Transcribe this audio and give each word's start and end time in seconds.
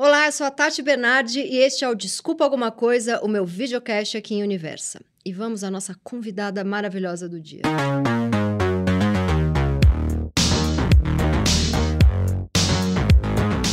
Olá, 0.00 0.26
eu 0.26 0.32
sou 0.32 0.46
a 0.46 0.50
Tati 0.52 0.80
Bernardi 0.80 1.40
e 1.40 1.56
este 1.56 1.84
é 1.84 1.88
o 1.88 1.92
Desculpa 1.92 2.44
Alguma 2.44 2.70
Coisa, 2.70 3.18
o 3.20 3.26
meu 3.26 3.44
videocast 3.44 4.16
aqui 4.16 4.36
em 4.36 4.44
Universa. 4.44 5.00
E 5.26 5.32
vamos 5.32 5.64
à 5.64 5.72
nossa 5.72 5.92
convidada 6.04 6.62
maravilhosa 6.62 7.28
do 7.28 7.40
dia. 7.40 7.62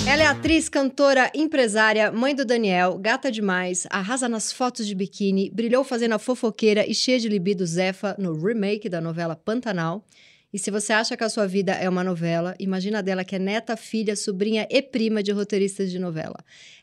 Ela 0.08 0.24
é 0.24 0.26
atriz, 0.26 0.68
cantora, 0.68 1.32
empresária, 1.36 2.12
mãe 2.12 2.34
do 2.34 2.44
Daniel, 2.44 2.98
gata 2.98 3.32
demais, 3.32 3.86
arrasa 3.92 4.28
nas 4.28 4.52
fotos 4.52 4.88
de 4.88 4.96
biquíni, 4.96 5.52
brilhou 5.52 5.84
fazendo 5.84 6.14
a 6.14 6.18
fofoqueira 6.18 6.90
e 6.90 6.96
cheia 6.96 7.20
de 7.20 7.30
libido 7.30 7.64
Zefa 7.68 8.16
no 8.18 8.34
remake 8.34 8.90
da 8.90 9.00
novela 9.00 9.36
Pantanal. 9.36 10.04
E 10.56 10.58
se 10.58 10.72
você 10.72 10.94
acha 10.94 11.18
que 11.18 11.24
a 11.26 11.28
sua 11.28 11.46
vida 11.46 11.74
é 11.74 11.90
uma 11.90 12.02
novela, 12.02 12.56
imagina 12.58 13.04
dela 13.04 13.26
que 13.26 13.36
é 13.36 13.40
neta, 13.40 13.76
filha, 13.76 14.16
sobrinha 14.16 14.66
e 14.72 14.82
prima 14.82 15.22
de 15.22 15.34
roteiristas 15.34 15.92
de 15.92 16.00
novela. 16.00 16.38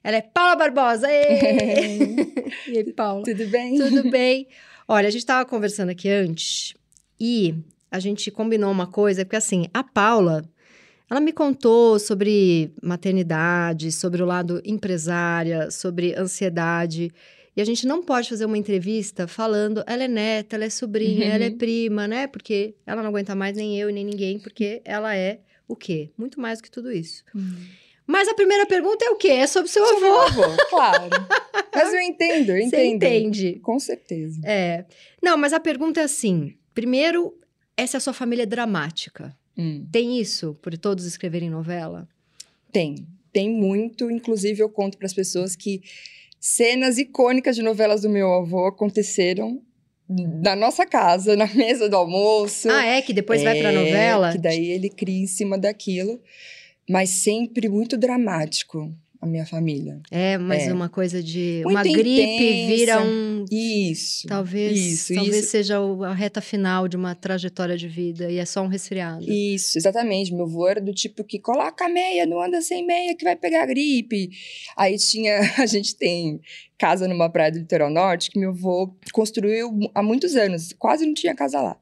Ela 0.04 0.18
é 0.18 0.20
Paula 0.20 0.56
Barbosa! 0.56 1.06
E 2.68 2.76
aí, 2.76 2.92
Paula? 2.92 3.24
Tudo 3.24 3.46
bem? 3.46 3.78
Tudo 3.78 4.10
bem. 4.10 4.46
Olha, 4.86 5.08
a 5.08 5.10
gente 5.10 5.22
estava 5.22 5.48
conversando 5.48 5.88
aqui 5.88 6.10
antes 6.10 6.74
e 7.18 7.54
a 7.90 7.98
gente 7.98 8.30
combinou 8.30 8.70
uma 8.70 8.86
coisa, 8.86 9.24
porque 9.24 9.36
assim, 9.36 9.66
a 9.72 9.82
Paula, 9.82 10.44
ela 11.10 11.18
me 11.18 11.32
contou 11.32 11.98
sobre 11.98 12.74
maternidade, 12.82 13.90
sobre 13.90 14.22
o 14.22 14.26
lado 14.26 14.60
empresária, 14.66 15.70
sobre 15.70 16.14
ansiedade. 16.14 17.10
E 17.54 17.60
a 17.60 17.64
gente 17.64 17.86
não 17.86 18.02
pode 18.02 18.28
fazer 18.28 18.46
uma 18.46 18.56
entrevista 18.56 19.26
falando 19.26 19.84
ela 19.86 20.04
é 20.04 20.08
neta, 20.08 20.56
ela 20.56 20.64
é 20.64 20.70
sobrinha, 20.70 21.26
uhum. 21.26 21.32
ela 21.32 21.44
é 21.44 21.48
uhum. 21.48 21.58
prima, 21.58 22.08
né? 22.08 22.26
Porque 22.26 22.74
ela 22.86 23.02
não 23.02 23.10
aguenta 23.10 23.34
mais 23.34 23.56
nem 23.56 23.78
eu 23.78 23.90
e 23.90 23.92
nem 23.92 24.04
ninguém, 24.04 24.38
porque 24.38 24.80
ela 24.84 25.14
é 25.14 25.40
o 25.68 25.76
quê? 25.76 26.10
Muito 26.16 26.40
mais 26.40 26.58
do 26.58 26.64
que 26.64 26.70
tudo 26.70 26.90
isso. 26.90 27.22
Uhum. 27.34 27.66
Mas 28.06 28.26
a 28.28 28.34
primeira 28.34 28.66
pergunta 28.66 29.04
é 29.04 29.10
o 29.10 29.16
quê? 29.16 29.28
É 29.28 29.46
sobre 29.46 29.70
seu 29.70 29.84
sobre 29.86 30.06
avô. 30.06 30.42
avô. 30.42 30.56
Claro. 30.68 31.10
mas 31.74 31.92
eu 31.92 32.00
entendo, 32.00 32.50
eu 32.50 32.58
entendo. 32.58 32.70
Você 32.70 32.86
entende. 32.86 33.60
Com 33.62 33.78
certeza. 33.78 34.40
É. 34.44 34.84
Não, 35.22 35.36
mas 35.36 35.52
a 35.52 35.60
pergunta 35.60 36.00
é 36.00 36.04
assim: 36.04 36.56
primeiro, 36.74 37.38
essa 37.76 37.96
é 37.96 37.98
a 37.98 38.00
sua 38.00 38.12
família 38.12 38.46
dramática. 38.46 39.36
Hum. 39.56 39.86
Tem 39.92 40.18
isso 40.18 40.58
por 40.62 40.76
todos 40.76 41.04
escreverem 41.04 41.50
novela? 41.50 42.08
Tem. 42.72 43.06
Tem 43.32 43.48
muito. 43.48 44.10
Inclusive, 44.10 44.60
eu 44.60 44.68
conto 44.68 44.98
para 44.98 45.06
as 45.06 45.14
pessoas 45.14 45.54
que 45.54 45.82
cenas 46.42 46.98
icônicas 46.98 47.54
de 47.54 47.62
novelas 47.62 48.02
do 48.02 48.10
meu 48.10 48.34
avô 48.34 48.66
aconteceram 48.66 49.62
na 50.08 50.56
nossa 50.56 50.84
casa, 50.84 51.36
na 51.36 51.46
mesa 51.54 51.88
do 51.88 51.96
almoço. 51.96 52.68
Ah, 52.68 52.84
é? 52.84 53.00
Que 53.00 53.12
depois 53.12 53.40
é, 53.42 53.44
vai 53.44 53.58
pra 53.60 53.70
é, 53.70 53.72
novela? 53.72 54.32
Que 54.32 54.38
daí 54.38 54.70
ele 54.72 54.90
cria 54.90 55.22
em 55.22 55.26
cima 55.28 55.56
daquilo. 55.56 56.20
Mas 56.90 57.10
sempre 57.10 57.68
muito 57.68 57.96
dramático 57.96 58.92
a 59.22 59.26
minha 59.26 59.46
família. 59.46 60.00
É, 60.10 60.36
mas 60.36 60.64
é. 60.64 60.72
uma 60.72 60.88
coisa 60.88 61.22
de 61.22 61.60
Muito 61.62 61.76
uma 61.76 61.82
gripe 61.84 62.66
vira 62.66 63.00
um 63.00 63.44
isso. 63.48 64.26
Talvez, 64.26 64.76
isso, 64.76 65.14
talvez 65.14 65.36
isso. 65.36 65.50
seja 65.50 65.78
a 65.78 66.12
reta 66.12 66.40
final 66.40 66.88
de 66.88 66.96
uma 66.96 67.14
trajetória 67.14 67.76
de 67.76 67.86
vida 67.86 68.28
e 68.28 68.38
é 68.38 68.44
só 68.44 68.62
um 68.62 68.66
resfriado. 68.66 69.22
Isso, 69.22 69.78
exatamente. 69.78 70.34
Meu 70.34 70.44
avô 70.44 70.66
era 70.66 70.80
do 70.80 70.92
tipo 70.92 71.22
que 71.22 71.38
coloca 71.38 71.88
meia, 71.88 72.26
não 72.26 72.42
anda 72.42 72.60
sem 72.60 72.84
meia 72.84 73.14
que 73.14 73.22
vai 73.22 73.36
pegar 73.36 73.64
gripe. 73.66 74.28
Aí 74.76 74.98
tinha, 74.98 75.38
a 75.56 75.66
gente 75.66 75.94
tem 75.94 76.40
casa 76.76 77.06
numa 77.06 77.30
praia 77.30 77.52
do 77.52 77.60
litoral 77.60 77.90
norte 77.90 78.28
que 78.28 78.40
meu 78.40 78.50
avô 78.50 78.92
construiu 79.12 79.70
há 79.94 80.02
muitos 80.02 80.34
anos, 80.34 80.74
quase 80.76 81.06
não 81.06 81.14
tinha 81.14 81.32
casa 81.32 81.60
lá. 81.60 81.78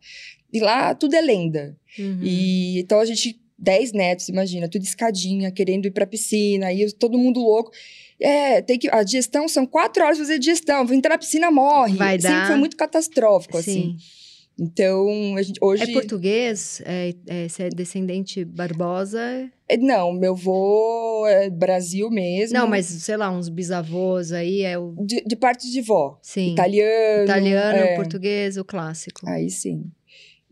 E 0.52 0.60
lá 0.60 0.94
tudo 0.94 1.14
é 1.14 1.22
lenda. 1.22 1.74
Uhum. 1.98 2.20
E 2.22 2.80
então 2.80 3.00
a 3.00 3.04
gente 3.06 3.39
10 3.60 3.92
netos, 3.92 4.28
imagina, 4.28 4.68
tudo 4.68 4.82
escadinha, 4.82 5.50
querendo 5.50 5.86
ir 5.86 5.90
pra 5.90 6.06
piscina, 6.06 6.66
aí 6.66 6.90
todo 6.92 7.18
mundo 7.18 7.40
louco. 7.40 7.70
É, 8.18 8.60
tem 8.60 8.78
que. 8.78 8.88
A 8.90 9.02
digestão 9.02 9.48
são 9.48 9.66
quatro 9.66 10.02
horas 10.02 10.18
fazer 10.18 10.38
digestão. 10.38 10.86
Vou 10.86 10.94
entrar 10.94 11.14
na 11.14 11.18
piscina, 11.18 11.50
morre. 11.50 11.96
Vai 11.96 12.18
dar. 12.18 12.30
Sempre 12.30 12.46
foi 12.48 12.56
muito 12.56 12.76
catastrófico, 12.76 13.58
assim. 13.58 13.72
Sim. 13.72 13.96
assim. 13.96 14.20
Então, 14.58 15.36
a 15.38 15.42
gente, 15.42 15.58
hoje. 15.62 15.84
É 15.84 15.92
português? 15.92 16.82
É, 16.84 17.14
é, 17.26 17.48
você 17.48 17.62
é 17.64 17.68
descendente 17.70 18.44
Barbosa? 18.44 19.50
É, 19.66 19.76
não, 19.78 20.12
meu 20.12 20.32
avô 20.32 21.26
é 21.26 21.48
Brasil 21.48 22.10
mesmo. 22.10 22.58
Não, 22.58 22.66
mas 22.66 22.84
sei 22.84 23.16
lá, 23.16 23.30
uns 23.30 23.48
bisavôs 23.48 24.32
aí 24.32 24.60
é 24.60 24.78
o. 24.78 24.94
De, 25.06 25.22
de 25.22 25.36
parte 25.36 25.70
de 25.70 25.80
vó. 25.80 26.18
Sim. 26.20 26.52
Italiano. 26.52 27.24
Italiano, 27.24 27.78
é. 27.78 27.96
português, 27.96 28.58
o 28.58 28.64
clássico. 28.64 29.26
Aí 29.26 29.48
sim. 29.48 29.90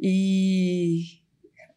E 0.00 1.18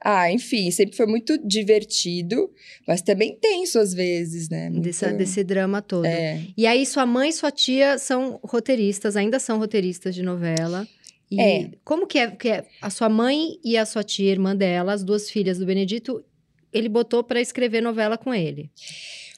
ah, 0.04 0.32
enfim, 0.32 0.72
sempre 0.72 0.96
foi 0.96 1.06
muito 1.06 1.38
divertido, 1.38 2.52
mas 2.88 3.02
também 3.02 3.38
tenso 3.40 3.78
às 3.78 3.94
vezes, 3.94 4.50
né? 4.50 4.70
Muito... 4.70 4.84
Desse, 4.84 5.14
desse 5.14 5.44
drama 5.44 5.82
todo. 5.82 6.06
É. 6.06 6.42
E 6.58 6.66
aí, 6.66 6.86
sua 6.86 7.06
mãe 7.06 7.30
e 7.30 7.34
sua 7.34 7.52
tia 7.52 8.00
são 8.00 8.40
roteiristas, 8.44 9.16
ainda 9.16 9.40
são 9.40 9.60
roteiristas 9.60 10.16
de 10.16 10.24
novela. 10.24 10.88
E 11.30 11.40
é. 11.40 11.72
como 11.86 12.08
que 12.08 12.18
é, 12.18 12.32
que 12.32 12.50
é 12.50 12.66
a 12.82 12.90
sua 12.90 13.08
mãe 13.08 13.60
e 13.64 13.78
a 13.78 13.86
sua 13.86 14.04
tia, 14.04 14.32
irmã 14.32 14.56
dela, 14.56 14.92
as 14.92 15.04
duas 15.04 15.30
filhas 15.30 15.60
do 15.60 15.66
Benedito, 15.66 16.26
ele 16.74 16.90
botou 16.90 17.24
para 17.24 17.40
escrever 17.40 17.80
novela 17.80 18.18
com 18.18 18.34
ele? 18.34 18.72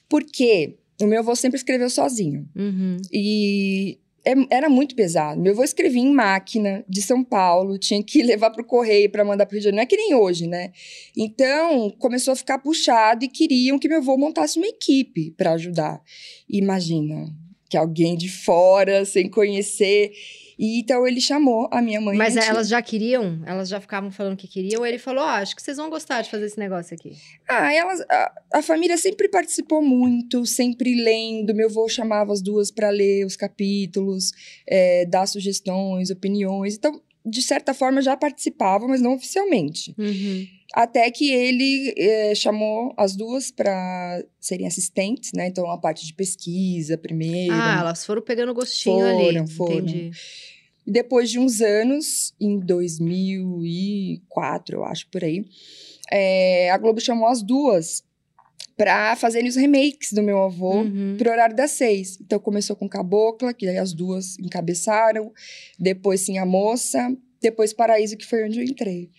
Porque 0.08 0.78
o 1.02 1.06
meu 1.06 1.20
avô 1.20 1.36
sempre 1.36 1.58
escreveu 1.58 1.90
sozinho. 1.90 2.48
Uhum. 2.56 2.98
E 3.12 4.00
era 4.50 4.70
muito 4.70 4.96
pesado. 4.96 5.40
Meu 5.42 5.54
avô 5.54 5.64
escrevia 5.64 6.02
em 6.02 6.14
máquina 6.14 6.84
de 6.88 7.02
São 7.02 7.24
Paulo, 7.24 7.78
tinha 7.78 8.02
que 8.02 8.24
levar 8.24 8.52
para 8.52 8.62
o 8.62 8.66
correio 8.66 9.10
para 9.10 9.26
mandar 9.26 9.46
para 9.46 9.54
o 9.54 9.56
Rio 9.56 9.62
de 9.62 9.66
Janeiro. 9.66 9.78
Não 9.78 9.84
é 9.84 9.86
que 9.86 9.98
nem 9.98 10.16
hoje, 10.16 10.48
né? 10.48 10.72
Então, 11.18 11.90
começou 12.00 12.32
a 12.32 12.36
ficar 12.36 12.60
puxado 12.60 13.26
e 13.26 13.28
queriam 13.28 13.78
que 13.78 13.90
meu 13.90 13.98
avô 13.98 14.18
montasse 14.18 14.58
uma 14.58 14.68
equipe 14.68 15.32
para 15.32 15.54
ajudar. 15.54 16.02
Imagina 16.50 17.34
que 17.70 17.78
alguém 17.78 18.16
de 18.16 18.30
fora, 18.30 19.04
sem 19.04 19.30
conhecer. 19.30 20.12
E 20.58 20.80
então 20.80 21.08
ele 21.08 21.20
chamou 21.20 21.68
a 21.72 21.82
minha 21.82 22.00
mãe. 22.00 22.18
Mas 22.18 22.36
elas 22.36 22.68
já 22.68 22.82
queriam? 22.82 23.42
Elas 23.46 23.70
já 23.70 23.80
ficavam 23.80 24.12
falando 24.12 24.38
que 24.38 24.48
queriam? 24.48 24.86
Ele 24.86 24.98
falou: 24.98 25.24
ah, 25.24 25.38
acho 25.38 25.56
que 25.56 25.62
vocês 25.62 25.78
vão 25.78 25.90
gostar 25.90 26.22
de 26.22 26.30
fazer 26.30 26.46
esse 26.46 26.60
negócio 26.60 26.94
aqui. 26.94 27.16
Ah, 27.48 27.74
elas. 27.74 28.02
A, 28.02 28.32
a 28.56 28.62
família 28.62 28.98
sempre 28.98 29.28
participou 29.28 29.82
muito, 29.82 30.46
sempre 30.46 30.96
lendo. 30.96 31.54
Meu 31.54 31.68
avô 31.68 31.88
chamava 31.88 32.32
as 32.32 32.42
duas 32.42 32.72
para 32.72 32.90
ler 32.90 33.26
os 33.26 33.36
capítulos, 33.36 34.32
é, 34.68 35.06
dar 35.06 35.26
sugestões, 35.26 36.10
opiniões. 36.10 36.76
Então, 36.76 37.02
de 37.26 37.42
certa 37.42 37.74
forma, 37.74 38.02
já 38.02 38.18
participavam, 38.18 38.90
mas 38.90 39.02
não 39.02 39.14
oficialmente. 39.14 39.96
Uhum. 39.98 40.48
Até 40.74 41.12
que 41.12 41.32
ele 41.32 41.94
é, 41.96 42.34
chamou 42.34 42.92
as 42.98 43.16
duas 43.16 43.52
para 43.52 44.24
serem 44.40 44.66
assistentes, 44.66 45.32
né? 45.34 45.48
Então, 45.48 45.70
a 45.70 45.78
parte 45.78 46.04
de 46.06 46.14
pesquisa 46.14 46.98
primeiro. 46.98 47.54
Ah, 47.54 47.78
elas 47.82 48.04
foram 48.04 48.24
pegando 48.24 48.54
gostinho 48.54 49.00
foram, 49.00 49.20
ali. 49.20 49.34
Foram, 49.34 49.48
foram. 49.48 49.80
Entendi. 49.80 50.12
E 50.86 50.92
depois 50.92 51.30
de 51.30 51.40
uns 51.40 51.62
anos, 51.62 52.34
em 52.42 52.60
2004, 52.60 54.78
eu 54.78 54.84
acho, 54.84 55.08
por 55.10 55.24
aí, 55.24 55.46
é, 56.12 56.70
a 56.72 56.78
Globo 56.78 57.00
chamou 57.00 57.28
as 57.28 57.42
duas 57.42 58.04
para 58.76 59.16
fazerem 59.16 59.48
os 59.48 59.56
remakes 59.56 60.12
do 60.14 60.24
meu 60.24 60.44
avô 60.44 60.82
uhum. 60.82 61.16
pro 61.18 61.30
horário 61.30 61.56
das 61.56 61.72
seis. 61.72 62.20
Então 62.20 62.40
começou 62.40 62.76
com 62.76 62.90
Cabocla, 62.90 63.54
que 63.54 63.68
aí 63.68 63.78
as 63.78 63.94
duas 63.94 64.38
encabeçaram, 64.40 65.32
depois 65.80 66.22
sim 66.22 66.40
a 66.40 66.46
moça, 66.46 67.16
depois 67.42 67.74
Paraíso, 67.74 68.18
que 68.18 68.26
foi 68.26 68.44
onde 68.44 68.60
eu 68.60 68.64
entrei. 68.64 69.10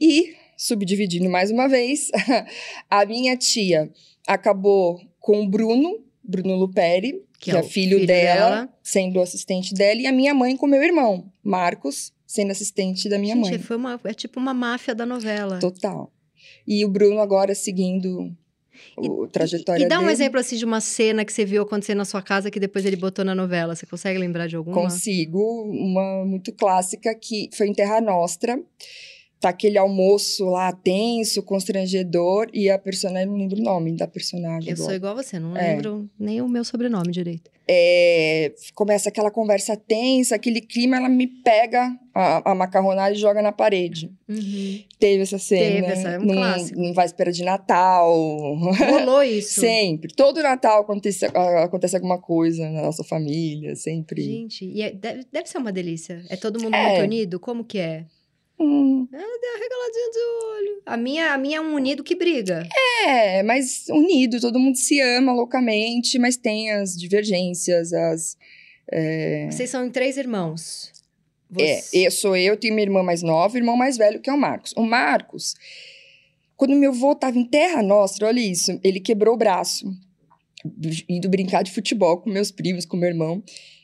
E 0.00 0.34
subdividindo 0.60 1.30
mais 1.30 1.50
uma 1.50 1.66
vez, 1.66 2.10
a 2.90 3.06
minha 3.06 3.34
tia 3.34 3.90
acabou 4.26 5.00
com 5.18 5.40
o 5.40 5.48
Bruno, 5.48 6.04
Bruno 6.22 6.54
Luperi, 6.54 7.12
que, 7.38 7.50
que 7.50 7.56
é, 7.56 7.60
é 7.60 7.62
filho, 7.62 7.96
filho 7.96 8.06
dela, 8.06 8.50
dela, 8.50 8.74
sendo 8.82 9.22
assistente 9.22 9.72
dela, 9.72 10.02
e 10.02 10.06
a 10.06 10.12
minha 10.12 10.34
mãe 10.34 10.54
com 10.58 10.66
meu 10.66 10.82
irmão, 10.82 11.32
Marcos, 11.42 12.12
sendo 12.26 12.50
assistente 12.50 13.08
da 13.08 13.18
minha 13.18 13.34
Gente, 13.36 13.48
mãe. 13.48 13.58
Foi 13.58 13.78
uma, 13.78 13.98
é 14.04 14.12
tipo 14.12 14.38
uma 14.38 14.52
máfia 14.52 14.94
da 14.94 15.06
novela. 15.06 15.58
Total. 15.58 16.12
E 16.66 16.84
o 16.84 16.90
Bruno 16.90 17.20
agora 17.20 17.54
seguindo 17.54 18.30
o 18.98 19.26
trajetória 19.28 19.82
e, 19.82 19.86
e 19.86 19.88
dá 19.88 19.96
dele. 19.96 20.08
um 20.08 20.10
exemplo 20.10 20.38
assim 20.38 20.58
de 20.58 20.64
uma 20.66 20.82
cena 20.82 21.24
que 21.24 21.32
você 21.32 21.46
viu 21.46 21.62
acontecer 21.62 21.94
na 21.94 22.04
sua 22.04 22.20
casa 22.20 22.50
que 22.50 22.60
depois 22.60 22.84
ele 22.84 22.96
botou 22.96 23.24
na 23.24 23.34
novela. 23.34 23.74
Você 23.74 23.86
consegue 23.86 24.18
lembrar 24.18 24.46
de 24.46 24.56
alguma? 24.56 24.76
Consigo. 24.76 25.40
Uma 25.70 26.26
muito 26.26 26.52
clássica 26.52 27.14
que 27.14 27.48
foi 27.54 27.68
em 27.68 27.72
Terra 27.72 27.98
Nostra 28.02 28.62
tá 29.40 29.48
aquele 29.48 29.78
almoço 29.78 30.44
lá 30.50 30.70
tenso, 30.70 31.42
constrangedor, 31.42 32.48
e 32.52 32.68
a 32.68 32.78
personagem, 32.78 33.26
não 33.26 33.38
lembro 33.38 33.58
o 33.58 33.62
nome 33.62 33.92
da 33.96 34.06
personagem. 34.06 34.70
Eu 34.70 34.76
sou 34.76 34.92
igual 34.92 35.12
a 35.18 35.22
você, 35.22 35.38
não 35.38 35.56
é. 35.56 35.74
lembro 35.74 36.08
nem 36.18 36.42
o 36.42 36.48
meu 36.48 36.62
sobrenome 36.62 37.10
direito. 37.10 37.50
É, 37.72 38.52
começa 38.74 39.08
aquela 39.08 39.30
conversa 39.30 39.76
tensa, 39.76 40.34
aquele 40.34 40.60
clima, 40.60 40.96
ela 40.96 41.08
me 41.08 41.26
pega 41.26 41.96
a, 42.12 42.50
a 42.50 42.54
macarronada 42.54 43.14
e 43.14 43.18
joga 43.18 43.40
na 43.40 43.52
parede. 43.52 44.10
Uhum. 44.28 44.82
Teve 44.98 45.22
essa 45.22 45.38
cena. 45.38 45.86
Teve 45.86 45.86
essa, 45.86 46.08
é 46.10 46.18
um 46.18 46.24
num, 46.24 46.34
clássico. 46.34 46.80
Num 46.80 46.92
véspera 46.92 47.32
de 47.32 47.44
Natal. 47.44 48.12
Rolou 48.56 49.22
isso. 49.24 49.60
sempre. 49.60 50.12
Todo 50.14 50.42
Natal 50.42 50.82
acontece, 50.82 51.26
acontece 51.26 51.94
alguma 51.94 52.18
coisa 52.18 52.68
na 52.68 52.82
nossa 52.82 53.04
família, 53.04 53.76
sempre. 53.76 54.20
Gente, 54.20 54.64
e 54.64 54.82
é, 54.82 54.90
deve, 54.90 55.24
deve 55.32 55.48
ser 55.48 55.58
uma 55.58 55.72
delícia. 55.72 56.24
É 56.28 56.36
todo 56.36 56.60
mundo 56.60 56.74
é. 56.74 56.88
muito 56.88 57.04
unido? 57.04 57.38
Como 57.38 57.64
que 57.64 57.78
é? 57.78 58.04
Hum. 58.60 59.08
Ela 59.10 59.22
deu 59.40 59.50
uma 59.50 59.58
regaladinha 59.58 60.10
de 60.12 60.18
olho. 60.68 60.82
A 60.84 60.96
minha, 60.96 61.32
a 61.32 61.38
minha 61.38 61.56
é 61.56 61.60
um 61.60 61.74
unido 61.74 62.04
que 62.04 62.14
briga. 62.14 62.62
É, 63.06 63.42
mas 63.42 63.86
unido, 63.88 64.38
todo 64.40 64.58
mundo 64.58 64.76
se 64.76 65.00
ama 65.00 65.32
loucamente, 65.32 66.18
mas 66.18 66.36
tem 66.36 66.70
as 66.70 66.94
divergências, 66.96 67.92
as. 67.92 68.36
É, 68.92 69.48
Vocês 69.50 69.70
são 69.70 69.88
três 69.88 70.16
irmãos. 70.18 70.92
é, 71.58 71.76
Você- 71.80 72.06
eu 72.06 72.10
sou 72.10 72.36
eu, 72.36 72.56
tenho 72.56 72.74
minha 72.74 72.84
irmã 72.86 73.02
mais 73.02 73.22
nova, 73.22 73.56
irmão 73.56 73.76
mais 73.76 73.96
velho, 73.96 74.20
que 74.20 74.28
é 74.28 74.32
o 74.32 74.38
Marcos. 74.38 74.72
O 74.76 74.82
Marcos, 74.82 75.54
quando 76.56 76.74
meu 76.76 76.90
avô 76.90 77.14
tava 77.14 77.38
em 77.38 77.44
Terra 77.44 77.82
Nostra, 77.82 78.26
olha 78.26 78.40
isso, 78.40 78.78
ele 78.84 79.00
quebrou 79.00 79.34
o 79.34 79.38
braço, 79.38 79.86
indo 81.08 81.28
brincar 81.30 81.62
de 81.62 81.70
futebol 81.72 82.18
com 82.18 82.28
meus 82.28 82.50
primos, 82.50 82.84
com 82.84 82.96
meu 82.96 83.08
irmão. 83.08 83.42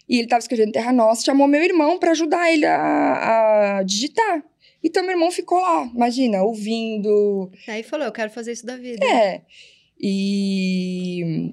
E 0.08 0.18
ele 0.18 0.28
tava 0.28 0.40
escrevendo 0.40 0.72
Terra 0.72 0.92
Nostra, 0.92 1.32
chamou 1.32 1.48
meu 1.48 1.62
irmão 1.62 1.98
para 1.98 2.10
ajudar 2.12 2.52
ele 2.52 2.64
a, 2.66 3.78
a 3.78 3.82
digitar. 3.82 4.44
Então 4.86 5.02
meu 5.02 5.12
irmão 5.12 5.32
ficou 5.32 5.58
lá, 5.58 5.90
imagina, 5.92 6.42
ouvindo, 6.44 7.50
Aí 7.66 7.82
falou, 7.82 8.06
eu 8.06 8.12
quero 8.12 8.30
fazer 8.30 8.52
isso 8.52 8.64
da 8.64 8.76
vida. 8.76 9.04
É. 9.04 9.42
E. 10.00 11.52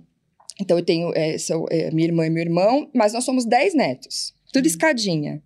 Então 0.62 0.78
eu 0.78 0.86
tenho 0.86 1.12
é, 1.16 1.36
sou, 1.40 1.66
é, 1.72 1.90
minha 1.90 2.08
irmã 2.08 2.28
e 2.28 2.30
meu 2.30 2.44
irmão, 2.44 2.88
mas 2.94 3.12
nós 3.12 3.24
somos 3.24 3.44
dez 3.44 3.74
netos. 3.74 4.36
Tudo 4.52 4.66
Hum. 4.66 4.68
escadinha. 4.68 5.42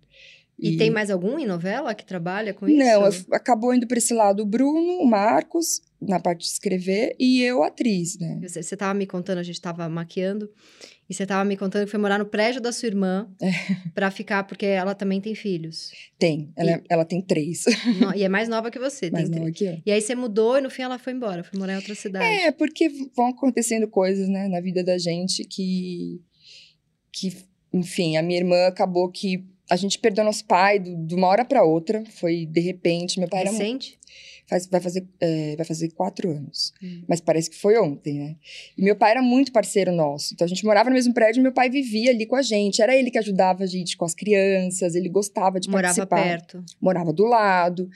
E, 0.58 0.76
tem 0.76 0.90
mais 0.90 1.08
algum 1.08 1.38
em 1.38 1.46
novela 1.46 1.94
que 1.94 2.04
trabalha 2.04 2.52
com 2.52 2.68
isso? 2.68 2.76
Não, 2.76 3.06
eu 3.06 3.12
acabou 3.30 3.72
indo 3.72 3.86
para 3.86 3.96
esse 3.96 4.12
lado 4.12 4.42
o 4.42 4.46
Bruno, 4.46 4.98
o 4.98 5.06
Marcos, 5.06 5.80
na 6.00 6.18
parte 6.18 6.40
de 6.40 6.46
escrever, 6.46 7.14
e 7.18 7.40
eu, 7.42 7.62
atriz, 7.62 8.18
né? 8.18 8.40
Você, 8.42 8.62
você 8.62 8.76
tava 8.76 8.92
me 8.92 9.06
contando, 9.06 9.38
a 9.38 9.42
gente 9.44 9.60
tava 9.60 9.88
maquiando, 9.88 10.50
e 11.08 11.14
você 11.14 11.24
tava 11.24 11.44
me 11.44 11.56
contando 11.56 11.84
que 11.86 11.90
foi 11.90 11.98
morar 12.00 12.18
no 12.18 12.26
prédio 12.26 12.60
da 12.60 12.70
sua 12.70 12.86
irmã 12.86 13.28
É. 13.40 13.48
pra 13.94 14.10
ficar, 14.10 14.44
porque 14.44 14.66
ela 14.66 14.94
também 14.94 15.20
tem 15.20 15.34
filhos. 15.34 15.90
Tem. 16.18 16.52
Ela, 16.56 16.70
é- 16.72 16.82
ela 16.90 17.04
tem 17.04 17.20
três. 17.22 17.64
No- 18.00 18.14
e 18.14 18.22
é 18.22 18.28
mais 18.28 18.48
nova 18.48 18.70
que 18.70 18.78
você, 18.78 19.10
mas 19.10 19.28
tem 19.28 19.40
três. 19.40 19.48
aqui, 19.48 19.68
ó. 19.68 19.82
E 19.86 19.90
aí 19.92 20.00
você 20.00 20.14
mudou 20.14 20.58
e 20.58 20.60
no 20.60 20.68
fim 20.70 20.82
ela 20.82 20.98
foi 20.98 21.12
embora, 21.12 21.42
foi 21.42 21.58
morar 21.58 21.72
em 21.72 21.76
outra 21.76 21.94
cidade. 21.94 22.24
É, 22.24 22.52
porque 22.52 22.88
vão 23.16 23.28
acontecendo 23.28 23.88
coisas, 23.88 24.28
né, 24.28 24.48
na 24.48 24.60
vida 24.60 24.84
da 24.84 24.98
gente 24.98 25.44
que. 25.44 26.20
que 27.12 27.32
enfim, 27.72 28.16
a 28.16 28.22
minha 28.22 28.38
irmã 28.40 28.66
acabou 28.66 29.10
que. 29.10 29.44
A 29.70 29.76
gente 29.76 29.98
perdeu 29.98 30.24
nosso 30.24 30.46
pai 30.46 30.78
do- 30.78 31.04
de 31.06 31.14
uma 31.14 31.26
hora 31.26 31.44
para 31.44 31.62
outra. 31.62 32.02
Foi 32.18 32.46
de 32.46 32.60
repente. 32.60 33.18
Meu 33.20 33.28
pai 33.28 33.40
era 33.42 33.52
mu- 33.52 33.58
Recente? 33.58 33.98
Faz, 34.48 34.66
vai, 34.66 34.80
fazer, 34.80 35.06
é, 35.20 35.54
vai 35.56 35.66
fazer 35.66 35.90
quatro 35.90 36.30
anos. 36.30 36.72
Hum. 36.82 37.02
Mas 37.06 37.20
parece 37.20 37.50
que 37.50 37.56
foi 37.56 37.78
ontem, 37.78 38.18
né? 38.18 38.36
E 38.78 38.82
meu 38.82 38.96
pai 38.96 39.10
era 39.10 39.20
muito 39.22 39.52
parceiro 39.52 39.92
nosso. 39.92 40.32
Então 40.32 40.44
a 40.44 40.48
gente 40.48 40.64
morava 40.64 40.88
no 40.88 40.94
mesmo 40.96 41.12
prédio 41.12 41.40
e 41.40 41.42
meu 41.42 41.52
pai 41.52 41.68
vivia 41.68 42.10
ali 42.10 42.24
com 42.24 42.34
a 42.36 42.40
gente. 42.42 42.80
Era 42.80 42.96
ele 42.96 43.10
que 43.10 43.18
ajudava 43.18 43.64
a 43.64 43.66
gente 43.66 43.96
com 43.96 44.04
as 44.06 44.14
crianças, 44.14 44.94
ele 44.94 45.08
gostava 45.10 45.60
de 45.60 45.68
Morava 45.68 46.06
participar. 46.06 46.22
perto. 46.22 46.64
Morava 46.80 47.12
do 47.12 47.24
lado. 47.26 47.90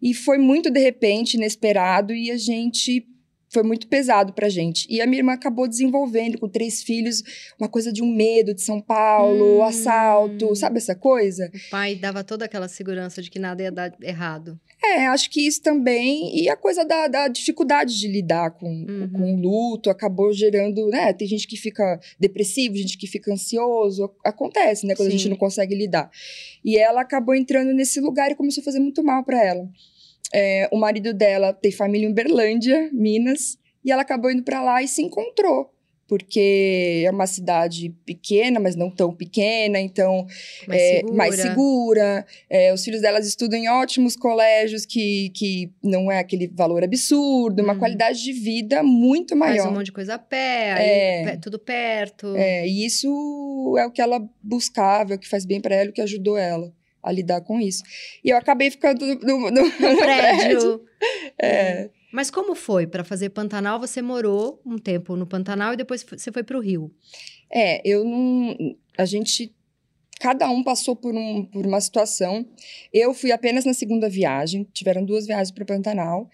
E 0.00 0.14
foi 0.14 0.38
muito 0.38 0.70
de 0.70 0.78
repente, 0.80 1.34
inesperado, 1.34 2.14
e 2.14 2.30
a 2.30 2.36
gente. 2.36 3.06
Foi 3.48 3.62
muito 3.62 3.86
pesado 3.86 4.32
pra 4.32 4.48
gente. 4.48 4.86
E 4.90 5.00
a 5.00 5.06
minha 5.06 5.20
irmã 5.20 5.32
acabou 5.32 5.66
desenvolvendo, 5.68 6.36
com 6.36 6.48
três 6.48 6.82
filhos, 6.82 7.22
uma 7.58 7.68
coisa 7.68 7.92
de 7.92 8.02
um 8.02 8.12
medo 8.12 8.52
de 8.52 8.60
São 8.60 8.80
Paulo, 8.80 9.60
Hum. 9.60 9.62
assalto, 9.62 10.54
sabe 10.56 10.78
essa 10.78 10.94
coisa? 10.96 11.48
O 11.54 11.70
pai 11.70 11.94
dava 11.94 12.22
toda 12.24 12.44
aquela 12.44 12.68
segurança 12.68 13.22
de 13.22 13.30
que 13.30 13.38
nada 13.38 13.62
ia 13.62 13.70
dar 13.72 13.94
errado. 14.02 14.60
É, 14.94 15.06
acho 15.06 15.30
que 15.30 15.46
isso 15.46 15.60
também. 15.62 16.36
E 16.38 16.48
a 16.48 16.56
coisa 16.56 16.84
da, 16.84 17.08
da 17.08 17.28
dificuldade 17.28 17.98
de 17.98 18.08
lidar 18.08 18.50
com, 18.52 18.66
Uhum. 18.68 19.10
com 19.12 19.34
o 19.34 19.40
luto 19.40 19.90
acabou 19.90 20.32
gerando, 20.32 20.88
né? 20.88 21.12
Tem 21.12 21.26
gente 21.26 21.46
que 21.46 21.56
fica 21.56 21.98
depressivo, 22.18 22.76
gente 22.76 22.96
que 22.98 23.06
fica 23.06 23.32
ansioso. 23.32 24.10
Acontece, 24.24 24.86
né? 24.86 24.94
Quando 24.94 25.08
a 25.08 25.10
Sim. 25.10 25.18
gente 25.18 25.30
não 25.30 25.36
consegue 25.36 25.74
lidar. 25.74 26.10
E 26.64 26.76
ela 26.76 27.00
acabou 27.00 27.34
entrando 27.34 27.72
nesse 27.72 28.00
lugar 28.00 28.30
e 28.30 28.34
começou 28.34 28.60
a 28.62 28.64
fazer 28.64 28.80
muito 28.80 29.02
mal 29.02 29.24
para 29.24 29.42
ela. 29.42 29.68
É, 30.34 30.68
o 30.72 30.76
marido 30.76 31.14
dela 31.14 31.52
tem 31.52 31.70
família 31.70 32.06
em 32.06 32.10
Uberlândia, 32.10 32.90
Minas, 32.92 33.58
e 33.84 33.92
ela 33.92 34.02
acabou 34.02 34.30
indo 34.30 34.42
para 34.42 34.62
lá 34.62 34.82
e 34.82 34.88
se 34.88 35.02
encontrou. 35.02 35.70
Porque 36.08 37.02
é 37.04 37.10
uma 37.10 37.26
cidade 37.26 37.92
pequena, 38.04 38.60
mas 38.60 38.76
não 38.76 38.88
tão 38.90 39.12
pequena, 39.12 39.80
então 39.80 40.24
Mais 40.68 40.80
é, 40.80 40.96
segura. 40.98 41.14
mais 41.16 41.34
segura. 41.34 42.26
É, 42.48 42.72
os 42.72 42.84
filhos 42.84 43.00
delas 43.00 43.26
estudam 43.26 43.58
em 43.58 43.68
ótimos 43.68 44.14
colégios 44.14 44.86
que, 44.86 45.30
que 45.30 45.70
não 45.82 46.10
é 46.10 46.18
aquele 46.20 46.46
valor 46.46 46.84
absurdo, 46.84 47.60
uma 47.62 47.72
Uhum. 47.72 47.78
qualidade 47.80 48.22
de 48.22 48.32
vida 48.32 48.82
muito 48.84 49.36
Faz 49.36 49.56
maior. 49.56 49.68
um 49.68 49.74
monte 49.74 49.86
de 49.86 49.92
coisa 49.92 50.14
a 50.14 50.18
pé, 50.18 50.72
aí 50.74 50.86
É. 50.88 51.24
pe- 51.32 51.36
tudo 51.38 51.58
perto. 51.58 52.34
É, 52.36 52.66
e 52.68 52.86
isso 52.86 53.74
é 53.78 53.84
o 53.84 53.90
que 53.90 54.00
ela 54.00 54.22
buscava, 54.42 55.14
é 55.14 55.16
o 55.16 55.18
que 55.18 55.28
faz 55.28 55.44
bem 55.44 55.60
para 55.60 55.74
ela, 55.74 55.90
o 55.90 55.92
que 55.92 56.00
ajudou 56.02 56.38
ela 56.38 56.72
a 57.02 57.10
lidar 57.12 57.40
com 57.40 57.60
isso. 57.60 57.82
E 58.24 58.30
eu 58.30 58.36
acabei 58.36 58.70
ficando 58.70 59.04
no, 59.06 59.16
no- 59.22 59.50
no- 59.50 59.50
No 59.50 59.70
prédio. 59.98 60.80
É, 61.40 61.90
Mas 62.16 62.30
como 62.30 62.54
foi? 62.54 62.86
Para 62.86 63.04
fazer 63.04 63.28
Pantanal, 63.28 63.78
você 63.78 64.00
morou 64.00 64.58
um 64.64 64.78
tempo 64.78 65.14
no 65.16 65.26
Pantanal 65.26 65.74
e 65.74 65.76
depois 65.76 66.02
você 66.02 66.32
foi 66.32 66.42
para 66.42 66.56
o 66.56 66.60
Rio. 66.62 66.90
é, 67.52 67.86
eu 67.86 68.06
não. 68.06 68.56
A 68.96 69.04
gente. 69.04 69.54
Cada 70.18 70.48
um 70.48 70.64
passou 70.64 70.96
por, 70.96 71.14
um, 71.14 71.44
por 71.44 71.66
uma 71.66 71.78
situação. 71.78 72.48
Eu 72.90 73.12
fui 73.12 73.32
apenas 73.32 73.66
na 73.66 73.74
segunda 73.74 74.08
viagem, 74.08 74.66
tiveram 74.72 75.04
duas 75.04 75.26
viagens 75.26 75.50
para 75.50 75.62
o 75.62 75.66
Pantanal. 75.66 76.30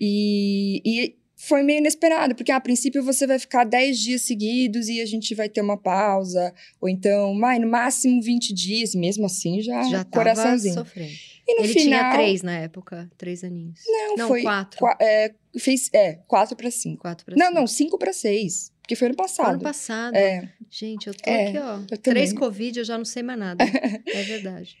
E, 0.00 0.80
e 0.82 1.16
foi 1.36 1.62
meio 1.62 1.80
inesperado, 1.80 2.34
porque 2.34 2.50
a 2.50 2.58
princípio 2.58 3.02
você 3.02 3.26
vai 3.26 3.38
ficar 3.38 3.64
10 3.64 3.98
dias 3.98 4.22
seguidos 4.22 4.88
e 4.88 5.02
a 5.02 5.06
gente 5.06 5.34
vai 5.34 5.50
ter 5.50 5.60
uma 5.60 5.76
pausa. 5.76 6.50
Ou 6.80 6.88
então, 6.88 7.34
mai, 7.34 7.58
no 7.58 7.68
máximo 7.68 8.22
20 8.22 8.54
dias, 8.54 8.94
mesmo 8.94 9.26
assim 9.26 9.60
já, 9.60 9.82
Já 9.82 10.02
coraçãozinho. 10.02 10.72
sofrendo. 10.72 11.12
E 11.48 11.54
no 11.54 11.64
Ele 11.64 11.72
final. 11.72 12.00
tinha 12.00 12.12
três 12.14 12.42
na 12.42 12.58
época, 12.58 13.10
três 13.16 13.44
aninhos. 13.44 13.80
Não, 13.86 14.16
Não, 14.16 14.28
foi. 14.28 14.42
quatro. 14.42 14.78
qua- 14.78 14.96
é, 15.00 15.32
fez, 15.58 15.88
é, 15.92 16.14
4 16.26 16.56
para 16.56 16.70
5. 16.70 17.02
Quatro 17.02 17.24
pra 17.24 17.36
Não, 17.36 17.46
cima. 17.46 17.60
não, 17.60 17.66
5 17.66 17.98
para 17.98 18.12
6. 18.12 18.72
Porque 18.82 18.96
foi 18.96 19.06
ano 19.08 19.16
passado. 19.16 19.50
Ano 19.50 19.60
passado. 19.62 20.14
É, 20.16 20.52
Gente, 20.70 21.06
eu 21.06 21.14
tô 21.14 21.30
É, 21.30 21.48
aqui, 21.48 21.58
ó. 21.58 21.96
Três. 22.02 22.32
Covid, 22.32 22.78
eu 22.80 22.84
já 22.84 22.98
não 22.98 23.04
sei 23.04 23.22
mais 23.22 23.38
nada. 23.38 23.64
é 24.06 24.22
verdade. 24.24 24.76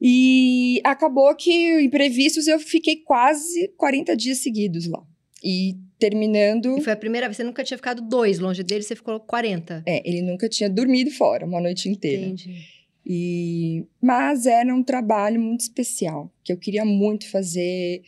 E 0.00 0.80
acabou 0.84 1.34
que, 1.36 1.80
imprevistos, 1.80 2.46
eu 2.48 2.58
fiquei 2.58 2.96
quase 2.96 3.68
40 3.76 4.16
dias 4.16 4.38
seguidos 4.38 4.86
lá. 4.86 5.02
E 5.44 5.76
terminando. 5.98 6.76
E 6.78 6.80
foi 6.80 6.92
a 6.92 6.96
primeira 6.96 7.28
vez, 7.28 7.36
você 7.36 7.44
nunca 7.44 7.62
tinha 7.62 7.76
ficado 7.78 8.02
dois 8.02 8.38
longe 8.38 8.62
dele, 8.62 8.82
você 8.82 8.96
ficou 8.96 9.20
40. 9.20 9.82
É, 9.86 10.06
ele 10.08 10.22
nunca 10.22 10.48
tinha 10.48 10.68
dormido 10.68 11.10
fora 11.12 11.46
uma 11.46 11.60
noite 11.60 11.88
inteira. 11.88 12.22
Entendi. 12.24 12.64
E, 13.04 13.84
mas 14.00 14.46
era 14.46 14.74
um 14.74 14.82
trabalho 14.82 15.40
muito 15.40 15.60
especial, 15.62 16.30
que 16.44 16.52
eu 16.52 16.56
queria 16.56 16.84
muito 16.84 17.28
fazer. 17.30 18.02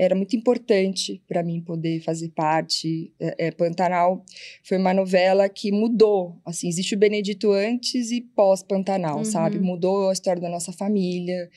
Era 0.00 0.14
muito 0.14 0.36
importante 0.36 1.20
para 1.26 1.42
mim 1.42 1.60
poder 1.60 2.00
fazer 2.00 2.28
parte. 2.28 3.12
É, 3.18 3.48
é, 3.48 3.50
Pantanal 3.50 4.24
foi 4.62 4.78
uma 4.78 4.94
novela 4.94 5.48
que 5.48 5.72
mudou. 5.72 6.36
Assim, 6.46 6.68
existe 6.68 6.94
o 6.94 6.98
Benedito 6.98 7.50
antes 7.52 8.10
e 8.12 8.20
pós 8.20 8.62
Pantanal, 8.62 9.18
Uhum. 9.18 9.24
sabe? 9.24 9.58
Mudou 9.58 10.08
a 10.08 10.12
história 10.12 10.40
da 10.40 10.48
nossa 10.48 10.72
família. 10.72 11.50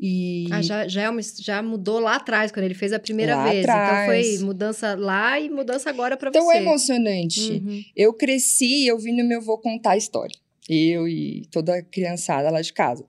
E 0.00 0.46
Ah, 0.50 0.62
já, 0.62 0.88
já, 0.88 1.02
é 1.02 1.10
uma- 1.10 1.20
já 1.22 1.62
mudou 1.62 1.98
lá 2.00 2.16
atrás, 2.16 2.50
quando 2.50 2.64
ele 2.64 2.74
fez 2.74 2.92
a 2.92 2.98
primeira 2.98 3.36
Lá 3.36 3.50
vez. 3.50 3.64
atrás. 3.64 4.26
Então 4.26 4.38
foi 4.38 4.46
mudança 4.46 4.94
lá 4.94 5.38
e 5.40 5.50
mudança 5.50 5.90
agora 5.90 6.16
pra 6.16 6.30
então 6.30 6.44
você. 6.46 6.56
é 6.58 6.60
emocionante. 6.62 7.40
Uhum. 7.52 7.82
Eu 7.96 8.12
cresci 8.14 8.90
ouvindo 8.90 9.22
meu 9.24 9.38
avô 9.40 9.58
contar 9.58 9.92
a 9.92 9.96
história. 9.96 10.36
Eu 10.68 11.08
e 11.08 11.42
toda 11.50 11.76
a 11.76 11.82
criançada 11.82 12.50
lá 12.50 12.60
de 12.60 12.72
casa. 12.72 13.04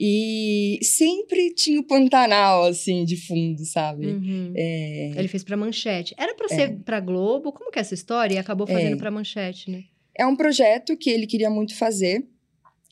E 0.00 0.78
sempre 0.82 1.52
tinha 1.54 1.80
o 1.80 1.84
Pantanal, 1.84 2.64
assim, 2.64 3.04
de 3.04 3.16
fundo, 3.16 3.64
sabe? 3.64 4.06
Uhum. 4.06 4.52
É, 4.56 5.12
Ele 5.16 5.26
fez 5.28 5.42
pra 5.42 5.56
Manchete. 5.56 6.14
Era 6.16 6.34
pra 6.34 6.48
ser 6.48 6.76
pra 6.84 7.00
Globo? 7.00 7.52
Como 7.52 7.70
que 7.70 7.78
é 7.78 7.82
essa 7.82 7.94
história? 7.94 8.34
E 8.34 8.38
acabou 8.38 8.66
fazendo 8.66 8.94
É. 8.94 8.96
pra 8.98 9.10
Manchete, 9.10 9.70
né? 9.70 9.84
é 10.20 10.26
um 10.26 10.34
projeto 10.34 10.96
que 10.96 11.08
ele 11.10 11.28
queria 11.28 11.48
muito 11.48 11.76
fazer. 11.76 12.24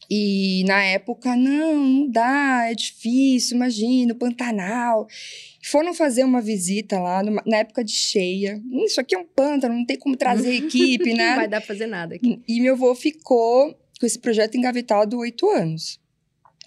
E 0.08 0.62
na 0.68 0.80
época, 0.84 1.34
não, 1.34 1.76
não 1.76 2.08
dá, 2.08 2.68
é 2.70 2.74
difícil, 2.74 3.56
imagina, 3.56 4.12
o 4.12 4.16
Pantanal. 4.16 5.08
Foram 5.64 5.92
fazer 5.92 6.22
uma 6.22 6.40
visita 6.40 7.00
lá, 7.00 7.24
numa- 7.24 7.42
na 7.44 7.56
época 7.58 7.82
de 7.82 7.90
cheia. 7.90 8.62
Isso 8.84 9.00
aqui 9.00 9.16
é 9.16 9.18
um 9.18 9.24
pântano, 9.24 9.74
não 9.74 9.84
tem 9.84 9.98
como 9.98 10.16
trazer 10.16 10.54
equipe, 10.54 11.10
Não 11.10 11.16
né? 11.16 11.34
vai 11.34 11.48
dar 11.48 11.58
pra 11.60 11.66
fazer 11.66 11.86
nada 11.86 12.14
aqui. 12.14 12.38
E 12.46 12.60
meu 12.60 12.74
avô 12.74 12.94
ficou 12.94 13.76
com 13.98 14.06
esse 14.06 14.18
projeto 14.18 14.56
engavetado 14.56 15.18
oito 15.18 15.48
anos, 15.50 15.98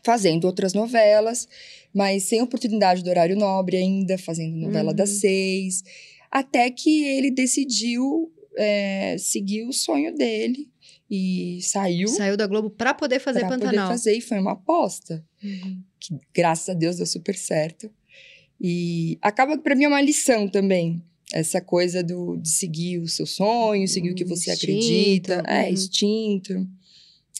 fazendo 0.04 0.46
outras 0.46 0.74
novelas, 0.74 1.48
mas 1.94 2.24
sem 2.24 2.42
oportunidade 2.42 3.04
do 3.04 3.10
horário 3.10 3.36
nobre 3.36 3.78
ainda, 3.78 4.18
fazendo 4.18 4.56
novela 4.56 4.90
Uhum. 4.92 4.96
das 4.96 5.10
seis, 5.10 5.84
até 6.32 6.70
que 6.70 7.04
ele 7.04 7.32
decidiu 7.32 8.32
é, 8.58 9.16
seguir 9.18 9.64
o 9.64 9.74
sonho 9.74 10.14
dele 10.14 10.70
e 11.10 11.60
saiu 11.62 12.08
Saiu 12.08 12.36
da 12.38 12.46
Globo 12.46 12.70
pra 12.70 12.94
poder 12.94 13.20
fazer 13.20 13.40
para 13.42 13.50
poder 13.50 13.66
Pantanal. 13.66 13.88
fazer 13.90 14.14
e 14.16 14.22
foi 14.22 14.40
uma 14.40 14.52
aposta 14.54 15.24
Uhum. 15.44 15.82
que 16.00 16.16
graças 16.34 16.68
a 16.70 16.74
Deus 16.74 16.98
deu 16.98 17.06
super 17.06 17.36
certo. 17.36 17.90
E 18.62 19.18
acaba 19.22 19.56
que 19.58 19.64
para 19.64 19.74
mim 19.76 19.86
é 19.86 19.88
uma 19.88 20.02
lição 20.02 20.48
também. 20.50 21.02
Essa 21.32 21.62
coisa 21.62 22.04
do, 22.04 22.36
de 22.38 22.50
seguir 22.50 22.98
o 23.00 23.08
seu 23.08 23.26
sonho, 23.26 23.88
seguir 23.88 24.12
o 24.12 24.16
que 24.16 24.26
você 24.26 24.52
Instinto, 24.52 24.64
acredita. 25.32 25.44
É, 25.48 25.64
uhum. 25.64 25.70
instinto. 25.74 26.68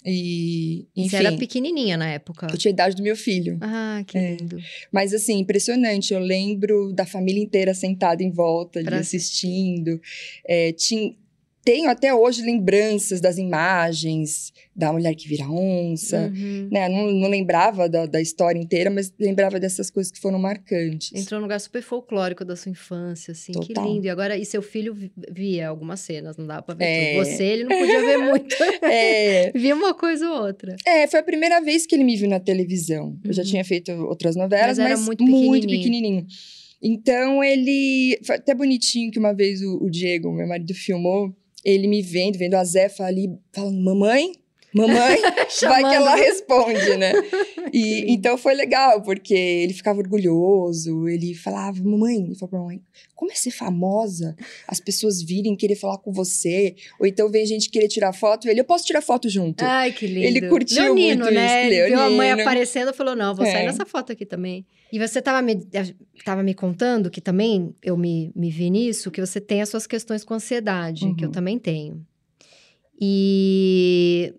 E, 0.06 0.88
enfim. 0.96 1.10
Você 1.10 1.16
era 1.18 1.38
pequenininha 1.38 1.98
na 1.98 2.10
época. 2.10 2.48
Eu 2.52 2.58
tinha 2.58 2.72
a 2.72 2.74
idade 2.74 2.96
do 2.96 3.04
meu 3.04 3.16
filho. 3.16 3.58
Ah, 3.62 4.04
que 4.08 4.18
É. 4.18 4.36
lindo. 4.36 4.58
Mas, 4.92 5.14
assim, 5.14 5.40
impressionante. 5.40 6.14
Eu 6.14 6.20
lembro 6.20 6.94
da 6.94 7.06
família 7.06 7.42
inteira 7.44 7.74
sentada 7.74 8.24
em 8.24 8.32
volta 8.32 8.80
ali 8.80 8.88
Pra- 8.88 9.00
assistindo. 9.00 10.00
É, 10.48 10.72
tin- 10.72 11.16
Tenho 11.72 11.88
até 11.88 12.12
hoje 12.12 12.42
lembranças 12.42 13.22
das 13.22 13.38
imagens 13.38 14.52
da 14.76 14.92
mulher 14.92 15.14
que 15.14 15.28
vira 15.28 15.48
onça. 15.48 16.32
Uhum. 16.36 16.68
Né? 16.72 16.90
Não, 16.90 17.12
não 17.12 17.30
lembrava 17.30 17.88
da, 17.88 18.08
da 18.08 18.20
história 18.20 18.58
inteira, 18.58 18.90
mas 18.90 19.14
lembrava 19.20 19.60
dessas 19.60 19.92
coisas 19.92 20.12
que 20.12 20.20
foram 20.20 20.40
marcantes. 20.40 21.12
Entrou 21.14 21.40
num 21.40 21.46
lugar 21.46 21.60
super 21.60 21.84
folclórico 21.84 22.44
da 22.44 22.56
sua 22.56 22.72
infância, 22.72 23.34
assim. 23.34 23.52
Que 23.52 23.68
Total. 23.74 23.86
lindo. 23.88 24.08
E 24.08 24.10
agora, 24.10 24.36
e 24.36 24.44
seu 24.46 24.64
filho 24.64 24.96
vi- 24.96 25.12
via 25.32 25.68
algumas 25.70 26.00
cenas, 26.00 26.38
não 26.38 26.48
dá 26.48 26.60
pra 26.60 26.74
ver 26.74 26.86
É. 26.86 27.14
tudo. 27.14 27.26
Você, 27.26 27.44
ele 27.44 27.64
não 27.66 27.78
podia 27.78 28.00
ver 28.02 28.18
muito. 28.18 28.56
É, 28.82 29.52
via 29.54 29.76
uma 29.76 29.94
coisa 29.94 30.28
ou 30.28 30.46
outra. 30.48 30.76
é, 30.88 31.06
foi 31.08 31.20
a 31.20 31.24
primeira 31.24 31.60
vez 31.62 31.86
que 31.86 31.94
ele 31.94 32.04
me 32.04 32.16
viu 32.18 32.28
na 32.28 32.40
televisão. 32.40 33.16
Eu 33.24 33.32
já 33.32 33.44
Uhum. 33.44 33.48
tinha 33.48 33.64
feito 33.64 33.92
outras 33.92 34.36
novelas, 34.36 34.78
Mas 34.78 34.86
era 34.88 34.98
mas, 34.98 35.06
muito 35.06 35.24
muito, 35.24 35.68
pequenininho. 35.68 36.24
pequenininho. 36.24 36.28
Então 36.82 37.44
ele. 37.44 38.18
Foi 38.24 38.38
até 38.38 38.56
bonitinho 38.56 39.12
que 39.12 39.20
uma 39.20 39.34
vez 39.34 39.62
o, 39.62 39.84
o 39.84 39.90
Diego, 39.90 40.32
meu 40.32 40.48
marido, 40.48 40.74
filmou. 40.74 41.32
Ele 41.64 41.88
me 41.88 42.02
vendo, 42.02 42.38
vendo 42.38 42.56
a 42.56 42.64
Zefa 42.64 43.04
ali, 43.04 43.30
falando: 43.54 43.80
Mamãe, 43.82 44.32
mamãe. 44.74 45.18
Vai 45.62 45.82
que 45.84 45.96
ela 45.96 46.16
responde, 46.16 46.96
né? 46.98 47.12
E, 47.74 48.12
então 48.14 48.38
foi 48.38 48.54
legal, 48.54 49.02
porque 49.02 49.34
ele 49.34 49.74
ficava 49.74 50.00
orgulhoso, 50.00 51.08
ele 51.08 51.34
falava, 51.34 51.82
mamãe, 51.84 52.18
ele 52.24 52.36
falou 52.36 52.50
pra 52.50 52.60
mamãe, 52.60 52.82
como 53.16 53.32
é 53.32 53.36
ser 53.36 53.52
famosa? 53.52 54.36
As 54.68 54.80
pessoas 54.80 55.22
virem 55.22 55.56
querer 55.56 55.76
falar 55.76 55.98
com 55.98 56.12
você, 56.12 56.76
ou 57.00 57.06
então 57.06 57.30
vem 57.30 57.46
gente 57.46 57.70
querer 57.70 57.88
tirar 57.88 58.14
foto, 58.14 58.48
ele, 58.48 58.60
eu 58.60 58.66
posso 58.66 58.86
tirar 58.86 59.02
foto 59.02 59.28
junto. 59.28 59.64
Ai, 59.64 59.92
que 59.92 60.08
lindo. 60.08 60.26
Ele 60.26 60.48
curtiu 60.48 60.84
Leonino, 60.84 61.24
muito 61.26 61.34
né? 61.36 61.46
isso, 61.66 61.74
Ele 61.74 61.90
viu 61.90 62.00
a 62.00 62.10
mãe 62.10 62.28
Leonino. 62.28 62.42
aparecendo 62.42 62.92
e 62.92 62.94
falou: 62.94 63.16
não, 63.16 63.36
vou 63.36 63.46
sair 63.46 63.64
É. 63.64 63.66
nessa 63.66 63.86
foto 63.86 64.12
aqui 64.12 64.26
também. 64.26 64.66
E 64.92 64.98
você 65.00 65.22
tava 65.22 65.42
me, 65.42 65.56
tava 66.26 66.42
me 66.42 66.54
contando 66.54 67.10
que 67.12 67.22
também 67.22 67.76
eu 67.84 67.96
me, 67.96 68.32
me 68.36 68.50
vi 68.50 68.70
nisso, 68.70 69.12
que 69.12 69.22
você 69.24 69.40
tem 69.40 69.62
as 69.62 69.70
suas 69.70 69.86
questões 69.86 70.24
com 70.24 70.34
ansiedade, 70.34 71.14
que 71.16 71.24
eu 71.24 71.28
Uhum. 71.28 71.34
também 71.34 71.60
tenho. 71.60 72.06
E, 73.00 74.34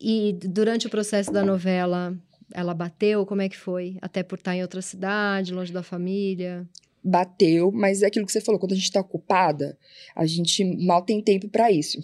e 0.00 0.32
durante 0.42 0.86
o 0.86 0.90
processo 0.90 1.32
da 1.32 1.44
novela, 1.44 2.16
ela 2.52 2.74
bateu? 2.74 3.24
Como 3.24 3.40
é 3.42 3.48
que 3.48 3.56
foi? 3.56 3.96
Até 4.02 4.22
por 4.22 4.38
estar 4.38 4.54
em 4.56 4.62
outra 4.62 4.82
cidade, 4.82 5.54
longe 5.54 5.72
da 5.72 5.82
família? 5.82 6.68
Bateu, 7.02 7.70
mas 7.72 8.02
é 8.02 8.06
aquilo 8.06 8.26
que 8.26 8.32
você 8.32 8.40
falou, 8.40 8.58
quando 8.58 8.72
a 8.72 8.76
gente 8.76 8.90
tá 8.92 9.00
ocupada, 9.00 9.78
a 10.14 10.26
gente 10.26 10.64
mal 10.84 11.02
tem 11.02 11.22
tempo 11.22 11.48
pra 11.48 11.70
isso. 11.70 11.98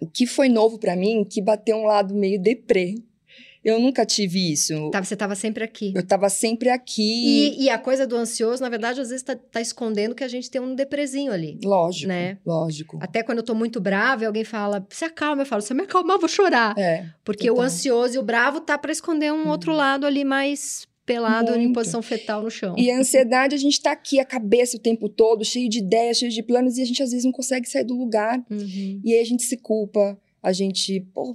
O 0.00 0.06
que 0.06 0.26
foi 0.26 0.48
novo 0.48 0.78
pra 0.78 0.94
mim, 0.94 1.24
que 1.24 1.42
bateu 1.42 1.76
um 1.76 1.84
lado 1.84 2.14
meio 2.14 2.40
deprê. 2.40 2.94
Eu 3.64 3.78
nunca 3.80 4.06
tive 4.06 4.52
isso. 4.52 4.90
Tava- 4.90 5.04
Você 5.04 5.14
estava 5.14 5.34
sempre 5.34 5.64
aqui. 5.64 5.92
Eu 5.94 6.06
tava 6.06 6.28
sempre 6.28 6.68
aqui. 6.68 7.02
E, 7.58 7.64
e 7.64 7.70
a 7.70 7.78
coisa 7.78 8.06
do 8.06 8.16
ansioso, 8.16 8.62
na 8.62 8.68
verdade, 8.68 9.00
às 9.00 9.08
vezes 9.10 9.22
tá, 9.22 9.34
tá 9.36 9.60
escondendo 9.60 10.14
que 10.14 10.24
a 10.24 10.28
gente 10.28 10.50
tem 10.50 10.60
um 10.60 10.74
depresinho 10.74 11.32
ali. 11.32 11.58
Lógico, 11.64 12.08
Né? 12.08 12.38
lógico. 12.46 12.98
Até 13.00 13.22
quando 13.22 13.38
eu 13.38 13.44
tô 13.44 13.54
muito 13.54 13.80
brava 13.80 14.22
e 14.22 14.26
alguém 14.26 14.44
fala, 14.44 14.86
se 14.90 15.04
acalma, 15.04 15.42
eu 15.42 15.46
falo, 15.46 15.60
se 15.62 15.72
eu 15.72 15.76
me 15.76 15.82
acalmar, 15.82 16.16
eu 16.16 16.20
vou 16.20 16.28
chorar. 16.28 16.76
É, 16.78 17.06
Porque 17.24 17.50
o 17.50 17.54
total. 17.54 17.66
ansioso 17.66 18.14
e 18.14 18.18
o 18.18 18.22
bravo 18.22 18.60
tá 18.60 18.78
pra 18.78 18.92
esconder 18.92 19.32
um 19.32 19.48
outro 19.48 19.72
lado 19.72 20.06
ali 20.06 20.24
mais 20.24 20.86
pelado 21.04 21.54
em 21.54 21.60
Muito. 21.62 21.74
posição 21.74 22.02
fetal 22.02 22.42
no 22.42 22.50
chão. 22.50 22.74
E 22.76 22.90
a 22.90 22.98
ansiedade, 22.98 23.54
a 23.54 23.58
gente 23.58 23.80
tá 23.80 23.90
aqui, 23.92 24.20
a 24.20 24.24
cabeça 24.26 24.76
o 24.76 24.80
tempo 24.80 25.08
todo, 25.08 25.42
cheio 25.44 25.68
de 25.68 25.78
ideias, 25.78 26.18
cheio 26.18 26.30
de 26.30 26.42
planos, 26.42 26.76
e 26.76 26.82
a 26.82 26.84
gente 26.84 27.02
às 27.02 27.10
vezes 27.10 27.24
não 27.24 27.32
consegue 27.32 27.66
sair 27.68 27.84
do 27.84 27.94
lugar. 27.96 28.38
Uhum. 28.50 29.00
E 29.02 29.14
aí 29.14 29.20
a 29.20 29.24
gente 29.24 29.42
se 29.42 29.56
culpa, 29.56 30.18
a 30.42 30.52
gente, 30.52 31.00
pô, 31.14 31.34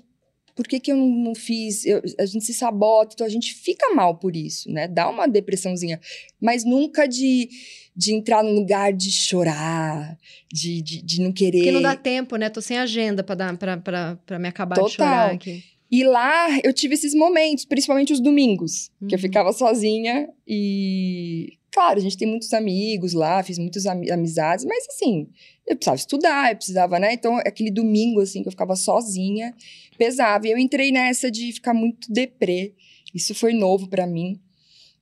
por 0.55 0.67
que, 0.67 0.79
que 0.79 0.91
eu 0.91 0.97
não, 0.97 1.33
fiz? 1.35 1.85
Eu- 1.85 2.01
a 2.19 2.25
gente 2.25 2.45
se 2.45 2.53
sabota, 2.53 3.13
então 3.13 3.25
a 3.25 3.29
gente 3.29 3.53
fica 3.53 3.93
mal 3.93 4.15
por 4.17 4.35
isso, 4.35 4.69
né? 4.71 4.87
Dá 4.87 5.09
uma 5.09 5.27
depressãozinha. 5.27 5.99
Mas 6.39 6.63
nunca 6.63 7.07
de, 7.07 7.49
de 7.95 8.13
entrar 8.13 8.43
num 8.43 8.53
lugar 8.53 8.93
de 8.93 9.11
chorar, 9.11 10.17
de, 10.51 10.81
de, 10.81 11.01
de 11.01 11.21
não 11.21 11.31
querer. 11.31 11.57
Porque 11.59 11.71
não 11.71 11.81
dá 11.81 11.95
tempo, 11.95 12.35
né? 12.35 12.49
Tô 12.49 12.61
sem 12.61 12.77
agenda 12.77 13.23
pra, 13.23 13.35
dar, 13.35 13.57
pra, 13.57 13.77
pra, 13.77 14.15
pra 14.25 14.39
me 14.39 14.47
acabar 14.47 14.75
de 14.75 14.81
Total. 14.81 14.91
chorar 15.07 15.31
aqui. 15.33 15.63
E 15.91 16.03
lá 16.03 16.47
eu 16.63 16.73
tive 16.73 16.95
esses 16.95 17.13
momentos, 17.13 17.65
principalmente 17.65 18.11
os 18.13 18.19
domingos, 18.19 18.89
que 19.07 19.13
eu 19.13 19.17
Uhum. 19.17 19.21
ficava 19.21 19.53
sozinha 19.53 20.27
e. 20.47 21.57
Claro, 21.71 21.97
a 21.97 22.01
gente 22.01 22.15
tem 22.17 22.27
muitos 22.27 22.53
amigos 22.53 23.13
lá, 23.13 23.41
fiz 23.41 23.57
muitas 23.57 23.87
ami- 23.87 24.11
amizades, 24.11 24.63
mas 24.63 24.85
assim, 24.89 25.27
eu 25.67 25.75
precisava 25.75 25.95
estudar, 25.97 26.51
eu 26.51 26.55
precisava, 26.55 26.99
né? 26.99 27.13
Então, 27.13 27.37
aquele 27.37 27.71
domingo, 27.71 28.21
assim, 28.21 28.43
que 28.43 28.47
eu 28.47 28.51
ficava 28.51 28.75
sozinha, 28.75 29.55
pesava. 29.97 30.47
E 30.47 30.51
eu 30.51 30.57
entrei 30.57 30.91
nessa 30.91 31.29
de 31.29 31.51
ficar 31.51 31.73
muito 31.73 32.11
deprê. 32.11 32.73
Isso 33.13 33.33
foi 33.35 33.53
novo 33.53 33.87
pra 33.87 34.07
mim. 34.07 34.39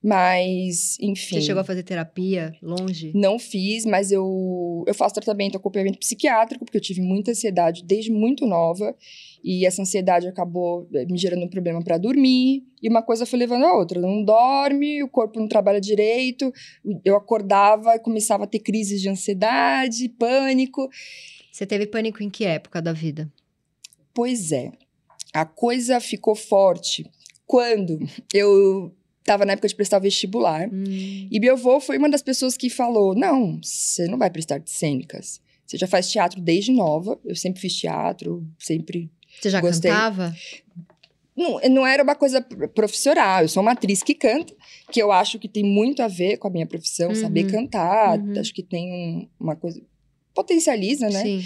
Mas, 0.03 0.97
enfim. 0.99 1.35
Você 1.35 1.41
chegou 1.41 1.61
a 1.61 1.63
fazer 1.63 1.83
terapia 1.83 2.55
longe? 2.61 3.11
Não 3.13 3.37
fiz, 3.37 3.85
mas 3.85 4.11
eu, 4.11 4.83
eu 4.87 4.95
faço 4.95 5.13
tratamento, 5.13 5.57
acompanhamento 5.57 5.99
psiquiátrico, 5.99 6.65
porque 6.65 6.77
eu 6.77 6.81
tive 6.81 7.01
muita 7.01 7.31
ansiedade 7.31 7.83
desde 7.83 8.11
muito 8.11 8.47
nova. 8.47 8.95
E 9.43 9.63
essa 9.63 9.83
ansiedade 9.83 10.27
acabou 10.27 10.89
eh, 10.91 11.05
me 11.05 11.17
gerando 11.19 11.45
um 11.45 11.47
problema 11.47 11.83
para 11.83 11.99
dormir. 11.99 12.63
E 12.81 12.89
uma 12.89 13.03
coisa 13.03 13.27
foi 13.27 13.37
levando 13.37 13.63
a 13.65 13.77
outra. 13.77 14.01
Não 14.01 14.23
dorme, 14.23 15.03
o 15.03 15.07
corpo 15.07 15.39
não 15.39 15.47
trabalha 15.47 15.79
direito. 15.79 16.51
Eu 17.05 17.15
acordava 17.15 17.95
e 17.95 17.99
começava 17.99 18.45
a 18.45 18.47
ter 18.47 18.59
crises 18.59 19.01
de 19.01 19.07
ansiedade, 19.07 20.09
pânico. 20.09 20.89
Você 21.51 21.65
teve 21.65 21.85
pânico 21.85 22.23
em 22.23 22.29
que 22.29 22.43
época 22.43 22.81
da 22.81 22.91
vida? 22.91 23.31
Pois 24.13 24.51
é, 24.51 24.71
a 25.33 25.45
coisa 25.45 25.99
ficou 25.99 26.35
forte 26.35 27.05
quando 27.45 27.99
eu 28.33 28.93
estava 29.19 29.45
na 29.45 29.53
época 29.53 29.67
de 29.67 29.75
prestar 29.75 29.99
vestibular. 29.99 30.67
Hum. 30.71 31.27
E 31.31 31.39
meu 31.39 31.53
avô 31.53 31.79
foi 31.79 31.97
uma 31.97 32.09
das 32.09 32.21
pessoas 32.21 32.57
que 32.57 32.69
falou: 32.69 33.15
não, 33.15 33.59
você 33.61 34.07
não 34.07 34.17
vai 34.17 34.29
prestar 34.29 34.55
artes 34.55 34.73
cênicas. 34.73 35.39
Você 35.65 35.77
já 35.77 35.87
faz 35.87 36.11
teatro 36.11 36.41
desde 36.41 36.71
nova. 36.73 37.17
Eu 37.23 37.35
sempre 37.35 37.61
fiz 37.61 37.73
teatro, 37.75 38.45
sempre. 38.59 39.09
Você 39.41 39.49
já 39.49 39.61
Gostei. 39.61 39.89
cantava? 39.89 40.35
Não, 41.35 41.59
não 41.69 41.87
era 41.87 42.03
uma 42.03 42.13
coisa 42.13 42.41
pr- 42.41 42.67
profissional. 42.67 43.41
Eu 43.43 43.47
sou 43.47 43.63
uma 43.63 43.71
atriz 43.71 44.03
que 44.03 44.13
canta, 44.13 44.53
que 44.91 45.01
eu 45.01 45.13
acho 45.13 45.39
que 45.39 45.47
tem 45.47 45.63
muito 45.63 46.03
a 46.03 46.07
ver 46.09 46.35
com 46.37 46.49
a 46.49 46.51
minha 46.51 46.67
profissão, 46.67 47.07
Uhum. 47.09 47.15
saber 47.15 47.49
cantar. 47.49 48.19
Uhum. 48.19 48.37
Acho 48.37 48.53
que 48.53 48.61
tem 48.61 48.91
um- 48.91 49.27
uma 49.39 49.55
coisa. 49.55 49.81
Potencializa, 50.33 51.09
né? 51.09 51.21
Sim. 51.23 51.43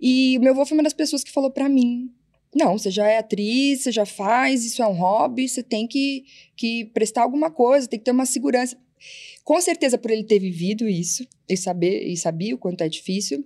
E 0.00 0.38
meu 0.38 0.52
avô 0.52 0.64
foi 0.64 0.76
uma 0.76 0.82
das 0.84 0.92
pessoas 0.94 1.22
que 1.24 1.30
falou 1.30 1.50
pra 1.50 1.68
mim: 1.68 2.10
não, 2.54 2.78
você 2.78 2.90
já 2.90 3.06
é 3.08 3.18
atriz, 3.18 3.82
você 3.82 3.92
já 3.92 4.06
faz, 4.06 4.64
isso 4.64 4.82
é 4.82 4.86
um 4.86 4.92
hobby, 4.94 5.48
você 5.48 5.62
tem 5.62 5.86
que, 5.86 6.24
que 6.56 6.84
prestar 6.86 7.22
alguma 7.22 7.50
coisa, 7.50 7.86
tem 7.88 7.98
que 7.98 8.04
ter 8.04 8.10
uma 8.12 8.26
segurança. 8.26 8.76
Com 9.44 9.60
certeza, 9.60 9.96
por 9.98 10.10
ele 10.10 10.24
ter 10.24 10.38
vivido 10.38 10.88
isso 10.88 11.26
e 11.48 11.56
saber 11.56 12.06
e 12.06 12.16
sabia 12.16 12.54
o 12.54 12.58
quanto 12.58 12.82
é 12.82 12.88
difícil, 12.88 13.44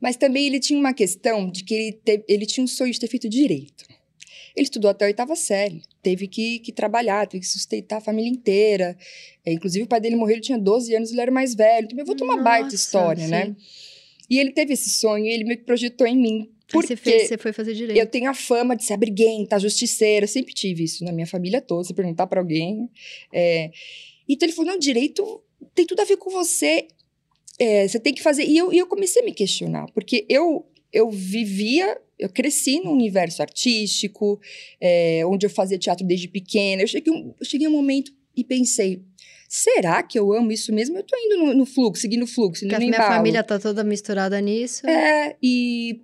mas 0.00 0.16
também 0.16 0.46
ele 0.46 0.58
tinha 0.58 0.78
uma 0.78 0.92
questão 0.94 1.50
de 1.50 1.62
que 1.64 1.74
ele, 1.74 1.92
te- 1.92 2.24
ele 2.28 2.46
tinha 2.46 2.64
um 2.64 2.68
sonho 2.68 2.92
de 2.92 2.98
ter 2.98 3.06
feito 3.08 3.28
direito. 3.28 3.84
Ele 4.54 4.64
estudou 4.64 4.90
até 4.90 5.04
a 5.04 5.08
oitava 5.08 5.34
série, 5.34 5.82
teve 6.02 6.28
que, 6.28 6.60
que 6.60 6.72
trabalhar, 6.72 7.26
teve 7.26 7.40
que 7.40 7.48
sustentar 7.48 7.96
a 7.98 8.00
família 8.00 8.30
inteira. 8.30 8.96
É, 9.44 9.52
inclusive, 9.52 9.84
o 9.84 9.88
pai 9.88 10.00
dele 10.00 10.16
morreu, 10.16 10.34
ele 10.34 10.42
tinha 10.42 10.58
12 10.58 10.94
anos, 10.94 11.10
ele 11.10 11.20
era 11.20 11.30
mais 11.30 11.54
velho. 11.54 11.86
Então, 11.86 11.96
meu 11.96 12.04
avô 12.04 12.14
tem 12.14 12.26
uma 12.26 12.42
baita 12.42 12.74
história, 12.74 13.26
né? 13.26 13.46
sim. 13.46 13.56
E 14.30 14.38
ele 14.38 14.52
teve 14.52 14.72
esse 14.72 14.90
sonho 14.90 15.26
e 15.26 15.28
ele 15.28 15.44
meio 15.44 15.58
que 15.58 15.64
projetou 15.64 16.06
em 16.06 16.16
mim. 16.16 16.50
Porque 16.68 16.88
você, 16.88 16.96
fez, 16.96 17.28
você 17.28 17.36
foi 17.36 17.52
fazer 17.52 17.74
direito. 17.74 17.98
eu 17.98 18.06
tenho 18.06 18.30
a 18.30 18.34
fama 18.34 18.74
de 18.74 18.84
ser 18.84 18.96
briguenta, 18.96 19.58
justiceira. 19.58 20.24
Eu 20.24 20.28
sempre 20.28 20.54
tive 20.54 20.84
isso 20.84 21.04
na 21.04 21.12
minha 21.12 21.26
família 21.26 21.60
toda. 21.60 21.84
Se 21.84 21.92
perguntar 21.92 22.26
pra 22.26 22.40
alguém. 22.40 22.88
é. 23.32 23.70
Então 24.28 24.46
ele 24.46 24.54
falou: 24.54 24.72
não, 24.72 24.78
direito 24.78 25.42
tem 25.74 25.86
tudo 25.86 26.00
a 26.00 26.04
ver 26.04 26.16
com 26.16 26.30
você. 26.30 26.88
É, 27.58 27.86
você 27.86 28.00
tem 28.00 28.14
que 28.14 28.22
fazer. 28.22 28.44
E 28.44 28.56
eu, 28.56 28.72
e 28.72 28.78
eu 28.78 28.86
comecei 28.86 29.22
a 29.22 29.24
me 29.24 29.32
questionar, 29.32 29.86
porque 29.92 30.24
eu, 30.28 30.66
eu 30.92 31.10
vivia. 31.10 32.00
Eu 32.24 32.30
cresci 32.30 32.80
num 32.80 32.92
universo 32.92 33.42
artístico, 33.42 34.40
é, 34.80 35.22
onde 35.26 35.46
eu 35.46 35.50
fazia 35.50 35.78
teatro 35.78 36.06
desde 36.06 36.28
pequena. 36.28 36.82
Eu 36.82 36.86
cheguei, 36.86 37.12
um- 37.12 37.34
eu 37.38 37.44
cheguei 37.46 37.68
um 37.68 37.72
momento 37.72 38.12
e 38.36 38.42
pensei: 38.42 39.02
será 39.48 40.02
que 40.02 40.18
eu 40.18 40.32
amo 40.32 40.50
isso 40.52 40.72
mesmo? 40.72 40.96
Eu 40.96 41.02
tô 41.02 41.16
indo 41.16 41.36
no, 41.38 41.54
no 41.54 41.66
fluxo, 41.66 42.02
seguindo 42.02 42.22
o 42.22 42.26
fluxo, 42.26 42.62
Porque 42.62 42.74
no 42.74 42.80
minha 42.80 42.94
embalo. 42.96 43.14
família 43.14 43.42
tá 43.44 43.58
toda 43.58 43.84
misturada 43.84 44.40
nisso. 44.40 44.86
É, 44.86 45.36
e 45.42 46.00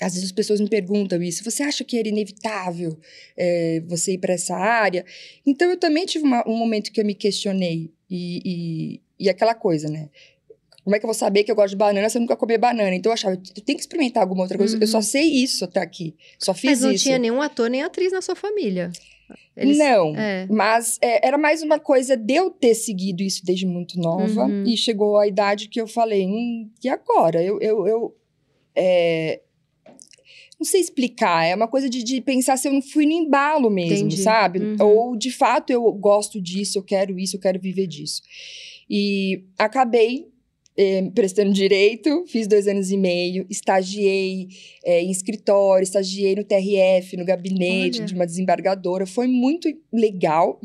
às 0.00 0.12
vezes 0.12 0.28
as 0.28 0.32
pessoas 0.32 0.60
me 0.60 0.68
perguntam 0.68 1.22
isso. 1.22 1.42
Você 1.42 1.62
acha 1.62 1.82
que 1.82 1.96
era 1.96 2.06
inevitável 2.08 2.98
é, 3.36 3.82
você 3.86 4.12
ir 4.12 4.18
para 4.18 4.34
essa 4.34 4.54
área? 4.54 5.04
Então 5.46 5.70
eu 5.70 5.76
também 5.78 6.04
tive 6.04 6.24
uma- 6.24 6.46
um 6.46 6.56
momento 6.56 6.92
que 6.92 7.00
eu 7.00 7.04
me 7.04 7.14
questionei. 7.14 7.90
E, 8.10 8.40
e, 8.44 9.00
e 9.18 9.28
aquela 9.30 9.54
coisa, 9.54 9.88
né? 9.88 10.10
Como 10.86 10.94
é 10.94 11.00
que 11.00 11.04
eu 11.04 11.08
vou 11.08 11.14
saber 11.14 11.42
que 11.42 11.50
eu 11.50 11.56
gosto 11.56 11.70
de 11.70 11.76
banana 11.76 12.08
se 12.08 12.16
eu 12.16 12.20
nunca 12.20 12.36
comer 12.36 12.58
banana? 12.58 12.94
Então 12.94 13.10
eu 13.10 13.14
achava, 13.14 13.34
eu 13.34 13.62
tenho 13.64 13.76
que 13.76 13.82
experimentar 13.82 14.22
alguma 14.22 14.42
outra 14.42 14.56
coisa. 14.56 14.78
Eu 14.80 14.86
só 14.86 14.98
Uhum. 14.98 15.02
sei 15.02 15.24
isso 15.24 15.64
até 15.64 15.80
aqui. 15.80 16.14
Só 16.38 16.54
fiz 16.54 16.70
Mas 16.70 16.80
não 16.82 16.92
isso. 16.92 17.02
tinha 17.02 17.18
nenhum 17.18 17.42
ator 17.42 17.68
nem 17.68 17.82
atriz 17.82 18.12
na 18.12 18.22
sua 18.22 18.36
família. 18.36 18.92
Eles- 19.56 19.78
Não, 19.78 20.14
É. 20.16 20.46
mas 20.48 20.96
é, 21.02 21.26
era 21.26 21.36
mais 21.36 21.60
uma 21.60 21.80
coisa 21.80 22.16
de 22.16 22.34
eu 22.34 22.50
ter 22.52 22.72
seguido 22.76 23.20
isso 23.24 23.44
desde 23.44 23.66
muito 23.66 23.98
nova. 23.98 24.44
Uhum. 24.44 24.62
E 24.64 24.76
chegou 24.76 25.18
a 25.18 25.26
idade 25.26 25.66
que 25.68 25.80
eu 25.80 25.88
falei, 25.88 26.24
hum, 26.24 26.70
e 26.84 26.88
agora? 26.88 27.42
Eu, 27.42 27.60
eu, 27.60 27.84
eu, 27.88 28.16
é, 28.76 29.40
não 30.56 30.64
sei 30.64 30.80
explicar, 30.80 31.44
é 31.44 31.56
uma 31.56 31.66
coisa 31.66 31.90
de, 31.90 32.04
de, 32.04 32.20
pensar 32.20 32.56
se 32.56 32.68
eu 32.68 32.72
não 32.72 32.80
fui 32.80 33.06
no 33.06 33.12
embalo 33.12 33.68
mesmo, 33.68 34.06
Entendi. 34.06 34.18
sabe? 34.18 34.60
Uhum. 34.60 34.76
Ou 34.78 35.16
de 35.16 35.32
fato 35.32 35.70
eu 35.70 35.82
gosto 35.94 36.40
disso, 36.40 36.78
eu 36.78 36.84
quero 36.84 37.18
isso, 37.18 37.34
eu 37.34 37.40
quero 37.40 37.58
viver 37.60 37.88
disso. 37.88 38.22
E 38.88 39.42
acabei 39.58 40.28
eh, 40.76 41.10
prestando 41.14 41.52
direito, 41.52 42.24
fiz 42.26 42.46
dois 42.46 42.68
anos 42.68 42.90
e 42.90 42.96
meio, 42.96 43.46
estagiei 43.48 44.48
eh, 44.84 45.02
em 45.02 45.10
escritório, 45.10 45.82
estagiei 45.82 46.34
no 46.34 46.44
TRF, 46.44 47.16
no 47.16 47.24
gabinete 47.24 47.98
Olha. 47.98 48.06
de 48.06 48.14
uma 48.14 48.26
desembargadora. 48.26 49.06
Foi 49.06 49.26
muito 49.26 49.68
legal, 49.92 50.60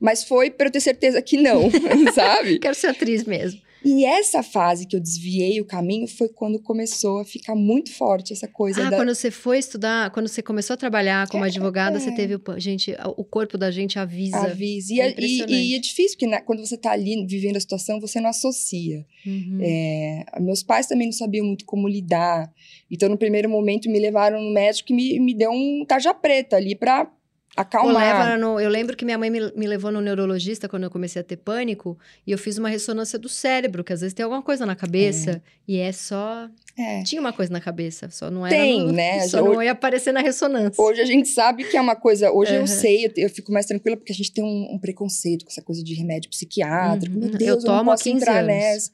mas 0.00 0.24
foi 0.24 0.50
para 0.50 0.68
eu 0.68 0.72
ter 0.72 0.80
certeza 0.80 1.22
que 1.22 1.36
não, 1.36 1.70
sabe? 2.14 2.58
Quero 2.58 2.74
ser 2.74 2.88
atriz 2.88 3.24
mesmo. 3.24 3.60
E 3.84 4.04
essa 4.04 4.42
fase 4.42 4.86
que 4.86 4.96
eu 4.96 5.00
desviei 5.00 5.60
o 5.60 5.64
caminho 5.64 6.08
foi 6.08 6.28
quando 6.28 6.58
começou 6.58 7.20
a 7.20 7.24
ficar 7.24 7.54
muito 7.54 7.92
forte 7.92 8.32
essa 8.32 8.48
coisa. 8.48 8.86
Ah, 8.86 8.90
da... 8.90 8.96
quando 8.96 9.14
você 9.14 9.30
foi 9.30 9.58
estudar, 9.58 10.10
quando 10.10 10.26
você 10.26 10.42
começou 10.42 10.74
a 10.74 10.76
trabalhar 10.76 11.28
como 11.28 11.44
é, 11.44 11.48
advogada, 11.48 11.98
é. 11.98 12.00
você 12.00 12.10
teve. 12.12 12.40
Gente, 12.58 12.96
o 13.16 13.24
corpo 13.24 13.58
da 13.58 13.70
gente 13.70 13.98
avisa. 13.98 14.38
Avisa. 14.38 14.92
E 14.92 15.00
é, 15.00 15.14
e, 15.18 15.72
e 15.72 15.74
é 15.74 15.78
difícil, 15.78 16.16
porque 16.16 16.26
na, 16.26 16.40
quando 16.40 16.64
você 16.64 16.76
está 16.76 16.92
ali 16.92 17.26
vivendo 17.26 17.56
a 17.56 17.60
situação, 17.60 18.00
você 18.00 18.20
não 18.20 18.30
associa. 18.30 19.04
Uhum. 19.26 19.58
É, 19.60 20.24
meus 20.40 20.62
pais 20.62 20.86
também 20.86 21.06
não 21.06 21.12
sabiam 21.12 21.44
muito 21.44 21.66
como 21.66 21.86
lidar. 21.86 22.50
Então, 22.90 23.08
no 23.08 23.18
primeiro 23.18 23.50
momento, 23.50 23.90
me 23.90 23.98
levaram 23.98 24.40
no 24.40 24.52
médico 24.52 24.92
e 24.92 24.94
me, 24.94 25.20
me 25.20 25.34
deu 25.34 25.50
um 25.50 25.84
tarja 25.86 26.14
preta 26.14 26.56
ali 26.56 26.74
para 26.74 27.10
acalmar. 27.56 28.38
No, 28.38 28.58
eu 28.58 28.68
lembro 28.68 28.96
que 28.96 29.04
minha 29.04 29.18
mãe 29.18 29.30
me, 29.30 29.52
me, 29.52 29.66
levou 29.66 29.90
no 29.90 30.00
neurologista 30.00 30.68
quando 30.68 30.84
eu 30.84 30.90
comecei 30.90 31.20
a 31.20 31.24
ter 31.24 31.36
pânico 31.36 31.98
e 32.26 32.32
eu 32.32 32.38
fiz 32.38 32.58
uma 32.58 32.68
ressonância 32.68 33.18
do 33.18 33.28
cérebro, 33.28 33.84
que 33.84 33.92
às 33.92 34.00
vezes 34.00 34.14
tem 34.14 34.24
alguma 34.24 34.42
coisa 34.42 34.66
na 34.66 34.74
cabeça 34.74 35.30
é. 35.30 35.40
e 35.66 35.78
é 35.78 35.92
só. 35.92 36.48
É. 36.76 37.02
Tinha 37.04 37.20
uma 37.20 37.32
coisa 37.32 37.52
na 37.52 37.60
cabeça, 37.60 38.10
só 38.10 38.30
não 38.30 38.46
era. 38.46 38.56
Tem, 38.56 38.86
no, 38.86 38.92
né? 38.92 39.20
Só 39.28 39.40
hoje, 39.42 39.54
não 39.54 39.62
ia 39.62 39.72
aparecer 39.72 40.12
na 40.12 40.20
ressonância. 40.20 40.82
Hoje 40.82 41.00
a 41.00 41.04
gente 41.04 41.28
sabe 41.28 41.64
que 41.64 41.76
é 41.76 41.80
uma 41.80 41.94
coisa. 41.94 42.32
Hoje 42.32 42.52
uhum. 42.52 42.60
eu 42.60 42.66
sei, 42.66 43.06
eu, 43.06 43.12
eu, 43.16 43.30
fico 43.30 43.52
mais 43.52 43.66
tranquila 43.66 43.96
porque 43.96 44.12
a 44.12 44.14
gente 44.14 44.32
tem 44.32 44.42
um, 44.42 44.74
um, 44.74 44.78
preconceito 44.78 45.44
com 45.44 45.50
essa 45.50 45.62
coisa 45.62 45.82
de 45.84 45.94
remédio 45.94 46.28
psiquiátrico. 46.30 47.14
Uhum. 47.14 47.28
Meu 47.28 47.30
Deus, 47.30 47.62
eu, 47.62 47.66
tomo 47.66 47.78
eu 47.78 47.84
não 47.84 47.92
posso 47.92 48.08
entrar 48.08 48.38
anos. 48.38 48.46
nessa. 48.48 48.90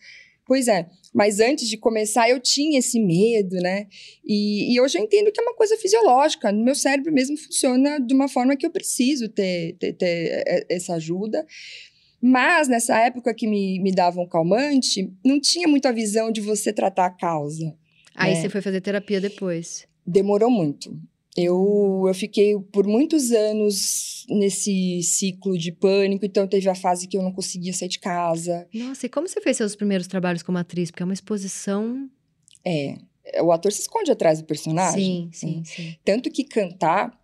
Pois 0.47 0.69
é. 0.69 0.87
Mas 1.13 1.41
antes 1.41 1.69
de 1.69 1.77
começar, 1.77 2.31
eu 2.31 2.39
tinha 2.39 2.79
esse 2.79 3.01
medo, 3.01 3.57
né? 3.57 3.89
E, 4.25 4.73
e, 4.73 4.81
hoje 4.81 4.97
eu 4.97 5.03
entendo 5.03 5.33
que 5.33 5.41
é 5.41 5.43
uma 5.43 5.55
coisa 5.55 5.77
fisiológica. 5.77 6.53
No 6.53 6.65
meu 6.65 6.75
cérebro 6.75 7.13
mesmo 7.13 7.37
funciona 7.37 7.99
de 7.99 8.15
uma 8.15 8.29
forma 8.29 8.57
que 8.57 8.65
eu 8.65 8.71
preciso 8.71 9.29
ter, 9.29 9.77
ter, 9.79 9.93
ter 9.95 10.67
essa 10.69 10.95
ajuda. 10.95 11.45
Mas 12.23 12.69
nessa 12.69 12.99
época 13.01 13.35
que 13.35 13.47
me, 13.47 13.81
me 13.81 13.91
davam 13.91 14.27
calmante, 14.27 15.13
não 15.25 15.41
tinha 15.41 15.67
muita 15.67 15.93
visão 15.93 16.31
de 16.31 16.41
você 16.41 16.73
tratar 16.73 17.07
a 17.07 17.11
causa. 17.11 17.75
Aí 18.15 18.35
né? 18.35 18.41
você 18.41 18.49
foi 18.49 18.61
fazer 18.61 18.81
terapia 18.81 19.21
depois. 19.21 19.89
Demorou 20.07 20.51
muito. 20.51 20.97
Eu, 21.45 22.05
eu 22.07 22.15
fiquei 22.15 22.59
por 22.73 22.87
muitos 22.87 23.31
anos 23.33 24.27
nesse 24.29 25.03
ciclo 25.03 25.57
de 25.57 25.73
pânico, 25.73 26.25
então 26.25 26.47
teve 26.47 26.69
a 26.69 26.75
fase 26.75 27.07
que 27.07 27.17
eu 27.17 27.23
não 27.23 27.33
conseguia 27.33 27.73
sair 27.73 27.89
de 27.89 27.99
casa. 27.99 28.67
Nossa, 28.73 29.07
e 29.07 29.09
como 29.09 29.29
você 29.29 29.41
fez 29.41 29.57
seus 29.57 29.75
primeiros 29.75 30.07
trabalhos 30.07 30.43
como 30.43 30.59
atriz? 30.59 30.91
Porque 30.91 31.03
é 31.03 31.07
uma 31.07 31.15
exposição. 31.15 32.09
É. 32.65 32.97
O 33.43 33.53
ator 33.53 33.73
se 33.73 33.83
esconde 33.83 34.11
atrás 34.11 34.41
do 34.41 34.45
personagem. 34.45 35.31
Sim, 35.33 35.63
sim, 35.63 35.65
sim. 35.65 35.97
Tanto 36.05 36.31
que 36.31 36.45
cantar, 36.45 37.19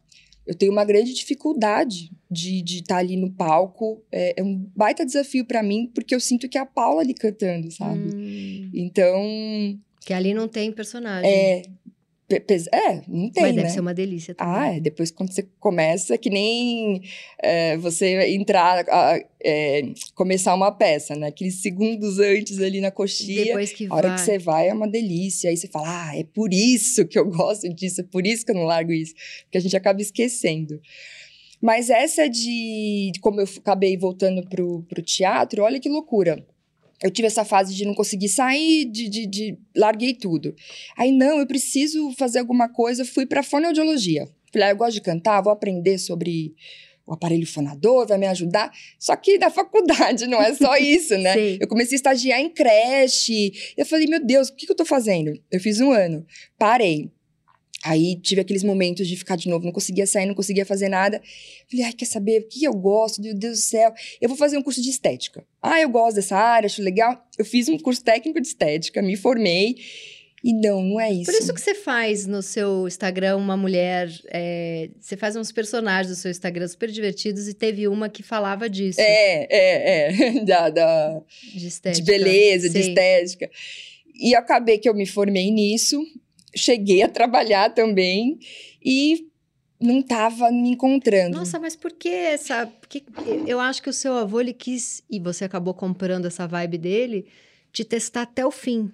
eu 0.46 0.54
tenho 0.54 0.70
uma 0.70 0.84
grande 0.84 1.12
dificuldade 1.12 2.12
de 2.30 2.62
estar 2.62 2.96
tá 2.96 3.00
ali 3.00 3.16
no 3.16 3.30
palco. 3.32 4.02
É, 4.12 4.40
é 4.40 4.42
um 4.42 4.68
baita 4.74 5.04
desafio 5.04 5.44
para 5.44 5.62
mim, 5.62 5.90
porque 5.94 6.14
eu 6.14 6.20
sinto 6.20 6.48
que 6.48 6.56
é 6.56 6.60
a 6.60 6.66
Paula 6.66 7.02
ali 7.02 7.14
cantando, 7.14 7.70
sabe? 7.70 8.14
Hum. 8.14 8.70
Então. 8.72 9.80
Que 10.04 10.12
ali 10.12 10.32
não 10.32 10.46
tem 10.46 10.70
personagem. 10.70 11.28
É, 11.28 11.62
é, 12.28 13.02
não 13.06 13.30
tem, 13.30 13.42
Mas 13.44 13.54
deve 13.54 13.62
né? 13.62 13.68
ser 13.68 13.80
uma 13.80 13.94
delícia 13.94 14.34
também. 14.34 14.54
Ah, 14.54 14.74
é. 14.74 14.80
Depois, 14.80 15.12
quando 15.12 15.32
você 15.32 15.44
começa, 15.60 16.14
é 16.14 16.18
que 16.18 16.28
nem 16.28 17.00
é, 17.40 17.76
você 17.76 18.34
entrar, 18.34 18.84
é, 19.44 19.82
começar 20.12 20.52
uma 20.54 20.72
peça, 20.72 21.14
né? 21.14 21.28
Aqueles 21.28 21.62
segundos 21.62 22.18
antes 22.18 22.60
ali 22.60 22.80
na 22.80 22.90
coxinha. 22.90 23.44
Depois 23.44 23.72
que 23.72 23.86
a 23.86 23.88
vai. 23.88 23.98
hora 23.98 24.14
que 24.14 24.20
você 24.22 24.38
vai 24.38 24.68
é 24.68 24.74
uma 24.74 24.88
delícia. 24.88 25.50
Aí 25.50 25.56
você 25.56 25.68
fala, 25.68 26.08
ah, 26.08 26.18
é 26.18 26.24
por 26.24 26.52
isso 26.52 27.06
que 27.06 27.16
eu 27.18 27.26
gosto 27.30 27.68
disso, 27.72 28.00
é 28.00 28.04
por 28.04 28.26
isso 28.26 28.44
que 28.44 28.50
eu 28.50 28.56
não 28.56 28.64
largo 28.64 28.92
isso. 28.92 29.14
Porque 29.44 29.58
a 29.58 29.60
gente 29.60 29.76
acaba 29.76 30.00
esquecendo. 30.00 30.80
Mas 31.62 31.90
essa 31.90 32.28
de, 32.28 33.12
de 33.14 33.20
como 33.20 33.40
eu 33.40 33.48
acabei 33.58 33.96
voltando 33.96 34.46
pro, 34.48 34.82
pro 34.88 35.00
teatro, 35.00 35.62
olha 35.62 35.78
que 35.78 35.88
loucura 35.88 36.44
eu 37.02 37.10
tive 37.10 37.26
essa 37.26 37.44
fase 37.44 37.74
de 37.74 37.84
não 37.84 37.94
conseguir 37.94 38.28
sair, 38.28 38.84
de, 38.86 39.08
de, 39.08 39.26
de, 39.26 39.58
larguei 39.76 40.14
tudo. 40.14 40.54
Aí, 40.96 41.12
não, 41.12 41.38
eu 41.38 41.46
preciso 41.46 42.12
fazer 42.18 42.38
alguma 42.38 42.68
coisa, 42.68 43.04
fui 43.04 43.26
para 43.26 43.42
fonoaudiologia. 43.42 44.28
Falei, 44.52 44.68
ah, 44.68 44.70
eu 44.70 44.76
gosto 44.76 44.94
de 44.94 45.02
cantar, 45.02 45.42
vou 45.42 45.52
aprender 45.52 45.98
sobre 45.98 46.54
o 47.06 47.12
aparelho 47.12 47.46
fonador, 47.46 48.06
vai 48.06 48.18
me 48.18 48.26
ajudar. 48.26 48.72
Só 48.98 49.14
que 49.14 49.38
na 49.38 49.48
faculdade 49.50 50.26
não 50.26 50.42
é 50.42 50.54
só 50.54 50.76
isso, 50.76 51.16
né? 51.18 51.34
eu 51.60 51.68
comecei 51.68 51.94
a 51.94 51.98
estagiar 51.98 52.40
em 52.40 52.48
creche. 52.48 53.52
Eu 53.76 53.86
falei, 53.86 54.06
meu 54.06 54.24
Deus, 54.24 54.48
o 54.48 54.54
que, 54.56 54.66
que 54.66 54.72
eu 54.72 54.76
tô 54.76 54.84
fazendo? 54.84 55.32
Eu 55.50 55.60
fiz 55.60 55.80
um 55.80 55.92
ano, 55.92 56.26
parei. 56.58 57.10
Aí 57.84 58.16
tive 58.20 58.40
aqueles 58.40 58.64
momentos 58.64 59.06
de 59.06 59.16
ficar 59.16 59.36
de 59.36 59.48
novo, 59.48 59.64
não 59.64 59.72
conseguia 59.72 60.06
sair, 60.06 60.26
não 60.26 60.34
conseguia 60.34 60.66
fazer 60.66 60.88
nada. 60.88 61.22
Falei, 61.70 61.86
ai, 61.86 61.92
quer 61.92 62.06
saber 62.06 62.40
o 62.40 62.48
que 62.48 62.64
eu 62.64 62.72
gosto? 62.72 63.22
Meu 63.22 63.34
Deus 63.34 63.58
do 63.58 63.62
céu. 63.62 63.92
Eu 64.20 64.28
vou 64.28 64.36
fazer 64.36 64.56
um 64.58 64.62
curso 64.62 64.82
de 64.82 64.90
estética. 64.90 65.44
Ah, 65.62 65.80
eu 65.80 65.88
gosto 65.88 66.16
dessa 66.16 66.36
área, 66.36 66.66
acho 66.66 66.82
legal. 66.82 67.24
Eu 67.38 67.44
fiz 67.44 67.68
um 67.68 67.78
curso 67.78 68.02
técnico 68.02 68.40
de 68.40 68.48
estética, 68.48 69.02
me 69.02 69.16
formei. 69.16 69.76
E 70.42 70.52
não, 70.52 70.80
não 70.82 71.00
é 71.00 71.12
isso. 71.12 71.24
Por 71.24 71.34
isso 71.34 71.52
que 71.52 71.60
você 71.60 71.74
faz 71.74 72.26
no 72.26 72.40
seu 72.40 72.86
Instagram 72.86 73.36
uma 73.36 73.56
mulher. 73.56 74.08
É, 74.28 74.90
você 75.00 75.16
faz 75.16 75.34
uns 75.34 75.50
personagens 75.50 76.14
do 76.14 76.20
seu 76.20 76.30
Instagram 76.30 76.68
super 76.68 76.90
divertidos 76.90 77.48
e 77.48 77.54
teve 77.54 77.88
uma 77.88 78.08
que 78.08 78.22
falava 78.22 78.70
disso. 78.70 79.00
É, 79.00 79.46
é, 79.50 80.08
é. 80.08 80.44
Da, 80.46 80.70
da, 80.70 81.20
de 81.52 81.66
estética. 81.66 82.04
De 82.04 82.10
beleza, 82.10 82.68
de 82.68 82.78
estética. 82.78 83.50
E 84.14 84.34
acabei 84.34 84.78
que 84.78 84.88
eu 84.88 84.94
me 84.94 85.06
formei 85.06 85.50
nisso 85.50 86.00
cheguei 86.54 87.02
a 87.02 87.08
trabalhar 87.08 87.70
também 87.74 88.38
e 88.84 89.26
não 89.80 90.00
estava 90.00 90.50
me 90.50 90.70
encontrando. 90.70 91.36
Nossa, 91.36 91.58
mas 91.58 91.76
por 91.76 91.92
que 91.92 92.08
essa. 92.08 92.66
Porque 92.80 93.04
eu 93.46 93.60
acho 93.60 93.82
que 93.82 93.90
o 93.90 93.92
seu 93.92 94.14
avô 94.14 94.40
ele 94.40 94.52
quis, 94.52 95.02
e 95.10 95.20
você 95.20 95.44
acabou 95.44 95.74
comprando 95.74 96.26
essa 96.26 96.46
vibe 96.46 96.78
dele, 96.78 97.26
te 97.72 97.84
testar 97.84 98.22
até 98.22 98.44
o 98.44 98.50
fim. 98.50 98.90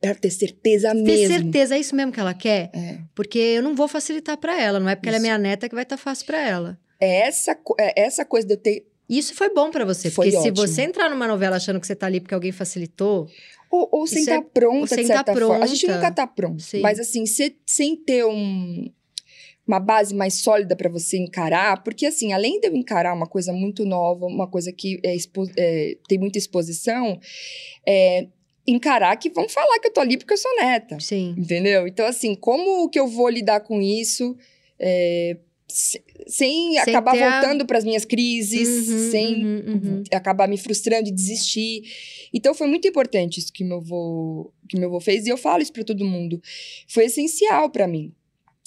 Pra 0.00 0.14
ter 0.14 0.30
certeza 0.30 0.92
mesmo. 0.94 1.06
Ter 1.06 1.28
certeza, 1.28 1.76
é 1.76 1.78
isso 1.78 1.94
mesmo 1.94 2.10
que 2.10 2.18
ela 2.18 2.34
quer? 2.34 2.70
É. 2.74 2.98
Porque 3.14 3.38
eu 3.38 3.62
não 3.62 3.74
vou 3.74 3.86
facilitar 3.86 4.36
para 4.36 4.60
ela, 4.60 4.80
não 4.80 4.88
é 4.88 4.96
porque 4.96 5.08
isso. 5.08 5.16
ela 5.16 5.22
é 5.22 5.26
minha 5.26 5.38
neta 5.38 5.68
que 5.68 5.74
vai 5.74 5.84
estar 5.84 5.96
tá 5.96 6.02
fácil 6.02 6.26
para 6.26 6.40
ela. 6.40 6.78
É 6.98 7.28
essa, 7.28 7.56
é 7.78 8.02
essa 8.02 8.24
coisa 8.24 8.46
de 8.46 8.54
eu 8.54 8.56
ter. 8.56 8.86
Isso 9.08 9.34
foi 9.34 9.52
bom 9.52 9.70
para 9.70 9.84
você, 9.84 10.10
foi 10.10 10.26
porque 10.26 10.38
ótimo. 10.38 10.56
se 10.56 10.74
você 10.74 10.82
entrar 10.82 11.10
numa 11.10 11.28
novela 11.28 11.56
achando 11.56 11.78
que 11.78 11.86
você 11.86 11.94
tá 11.94 12.06
ali 12.06 12.20
porque 12.20 12.34
alguém 12.34 12.50
facilitou, 12.50 13.28
ou, 13.72 13.88
ou 13.90 14.06
sem 14.06 14.20
estar 14.20 14.34
é, 14.34 14.42
tá 14.42 14.48
pronta, 14.52 14.94
sem 14.94 14.98
de 14.98 15.06
certa 15.06 15.24
tá 15.24 15.32
forma. 15.32 15.64
A 15.64 15.66
gente 15.66 15.88
nunca 15.88 16.12
tá 16.12 16.26
pronto. 16.26 16.62
Sim. 16.62 16.80
Mas 16.80 17.00
assim, 17.00 17.24
se, 17.24 17.56
sem 17.66 17.96
ter 17.96 18.22
um, 18.26 18.90
uma 19.66 19.80
base 19.80 20.14
mais 20.14 20.34
sólida 20.34 20.76
para 20.76 20.90
você 20.90 21.16
encarar, 21.16 21.82
porque 21.82 22.04
assim, 22.04 22.34
além 22.34 22.60
de 22.60 22.68
eu 22.68 22.76
encarar 22.76 23.14
uma 23.14 23.26
coisa 23.26 23.50
muito 23.50 23.86
nova, 23.86 24.26
uma 24.26 24.46
coisa 24.46 24.70
que 24.70 25.00
é, 25.02 25.16
é, 25.56 25.96
tem 26.06 26.18
muita 26.18 26.36
exposição, 26.36 27.18
é, 27.88 28.28
encarar 28.66 29.16
que 29.16 29.30
vão 29.30 29.48
falar 29.48 29.78
que 29.78 29.88
eu 29.88 29.92
tô 29.92 30.00
ali 30.02 30.18
porque 30.18 30.34
eu 30.34 30.38
sou 30.38 30.54
neta. 30.56 31.00
Sim. 31.00 31.34
Entendeu? 31.38 31.88
Então, 31.88 32.04
assim, 32.04 32.34
como 32.34 32.90
que 32.90 33.00
eu 33.00 33.08
vou 33.08 33.30
lidar 33.30 33.60
com 33.60 33.80
isso? 33.80 34.36
Sem, 35.72 36.02
sem 36.26 36.78
acabar 36.78 37.16
voltando 37.16 37.62
a... 37.62 37.64
para 37.64 37.78
as 37.78 37.84
minhas 37.84 38.04
crises, 38.04 38.88
uhum, 38.88 39.10
sem 39.10 39.44
uhum, 39.44 39.62
uhum. 39.66 40.02
acabar 40.12 40.46
me 40.46 40.58
frustrando 40.58 41.08
e 41.08 41.12
desistir. 41.12 41.82
Então 42.32 42.54
foi 42.54 42.66
muito 42.66 42.86
importante 42.86 43.38
isso 43.38 43.52
que 43.52 43.64
meu 43.64 43.78
avô, 43.78 44.52
que 44.68 44.78
meu 44.78 44.88
avô 44.88 45.00
fez 45.00 45.26
e 45.26 45.30
eu 45.30 45.38
falo 45.38 45.62
isso 45.62 45.72
para 45.72 45.84
todo 45.84 46.04
mundo. 46.04 46.40
Foi 46.88 47.06
essencial 47.06 47.70
para 47.70 47.88
mim. 47.88 48.12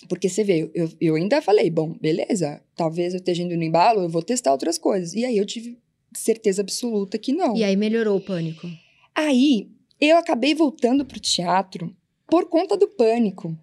Porque 0.09 0.29
você 0.29 0.43
vê, 0.43 0.69
eu, 0.73 0.89
eu 0.99 1.15
ainda 1.15 1.41
falei, 1.41 1.69
bom, 1.69 1.93
beleza, 1.99 2.61
talvez 2.75 3.13
eu 3.13 3.19
esteja 3.19 3.43
indo 3.43 3.55
no 3.55 3.63
embalo, 3.63 4.01
eu 4.01 4.09
vou 4.09 4.21
testar 4.21 4.51
outras 4.51 4.77
coisas. 4.77 5.13
E 5.13 5.23
aí 5.23 5.37
eu 5.37 5.45
tive 5.45 5.77
certeza 6.13 6.61
absoluta 6.61 7.17
que 7.17 7.33
não. 7.33 7.55
E 7.55 7.63
aí 7.63 7.75
melhorou 7.75 8.17
o 8.17 8.21
pânico? 8.21 8.67
Aí 9.13 9.69
eu 9.99 10.17
acabei 10.17 10.53
voltando 10.53 11.05
pro 11.05 11.19
teatro 11.19 11.95
por 12.27 12.49
conta 12.49 12.75
do 12.75 12.87
pânico 12.87 13.57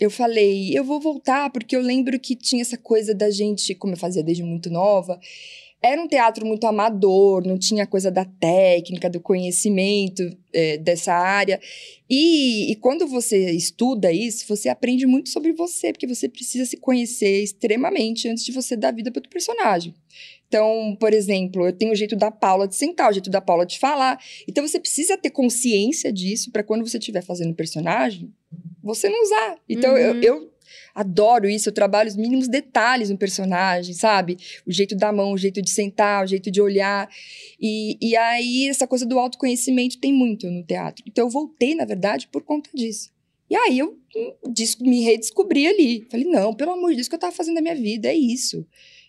eu 0.00 0.10
falei, 0.10 0.76
eu 0.76 0.82
vou 0.82 1.00
voltar, 1.00 1.50
porque 1.50 1.76
eu 1.76 1.80
lembro 1.80 2.18
que 2.18 2.34
tinha 2.34 2.62
essa 2.62 2.76
coisa 2.76 3.14
da 3.14 3.30
gente, 3.30 3.74
como 3.74 3.92
eu 3.92 3.98
fazia 3.98 4.22
desde 4.22 4.42
muito 4.42 4.68
nova, 4.68 5.20
era 5.84 6.00
um 6.00 6.08
teatro 6.08 6.46
muito 6.46 6.66
amador, 6.66 7.46
não 7.46 7.58
tinha 7.58 7.86
coisa 7.86 8.10
da 8.10 8.24
técnica, 8.24 9.10
do 9.10 9.20
conhecimento 9.20 10.22
é, 10.50 10.78
dessa 10.78 11.12
área. 11.12 11.60
E, 12.08 12.72
e, 12.72 12.76
quando 12.76 13.06
você 13.06 13.50
estuda 13.50 14.10
isso, 14.10 14.46
você 14.48 14.70
aprende 14.70 15.06
muito 15.06 15.28
sobre 15.28 15.52
você, 15.52 15.92
porque 15.92 16.06
você 16.06 16.26
precisa 16.26 16.64
se 16.64 16.78
conhecer 16.78 17.42
extremamente 17.42 18.26
antes 18.26 18.46
de 18.46 18.50
você 18.50 18.74
dar 18.74 18.92
vida 18.92 19.12
para 19.12 19.20
o 19.20 19.28
personagem. 19.28 19.94
Então, 20.48 20.96
por 20.98 21.12
exemplo, 21.12 21.66
eu 21.66 21.72
tenho 21.72 21.92
o 21.92 21.96
jeito 21.96 22.16
da 22.16 22.30
Paula 22.30 22.66
de 22.66 22.76
sentar, 22.76 23.10
o 23.10 23.12
jeito 23.12 23.28
da 23.28 23.42
Paula 23.42 23.66
de 23.66 23.78
falar. 23.78 24.18
Então, 24.48 24.66
você 24.66 24.80
precisa 24.80 25.18
ter 25.18 25.30
consciência 25.30 26.10
disso 26.10 26.50
para 26.50 26.62
quando 26.62 26.88
você 26.88 26.96
estiver 26.96 27.22
fazendo 27.22 27.54
personagem, 27.54 28.32
você 28.84 29.08
não 29.08 29.22
usar. 29.22 29.56
Então, 29.68 29.92
uhum. 29.92 29.98
eu, 29.98 30.22
eu, 30.22 30.54
adoro 30.94 31.48
isso, 31.48 31.68
eu 31.68 31.72
trabalho 31.72 32.08
os 32.08 32.16
mínimos 32.16 32.48
detalhes 32.48 33.10
no 33.10 33.18
personagem, 33.18 33.94
sabe? 33.94 34.36
O 34.66 34.72
jeito 34.72 34.94
da 34.94 35.12
mão, 35.12 35.32
o 35.32 35.38
jeito 35.38 35.60
de 35.62 35.70
sentar, 35.70 36.24
o 36.24 36.26
jeito 36.26 36.50
de 36.50 36.60
olhar. 36.60 37.08
E, 37.60 37.96
e 38.00 38.16
aí, 38.16 38.68
essa 38.68 38.86
coisa 38.86 39.06
do 39.06 39.18
autoconhecimento 39.18 39.98
tem 39.98 40.12
muito 40.12 40.50
no 40.50 40.62
teatro. 40.62 41.02
Então, 41.06 41.24
eu 41.26 41.30
voltei, 41.30 41.74
na 41.74 41.84
verdade, 41.84 42.28
por 42.28 42.42
conta 42.42 42.70
disso. 42.74 43.10
E 43.48 43.56
aí, 43.56 43.78
eu 43.78 43.98
me 44.80 45.02
redescobri 45.02 45.66
ali. 45.66 46.06
Falei, 46.10 46.26
não, 46.26 46.54
pelo 46.54 46.72
amor 46.72 46.90
de 46.90 46.96
Deus, 46.96 47.06
o 47.06 47.10
que 47.10 47.16
eu 47.16 47.20
tava 47.20 47.34
fazendo 47.34 47.56
na 47.56 47.62
minha 47.62 47.74
vida 47.74 48.08
é 48.08 48.14
isso. 48.14 48.66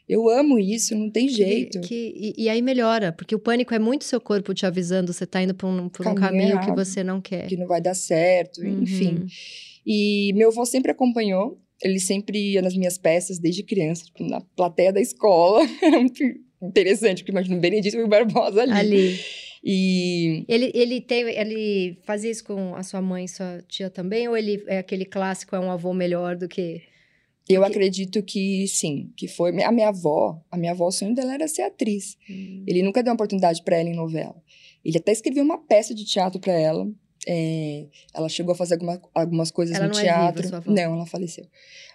Eu 0.08 0.30
amo 0.30 0.60
isso, 0.60 0.96
não 0.96 1.10
tem 1.10 1.28
jeito. 1.28 1.82
Que, 1.82 1.88
que 1.88 2.36
e, 2.38 2.44
e, 2.44 2.50
aí 2.50 2.62
melhora, 2.62 3.12
porque 3.12 3.34
o 3.34 3.40
pânico 3.40 3.74
é 3.74 3.80
muito 3.80 4.06
seu 4.06 4.22
corpo 4.22 4.54
te 4.54 4.66
avisando, 4.66 5.12
você 5.12 5.26
tá 5.26 5.42
indo 5.42 5.56
por 5.56 5.68
um, 5.68 5.90
por 5.90 6.04
caminho, 6.04 6.18
um 6.18 6.22
caminho 6.22 6.60
que 6.60 6.72
você 6.72 7.04
não 7.04 7.20
quer. 7.20 7.48
Que 7.48 7.58
não 7.58 7.68
vai 7.68 7.82
dar 7.82 7.96
certo, 7.96 8.62
uhum. 8.62 8.84
enfim. 8.84 9.26
E 9.86 10.32
meu 10.36 10.50
avô 10.50 10.64
sempre 10.66 10.92
acompanhou, 10.92 11.60
ele 11.82 12.00
sempre 12.00 12.54
ia 12.54 12.62
nas 12.62 12.76
minhas 12.76 12.98
peças 12.98 13.40
desde 13.40 13.64
criança, 13.64 14.06
tipo, 14.06 14.24
na 14.24 14.42
plateia 14.56 14.94
da 14.94 15.02
escola. 15.02 15.66
muito 15.82 16.24
interessante, 16.62 17.24
porque 17.24 17.32
imagina 17.32 17.58
o 17.58 17.60
Benedito 17.60 17.98
e 17.98 18.04
o 18.04 18.08
Barbosa 18.08 18.62
ali. 18.62 18.74
Ali. 18.74 19.20
E 19.68 20.46
ele, 20.48 20.72
ele, 20.76 21.02
tem, 21.02 21.24
ele 21.24 21.98
fazia 22.06 22.30
isso 22.30 22.44
com 22.44 22.76
a 22.76 22.84
sua 22.84 23.02
mãe, 23.02 23.28
sua 23.28 23.64
tia 23.68 23.90
também? 23.90 24.28
Ou 24.28 24.38
ele 24.38 24.64
é 24.68 24.78
aquele 24.78 25.06
clássico, 25.06 25.56
é 25.56 25.60
um 25.60 25.72
avô 25.72 25.92
melhor 25.92 26.36
do 26.36 26.48
que 26.48 26.84
eu 27.48 27.62
Porque... 27.62 27.78
acredito 27.78 28.24
que 28.24 28.68
sim, 28.68 29.12
que 29.16 29.28
foi. 29.28 29.52
A 29.64 29.72
minha 29.72 29.90
avó, 29.90 30.42
a 30.50 30.58
minha 30.58 30.72
avó, 30.72 30.88
o 30.88 30.92
sonho 30.92 31.14
dela 31.14 31.34
era 31.34 31.48
ser 31.48 31.62
atriz. 31.62 32.18
Hum. 32.30 32.64
Ele 32.68 32.82
nunca 32.82 33.04
deu 33.04 33.12
uma 33.12 33.16
oportunidade 33.16 33.62
para 33.64 33.78
ela 33.78 33.90
em 33.90 33.96
novela. 33.96 34.36
Ele 34.84 34.98
até 34.98 35.12
escreveu 35.12 35.44
uma 35.44 35.58
peça 35.58 35.94
de 35.94 36.04
teatro 36.06 36.40
para 36.40 36.54
ela. 36.54 36.88
É, 37.28 37.86
ela 38.14 38.30
chegou 38.30 38.54
a 38.54 38.56
fazer 38.56 38.76
alguma, 38.76 39.02
algumas 39.14 39.52
coisas 39.52 39.76
ela 39.76 39.88
no 39.88 39.94
teatro. 39.94 40.42
É 40.42 40.46
viva, 40.46 40.62
sua. 40.62 40.74
Não, 40.74 40.94
ela 40.94 41.06
faleceu. 41.06 41.46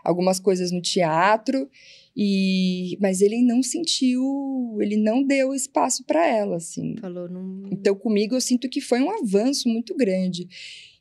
Algumas 0.04 0.40
coisas 0.40 0.72
no 0.72 0.80
teatro 0.80 1.68
e 2.16 2.96
mas 3.00 3.20
ele 3.20 3.40
não 3.42 3.62
sentiu, 3.62 4.76
ele 4.80 4.96
não 4.96 5.22
deu 5.22 5.54
espaço 5.54 6.04
para 6.04 6.26
ela 6.26 6.56
assim. 6.56 6.96
Falou 7.00 7.28
não. 7.28 7.68
Então 7.70 7.94
comigo 7.94 8.34
eu 8.34 8.40
sinto 8.40 8.68
que 8.68 8.80
foi 8.80 9.00
um 9.00 9.10
avanço 9.10 9.68
muito 9.68 9.96
grande. 9.96 10.48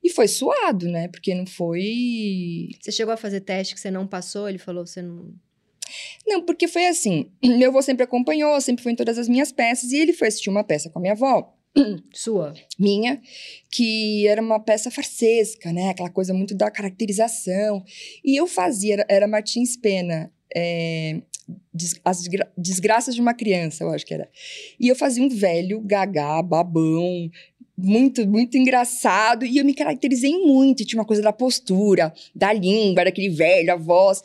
E 0.03 0.09
foi 0.09 0.27
suado, 0.27 0.87
né? 0.87 1.07
Porque 1.07 1.35
não 1.35 1.45
foi. 1.45 2.69
Você 2.79 2.91
chegou 2.91 3.13
a 3.13 3.17
fazer 3.17 3.41
teste 3.41 3.73
que 3.73 3.79
você 3.79 3.91
não 3.91 4.07
passou? 4.07 4.47
Ele 4.47 4.57
falou, 4.57 4.85
você 4.85 5.01
não. 5.01 5.33
Não, 6.27 6.43
porque 6.43 6.67
foi 6.67 6.87
assim. 6.87 7.31
Meu 7.43 7.69
avô 7.69 7.81
sempre 7.81 8.03
acompanhou, 8.03 8.59
sempre 8.61 8.83
foi 8.83 8.93
em 8.93 8.95
todas 8.95 9.17
as 9.17 9.27
minhas 9.27 9.51
peças. 9.51 9.91
E 9.91 9.97
ele 9.97 10.13
foi 10.13 10.27
assistir 10.27 10.49
uma 10.49 10.63
peça 10.63 10.89
com 10.89 10.99
a 10.99 11.01
minha 11.01 11.13
avó. 11.13 11.53
Sua? 12.13 12.53
Minha, 12.77 13.21
que 13.71 14.27
era 14.27 14.41
uma 14.41 14.59
peça 14.59 14.89
farsesca, 14.89 15.71
né? 15.71 15.89
Aquela 15.89 16.09
coisa 16.09 16.33
muito 16.33 16.55
da 16.55 16.71
caracterização. 16.71 17.83
E 18.23 18.39
eu 18.39 18.47
fazia, 18.47 18.93
era, 18.93 19.05
era 19.09 19.27
Martins 19.27 19.75
Pena. 19.75 20.31
É, 20.55 21.21
as 22.03 22.23
desgraças 22.57 23.15
de 23.15 23.21
uma 23.21 23.33
criança, 23.33 23.83
eu 23.83 23.91
acho 23.91 24.05
que 24.05 24.13
era. 24.13 24.29
E 24.79 24.87
eu 24.87 24.95
fazia 24.95 25.23
um 25.23 25.29
velho 25.29 25.81
gagá, 25.81 26.41
babão, 26.41 27.29
muito, 27.81 28.27
muito 28.27 28.57
engraçado. 28.57 29.45
E 29.45 29.57
eu 29.57 29.65
me 29.65 29.73
caracterizei 29.73 30.37
muito. 30.37 30.85
Tinha 30.85 30.99
uma 30.99 31.05
coisa 31.05 31.21
da 31.21 31.33
postura, 31.33 32.13
da 32.35 32.51
língua, 32.53 33.05
daquele 33.05 33.29
velho, 33.29 33.73
a 33.73 33.75
voz. 33.75 34.21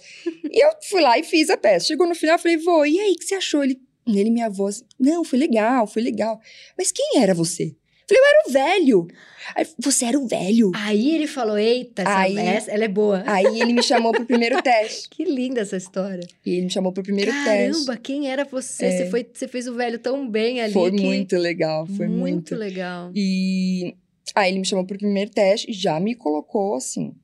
e 0.51 0.65
eu 0.65 0.71
fui 0.83 1.01
lá 1.01 1.19
e 1.19 1.23
fiz 1.23 1.51
a 1.51 1.57
peça. 1.57 1.87
Chegou 1.87 2.07
no 2.07 2.15
final, 2.15 2.37
eu 2.37 2.39
falei, 2.39 2.57
vô, 2.57 2.85
e 2.85 2.99
aí, 2.99 3.13
o 3.13 3.17
que 3.17 3.25
você 3.25 3.35
achou? 3.35 3.63
Ele, 3.63 3.79
ele 4.07 4.31
minha 4.31 4.51
voz, 4.51 4.85
não, 4.99 5.25
foi 5.25 5.39
legal, 5.39 5.87
foi 5.87 6.03
legal. 6.03 6.41
Mas 6.77 6.93
quem 6.93 7.21
era 7.21 7.35
você? 7.35 7.75
Falei, 8.07 8.23
eu 8.23 8.27
era 8.27 8.49
o 8.49 8.53
velho. 8.53 9.09
Aí, 9.55 9.67
você 9.79 10.05
era 10.07 10.19
o 10.19 10.27
velho. 10.27 10.73
Aí 10.75 11.15
ele 11.15 11.27
falou, 11.27 11.59
eita, 11.59 12.03
essa, 12.03 12.19
aí, 12.19 12.39
essa, 12.39 12.71
ela 12.71 12.85
é 12.85 12.89
boa. 12.89 13.23
Aí 13.27 13.61
ele 13.61 13.73
me 13.73 13.83
chamou 13.83 14.13
pro 14.13 14.25
primeiro 14.25 14.61
teste. 14.63 15.09
que 15.09 15.25
linda 15.25 15.61
essa 15.61 15.77
história. 15.77 16.27
E 16.45 16.53
ele 16.53 16.65
me 16.65 16.71
chamou 16.71 16.93
pro 16.93 17.03
primeiro 17.03 17.31
Caramba, 17.31 17.51
teste. 17.51 17.87
Caramba, 17.87 17.97
quem 18.03 18.31
era 18.31 18.45
você? 18.45 18.87
É. 18.87 18.97
Você, 18.97 19.11
foi, 19.11 19.27
você 19.33 19.49
fez 19.49 19.67
o 19.67 19.75
velho 19.75 19.99
tão 19.99 20.29
bem 20.29 20.61
ali. 20.61 20.73
Foi 20.73 20.91
que... 20.91 21.03
muito 21.03 21.37
legal, 21.37 21.87
foi 21.87 22.07
muito. 22.07 22.25
Muito 22.25 22.55
legal. 22.55 23.11
E 23.15 23.95
aí 24.35 24.51
ele 24.51 24.61
me 24.61 24.67
chamou 24.67 24.87
pro 24.87 24.99
primeiro 24.99 25.31
teste 25.31 25.71
e 25.71 25.75
já 25.75 25.99
me 26.01 26.15
colocou 26.15 26.75
assim. 26.75 27.15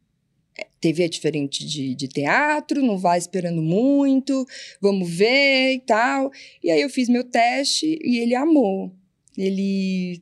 É, 0.58 0.66
TV 0.80 1.04
é 1.04 1.08
diferente 1.08 1.64
de, 1.64 1.94
de 1.94 2.08
teatro, 2.08 2.82
não 2.82 2.98
vai 2.98 3.18
esperando 3.18 3.62
muito, 3.62 4.46
vamos 4.80 5.08
ver 5.08 5.74
e 5.74 5.80
tal. 5.80 6.30
E 6.62 6.70
aí 6.70 6.80
eu 6.80 6.90
fiz 6.90 7.08
meu 7.08 7.24
teste 7.24 7.98
e 8.02 8.18
ele 8.18 8.34
amou. 8.34 8.92
Ele 9.36 10.20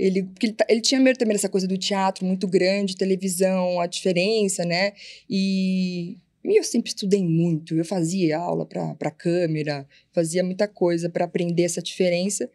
ele, 0.00 0.22
porque 0.22 0.46
ele, 0.46 0.56
ele, 0.68 0.80
tinha 0.80 1.00
medo 1.00 1.18
também 1.18 1.34
dessa 1.34 1.48
coisa 1.48 1.68
do 1.68 1.76
teatro 1.76 2.24
muito 2.24 2.48
grande, 2.48 2.96
televisão, 2.96 3.80
a 3.80 3.86
diferença, 3.86 4.64
né? 4.64 4.92
E, 5.28 6.16
e 6.44 6.58
eu 6.58 6.64
sempre 6.64 6.88
estudei 6.88 7.22
muito. 7.22 7.76
Eu 7.76 7.84
fazia 7.84 8.38
aula 8.38 8.64
para 8.64 9.10
câmera, 9.10 9.86
fazia 10.12 10.42
muita 10.42 10.66
coisa 10.66 11.10
para 11.10 11.26
aprender 11.26 11.64
essa 11.64 11.82
diferença. 11.82 12.48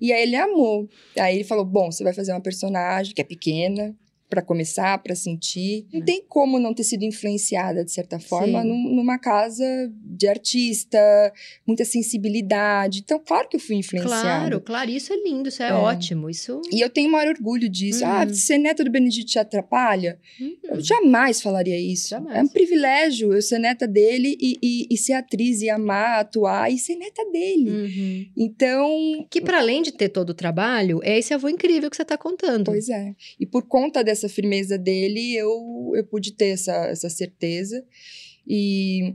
E 0.00 0.12
aí 0.12 0.22
ele 0.22 0.36
amou. 0.36 0.88
Aí 1.18 1.36
ele 1.36 1.44
falou: 1.44 1.64
Bom, 1.64 1.90
você 1.90 2.04
vai 2.04 2.12
fazer 2.12 2.32
uma 2.32 2.40
personagem 2.40 3.14
que 3.14 3.20
é 3.20 3.24
pequena, 3.24 3.96
para 4.32 4.40
começar, 4.40 4.96
para 5.02 5.14
sentir. 5.14 5.84
Não 5.92 6.00
tem 6.00 6.24
como 6.26 6.58
não 6.58 6.72
ter 6.72 6.84
sido 6.84 7.04
influenciada, 7.04 7.84
de 7.84 7.92
certa 7.92 8.18
forma, 8.18 8.64
num, 8.64 8.94
numa 8.94 9.18
casa 9.18 9.62
de 9.94 10.26
artista, 10.26 10.98
muita 11.66 11.84
sensibilidade. 11.84 13.00
Então, 13.00 13.18
claro 13.18 13.46
que 13.46 13.56
eu 13.56 13.60
fui 13.60 13.76
influenciada. 13.76 14.22
Claro, 14.22 14.60
claro, 14.62 14.90
isso 14.90 15.12
é 15.12 15.16
lindo, 15.16 15.50
isso 15.50 15.62
é, 15.62 15.68
é. 15.68 15.74
ótimo. 15.74 16.30
Isso... 16.30 16.62
E 16.72 16.80
eu 16.80 16.88
tenho 16.88 17.10
o 17.10 17.12
maior 17.12 17.28
orgulho 17.28 17.68
disso. 17.68 18.02
Ah, 18.06 18.24
uhum. 18.24 18.30
Ah, 18.30 18.34
ser 18.34 18.56
neta 18.56 18.82
do 18.82 18.90
Benedito 18.90 19.26
te 19.26 19.38
atrapalha? 19.38 20.18
Uhum. 20.40 20.56
Eu 20.64 20.80
jamais 20.80 21.42
falaria 21.42 21.78
isso. 21.78 22.08
Jamais. 22.08 22.38
É 22.38 22.42
um 22.42 22.48
privilégio 22.48 23.34
eu 23.34 23.42
ser 23.42 23.58
neta 23.58 23.86
dele 23.86 24.34
e, 24.40 24.56
e, 24.62 24.86
e, 24.90 24.96
ser 24.96 25.12
atriz 25.12 25.60
e 25.60 25.68
amar, 25.68 26.20
atuar 26.20 26.72
e 26.72 26.78
ser 26.78 26.96
neta 26.96 27.22
dele. 27.30 27.70
Uhum. 27.70 28.26
Então. 28.34 29.26
Que 29.28 29.42
para 29.42 29.58
além 29.58 29.82
de 29.82 29.92
ter 29.92 30.08
todo 30.08 30.30
o 30.30 30.34
trabalho, 30.34 31.00
é 31.02 31.18
esse 31.18 31.34
avô 31.34 31.50
incrível 31.50 31.90
que 31.90 31.96
você 31.96 32.02
está 32.02 32.16
contando. 32.16 32.64
Pois 32.64 32.88
é. 32.88 33.14
E 33.38 33.44
por 33.44 33.64
conta 33.64 34.02
dessa 34.02 34.21
essa 34.24 34.28
firmeza 34.28 34.78
dele, 34.78 35.34
eu, 35.36 35.92
eu 35.94 36.04
pude 36.04 36.32
ter 36.32 36.48
essa, 36.48 36.86
essa 36.86 37.08
certeza. 37.08 37.84
E, 38.46 39.14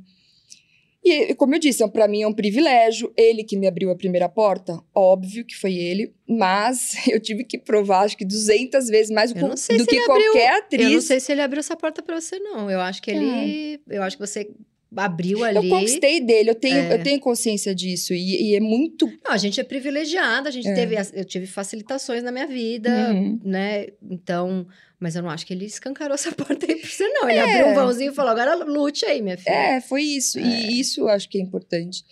e, 1.03 1.33
como 1.35 1.55
eu 1.55 1.59
disse, 1.59 1.87
para 1.89 2.07
mim 2.07 2.21
é 2.21 2.27
um 2.27 2.33
privilégio. 2.33 3.11
Ele 3.15 3.43
que 3.43 3.55
me 3.55 3.67
abriu 3.67 3.89
a 3.89 3.95
primeira 3.95 4.27
porta, 4.27 4.79
óbvio 4.93 5.45
que 5.45 5.55
foi 5.55 5.75
ele, 5.75 6.13
mas 6.27 6.95
eu 7.07 7.19
tive 7.19 7.43
que 7.43 7.57
provar, 7.57 8.01
acho 8.01 8.17
que 8.17 8.25
200 8.25 8.87
vezes 8.87 9.11
mais 9.11 9.31
do, 9.31 9.39
do 9.39 9.85
que 9.85 10.05
qualquer 10.05 10.49
abriu, 10.49 10.57
atriz. 10.57 10.85
Eu 10.85 10.91
não 10.91 11.01
sei 11.01 11.19
se 11.19 11.31
ele 11.31 11.41
abriu 11.41 11.59
essa 11.59 11.75
porta 11.75 12.01
para 12.01 12.19
você, 12.19 12.39
não. 12.39 12.69
Eu 12.69 12.81
acho 12.81 13.01
que 13.01 13.11
ele. 13.11 13.81
É. 13.89 13.97
Eu 13.97 14.03
acho 14.03 14.17
que 14.17 14.25
você 14.25 14.49
abriu 14.95 15.43
ali. 15.43 15.55
Eu 15.55 15.69
conquistei 15.69 16.19
dele, 16.21 16.49
eu 16.49 16.55
tenho, 16.55 16.77
é. 16.77 16.93
eu 16.93 17.03
tenho 17.03 17.19
consciência 17.19 17.73
disso. 17.73 18.13
E, 18.13 18.51
e, 18.51 18.55
é 18.55 18.59
muito. 18.59 19.07
Não, 19.23 19.31
a 19.31 19.37
gente 19.37 19.59
é 19.59 19.63
privilegiada, 19.63 20.49
a 20.49 20.51
gente 20.51 20.67
é. 20.67 20.73
teve. 20.73 20.95
Eu 21.13 21.25
tive 21.25 21.45
facilitações 21.45 22.23
na 22.23 22.31
minha 22.31 22.47
vida, 22.47 23.11
uhum. 23.13 23.39
né? 23.43 23.87
Então. 24.01 24.67
Mas 24.99 25.15
eu 25.15 25.21
não 25.21 25.29
acho 25.29 25.45
que 25.45 25.53
ele 25.53 25.65
escancarou 25.65 26.15
essa 26.15 26.31
porta 26.35 26.65
aí 26.65 26.75
pra 26.75 26.89
você, 26.89 27.07
não. 27.09 27.29
Ele 27.29 27.39
é. 27.39 27.59
abriu 27.59 27.67
um 27.71 27.75
vãozinho 27.75 28.11
e 28.11 28.15
falou: 28.15 28.31
agora 28.31 28.55
lute 28.55 29.05
aí, 29.05 29.21
minha 29.21 29.37
filha. 29.37 29.53
É, 29.53 29.81
foi 29.81 30.01
isso. 30.01 30.39
E 30.39 30.43
é. 30.43 30.71
isso 30.71 31.01
eu 31.01 31.09
acho 31.09 31.29
que 31.29 31.37
é 31.37 31.41
importante. 31.41 32.03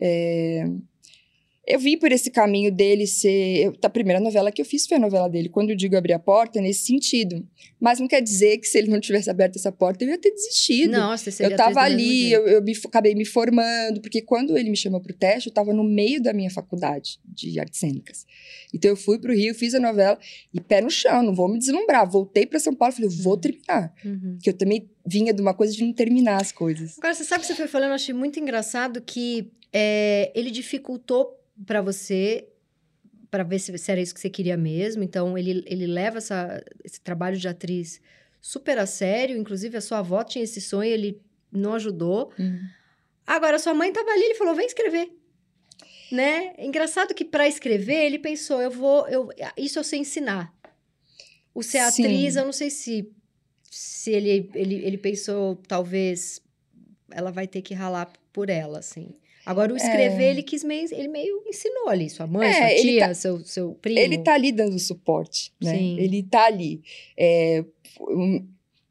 É 0.00 0.64
eu 1.66 1.78
vi 1.78 1.96
por 1.96 2.12
esse 2.12 2.30
caminho 2.30 2.70
dele 2.70 3.06
ser. 3.06 3.64
Eu, 3.64 3.76
a 3.82 3.88
primeira 3.88 4.20
novela 4.20 4.52
que 4.52 4.60
eu 4.60 4.66
fiz 4.66 4.86
foi 4.86 4.98
a 4.98 5.00
novela 5.00 5.28
dele. 5.28 5.48
Quando 5.48 5.70
eu 5.70 5.76
digo 5.76 5.96
abrir 5.96 6.12
a 6.12 6.18
porta, 6.18 6.58
é 6.58 6.62
nesse 6.62 6.86
sentido. 6.86 7.46
Mas 7.80 7.98
não 7.98 8.06
quer 8.06 8.20
dizer 8.20 8.58
que 8.58 8.68
se 8.68 8.78
ele 8.78 8.90
não 8.90 9.00
tivesse 9.00 9.30
aberto 9.30 9.56
essa 9.56 9.72
porta, 9.72 10.04
eu 10.04 10.08
ia 10.08 10.18
ter 10.18 10.30
desistido. 10.30 10.92
Nossa, 10.92 11.30
você 11.30 11.44
Eu 11.44 11.50
estava 11.50 11.80
ali, 11.80 12.32
eu, 12.32 12.46
eu 12.46 12.62
me, 12.62 12.72
acabei 12.84 13.14
me 13.14 13.24
formando, 13.24 14.00
porque 14.00 14.20
quando 14.20 14.56
ele 14.58 14.70
me 14.70 14.76
chamou 14.76 15.00
para 15.00 15.12
o 15.12 15.16
teste, 15.16 15.48
eu 15.48 15.50
estava 15.50 15.72
no 15.72 15.84
meio 15.84 16.22
da 16.22 16.32
minha 16.32 16.50
faculdade 16.50 17.18
de 17.24 17.58
artes 17.58 17.80
cênicas. 17.80 18.26
Então 18.72 18.90
eu 18.90 18.96
fui 18.96 19.18
para 19.18 19.30
o 19.30 19.34
Rio, 19.34 19.54
fiz 19.54 19.74
a 19.74 19.80
novela 19.80 20.18
e 20.52 20.60
pé 20.60 20.82
no 20.82 20.90
chão, 20.90 21.22
não 21.22 21.34
vou 21.34 21.48
me 21.48 21.58
deslumbrar. 21.58 22.08
Voltei 22.10 22.44
para 22.44 22.58
São 22.58 22.74
Paulo 22.74 22.92
e 22.92 22.96
falei, 22.96 23.10
eu 23.10 23.22
vou 23.22 23.34
uhum. 23.34 23.40
terminar. 23.40 23.94
Uhum. 24.04 24.34
Porque 24.34 24.50
eu 24.50 24.54
também 24.54 24.90
vinha 25.06 25.32
de 25.32 25.40
uma 25.40 25.54
coisa 25.54 25.72
de 25.72 25.82
não 25.82 25.92
terminar 25.92 26.40
as 26.40 26.52
coisas. 26.52 26.98
Agora, 26.98 27.14
você 27.14 27.24
sabe 27.24 27.40
que 27.40 27.46
você 27.46 27.54
foi 27.54 27.68
falando, 27.68 27.90
eu 27.90 27.94
achei 27.94 28.14
muito 28.14 28.38
engraçado 28.38 29.00
que 29.00 29.50
é, 29.72 30.30
ele 30.34 30.50
dificultou 30.50 31.43
para 31.66 31.80
você 31.80 32.48
para 33.34 33.42
ver 33.42 33.58
se, 33.58 33.76
se, 33.76 33.90
era 33.90 34.00
isso 34.00 34.14
que 34.14 34.20
você 34.20 34.30
queria 34.30 34.56
mesmo. 34.56 35.02
Então, 35.02 35.36
ele, 35.36 35.64
ele 35.66 35.88
leva 35.88 36.18
essa, 36.18 36.64
esse 36.84 37.00
trabalho 37.00 37.36
de 37.36 37.48
atriz 37.48 38.00
super 38.40 38.78
a 38.78 38.86
sério. 38.86 39.36
Inclusive, 39.36 39.76
a 39.76 39.80
sua 39.80 39.98
avó 39.98 40.22
tinha 40.22 40.44
esse 40.44 40.60
sonho, 40.60 40.88
ele 40.88 41.20
não 41.50 41.74
ajudou. 41.74 42.32
Uhum. 42.38 42.60
Agora, 43.26 43.58
sua 43.58 43.74
mãe 43.74 43.88
estava 43.88 44.08
ali, 44.08 44.22
ele 44.22 44.36
falou, 44.36 44.54
vem 44.54 44.66
escrever. 44.66 45.10
Né? 46.12 46.54
Engraçado 46.58 47.12
que 47.12 47.24
para 47.24 47.48
escrever, 47.48 48.04
ele 48.04 48.20
pensou, 48.20 48.62
eu 48.62 48.70
vou... 48.70 49.08
Eu, 49.08 49.28
isso 49.56 49.80
eu 49.80 49.84
sei 49.84 49.98
ensinar. 49.98 50.54
O 51.52 51.60
ser 51.60 51.90
Sim. 51.90 52.04
atriz, 52.04 52.36
eu 52.36 52.44
não 52.44 52.52
sei 52.52 52.70
se, 52.70 53.12
se 53.68 54.12
ele, 54.12 54.48
ele, 54.54 54.76
ele 54.76 54.98
pensou, 54.98 55.56
talvez, 55.66 56.40
ela 57.10 57.32
vai 57.32 57.48
ter 57.48 57.62
que 57.62 57.74
ralar 57.74 58.12
por 58.32 58.48
ela, 58.48 58.78
assim. 58.78 59.08
Agora, 59.46 59.72
o 59.72 59.76
escrever, 59.76 60.24
é. 60.24 60.30
ele 60.30 60.42
quis 60.42 60.64
meio, 60.64 60.88
ele 60.92 61.08
meio 61.08 61.42
ensinou 61.46 61.88
ali, 61.88 62.08
sua 62.08 62.26
mãe, 62.26 62.48
é, 62.48 62.52
sua 62.52 62.82
tia, 62.82 63.08
tá, 63.08 63.14
seu, 63.14 63.44
seu 63.44 63.74
primo. 63.74 63.98
Ele 63.98 64.18
tá 64.18 64.34
ali 64.34 64.50
dando 64.52 64.78
suporte, 64.78 65.52
né? 65.60 65.76
Sim. 65.76 65.98
Ele 65.98 66.22
tá 66.22 66.46
ali. 66.46 66.82
É, 67.16 67.64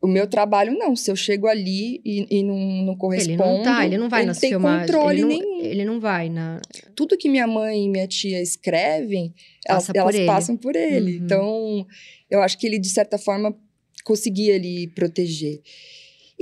O 0.04 0.08
meu 0.08 0.28
trabalho, 0.28 0.78
não. 0.78 0.98
Se 0.98 1.10
eu 1.10 1.16
chego 1.16 1.48
ali 1.48 2.02
e, 2.04 2.28
e 2.30 2.44
não, 2.44 2.58
não 2.58 2.96
corresponde... 2.98 3.42
Ele 3.42 3.52
não 3.58 3.64
tá, 3.64 3.86
ele 3.86 3.98
não 3.98 4.10
vai 4.10 4.20
ele 4.20 4.28
nas 4.28 4.38
tem 4.38 4.50
filmagens. 4.50 4.92
controle 4.92 5.22
ele 5.22 5.22
não, 5.22 5.30
nenhum. 5.30 5.62
Ele 5.64 5.86
não 5.86 6.00
vai 6.02 6.30
na... 6.30 6.60
Tudo 6.94 7.18
que 7.18 7.30
minha 7.30 7.48
mãe 7.48 7.86
e 7.86 7.90
minha 7.90 8.06
tia 8.06 8.42
escrevem, 8.42 9.34
elas, 9.66 9.88
Passa 9.88 9.94
por 9.94 10.14
elas 10.14 10.26
passam 10.26 10.58
por 10.58 10.76
ele. 10.76 11.20
Uhum. 11.20 11.24
Então, 11.24 11.88
eu 12.30 12.42
acho 12.42 12.58
que 12.58 12.68
ele, 12.68 12.80
de 12.80 12.90
certa 12.90 13.18
forma, 13.18 13.56
conseguia 14.04 14.56
ali 14.56 14.88
proteger. 14.88 15.62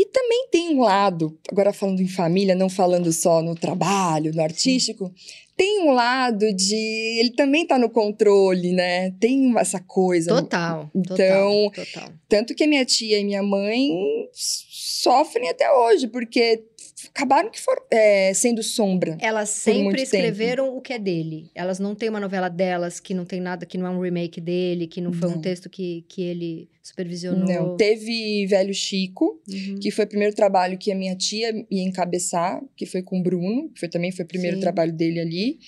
E 0.01 0.05
também 0.07 0.47
tem 0.49 0.75
um 0.75 0.81
lado, 0.81 1.37
agora 1.51 1.71
falando 1.71 2.01
em 2.01 2.07
família, 2.07 2.55
não 2.55 2.67
falando 2.67 3.13
só 3.13 3.39
no 3.39 3.53
trabalho, 3.53 4.33
no 4.33 4.41
artístico, 4.41 5.13
tem 5.55 5.83
um 5.83 5.91
lado 5.91 6.51
de. 6.55 7.19
Ele 7.19 7.29
também 7.29 7.67
tá 7.67 7.77
no 7.77 7.87
controle, 7.87 8.71
né? 8.71 9.11
Tem 9.19 9.55
essa 9.59 9.79
coisa. 9.79 10.33
Total, 10.33 10.89
Então, 10.95 11.15
total, 11.15 11.71
total. 11.85 12.09
Tanto 12.27 12.55
que 12.55 12.65
minha 12.65 12.83
tia 12.83 13.19
e 13.19 13.23
minha 13.23 13.43
mãe 13.43 13.91
sofrem 14.33 15.49
até 15.49 15.71
hoje, 15.71 16.07
porque 16.07 16.63
acabaram 17.09 17.49
que 17.49 17.59
foram 17.59 17.83
é, 17.91 18.33
sendo 18.33 18.61
sombra. 18.63 19.17
Elas 19.21 19.49
sempre 19.49 19.83
tempo. 19.89 20.01
escreveram 20.03 20.75
o 20.75 20.81
que 20.81 20.93
é 20.93 20.99
dele. 20.99 21.49
Elas 21.55 21.79
não 21.79 21.95
têm 21.95 22.09
uma 22.09 22.19
novela 22.19 22.49
delas 22.49 22.99
que 22.99 23.13
não 23.13 23.25
tem 23.25 23.39
nada, 23.39 23.65
que 23.65 23.77
não 23.77 23.87
é 23.87 23.89
um 23.89 23.99
remake 24.01 24.39
dele, 24.41 24.87
que 24.87 25.01
não 25.01 25.11
foi 25.13 25.29
um 25.29 25.33
Não. 25.35 25.41
texto 25.41 25.69
que, 25.69 26.05
que 26.07 26.21
ele 26.21 26.69
supervisionou. 26.83 27.45
Não, 27.47 27.77
teve 27.77 28.45
Velho 28.47 28.73
Chico, 28.73 29.39
Uhum. 29.47 29.75
que 29.79 29.91
foi 29.91 30.05
o 30.05 30.07
primeiro 30.07 30.35
trabalho 30.35 30.77
que 30.77 30.91
a 30.91 30.95
minha 30.95 31.15
tia 31.15 31.51
ia 31.69 31.83
encabeçar, 31.83 32.61
que 32.75 32.85
foi 32.85 33.01
com 33.01 33.19
o 33.19 33.23
Bruno, 33.23 33.69
que 33.69 33.79
foi, 33.79 33.89
também 33.89 34.11
foi 34.11 34.23
o 34.25 34.27
primeiro 34.27 34.57
Sim. 34.57 34.61
trabalho 34.61 34.93
dele 34.93 35.19
ali. 35.19 35.59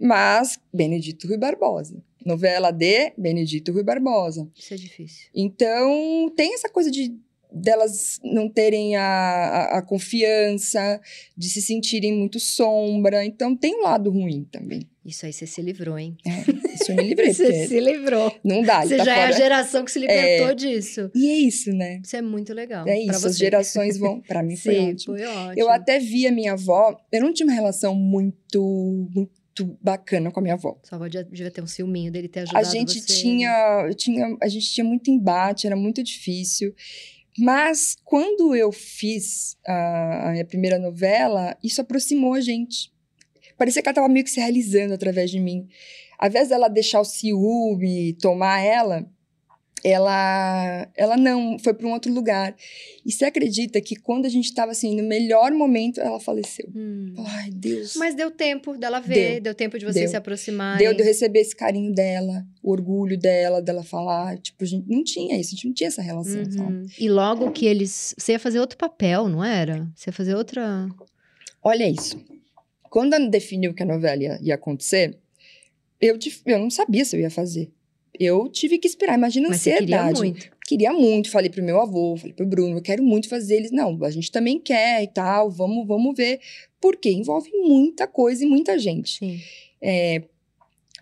Mas 0.00 0.58
Benedito 0.72 1.26
Rui 1.26 1.38
Barbosa. 1.38 2.02
Novela 2.24 2.70
de 2.72 3.12
Benedito 3.16 3.72
Rui 3.72 3.82
Barbosa. 3.84 4.48
Isso 4.58 4.74
é 4.74 4.76
difícil. 4.76 5.28
Então, 5.34 6.32
tem 6.36 6.54
essa 6.54 6.68
coisa 6.68 6.90
de 6.90 7.14
delas 7.52 8.18
não 8.22 8.48
terem 8.48 8.96
a, 8.96 9.02
a, 9.02 9.78
a 9.78 9.82
confiança, 9.82 11.00
de 11.36 11.48
se 11.48 11.62
sentirem 11.62 12.12
muito 12.12 12.38
sombra. 12.40 13.24
Então, 13.24 13.56
tem 13.56 13.74
um 13.80 13.82
lado 13.82 14.10
ruim 14.10 14.44
também. 14.50 14.88
Isso 15.04 15.24
aí 15.24 15.32
você 15.32 15.46
se 15.46 15.62
livrou, 15.62 15.96
hein? 15.96 16.16
É, 16.26 16.30
isso 16.74 16.90
eu 16.90 16.96
me 16.96 17.04
livrei, 17.08 17.32
Você 17.32 17.68
se 17.68 17.78
livrou. 17.78 18.34
não 18.42 18.60
dá, 18.62 18.82
Você 18.84 18.96
tá 18.96 19.04
já 19.04 19.16
é 19.16 19.18
a 19.20 19.26
fora. 19.28 19.36
geração 19.36 19.84
que 19.84 19.92
se 19.92 20.00
libertou 20.00 20.52
disso. 20.54 21.10
E 21.14 21.28
é 21.30 21.34
isso, 21.36 21.70
né? 21.72 22.00
Isso 22.04 22.16
é 22.16 22.22
muito 22.22 22.52
legal. 22.52 22.86
É 22.88 22.98
isso, 23.00 23.26
as 23.26 23.38
gerações 23.38 23.96
vão. 23.98 24.20
Pra 24.20 24.42
mim 24.42 24.56
foi 24.58 24.74
Sim, 24.74 24.90
ótimo. 24.90 25.16
foi 25.16 25.26
ótimo. 25.26 25.52
Eu 25.56 25.70
até 25.70 26.00
vi 26.00 26.26
a 26.26 26.32
minha 26.32 26.54
avó, 26.54 26.96
eu 27.12 27.20
não 27.22 27.32
tinha 27.32 27.46
uma 27.46 27.54
relação 27.54 27.94
muito, 27.94 29.08
muito 29.14 29.76
bacana 29.80 30.30
com 30.32 30.40
a 30.40 30.42
minha 30.42 30.54
avó. 30.54 30.76
Sua 30.82 30.96
avó 30.96 31.08
já 31.08 31.22
devia 31.22 31.50
ter 31.52 31.62
um 31.62 31.66
ciúminho 31.68 32.10
dele 32.10 32.26
ter 32.28 32.40
ajudado 32.40 32.66
A 32.66 32.68
gente 32.68 33.00
você. 33.00 33.06
tinha, 33.06 33.84
eu 33.88 33.94
tinha, 33.94 34.36
a 34.42 34.48
gente 34.48 34.68
tinha 34.72 34.84
muito 34.84 35.08
embate, 35.08 35.68
era 35.68 35.76
muito 35.76 36.02
difícil. 36.02 36.74
Mas 37.38 37.96
quando 38.04 38.54
eu 38.54 38.72
fiz 38.72 39.56
a, 39.66 40.28
a 40.28 40.32
minha 40.32 40.44
primeira 40.44 40.78
novela, 40.78 41.56
isso 41.62 41.80
aproximou 41.80 42.34
a 42.34 42.40
gente. 42.40 42.92
Parecia 43.58 43.82
que 43.82 43.88
ela 43.88 43.92
estava 43.92 44.08
meio 44.08 44.24
que 44.24 44.30
se 44.30 44.40
realizando 44.40 44.94
através 44.94 45.30
de 45.30 45.40
mim. 45.40 45.68
Ao 46.18 46.28
invés 46.28 46.48
dela 46.48 46.68
deixar 46.68 47.00
o 47.00 47.04
ciúme 47.04 48.14
tomar 48.14 48.60
ela, 48.60 49.06
ela, 49.84 50.88
ela 50.96 51.16
não, 51.16 51.58
foi 51.58 51.74
para 51.74 51.86
um 51.86 51.92
outro 51.92 52.12
lugar. 52.12 52.56
E 53.04 53.12
você 53.12 53.24
acredita 53.26 53.80
que 53.80 53.94
quando 53.94 54.26
a 54.26 54.28
gente 54.28 54.46
estava 54.46 54.72
assim, 54.72 54.96
no 54.96 55.06
melhor 55.06 55.52
momento, 55.52 56.00
ela 56.00 56.18
faleceu. 56.18 56.68
Hum. 56.74 57.14
Ai, 57.18 57.50
Deus. 57.50 57.94
Mas 57.96 58.14
deu 58.14 58.30
tempo 58.30 58.76
dela 58.76 59.00
ver, 59.00 59.34
deu, 59.34 59.42
Deu. 59.42 59.54
tempo 59.54 59.78
de 59.78 59.84
vocês 59.84 60.04
Deu. 60.04 60.08
se 60.08 60.16
aproximarem. 60.16 60.78
Deu 60.78 60.94
de 60.94 61.02
eu 61.02 61.06
receber 61.06 61.40
esse 61.40 61.54
carinho 61.54 61.92
dela, 61.94 62.44
o 62.62 62.72
orgulho 62.72 63.18
dela, 63.18 63.62
dela 63.62 63.84
falar. 63.84 64.38
Tipo, 64.38 64.64
a 64.64 64.66
gente 64.66 64.88
não 64.88 65.04
tinha 65.04 65.38
isso, 65.38 65.50
a 65.50 65.56
gente 65.56 65.66
não 65.66 65.74
tinha 65.74 65.88
essa 65.88 66.02
relação, 66.02 66.44
sabe? 66.50 66.72
Uhum. 66.72 66.86
E 66.98 67.08
logo 67.08 67.50
que 67.52 67.66
eles. 67.66 68.14
Você 68.18 68.32
ia 68.32 68.38
fazer 68.38 68.58
outro 68.58 68.78
papel, 68.78 69.28
não 69.28 69.44
era? 69.44 69.88
Você 69.94 70.10
ia 70.10 70.14
fazer 70.14 70.34
outra. 70.34 70.88
Olha 71.62 71.88
isso. 71.88 72.18
Quando 72.90 73.14
ela 73.14 73.28
definiu 73.28 73.74
que 73.74 73.82
a 73.82 73.86
novela 73.86 74.22
ia, 74.22 74.38
ia 74.42 74.54
acontecer, 74.54 75.16
eu, 76.00 76.18
eu 76.46 76.58
não 76.58 76.70
sabia 76.70 77.04
se 77.04 77.16
eu 77.16 77.20
ia 77.20 77.30
fazer. 77.30 77.70
Eu 78.18 78.48
tive 78.48 78.78
que 78.78 78.86
esperar, 78.88 79.14
imagina 79.16 79.46
a 79.46 79.50
Mas 79.50 79.60
você 79.60 79.76
queria 79.78 80.00
ansiedade. 80.02 80.18
muito. 80.20 80.56
Queria 80.66 80.92
muito, 80.92 81.30
falei 81.30 81.48
pro 81.50 81.62
meu 81.62 81.80
avô, 81.80 82.16
falei 82.16 82.32
pro 82.32 82.46
Bruno, 82.46 82.78
eu 82.78 82.82
quero 82.82 83.02
muito 83.02 83.28
fazer. 83.28 83.56
Eles, 83.56 83.70
não, 83.70 84.02
a 84.04 84.10
gente 84.10 84.30
também 84.32 84.58
quer 84.58 85.02
e 85.02 85.06
tal, 85.08 85.50
vamos, 85.50 85.86
vamos 85.86 86.14
ver. 86.16 86.40
Porque 86.80 87.10
envolve 87.10 87.50
muita 87.52 88.06
coisa 88.06 88.44
e 88.44 88.46
muita 88.48 88.78
gente. 88.78 89.18
Sim. 89.18 89.38
É, 89.80 90.22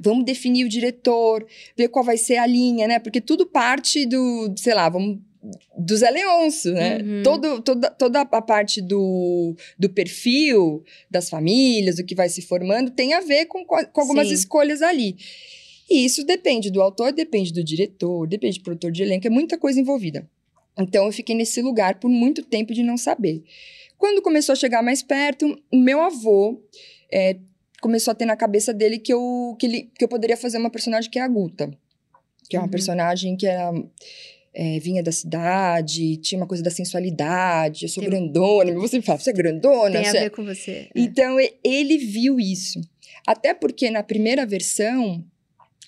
vamos 0.00 0.24
definir 0.24 0.64
o 0.64 0.68
diretor, 0.68 1.46
ver 1.76 1.88
qual 1.88 2.04
vai 2.04 2.16
ser 2.16 2.36
a 2.36 2.46
linha, 2.46 2.86
né? 2.86 2.98
Porque 2.98 3.20
tudo 3.20 3.46
parte 3.46 4.04
do, 4.04 4.52
sei 4.58 4.74
lá, 4.74 4.88
vamos 4.88 5.18
do 5.78 5.94
Zé 5.96 6.10
Leôncio, 6.10 6.72
né? 6.72 6.98
Uhum. 7.02 7.22
Todo, 7.22 7.60
toda, 7.62 7.90
toda 7.90 8.20
a 8.22 8.42
parte 8.42 8.80
do, 8.80 9.54
do 9.78 9.90
perfil 9.90 10.82
das 11.10 11.28
famílias, 11.28 11.96
do 11.96 12.04
que 12.04 12.14
vai 12.14 12.28
se 12.30 12.40
formando, 12.42 12.90
tem 12.90 13.12
a 13.14 13.20
ver 13.20 13.44
com, 13.46 13.64
co- 13.64 13.86
com 13.86 14.00
algumas 14.00 14.28
Sim. 14.28 14.34
escolhas 14.34 14.80
ali. 14.82 15.16
E 15.90 16.04
isso 16.04 16.24
depende 16.24 16.70
do 16.70 16.80
autor, 16.80 17.12
depende 17.12 17.52
do 17.52 17.62
diretor, 17.62 18.26
depende 18.26 18.58
do 18.58 18.64
produtor 18.64 18.90
de 18.90 19.02
elenco, 19.02 19.26
é 19.26 19.30
muita 19.30 19.58
coisa 19.58 19.80
envolvida. 19.80 20.28
Então 20.78 21.06
eu 21.06 21.12
fiquei 21.12 21.34
nesse 21.34 21.60
lugar 21.62 22.00
por 22.00 22.08
muito 22.08 22.42
tempo 22.42 22.72
de 22.74 22.82
não 22.82 22.96
saber. 22.96 23.42
Quando 23.98 24.22
começou 24.22 24.52
a 24.54 24.56
chegar 24.56 24.82
mais 24.82 25.02
perto, 25.02 25.56
o 25.72 25.76
meu 25.78 26.00
avô 26.00 26.60
é, 27.12 27.36
começou 27.80 28.12
a 28.12 28.14
ter 28.14 28.24
na 28.24 28.36
cabeça 28.36 28.72
dele 28.74 28.98
que 28.98 29.12
eu, 29.12 29.56
que, 29.58 29.66
ele, 29.66 29.90
que 29.96 30.04
eu 30.04 30.08
poderia 30.08 30.36
fazer 30.36 30.58
uma 30.58 30.70
personagem 30.70 31.10
que 31.10 31.18
é 31.18 31.22
a 31.22 31.28
Guta. 31.28 31.70
Que 32.48 32.56
é 32.56 32.58
uma 32.58 32.64
Uhum. 32.66 32.70
personagem 32.70 33.36
que 33.36 33.46
era, 33.46 33.72
é, 34.52 34.78
vinha 34.80 35.02
da 35.02 35.12
cidade, 35.12 36.16
tinha 36.18 36.38
uma 36.40 36.46
coisa 36.46 36.62
da 36.62 36.70
sensualidade, 36.70 37.84
eu 37.84 37.88
sou 37.88 38.02
Tem- 38.02 38.10
grandona, 38.10 38.72
você 38.74 39.00
fala, 39.00 39.18
você 39.18 39.30
é 39.30 39.32
grandona? 39.32 40.00
Tem 40.00 40.08
a 40.08 40.14
é-" 40.16 40.20
ver 40.24 40.30
com 40.30 40.44
você. 40.44 40.70
é. 40.72 40.88
Então, 40.94 41.36
ele 41.62 41.98
viu 41.98 42.38
isso. 42.40 42.80
Até 43.26 43.54
porque 43.54 43.90
na 43.90 44.02
primeira 44.02 44.44
versão, 44.44 45.24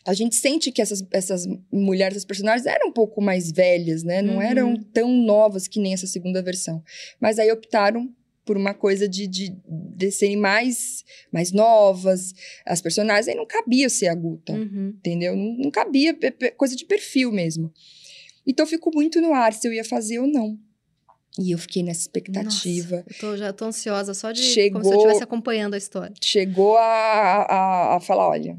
a 0.06 0.14
gente 0.14 0.36
sente 0.36 0.70
que 0.70 0.80
essas, 0.80 1.04
essas 1.10 1.46
mulheres, 1.72 2.16
essas 2.16 2.24
personagens 2.24 2.64
eram 2.66 2.88
um 2.88 2.92
pouco 2.92 3.20
mais 3.20 3.50
velhas, 3.50 4.02
né? 4.02 4.22
Não 4.22 4.34
Uhum. 4.36 4.42
eram 4.42 4.76
tão 4.92 5.10
novas 5.10 5.66
que 5.66 5.80
nem 5.80 5.92
essa 5.92 6.06
segunda 6.06 6.40
versão. 6.42 6.82
Mas 7.20 7.38
aí 7.38 7.50
optaram 7.50 8.08
por 8.44 8.56
uma 8.56 8.72
coisa 8.72 9.08
de, 9.08 9.26
de, 9.26 9.52
de 9.68 10.10
serem 10.12 10.36
mais, 10.36 11.04
mais 11.32 11.50
novas, 11.50 12.32
as 12.64 12.80
personagens. 12.80 13.26
Aí 13.26 13.34
não 13.34 13.44
cabia 13.46 13.88
ser 13.88 14.06
a 14.06 14.14
Guta, 14.14 14.52
Uhum. 14.52 14.94
entendeu? 14.96 15.34
Não, 15.34 15.56
não 15.58 15.70
cabia, 15.70 16.16
coisa 16.56 16.76
de 16.76 16.84
perfil 16.84 17.32
mesmo. 17.32 17.72
Então 18.46 18.64
ficou 18.64 18.92
muito 18.94 19.20
no 19.20 19.34
ar 19.34 19.52
se 19.52 19.66
eu 19.66 19.72
ia 19.72 19.82
fazer 19.84 20.20
ou 20.20 20.28
não. 20.28 20.56
E 21.38 21.50
eu 21.50 21.58
fiquei 21.58 21.82
nessa 21.82 22.02
expectativa. 22.02 22.96
Nossa, 22.98 23.08
eu 23.10 23.18
tô, 23.18 23.36
já 23.36 23.52
tô 23.52 23.64
ansiosa 23.64 24.14
só 24.14 24.30
de 24.30 24.40
como 24.40 24.54
Chegou- 24.54 24.82
se 24.84 24.90
eu 24.90 24.96
estivesse 24.96 25.22
acompanhando 25.24 25.74
a 25.74 25.78
história. 25.78 26.14
chegou 26.22 26.78
a, 26.78 26.82
a, 27.42 27.96
a 27.96 28.00
falar, 28.00 28.28
olha, 28.28 28.56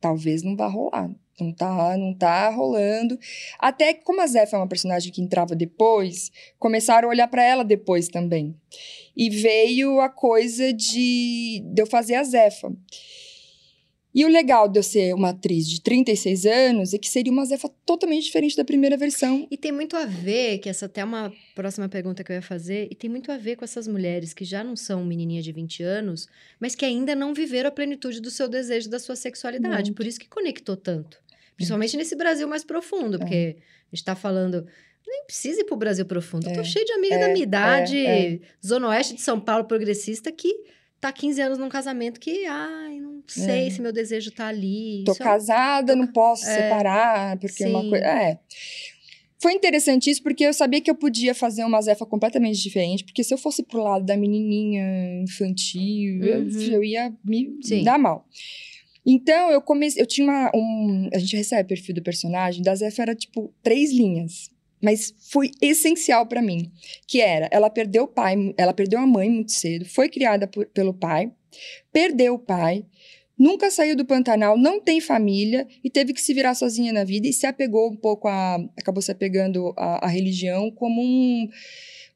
talvez 0.00 0.42
não 0.42 0.56
vá 0.56 0.66
rolar. 0.66 1.10
Não 1.40 1.52
tá, 1.52 1.96
não 1.96 2.14
tá 2.14 2.50
rolando. 2.50 3.18
Até 3.58 3.94
que, 3.94 4.04
como 4.04 4.20
a 4.20 4.26
Zefa 4.26 4.56
é 4.56 4.58
uma 4.58 4.68
personagem 4.68 5.10
que 5.12 5.22
entrava 5.22 5.56
depois, 5.56 6.30
começaram 6.58 7.08
a 7.08 7.10
olhar 7.10 7.28
pra 7.28 7.42
ela 7.42 7.64
depois 7.64 8.08
também. 8.08 8.54
E 9.16 9.30
veio 9.30 10.00
a 10.00 10.08
coisa 10.08 10.72
de, 10.72 11.62
de 11.64 11.82
eu 11.82 11.86
fazer 11.86 12.16
a 12.16 12.24
Zefa. 12.24 12.70
E 14.12 14.24
o 14.24 14.28
legal 14.28 14.68
de 14.68 14.78
eu 14.78 14.82
ser 14.82 15.14
uma 15.14 15.30
atriz 15.30 15.68
de 15.68 15.80
36 15.80 16.44
anos 16.44 16.92
é 16.92 16.98
que 16.98 17.08
seria 17.08 17.32
uma 17.32 17.44
Zefa 17.44 17.68
totalmente 17.86 18.24
diferente 18.24 18.56
da 18.56 18.64
primeira 18.64 18.96
versão. 18.96 19.46
E 19.50 19.56
tem 19.56 19.70
muito 19.70 19.96
a 19.96 20.04
ver, 20.04 20.58
que 20.58 20.68
essa 20.68 20.86
até 20.86 21.00
é 21.00 21.04
uma 21.04 21.32
próxima 21.54 21.88
pergunta 21.88 22.24
que 22.24 22.32
eu 22.32 22.36
ia 22.36 22.42
fazer, 22.42 22.88
e 22.90 22.94
tem 22.96 23.08
muito 23.08 23.30
a 23.30 23.36
ver 23.36 23.54
com 23.56 23.64
essas 23.64 23.86
mulheres 23.86 24.32
que 24.34 24.44
já 24.44 24.64
não 24.64 24.74
são 24.74 25.04
menininhas 25.04 25.44
de 25.44 25.52
20 25.52 25.82
anos, 25.84 26.28
mas 26.58 26.74
que 26.74 26.84
ainda 26.84 27.14
não 27.14 27.32
viveram 27.32 27.68
a 27.68 27.72
plenitude 27.72 28.20
do 28.20 28.30
seu 28.30 28.48
desejo, 28.48 28.90
da 28.90 28.98
sua 28.98 29.14
sexualidade. 29.14 29.90
Muito. 29.90 29.94
Por 29.94 30.06
isso 30.06 30.18
que 30.18 30.28
conectou 30.28 30.76
tanto. 30.76 31.18
Principalmente 31.54 31.96
nesse 31.96 32.16
Brasil 32.16 32.48
mais 32.48 32.64
profundo, 32.64 33.14
É. 33.14 33.18
porque 33.18 33.56
a 33.92 33.94
gente 33.96 34.04
tá 34.04 34.16
falando. 34.16 34.66
Nem 35.06 35.24
precisa 35.24 35.60
ir 35.60 35.64
pro 35.64 35.76
Brasil 35.76 36.04
profundo. 36.06 36.48
Eu 36.48 36.54
tô 36.54 36.60
É, 36.60 36.64
cheio 36.64 36.84
de 36.84 36.92
amiga 36.92 37.14
é, 37.16 37.18
da 37.18 37.28
minha 37.28 37.42
idade, 37.42 37.98
é, 38.06 38.38
Zona 38.64 38.88
Oeste 38.88 39.14
de 39.14 39.20
São 39.20 39.40
Paulo, 39.40 39.64
progressista, 39.64 40.30
que 40.32 40.52
tá 41.00 41.12
15 41.12 41.40
anos 41.40 41.58
num 41.58 41.68
casamento 41.68 42.20
que, 42.20 42.44
ai, 42.46 43.00
não 43.00 43.22
sei 43.26 43.66
É. 43.66 43.70
se 43.70 43.80
meu 43.80 43.92
desejo 43.92 44.30
tá 44.30 44.46
ali. 44.48 45.02
Tô 45.06 45.14
casada, 45.14 45.96
não 45.96 46.06
posso 46.06 46.44
É. 46.48 46.54
separar, 46.54 47.38
porque 47.38 47.64
é 47.64 47.68
uma 47.68 47.82
Sim. 47.82 47.90
coisa. 47.90 48.04
É. 48.04 48.38
Foi 49.42 49.54
interessante 49.54 50.10
isso, 50.10 50.22
porque 50.22 50.44
eu 50.44 50.52
sabia 50.52 50.82
que 50.82 50.90
eu 50.90 50.94
podia 50.94 51.34
fazer 51.34 51.64
uma 51.64 51.80
Zefa 51.80 52.04
completamente 52.04 52.60
diferente, 52.60 53.04
porque 53.04 53.24
se 53.24 53.32
eu 53.32 53.38
fosse 53.38 53.62
pro 53.62 53.82
lado 53.82 54.04
da 54.04 54.14
menininha 54.16 55.22
infantil, 55.22 56.22
eu- 56.22 56.40
Uhum. 56.42 56.60
eu, 56.72 56.84
ia 56.84 57.10
me 57.24 57.56
Sim. 57.62 57.82
dar 57.82 57.98
mal. 57.98 58.26
Então, 59.06 59.50
eu 59.50 59.62
comecei. 59.62 60.02
Eu 60.02 60.06
tinha 60.06 60.26
uma, 60.26 60.50
um. 60.54 61.08
A 61.14 61.18
gente 61.18 61.34
recebe 61.34 61.62
o 61.64 61.68
perfil 61.68 61.94
do 61.94 62.02
personagem, 62.02 62.62
da 62.62 62.74
Zefa 62.74 63.00
era 63.00 63.14
tipo 63.14 63.50
três 63.62 63.90
linhas. 63.92 64.49
Mas 64.80 65.14
foi 65.30 65.50
essencial 65.60 66.26
pra 66.26 66.40
mim. 66.42 66.70
Que 67.06 67.20
era, 67.20 67.48
ela 67.50 67.68
perdeu 67.70 68.04
o 68.04 68.08
pai, 68.08 68.54
ela 68.56 68.72
perdeu 68.72 68.98
a 68.98 69.06
mãe 69.06 69.28
muito 69.28 69.52
cedo, 69.52 69.84
foi 69.84 70.08
criada 70.08 70.46
por- 70.46 70.66
pelo 70.66 70.94
pai, 70.94 71.30
perdeu 71.92 72.34
o 72.34 72.38
pai, 72.38 72.84
nunca 73.38 73.70
saiu 73.70 73.96
do 73.96 74.04
Pantanal, 74.04 74.58
não 74.58 74.80
tem 74.80 75.00
família 75.00 75.66
e 75.82 75.90
teve 75.90 76.12
que 76.12 76.20
se 76.20 76.34
virar 76.34 76.54
sozinha 76.54 76.92
na 76.92 77.04
vida 77.04 77.26
e 77.26 77.32
se 77.32 77.46
apegou 77.46 77.90
um 77.90 77.96
pouco 77.96 78.28
a. 78.28 78.56
acabou 78.76 79.00
se 79.02 79.10
apegando 79.10 79.72
à, 79.76 80.06
religião 80.06 80.70
como 80.70 81.02
um 81.02 81.48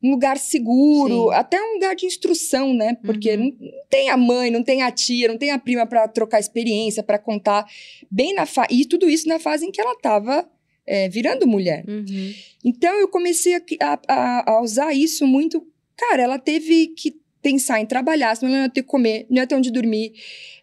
um 0.03 0.11
lugar 0.11 0.37
seguro, 0.37 1.31
Sim. 1.31 1.35
até 1.35 1.59
um 1.59 1.74
lugar 1.74 1.96
de 1.96 2.05
instrução, 2.05 2.74
né? 2.74 2.94
Porque 3.03 3.31
uhum. 3.37 3.57
não 3.59 3.72
tem 3.88 4.11
a 4.11 4.18
mãe, 4.18 4.50
não 4.50 4.62
tem 4.62 4.83
a 4.83 4.90
tia, 4.90 5.29
não 5.29 5.38
tem 5.38 5.50
a 5.50 5.59
prima 5.59 5.87
para 5.87 6.07
trocar 6.07 6.38
experiência, 6.38 7.03
para 7.03 7.18
contar 7.18 7.64
bem 8.11 8.35
na 8.35 8.44
fase. 8.44 8.68
E 8.70 8.85
tudo 8.85 9.09
isso 9.09 9.27
na 9.27 9.38
fase 9.38 9.64
em 9.64 9.70
que 9.70 9.81
ela 9.81 9.92
estava 9.92 10.46
é, 10.87 11.09
virando 11.09 11.47
mulher. 11.47 11.85
Uhum. 11.88 12.35
Então 12.64 12.94
eu 12.94 13.09
comecei 13.09 13.55
a, 13.55 13.62
a, 14.09 14.53
a, 14.53 14.62
usar 14.62 14.92
isso 14.92 15.27
muito. 15.27 15.66
Cara, 15.97 16.23
ela 16.23 16.38
teve 16.38 16.88
que 16.88 17.14
pensar 17.42 17.79
em 17.79 17.85
trabalhar, 17.85 18.35
senão 18.35 18.51
ela 18.51 18.59
não 18.59 18.64
ia 18.64 18.70
ter 18.70 18.83
que 18.83 18.88
comer, 18.88 19.27
não 19.29 19.37
ia 19.42 19.47
ter 19.47 19.55
onde 19.55 19.70
dormir. 19.70 20.14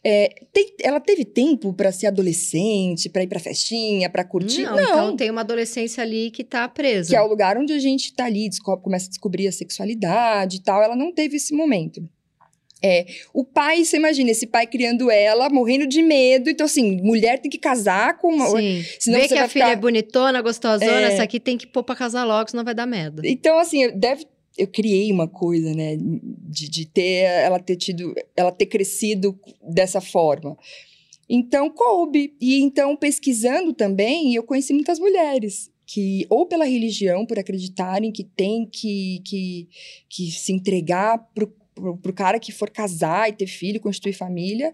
É, 0.04 0.34
tem, 0.52 0.74
ela 0.82 1.00
teve 1.00 1.24
tempo 1.24 1.72
para 1.74 1.92
ser 1.92 2.08
adolescente, 2.08 3.08
para 3.08 3.22
ir 3.22 3.28
para 3.28 3.40
festinha, 3.40 4.10
para 4.10 4.24
curtir? 4.24 4.64
Não, 4.64 4.76
não, 4.76 4.84
então 4.84 5.16
tem 5.16 5.30
uma 5.30 5.42
adolescência 5.42 6.02
ali 6.02 6.32
que 6.32 6.44
tá 6.44 6.68
presa. 6.68 7.12
Que 7.12 7.16
é 7.16 7.22
o 7.22 7.28
lugar 7.28 7.56
onde 7.56 7.72
a 7.72 7.80
gente 7.80 8.12
tá 8.14 8.26
ali, 8.26 8.50
descobre, 8.50 8.84
começa 8.84 9.06
a 9.06 9.10
descobrir 9.10 9.48
a 9.48 9.52
sexualidade 9.52 10.58
e 10.58 10.62
tal. 10.62 10.82
Ela 10.82 10.96
não 10.96 11.14
teve 11.14 11.38
esse 11.38 11.54
momento. 11.54 12.02
É, 12.84 13.06
o 13.34 13.44
pai, 13.44 13.86
você 13.86 13.98
imagina, 13.98 14.32
esse 14.32 14.48
pai 14.48 14.66
criando 14.66 15.12
ela, 15.12 15.50
morrendo 15.50 15.86
de 15.86 16.02
medo. 16.02 16.50
Então, 16.50 16.66
assim, 16.66 17.00
mulher 17.02 17.40
tem 17.40 17.52
que 17.52 17.60
casar 17.60 18.18
com 18.18 18.34
uma. 18.34 18.48
Sim. 18.48 18.84
Senão 19.00 19.20
Vê 19.20 19.28
que 19.28 19.34
a 19.36 19.48
filha 19.48 19.66
ficar... 19.66 19.70
é 19.70 19.76
bonitona, 19.76 20.42
gostosona, 20.42 21.02
é... 21.02 21.14
essa 21.14 21.24
aqui 21.24 21.40
tem 21.40 21.58
que 21.58 21.68
pôr 21.68 21.84
pra 21.84 21.96
casar 21.96 22.24
logo, 22.24 22.50
senão 22.50 22.64
vai 22.64 22.74
dar 22.74 22.88
merda. 22.88 23.22
Então, 23.26 23.60
assim, 23.60 23.90
deve 23.96 24.26
eu 24.58 24.68
criei 24.68 25.12
uma 25.12 25.28
coisa, 25.28 25.74
né, 25.74 25.98
de, 25.98 26.70
de 26.70 26.86
ter 26.86 27.24
ela 27.24 27.60
ter 27.60 27.78
tido, 27.78 28.14
ela 28.36 28.52
ter 28.52 28.66
crescido 28.66 29.40
dessa 29.62 30.02
forma. 30.02 30.58
Então 31.30 31.70
coube 31.70 32.36
e 32.42 32.62
então 32.62 32.96
pesquisando 32.96 33.74
também, 33.74 34.36
eu 34.36 34.44
conheci 34.44 34.74
muitas 34.74 35.00
mulheres 35.00 35.72
que 35.86 36.26
ou 36.30 36.46
pela 36.46 36.66
religião, 36.66 37.26
por 37.26 37.40
acreditarem 37.40 38.12
que 38.12 38.24
tem 38.24 38.66
que 38.66 39.22
que, 39.26 39.70
que 40.10 40.32
se 40.32 40.52
entregar 40.52 41.18
pro, 41.34 41.54
pro, 41.74 41.98
pro 41.98 42.14
cara 42.14 42.40
que 42.40 42.52
for 42.52 42.70
casar 42.70 43.30
e 43.30 43.34
ter 43.34 43.48
filho, 43.48 43.80
constituir 43.80 44.14
família, 44.14 44.74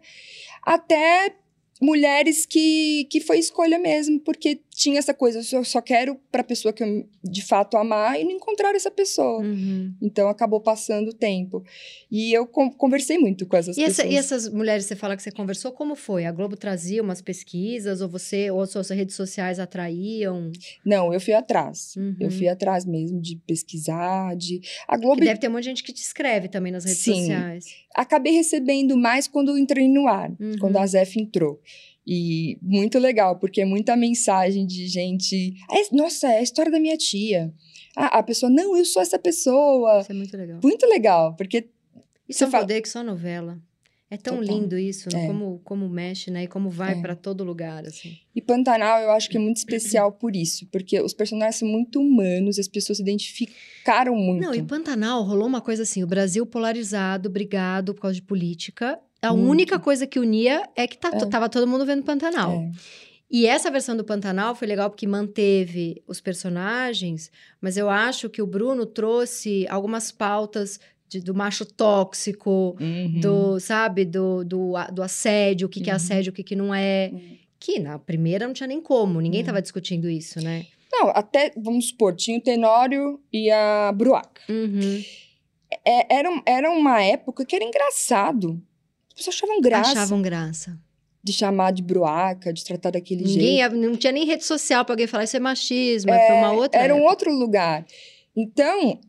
até 0.64 1.36
mulheres 1.82 2.46
que, 2.46 3.08
que 3.12 3.22
foi 3.22 3.38
escolha 3.38 3.78
mesmo, 3.80 4.20
porque 4.20 4.62
tinha 4.78 5.00
essa 5.00 5.12
coisa, 5.12 5.42
eu 5.56 5.64
só 5.64 5.82
quero 5.82 6.16
para 6.32 6.42
a 6.42 6.44
pessoa 6.44 6.72
que 6.72 6.84
eu 6.84 7.10
de 7.24 7.44
fato 7.44 7.78
amar 7.78 8.22
e 8.22 8.24
não 8.24 8.30
encontrar 8.30 8.76
essa 8.76 8.92
pessoa. 8.92 9.42
Uhum. 9.42 9.92
Então 10.00 10.30
acabou 10.30 10.62
passando 10.62 11.10
o 11.10 11.14
tempo. 11.14 11.64
E 12.12 12.32
eu 12.32 12.46
conversei 12.46 13.18
muito 13.18 13.48
com 13.48 13.58
essas 13.58 13.76
e 13.76 13.82
pessoas. 13.82 14.00
Essa, 14.00 14.08
e 14.08 14.16
essas 14.16 14.50
mulheres, 14.54 14.86
você 14.86 14.96
fala 14.96 15.18
que 15.18 15.24
você 15.24 15.32
conversou, 15.32 15.72
como 15.72 15.96
foi? 15.96 16.26
A 16.26 16.32
Globo 16.32 16.56
trazia 16.56 17.02
umas 17.02 17.24
pesquisas, 17.24 18.02
ou 18.02 18.08
você, 18.08 18.52
ou 18.52 18.68
suas 18.68 18.92
redes 18.92 19.16
sociais 19.16 19.60
atraíam? 19.60 20.52
Não, 20.86 21.12
eu 21.12 21.20
fui 21.20 21.34
atrás. 21.34 21.96
Uhum. 21.98 22.16
Eu 22.20 22.30
fui 22.30 22.48
atrás 22.48 22.86
mesmo 22.86 23.20
de 23.20 23.36
pesquisar, 23.48 24.36
de. 24.36 24.62
A 24.88 24.96
Globo. 24.96 25.18
Que 25.18 25.26
deve 25.26 25.40
ter 25.40 25.48
um 25.48 25.54
monte 25.54 25.64
de 25.64 25.70
gente 25.70 25.84
que 25.84 25.92
te 25.92 26.04
escreve 26.04 26.50
também 26.50 26.72
nas 26.72 26.86
redes 26.86 27.02
Sim. 27.02 27.22
sociais. 27.22 27.66
Acabei 27.96 28.34
recebendo 28.34 28.96
mais 28.96 29.28
quando 29.28 29.58
entrei 29.58 29.88
no 29.88 30.08
ar, 30.08 30.30
uhum. 30.40 30.56
quando 30.60 30.78
a 30.78 30.86
Zef 30.86 31.20
entrou. 31.20 31.60
E 32.10 32.58
muito 32.62 32.98
legal, 32.98 33.38
porque 33.38 33.60
é 33.60 33.66
muita 33.66 33.98
mensagem 33.98 34.66
de 34.66 34.88
gente. 34.88 35.56
Nossa, 35.92 36.28
é 36.28 36.38
a 36.38 36.42
história 36.42 36.72
da 36.72 36.80
minha 36.80 36.96
tia. 36.96 37.54
Ah, 37.98 38.20
a 38.20 38.24
pessoa, 38.24 38.50
não, 38.50 38.78
eu 38.78 38.86
sou 38.86 39.02
essa 39.02 39.20
pessoa. 39.20 40.00
Isso 40.00 40.12
é 40.14 40.16
muito 40.16 40.38
legal. 40.38 40.60
Muito 40.64 40.86
legal, 40.86 41.36
porque. 41.36 41.68
Isso 42.30 42.46
é 42.46 42.48
um 42.48 42.52
fala... 42.52 42.64
poder 42.64 42.82
que 42.82 42.88
só 42.88 43.04
novela. 43.04 43.62
É 44.10 44.16
tão 44.16 44.38
Total. 44.38 44.56
lindo 44.56 44.78
isso, 44.78 45.10
é. 45.14 45.28
como, 45.28 45.60
como 45.66 45.90
mexe, 45.90 46.32
né? 46.32 46.44
E 46.44 46.48
como 46.48 46.70
vai 46.70 46.94
é. 46.94 47.02
para 47.02 47.14
todo 47.14 47.44
lugar, 47.44 47.86
assim. 47.86 48.18
E 48.34 48.42
Pantanal 48.42 49.02
eu 49.02 49.12
acho 49.12 49.30
que 49.30 49.36
é 49.36 49.40
muito 49.40 49.58
especial 49.58 50.14
por 50.14 50.34
isso, 50.34 50.66
porque 50.72 51.02
os 51.02 51.14
personagens 51.14 51.58
são 51.58 51.68
muito 51.68 52.00
humanos, 52.00 52.58
as 52.58 52.70
pessoas 52.70 52.98
se 52.98 53.04
identificaram 53.04 54.16
muito. 54.16 54.44
Não, 54.44 54.56
e 54.56 54.64
Pantanal 54.64 55.24
rolou 55.24 55.46
uma 55.46 55.60
coisa 55.60 55.84
assim, 55.84 56.04
o 56.04 56.08
Brasil 56.08 56.46
polarizado, 56.46 57.30
brigado 57.30 57.94
por 57.94 58.04
causa 58.04 58.16
de 58.16 58.22
política, 58.22 58.98
a 59.22 59.34
Muito. 59.34 59.50
única 59.50 59.80
coisa 59.80 60.06
que 60.06 60.20
unia 60.20 60.68
é 60.76 60.88
que 60.88 60.98
tá, 60.98 61.10
é. 61.10 61.26
tava 61.26 61.50
todo 61.50 61.68
mundo 61.68 61.86
vendo 61.86 62.04
Pantanal. 62.04 62.52
É. 62.52 62.72
E 63.30 63.46
essa 63.46 63.70
versão 63.70 63.96
do 63.96 64.06
Pantanal 64.06 64.56
foi 64.56 64.68
legal 64.68 64.90
porque 64.90 65.06
manteve 65.06 66.02
os 66.08 66.22
personagens, 66.22 67.30
mas 67.60 67.76
eu 67.76 67.90
acho 67.90 68.30
que 68.30 68.42
o 68.42 68.48
Bruno 68.48 68.86
trouxe 68.86 69.68
algumas 69.68 70.12
pautas 70.12 70.80
de, 71.10 71.20
do 71.20 71.36
macho 71.36 71.66
tóxico, 71.66 72.78
uhum. 72.80 73.20
do, 73.20 73.60
sabe, 73.60 74.06
do, 74.06 74.46
do, 74.46 74.74
do 74.94 75.04
assédio, 75.04 75.68
o 75.68 75.70
que, 75.70 75.80
uhum. 75.80 75.84
que 75.84 75.90
é 75.90 75.94
uhum. 75.94 75.98
assédio, 75.98 76.32
o 76.32 76.34
que, 76.34 76.44
que 76.44 76.56
não 76.56 76.74
é. 76.74 77.10
Uhum. 77.12 77.38
Que 77.60 77.80
na 77.80 78.00
primeira 78.00 78.46
não 78.46 78.54
tinha 78.54 78.68
nem 78.68 78.80
como, 78.80 79.20
ninguém 79.20 79.42
estava 79.42 79.62
discutindo 79.62 80.08
isso, 80.10 80.40
né? 80.40 80.66
Não, 80.92 81.10
até, 81.10 81.52
vamos 81.58 81.90
supor, 81.90 82.16
tinha 82.16 82.38
o 82.38 82.42
Tenório 82.42 83.20
e 83.34 83.50
a 83.52 83.92
Bruaca. 83.94 84.42
Uhum. 84.48 85.04
É, 85.84 86.16
era, 86.16 86.44
era 86.46 86.72
uma 86.72 87.02
época 87.02 87.46
que 87.46 87.56
era 87.56 87.66
engraçado 87.66 88.62
pessoas 89.18 89.36
achavam 89.36 89.62
graça. 89.62 89.92
Achavam 89.92 90.22
graça. 90.22 90.80
De 91.24 91.34
chamar 91.34 91.72
de 91.72 91.84
bruaca, 91.84 92.54
de 92.54 92.64
tratar 92.64 92.92
daquele 92.92 93.24
Ninguém, 93.24 93.58
jeito. 93.58 93.76
Não 93.76 93.96
tinha 93.98 94.14
nem 94.14 94.26
rede 94.26 94.46
social 94.46 94.86
para 94.86 94.94
alguém 94.94 95.08
falar 95.08 95.26
isso 95.26 95.36
é 95.36 95.40
machismo, 95.40 96.12
é, 96.12 96.34
uma 96.34 96.54
outra. 96.54 96.80
Era 96.80 96.94
época. 96.94 97.04
um 97.04 97.10
outro 97.10 97.34
lugar. 97.34 97.86
Então, 98.36 99.00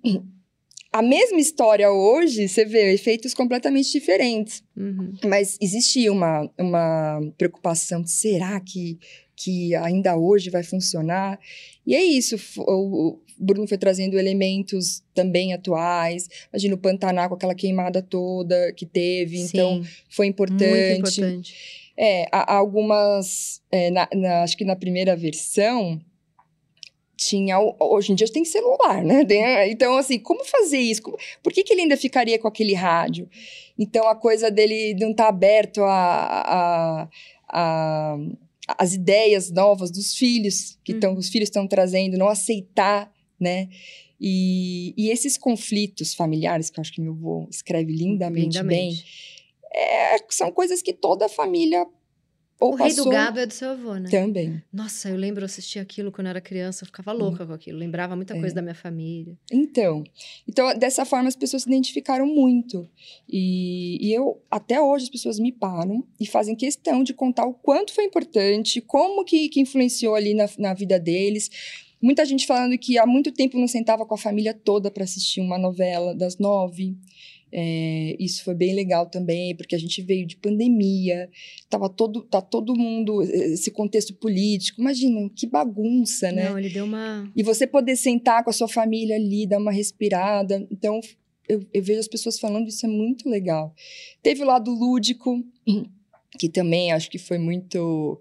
a 0.92 1.02
mesma 1.02 1.38
história 1.38 1.90
hoje, 1.92 2.48
você 2.48 2.64
vê 2.64 2.92
efeitos 2.92 3.34
completamente 3.34 3.92
diferentes. 3.92 4.64
Uhum. 4.76 5.12
Mas 5.24 5.56
existia 5.60 6.10
uma, 6.12 6.50
uma 6.58 7.20
preocupação 7.36 8.04
será 8.06 8.58
que, 8.58 8.98
que 9.36 9.74
ainda 9.76 10.16
hoje 10.16 10.50
vai 10.50 10.62
funcionar? 10.62 11.38
E 11.86 11.94
é 11.94 12.02
isso. 12.02 12.36
O, 12.56 13.20
Bruno 13.38 13.66
foi 13.66 13.78
trazendo 13.78 14.18
elementos 14.18 15.02
também 15.14 15.52
atuais. 15.52 16.28
Imagina 16.52 16.74
o 16.74 16.78
Pantanal 16.78 17.28
com 17.28 17.34
aquela 17.34 17.54
queimada 17.54 18.02
toda 18.02 18.72
que 18.72 18.84
teve. 18.84 19.38
Sim, 19.38 19.48
então, 19.48 19.82
foi 20.08 20.26
importante. 20.26 21.00
Muito 21.00 21.20
importante. 21.20 21.54
É, 21.96 22.26
há, 22.30 22.54
algumas. 22.54 23.62
É, 23.70 23.90
na, 23.90 24.08
na, 24.14 24.42
acho 24.42 24.56
que 24.56 24.64
na 24.64 24.76
primeira 24.76 25.16
versão. 25.16 26.00
Tinha. 27.16 27.58
Hoje 27.80 28.12
em 28.12 28.14
dia 28.14 28.30
tem 28.30 28.44
celular, 28.44 29.02
né? 29.02 29.26
Então, 29.68 29.96
assim, 29.96 30.20
como 30.20 30.44
fazer 30.44 30.78
isso? 30.78 31.02
Por 31.42 31.52
que, 31.52 31.64
que 31.64 31.72
ele 31.72 31.82
ainda 31.82 31.96
ficaria 31.96 32.38
com 32.38 32.46
aquele 32.46 32.74
rádio? 32.74 33.28
Então, 33.76 34.06
a 34.08 34.14
coisa 34.14 34.52
dele 34.52 34.94
não 34.94 35.10
estar 35.10 35.24
tá 35.24 35.28
aberto 35.28 35.82
a, 35.82 37.08
a, 37.08 37.08
a 37.48 38.18
as 38.76 38.92
ideias 38.92 39.50
novas 39.50 39.90
dos 39.90 40.14
filhos 40.14 40.78
que 40.84 40.92
estão, 40.92 41.14
hum. 41.14 41.18
os 41.18 41.30
filhos 41.30 41.48
estão 41.48 41.66
trazendo, 41.66 42.18
não 42.18 42.28
aceitar 42.28 43.10
né? 43.38 43.68
E, 44.20 44.94
e 44.96 45.10
esses 45.10 45.38
conflitos 45.38 46.14
familiares, 46.14 46.70
que 46.70 46.78
eu 46.78 46.82
acho 46.82 46.92
que 46.92 47.00
meu 47.00 47.12
avô 47.12 47.46
escreve 47.50 47.92
lindamente, 47.92 48.58
lindamente. 48.58 49.04
bem, 49.04 49.04
é, 49.72 50.16
são 50.30 50.50
coisas 50.50 50.82
que 50.82 50.92
toda 50.92 51.28
família 51.28 51.86
ou 52.60 52.72
o 52.72 52.74
Rei 52.74 52.92
do 52.92 53.08
Gado 53.08 53.38
é 53.38 53.46
do 53.46 53.54
seu 53.54 53.70
avô, 53.70 53.94
né? 53.94 54.10
Também. 54.10 54.60
Nossa, 54.72 55.08
eu 55.08 55.16
lembro, 55.16 55.42
eu 55.42 55.46
assistia 55.46 55.80
aquilo 55.80 56.10
quando 56.10 56.26
eu 56.26 56.30
era 56.30 56.40
criança, 56.40 56.82
eu 56.82 56.86
ficava 56.86 57.12
louca 57.12 57.44
hum. 57.44 57.48
com 57.48 57.52
aquilo. 57.52 57.78
Lembrava 57.78 58.16
muita 58.16 58.36
é. 58.36 58.40
coisa 58.40 58.54
da 58.54 58.60
minha 58.60 58.74
família. 58.74 59.38
Então, 59.52 60.02
então, 60.46 60.76
dessa 60.76 61.04
forma 61.04 61.28
as 61.28 61.36
pessoas 61.36 61.62
se 61.62 61.68
identificaram 61.68 62.26
muito. 62.26 62.88
E, 63.28 63.98
e, 64.04 64.12
eu, 64.12 64.42
até 64.50 64.80
hoje, 64.80 65.04
as 65.04 65.10
pessoas 65.10 65.38
me 65.38 65.52
param 65.52 66.04
e 66.18 66.26
fazem 66.26 66.56
questão 66.56 67.04
de 67.04 67.14
contar 67.14 67.46
o 67.46 67.54
quanto 67.54 67.94
foi 67.94 68.04
importante, 68.04 68.80
como 68.80 69.24
que, 69.24 69.48
que 69.48 69.60
influenciou 69.60 70.16
ali 70.16 70.34
na, 70.34 70.46
na 70.58 70.74
vida 70.74 70.98
deles. 70.98 71.48
Muita 72.00 72.24
gente 72.24 72.46
falando 72.46 72.78
que 72.78 72.98
há 72.98 73.06
muito 73.06 73.32
tempo 73.32 73.58
não 73.58 73.66
sentava 73.66 74.06
com 74.06 74.14
a 74.14 74.18
família 74.18 74.54
toda 74.54 74.90
para 74.90 75.04
assistir 75.04 75.40
uma 75.40 75.58
novela 75.58 76.14
das 76.14 76.38
nove. 76.38 76.96
É, 77.50 78.14
isso 78.20 78.44
foi 78.44 78.54
bem 78.54 78.74
legal 78.74 79.06
também, 79.06 79.56
porque 79.56 79.74
a 79.74 79.78
gente 79.78 80.02
veio 80.02 80.26
de 80.26 80.36
pandemia, 80.36 81.30
tava 81.68 81.88
todo, 81.88 82.22
tá 82.22 82.42
todo 82.42 82.76
mundo, 82.76 83.22
esse 83.22 83.70
contexto 83.70 84.14
político, 84.14 84.80
imagina, 84.80 85.30
que 85.34 85.46
bagunça, 85.46 86.30
né? 86.30 86.50
Não, 86.50 86.58
ele 86.58 86.68
deu 86.68 86.84
uma... 86.84 87.30
E 87.34 87.42
você 87.42 87.66
poder 87.66 87.96
sentar 87.96 88.44
com 88.44 88.50
a 88.50 88.52
sua 88.52 88.68
família 88.68 89.16
ali, 89.16 89.46
dar 89.46 89.58
uma 89.58 89.72
respirada, 89.72 90.66
então 90.70 91.00
eu, 91.48 91.66
eu 91.72 91.82
vejo 91.82 92.00
as 92.00 92.08
pessoas 92.08 92.38
falando, 92.38 92.68
isso 92.68 92.84
é 92.84 92.88
muito 92.88 93.28
legal. 93.28 93.74
Teve 94.22 94.42
o 94.42 94.46
lado 94.46 94.70
lúdico, 94.70 95.42
que 96.38 96.48
também 96.50 96.92
acho 96.92 97.10
que 97.10 97.18
foi 97.18 97.38
muito 97.38 98.20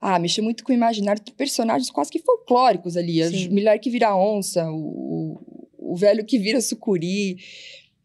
ah, 0.00 0.18
mexeu 0.18 0.42
muito 0.42 0.64
com 0.64 0.72
o 0.72 0.74
imaginário 0.74 1.22
de 1.22 1.32
personagens 1.32 1.90
quase 1.90 2.10
que 2.10 2.18
folclóricos 2.20 2.96
ali. 2.96 3.22
A 3.22 3.30
mulher 3.50 3.78
que 3.78 3.90
vira 3.90 4.16
onça, 4.16 4.66
o, 4.70 5.38
o 5.76 5.94
velho 5.96 6.24
que 6.24 6.38
vira 6.38 6.60
sucuri. 6.60 7.36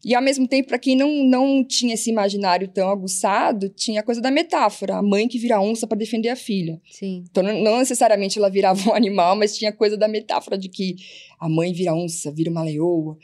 E 0.04 0.14
ao 0.14 0.22
mesmo 0.22 0.46
tempo, 0.46 0.68
para 0.68 0.78
quem 0.78 0.94
não, 0.94 1.10
não 1.24 1.64
tinha 1.64 1.94
esse 1.94 2.10
imaginário 2.10 2.68
tão 2.68 2.88
aguçado, 2.90 3.68
tinha 3.70 4.00
a 4.00 4.02
coisa 4.04 4.20
da 4.20 4.30
metáfora, 4.30 4.96
a 4.96 5.02
mãe 5.02 5.26
que 5.26 5.38
vira 5.38 5.60
onça 5.60 5.86
para 5.86 5.98
defender 5.98 6.28
a 6.28 6.36
filha. 6.36 6.80
Sim. 6.88 7.24
Então 7.28 7.42
não, 7.42 7.60
não, 7.60 7.78
necessariamente 7.78 8.38
ela 8.38 8.48
virava 8.48 8.90
um 8.90 8.94
animal, 8.94 9.34
mas 9.34 9.56
tinha 9.56 9.70
a 9.70 9.72
coisa 9.72 9.96
da 9.96 10.06
metáfora 10.06 10.56
de 10.56 10.68
que 10.68 10.94
a 11.40 11.48
mãe 11.48 11.72
vira 11.72 11.94
onça, 11.94 12.30
vira 12.30 12.50
uma 12.50 12.62
leoa. 12.62 13.18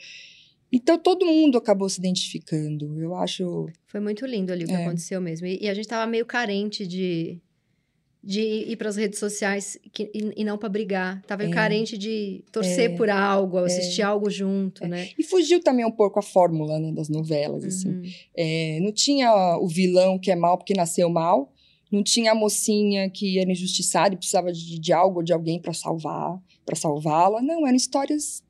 Então 0.73 0.97
todo 0.97 1.25
mundo 1.25 1.57
acabou 1.57 1.87
se 1.87 1.99
identificando. 1.99 2.99
Eu 2.99 3.15
acho. 3.15 3.67
Foi 3.85 3.99
muito 3.99 4.25
lindo 4.25 4.51
ali 4.51 4.65
o 4.65 4.67
que 4.67 4.73
É. 4.73 4.83
aconteceu 4.85 5.21
mesmo. 5.21 5.45
E, 5.45 5.59
e 5.61 5.69
a 5.69 5.73
gente 5.73 5.87
tava 5.87 6.09
meio 6.09 6.25
carente 6.25 6.85
de, 6.87 7.39
de 8.23 8.39
ir 8.41 8.77
para 8.77 8.87
as 8.87 8.95
redes 8.95 9.19
sociais 9.19 9.77
que- 9.91 10.09
e, 10.13 10.41
e 10.41 10.43
não 10.45 10.57
para 10.57 10.69
brigar. 10.69 11.21
Tava 11.23 11.43
É. 11.43 11.49
carente 11.49 11.97
de 11.97 12.41
torcer 12.51 12.95
por 12.95 13.09
algo, 13.09 13.57
assistir 13.57 14.01
algo 14.01 14.29
junto, 14.29 14.87
né? 14.87 15.09
E 15.19 15.23
fugiu 15.23 15.61
também 15.61 15.85
um 15.85 15.91
pouco 15.91 16.19
a 16.19 16.21
fórmula 16.21 16.79
né, 16.79 16.91
das 16.93 17.09
novelas. 17.09 17.65
Assim. 17.65 17.89
Uhum. 17.89 18.03
É, 18.35 18.79
não 18.81 18.93
tinha 18.93 19.29
o 19.59 19.67
vilão 19.67 20.17
que 20.17 20.31
é 20.31 20.35
mal 20.35 20.57
porque 20.57 20.73
nasceu 20.73 21.09
mal. 21.09 21.51
Não 21.91 22.01
tinha 22.01 22.31
a 22.31 22.35
mocinha 22.35 23.09
que 23.09 23.37
era 23.37 23.51
injustiçada 23.51 24.13
e 24.15 24.17
precisava 24.17 24.51
de, 24.51 24.79
de 24.79 24.93
algo 24.93 25.17
ou 25.19 25.23
de 25.23 25.31
alguém 25.33 25.59
para 25.59 25.73
salvar, 25.73 26.39
para 26.65 26.75
salvá-la. 26.75 27.41
Não, 27.41 27.67
eram 27.67 27.75
histórias 27.75 28.41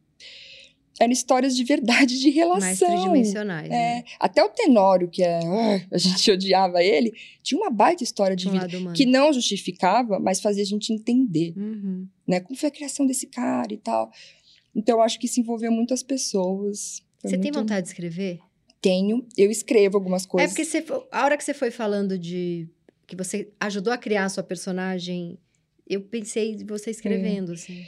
eram 1.00 1.12
histórias 1.12 1.56
de 1.56 1.64
verdade 1.64 2.20
de 2.20 2.26
Mais 2.28 2.36
relação. 2.36 2.88
tridimensionais, 2.90 3.68
É, 3.68 3.70
né? 3.70 4.04
até 4.20 4.44
o 4.44 4.50
Tenório, 4.50 5.10
que 5.10 5.24
é, 5.24 5.40
ai, 5.46 5.88
a 5.92 5.98
gente 5.98 6.30
odiava 6.32 6.84
ele, 6.84 7.14
tinha 7.42 7.60
uma 7.60 7.70
baita 7.72 8.04
história 8.04 8.36
de 8.36 8.48
um 8.48 8.52
vida 8.52 8.68
que 8.94 9.06
não 9.06 9.34
justificava, 9.34 10.20
mas 10.20 10.40
fazia 10.40 10.62
a 10.64 10.66
gente 10.66 10.94
entender, 10.94 11.54
Uhum. 11.58 12.08
né? 12.28 12.40
Como 12.40 12.58
foi 12.58 12.70
a 12.70 12.72
criação 12.72 13.06
desse 13.08 13.28
cara 13.28 13.74
e 13.74 13.78
tal. 13.78 14.12
Então, 14.76 14.98
eu 14.98 15.02
acho 15.02 15.20
que 15.20 15.26
isso 15.26 15.40
envolveu 15.40 15.72
muitas 15.72 16.02
pessoas. 16.04 17.04
Foi 17.20 17.30
Você 17.30 17.38
tem 17.38 17.52
muito- 17.52 17.60
vontade 17.60 17.84
de 17.84 17.88
escrever? 17.90 18.40
Tenho. 18.82 19.26
Eu 19.38 19.50
escrevo 19.50 19.98
algumas 19.98 20.26
É 20.26 20.28
coisas. 20.28 20.50
porque 20.52 20.66
você, 20.66 20.86
a 21.12 21.24
hora 21.26 21.38
que 21.38 21.44
você 21.44 21.54
foi 21.54 21.72
falando 21.72 22.18
de 22.20 22.68
que 23.08 23.16
você 23.16 23.50
ajudou 23.60 23.94
a 23.94 23.98
criar 23.98 24.26
a 24.26 24.30
sua 24.30 24.44
personagem, 24.44 25.38
eu 25.88 26.02
pensei 26.02 26.52
em 26.54 26.66
você 26.66 26.90
escrevendo, 26.92 27.52
É. 27.52 27.56
assim. 27.56 27.84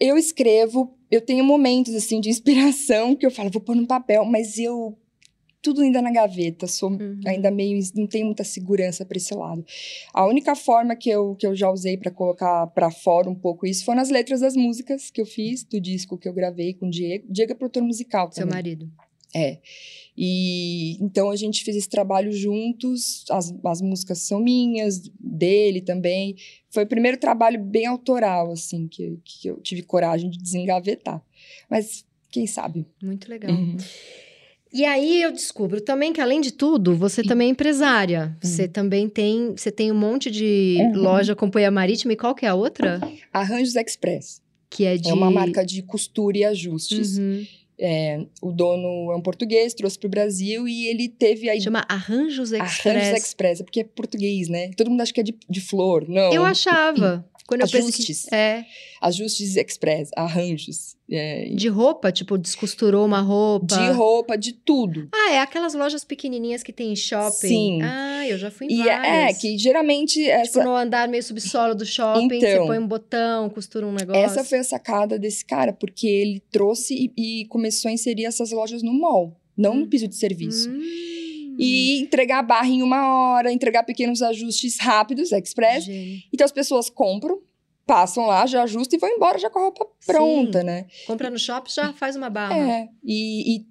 Eu 0.00 0.16
escrevo, 0.18 0.96
eu 1.10 1.20
tenho 1.20 1.44
momentos, 1.44 1.94
assim, 1.94 2.20
de 2.20 2.28
inspiração 2.28 3.14
que 3.14 3.24
eu 3.24 3.30
falo, 3.30 3.50
vou 3.50 3.62
pôr 3.62 3.76
no 3.76 3.86
papel, 3.86 4.24
mas 4.24 4.58
eu... 4.58 4.96
Tudo 5.62 5.80
ainda 5.80 6.02
na 6.02 6.10
gaveta, 6.12 6.66
sou 6.66 6.90
Uhum. 6.90 7.20
ainda 7.24 7.50
meio... 7.50 7.78
Não 7.94 8.06
tenho 8.06 8.26
muita 8.26 8.44
segurança 8.44 9.02
para 9.06 9.16
esse 9.16 9.34
lado. 9.34 9.64
A 10.12 10.26
única 10.26 10.54
forma 10.54 10.94
que 10.94 11.08
eu, 11.08 11.34
que 11.36 11.46
eu 11.46 11.56
já 11.56 11.70
usei 11.70 11.96
para 11.96 12.10
colocar 12.10 12.66
para 12.66 12.90
fora 12.90 13.30
um 13.30 13.34
pouco 13.34 13.66
isso 13.66 13.82
foi 13.82 13.94
nas 13.94 14.10
letras 14.10 14.40
das 14.40 14.54
músicas 14.54 15.10
que 15.10 15.22
eu 15.22 15.24
fiz, 15.26 15.64
do 15.64 15.80
disco 15.80 16.18
que 16.18 16.28
eu 16.28 16.34
gravei 16.34 16.74
com 16.74 16.86
o 16.88 16.90
Diego. 16.90 17.24
Diego 17.30 17.52
é 17.52 17.54
produtor 17.54 17.82
musical 17.82 18.30
Seu 18.30 18.42
também. 18.42 18.56
marido. 18.56 18.90
É. 19.34 19.58
E 20.16 20.96
então 21.02 21.30
a 21.30 21.36
gente 21.36 21.64
fez 21.64 21.76
esse 21.76 21.88
trabalho 21.88 22.30
juntos, 22.32 23.24
as, 23.30 23.52
as 23.64 23.80
músicas 23.82 24.18
são 24.18 24.40
minhas, 24.40 25.02
dele 25.18 25.80
também. 25.80 26.36
Foi 26.70 26.84
o 26.84 26.88
primeiro 26.88 27.18
trabalho 27.18 27.60
bem 27.62 27.86
autoral, 27.86 28.52
assim, 28.52 28.86
que, 28.86 29.18
que 29.24 29.48
eu 29.48 29.56
tive 29.60 29.82
coragem 29.82 30.30
de 30.30 30.38
desengavetar. 30.38 31.22
Mas 31.68 32.04
quem 32.30 32.46
sabe? 32.46 32.86
Muito 33.02 33.28
legal. 33.28 33.52
Uhum. 33.52 33.76
E 34.72 34.84
aí 34.84 35.22
eu 35.22 35.30
descubro 35.30 35.80
também 35.80 36.12
que, 36.12 36.20
além 36.20 36.40
de 36.40 36.50
tudo, 36.52 36.96
você 36.96 37.22
também 37.22 37.46
é 37.46 37.50
empresária. 37.52 38.36
Uhum. 38.42 38.50
Você 38.50 38.66
também 38.66 39.08
tem. 39.08 39.52
Você 39.56 39.70
tem 39.70 39.92
um 39.92 39.94
monte 39.94 40.30
de 40.30 40.78
Uhum. 40.80 41.00
loja 41.00 41.36
Companhia 41.36 41.70
Marítima. 41.70 42.12
E 42.12 42.16
qual 42.16 42.34
que 42.34 42.44
é 42.44 42.48
a 42.48 42.54
outra? 42.56 43.00
Arranjos 43.32 43.76
Express. 43.76 44.42
Que 44.68 44.84
é 44.84 44.96
de. 44.96 45.10
É 45.10 45.12
uma 45.14 45.30
marca 45.30 45.64
de 45.64 45.80
costura 45.82 46.38
e 46.38 46.44
ajustes. 46.44 47.18
Uhum. 47.18 47.46
É, 47.78 48.24
o 48.40 48.52
dono 48.52 49.12
é 49.12 49.16
um 49.16 49.20
português, 49.20 49.74
trouxe 49.74 49.98
para 49.98 50.06
o 50.06 50.10
Brasil 50.10 50.68
e 50.68 50.86
ele 50.86 51.08
teve 51.08 51.50
aí. 51.50 51.60
Chama 51.60 51.84
Arranjos 51.88 52.52
Express. 52.52 52.86
Arranjos 52.86 53.18
Express, 53.18 53.60
é 53.60 53.64
porque 53.64 53.80
é 53.80 53.84
português, 53.84 54.48
né? 54.48 54.70
Todo 54.76 54.90
mundo 54.90 55.00
acha 55.00 55.12
que 55.12 55.20
é 55.20 55.24
de, 55.24 55.34
de 55.48 55.60
flor. 55.60 56.08
Não. 56.08 56.32
Eu 56.32 56.44
achava. 56.44 57.24
Quando 57.46 57.60
eu 57.60 57.64
Ajustes. 57.66 57.96
pesquisei. 57.96 58.38
É. 58.38 58.64
Ajustes 59.02 59.56
Express, 59.56 60.10
arranjos. 60.16 60.96
É, 61.10 61.50
De 61.54 61.68
roupa, 61.68 62.10
tipo, 62.10 62.38
descosturou 62.38 63.04
uma 63.04 63.20
roupa. 63.20 63.66
de 63.66 63.90
roupa, 63.90 64.38
de 64.38 64.52
tudo. 64.54 65.08
Ah, 65.14 65.32
é 65.32 65.38
aquelas 65.40 65.74
lojas 65.74 66.02
pequenininhas 66.04 66.62
que 66.62 66.72
tem 66.72 66.90
em 66.92 66.96
shopping. 66.96 67.32
Sim. 67.48 67.82
Ah, 67.82 68.26
eu 68.26 68.38
já 68.38 68.50
fui 68.50 68.66
em 68.68 68.70
E 68.76 68.80
é, 68.80 68.84
várias. 68.96 69.36
é, 69.36 69.40
que 69.40 69.58
geralmente 69.58 70.24
essa, 70.26 70.52
Tipo, 70.60 70.64
no 70.64 70.74
andar 70.74 71.06
meio 71.06 71.22
subsolo 71.22 71.74
do 71.74 71.84
shopping, 71.84 72.28
você 72.40 72.54
Então. 72.54 72.66
põe 72.66 72.78
um 72.78 72.86
botão, 72.88 73.50
costura 73.50 73.86
um 73.86 73.92
negócio. 73.92 74.22
essa 74.22 74.42
foi 74.42 74.60
a 74.60 74.64
sacada 74.64 75.18
desse 75.18 75.44
cara, 75.44 75.74
porque 75.74 76.06
ele 76.06 76.42
trouxe 76.50 77.12
e, 77.16 77.40
e 77.42 77.44
começou 77.48 77.90
a 77.90 77.92
inserir 77.92 78.24
essas 78.24 78.50
lojas 78.52 78.82
no 78.82 78.94
mall, 78.98 79.38
não 79.54 79.74
no 79.74 79.82
Hum. 79.84 79.88
piso 79.90 80.08
de 80.08 80.16
serviço. 80.16 80.70
Hum. 80.70 80.80
E 81.58 82.00
entregar 82.00 82.38
a 82.38 82.42
barra 82.42 82.68
em 82.68 82.82
uma 82.82 83.06
hora, 83.34 83.52
entregar 83.52 83.82
pequenos 83.84 84.22
ajustes 84.22 84.78
rápidos, 84.80 85.32
express. 85.32 85.84
Gênio. 85.84 86.20
Então 86.32 86.44
as 86.44 86.52
pessoas 86.52 86.88
compram, 86.90 87.40
passam 87.86 88.26
lá, 88.26 88.46
já 88.46 88.62
ajustam 88.62 88.96
e 88.96 89.00
vão 89.00 89.10
embora 89.10 89.38
já 89.38 89.48
com 89.50 89.58
a 89.58 89.62
roupa 89.62 89.86
pronta, 90.06 90.62
né? 90.62 90.86
Compra 91.06 91.30
no 91.30 91.38
shopping, 91.38 91.70
já 91.70 91.92
faz 91.92 92.16
uma 92.16 92.30
barra. 92.30 92.56
É. 92.56 92.88
E, 93.04 93.56
e 93.56 93.66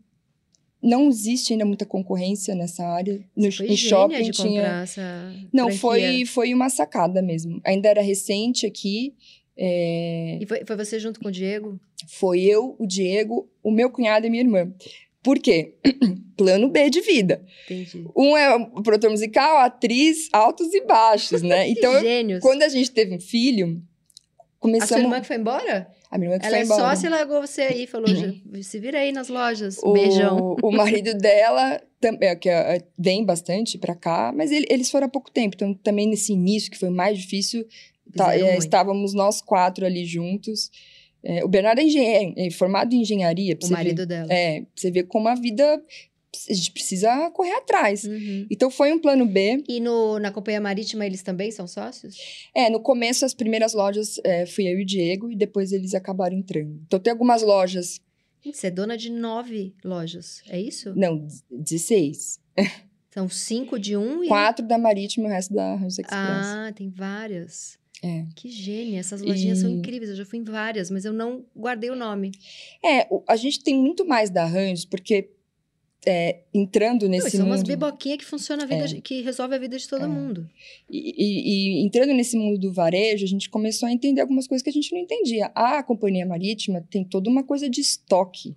não 0.81 1.07
existe 1.07 1.53
ainda 1.53 1.65
muita 1.65 1.85
concorrência 1.85 2.53
nessa 2.55 2.85
área. 2.85 3.23
No, 3.35 3.51
Foi 3.51 3.67
gênia 3.67 3.77
shopping 3.77 4.23
de 4.23 4.31
tinha. 4.31 4.61
comprar 4.61 4.83
essa 4.83 5.33
Não, 5.53 5.65
franquia. 5.71 5.79
foi, 5.79 6.25
foi 6.25 6.53
uma 6.53 6.69
sacada 6.69 7.21
mesmo. 7.21 7.61
Ainda 7.65 7.87
era 7.89 8.01
recente 8.01 8.65
aqui. 8.65 9.13
é, 9.57 10.39
E 10.41 10.45
foi, 10.45 10.63
foi 10.65 10.75
você 10.75 10.99
junto 10.99 11.19
com 11.19 11.29
o 11.29 11.31
Diego? 11.31 11.79
Foi 12.07 12.41
eu, 12.41 12.75
o 12.77 12.85
Diego, 12.85 13.49
o 13.63 13.71
meu 13.71 13.89
cunhado 13.89 14.27
e 14.27 14.29
minha 14.29 14.43
irmã. 14.43 14.71
Por 15.23 15.39
quê? 15.39 15.75
Plano 16.37 16.69
B 16.69 16.89
de 16.89 16.99
vida. 17.01 17.41
Entendi. 17.65 18.05
Um 18.15 18.35
é 18.37 18.55
o 18.55 18.83
produtor 18.83 19.09
musical, 19.09 19.57
atriz, 19.59 20.27
altos 20.33 20.73
e 20.73 20.81
baixos, 20.85 21.41
né? 21.41 21.69
Então, 21.71 21.93
eu- 21.93 22.39
quando 22.41 22.63
a 22.63 22.69
gente 22.69 22.91
teve 22.91 23.15
um 23.15 23.19
filho, 23.21 23.67
A 23.67 24.41
sua 24.41 24.57
começamos... 24.59 25.03
irmã 25.05 25.21
que 25.21 25.27
foi 25.27 25.37
embora? 25.37 25.87
A 26.11 26.17
minha 26.17 26.29
irmã 26.31 26.39
que 26.39 26.45
Ela 26.45 26.55
foi 26.57 26.61
é 26.61 26.65
embora. 26.65 26.81
sócia 26.95 27.07
e 27.07 27.09
largou 27.09 27.41
você 27.41 27.61
aí. 27.63 27.87
Falou, 27.87 28.07
"Já- 28.07 28.33
se 28.61 28.79
vira 28.79 28.99
aí 28.99 29.11
nas 29.11 29.29
lojas. 29.29 29.77
O, 29.81 29.93
Beijão. 29.93 30.55
o 30.61 30.71
marido 30.71 31.13
dela 31.17 31.81
também, 31.99 32.37
que 32.37 32.49
é, 32.49 32.83
vem 32.99 33.23
bastante 33.25 33.77
pra 33.77 33.95
cá, 33.95 34.31
mas 34.35 34.51
ele- 34.51 34.67
eles 34.69 34.91
foram 34.91 35.07
há 35.07 35.09
pouco 35.09 35.31
tempo. 35.31 35.55
Então, 35.55 35.73
também 35.73 36.05
nesse 36.07 36.33
início, 36.33 36.69
que 36.69 36.77
foi 36.77 36.89
mais 36.89 37.17
difícil, 37.17 37.65
tá, 38.15 38.37
é, 38.37 38.57
estávamos 38.57 39.13
nós 39.13 39.41
quatro 39.41 39.85
ali 39.85 40.05
juntos. 40.05 40.69
É, 41.23 41.43
o 41.43 41.47
Bernardo 41.47 41.79
é, 41.79 41.83
engenheiro, 41.83 42.33
é 42.37 42.51
formado 42.51 42.93
em 42.93 43.01
engenharia. 43.01 43.57
O 43.63 43.69
marido 43.69 43.99
ver. 43.99 44.05
dela. 44.05 44.33
É, 44.33 44.61
pra 44.61 44.69
você 44.75 44.91
ver 44.91 45.03
como 45.03 45.27
a 45.27 45.35
vida... 45.35 45.81
A 46.49 46.53
gente 46.53 46.71
precisa 46.71 47.29
correr 47.29 47.53
atrás. 47.53 48.05
Uhum. 48.05 48.47
Então, 48.49 48.71
foi 48.71 48.91
um 48.91 48.99
plano 48.99 49.23
B. 49.23 49.63
E 49.69 49.79
no, 49.79 50.17
na 50.17 50.31
Companhia 50.31 50.59
Marítima 50.59 51.05
eles 51.05 51.21
também 51.21 51.51
são 51.51 51.67
sócios? 51.67 52.17
É, 52.55 52.71
no 52.71 52.79
começo, 52.79 53.23
as 53.23 53.35
primeiras 53.35 53.73
lojas 53.73 54.19
é, 54.23 54.45
fui 54.47 54.67
eu 54.67 54.79
e 54.79 54.81
o 54.81 54.85
Diego, 54.85 55.31
e 55.31 55.35
depois 55.35 55.71
eles 55.71 55.93
acabaram 55.93 56.35
entrando. 56.35 56.81
Então, 56.87 56.99
tem 56.99 57.11
algumas 57.11 57.43
lojas... 57.43 58.01
Você 58.43 58.67
é 58.67 58.71
dona 58.71 58.97
de 58.97 59.11
nove 59.11 59.73
lojas, 59.85 60.41
é 60.49 60.59
isso? 60.59 60.93
Não, 60.95 61.25
16. 61.51 62.39
São 63.11 63.29
cinco 63.29 63.79
de 63.79 63.95
um 63.95 64.23
e... 64.23 64.27
Quatro 64.27 64.67
da 64.67 64.77
Marítima 64.77 65.27
e 65.27 65.29
o 65.29 65.33
resto 65.33 65.53
da 65.53 65.75
Ramos 65.75 65.99
Express. 65.99 66.17
Ah, 66.17 66.73
tem 66.75 66.89
várias. 66.89 67.77
É. 68.03 68.25
Que 68.35 68.49
gênio, 68.49 68.97
essas 68.99 69.21
lojinhas 69.21 69.59
são 69.59 69.69
E- 69.69 69.73
incríveis. 69.73 70.09
Eu 70.09 70.17
já 70.17 70.25
fui 70.25 70.39
em 70.39 70.43
várias, 70.43 70.91
mas 70.91 71.05
eu 71.05 71.13
não 71.13 71.45
guardei 71.55 71.89
o 71.89 71.95
nome. 71.95 72.31
É, 72.83 73.07
a 73.27 73.35
gente 73.37 73.63
tem 73.63 73.73
muito 73.75 74.05
mais 74.05 74.29
da 74.29 74.45
Range, 74.45 74.85
porque 74.87 75.29
é, 76.05 76.41
entrando 76.53 77.03
Não, 77.03 77.11
nesse 77.11 77.37
são 77.37 77.45
umas 77.45 77.61
mundo... 77.61 77.67
biboquinhas 77.69 78.17
que 78.17 78.25
funcionam 78.25 78.65
a 78.65 78.67
vida, 78.67 78.83
É. 78.83 78.87
de- 78.87 79.01
que 79.01 79.21
resolve 79.21 79.55
a 79.55 79.57
vida 79.57 79.77
de 79.77 79.87
todo 79.87 80.03
É. 80.03 80.07
mundo. 80.07 80.49
E, 80.89 81.13
e- 81.17 81.79
e 81.79 81.85
entrando 81.85 82.13
nesse 82.13 82.35
mundo 82.35 82.59
do 82.59 82.73
varejo, 82.73 83.23
a 83.23 83.27
gente 83.27 83.49
começou 83.49 83.87
a 83.87 83.91
entender 83.93 84.19
algumas 84.19 84.45
coisas 84.45 84.61
que 84.61 84.69
a 84.69 84.73
gente 84.73 84.91
não 84.91 84.99
entendia. 84.99 85.45
A 85.55 85.81
companhia 85.81 86.25
marítima 86.25 86.85
tem 86.91 87.05
toda 87.05 87.29
uma 87.29 87.41
coisa 87.41 87.69
de 87.69 87.79
estoque. 87.79 88.53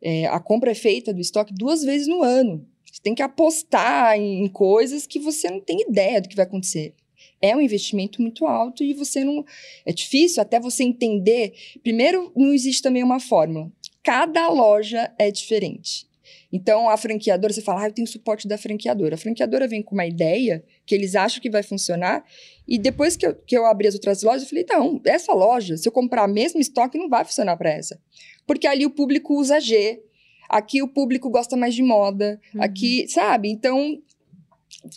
É, 0.00 0.26
a 0.26 0.38
compra 0.38 0.70
é 0.70 0.74
feita 0.76 1.12
do 1.12 1.20
estoque 1.20 1.52
duas 1.52 1.82
vezes 1.82 2.06
no 2.06 2.22
ano. 2.22 2.64
Você 2.84 3.02
tem 3.02 3.16
que 3.16 3.22
apostar 3.22 4.16
em, 4.16 4.44
em 4.44 4.48
coisas 4.48 5.08
que 5.08 5.18
você 5.18 5.50
não 5.50 5.60
tem 5.60 5.80
ideia 5.90 6.20
do 6.22 6.28
que 6.28 6.36
vai 6.36 6.44
acontecer. 6.46 6.94
É 7.40 7.54
um 7.54 7.60
investimento 7.60 8.20
muito 8.22 8.46
alto 8.46 8.82
e 8.82 8.94
você 8.94 9.22
não. 9.24 9.44
É 9.84 9.92
difícil 9.92 10.42
até 10.42 10.58
você 10.58 10.82
entender. 10.84 11.52
Primeiro, 11.82 12.32
não 12.36 12.52
existe 12.52 12.82
também 12.82 13.02
uma 13.02 13.20
fórmula. 13.20 13.70
Cada 14.02 14.48
loja 14.48 15.12
é 15.18 15.30
diferente. 15.30 16.06
Então, 16.52 16.88
a 16.88 16.96
franqueadora, 16.96 17.52
você 17.52 17.60
fala, 17.60 17.82
ah, 17.82 17.88
eu 17.88 17.92
tenho 17.92 18.06
suporte 18.06 18.46
da 18.48 18.56
franqueadora. 18.56 19.16
A 19.16 19.18
franqueadora 19.18 19.66
vem 19.68 19.82
com 19.82 19.94
uma 19.94 20.06
ideia 20.06 20.64
que 20.86 20.94
eles 20.94 21.14
acham 21.14 21.42
que 21.42 21.50
vai 21.50 21.62
funcionar, 21.62 22.24
e 22.66 22.78
depois 22.78 23.16
que 23.16 23.26
eu, 23.26 23.34
que 23.34 23.56
eu 23.56 23.66
abri 23.66 23.88
as 23.88 23.94
outras 23.94 24.22
lojas, 24.22 24.42
eu 24.44 24.48
falei, 24.48 24.64
não, 24.68 25.00
essa 25.04 25.32
loja, 25.34 25.76
se 25.76 25.86
eu 25.88 25.92
comprar 25.92 26.26
mesmo 26.28 26.60
estoque, 26.60 26.96
não 26.96 27.08
vai 27.08 27.24
funcionar 27.24 27.56
para 27.56 27.70
essa. 27.70 28.00
Porque 28.46 28.66
ali 28.66 28.86
o 28.86 28.90
público 28.90 29.34
usa 29.34 29.60
G, 29.60 30.00
aqui 30.48 30.80
o 30.82 30.88
público 30.88 31.28
gosta 31.28 31.56
mais 31.56 31.74
de 31.74 31.82
moda, 31.82 32.40
Uhum. 32.54 32.62
aqui, 32.62 33.06
sabe? 33.08 33.50
Então, 33.50 34.00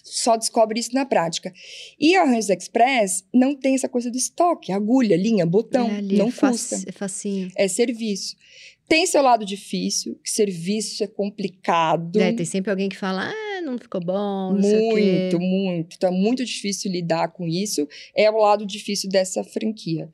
só 0.04 0.36
descobre 0.36 0.80
isso 0.80 0.94
na 0.94 1.06
prática. 1.06 1.54
E 2.00 2.16
a 2.16 2.22
Arranjos 2.24 2.50
Express 2.50 3.24
não 3.34 3.56
tem 3.56 3.76
essa 3.76 3.88
coisa 3.90 4.10
do 4.12 4.18
estoque, 4.18 4.72
agulha, 4.72 5.16
linha, 5.16 5.46
botão, 5.46 5.90
é 5.90 5.96
ali, 5.98 6.18
não 6.18 6.28
é 6.28 6.32
fac- 6.32 6.52
custa 6.52 6.76
É 6.88 6.92
facinho. 6.92 7.52
é 7.56 7.68
serviço. 7.68 8.36
Tem 8.88 9.06
seu 9.06 9.22
lado 9.22 9.46
difícil, 9.46 10.20
que 10.24 10.32
serviço 10.32 11.04
é 11.04 11.08
complicado. 11.08 12.20
É, 12.20 12.34
tem 12.34 12.46
sempre 12.46 12.72
alguém 12.72 12.90
que 12.90 12.98
fala, 12.98 13.30
ah, 13.32 13.62
não 13.62 13.78
ficou 13.78 14.02
bom, 14.02 14.54
não 14.54 14.60
muito, 14.90 15.40
muito. 15.40 15.96
Então 15.96 16.10
é 16.10 16.12
muito 16.12 16.44
difícil 16.44 16.92
lidar 16.92 17.28
com 17.30 17.48
isso. 17.48 17.88
É 18.16 18.30
o 18.32 18.38
lado 18.38 18.66
difícil 18.66 19.08
dessa 19.10 19.44
franquia. 19.44 20.10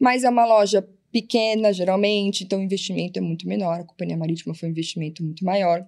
Mas 0.00 0.24
é 0.24 0.30
uma 0.30 0.46
loja 0.46 0.86
pequena, 1.12 1.70
geralmente, 1.72 2.44
então 2.44 2.58
o 2.58 2.62
investimento 2.62 3.18
é 3.18 3.22
muito 3.22 3.46
menor. 3.46 3.80
A 3.80 3.84
Companhia 3.84 4.16
Marítima 4.16 4.54
foi 4.54 4.68
um 4.68 4.72
investimento 4.72 5.22
muito 5.22 5.44
maior. 5.44 5.86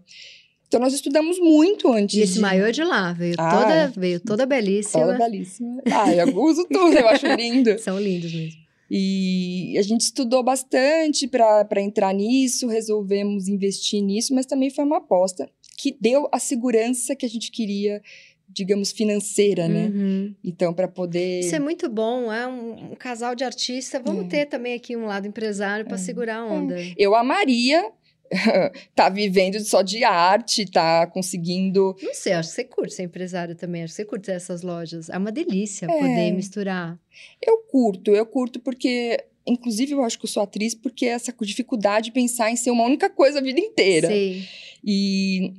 Então, 0.69 0.81
nós 0.81 0.93
estudamos 0.93 1.39
muito 1.39 1.91
antes. 1.93 2.17
E 2.17 2.23
esse 2.23 2.35
de... 2.35 2.41
maiô 2.41 2.71
de 2.71 2.83
lá 2.83 3.13
veio, 3.13 3.35
ah, 3.39 3.51
toda, 3.51 4.01
veio 4.01 4.21
toda 4.21 4.47
belíssima. 4.47 5.05
Toda 5.05 5.19
belíssima. 5.19 5.83
Ah, 5.93 6.13
eu 6.13 6.37
uso 6.37 6.67
tudo, 6.71 6.97
eu 6.97 7.09
acho 7.09 7.27
lindo. 7.27 7.79
São 7.81 7.99
lindos 7.99 8.33
mesmo. 8.33 8.67
E 8.91 9.77
a 9.79 9.83
gente 9.83 10.03
estudou 10.03 10.43
bastante 10.43 11.27
para 11.27 11.81
entrar 11.81 12.13
nisso, 12.15 12.69
resolvemos 12.69 13.49
investir 13.49 14.01
nisso, 14.01 14.33
mas 14.35 14.47
também 14.47 14.71
foi 14.71 14.85
uma 14.85 14.99
aposta 14.99 15.49
que 15.77 15.97
deu 16.01 16.29
a 16.33 16.39
segurança 16.39 17.17
que 17.17 17.27
a 17.27 17.29
gente 17.29 17.51
queria 17.51 18.01
digamos, 18.49 18.93
financeira, 18.93 19.69
né? 19.69 19.91
Uhum. 19.95 20.35
Então, 20.43 20.73
para 20.73 20.89
poder. 20.89 21.41
Isso 21.41 21.55
é 21.55 21.59
muito 21.59 21.89
bom, 21.89 22.33
é 22.33 22.47
um, 22.47 22.93
um 22.93 22.95
casal 22.95 23.35
de 23.35 23.45
artista. 23.45 24.01
Vamos 24.01 24.27
é. 24.27 24.29
ter 24.29 24.47
também 24.47 24.73
aqui 24.75 24.97
um 24.97 25.05
lado 25.05 25.27
empresário 25.27 25.85
para 25.85 25.97
é. 25.97 25.99
segurar 25.99 26.39
a 26.39 26.47
onda. 26.47 26.81
É. 26.81 26.95
Eu 26.97 27.15
amaria 27.15 27.91
tá 28.95 29.09
vivendo 29.09 29.59
só 29.61 29.83
de 29.83 30.05
arte, 30.05 30.71
tá 30.71 31.07
conseguindo. 31.07 31.97
Não 32.03 32.15
sei, 32.15 32.33
acho 32.33 32.51
que 32.51 32.55
você 32.55 32.65
curte 32.65 32.95
ser 32.95 33.03
empresário 33.05 33.55
também, 33.55 33.83
acho 33.83 33.93
que 33.93 33.97
você 33.97 34.05
curte 34.05 34.31
essas 34.31 34.63
lojas. 34.63 35.09
É 35.09 35.17
uma 35.17 35.33
delícia 35.33 35.87
é. 35.87 35.89
poder 35.89 36.33
misturar. 36.33 36.99
Eu 37.45 37.59
curto, 37.59 38.11
eu 38.15 38.27
curto 38.27 38.61
porque. 38.61 39.25
Inclusive, 39.49 39.93
eu 39.93 40.03
acho 40.03 40.19
que 40.19 40.25
eu 40.25 40.29
sou 40.29 40.43
atriz 40.43 40.75
porque 40.75 41.07
essa 41.07 41.33
dificuldade 41.41 42.07
de 42.07 42.13
pensar 42.13 42.51
em 42.51 42.57
ser 42.57 42.73
uma 42.73 42.83
única 42.83 43.09
coisa 43.09 43.39
a 43.39 43.43
vida 43.43 43.61
inteira. 43.61 44.09
Sim. 44.09 44.45
E 44.85 45.55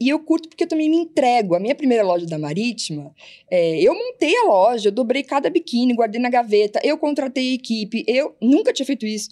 e 0.00 0.08
eu 0.08 0.18
curto 0.20 0.48
porque 0.48 0.64
eu 0.64 0.68
também 0.68 0.88
me 0.88 0.96
entrego. 0.96 1.54
A 1.54 1.60
minha 1.60 1.74
primeira 1.74 2.04
loja 2.04 2.26
da 2.26 2.38
Marítima, 2.38 3.12
é, 3.50 3.80
eu 3.80 3.94
montei 3.94 4.34
a 4.36 4.44
loja, 4.44 4.88
eu 4.88 4.92
dobrei 4.92 5.22
cada 5.22 5.50
biquíni, 5.50 5.94
guardei 5.94 6.20
na 6.20 6.30
gaveta, 6.30 6.80
eu 6.84 6.96
contratei 6.96 7.50
a 7.50 7.54
equipe, 7.54 8.04
eu 8.06 8.36
nunca 8.40 8.72
tinha 8.72 8.86
feito 8.86 9.04
isso. 9.04 9.28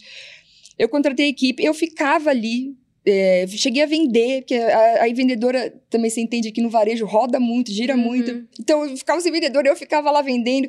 Eu 0.79 0.89
contratei 0.89 1.27
a 1.27 1.29
equipe, 1.29 1.65
eu 1.65 1.73
ficava 1.73 2.31
ali, 2.31 2.77
é, 3.07 3.47
cheguei 3.47 3.83
a 3.83 3.87
vender, 3.87 4.43
porque 4.43 4.57
a, 4.57 5.05
a, 5.05 5.13
vendedora, 5.15 5.73
também 5.89 6.11
você 6.11 6.21
entende 6.21 6.49
aqui 6.49 6.61
no 6.61 6.69
varejo, 6.69 7.07
roda 7.07 7.39
muito, 7.39 7.71
gira 7.71 7.95
uhum. 7.95 8.03
muito. 8.03 8.47
Então, 8.61 8.85
eu 8.85 8.97
ficava 8.97 9.21
sem 9.21 9.31
vendedora, 9.31 9.69
eu 9.69 9.77
ficava 9.77 10.11
lá 10.11 10.21
vendendo 10.21 10.69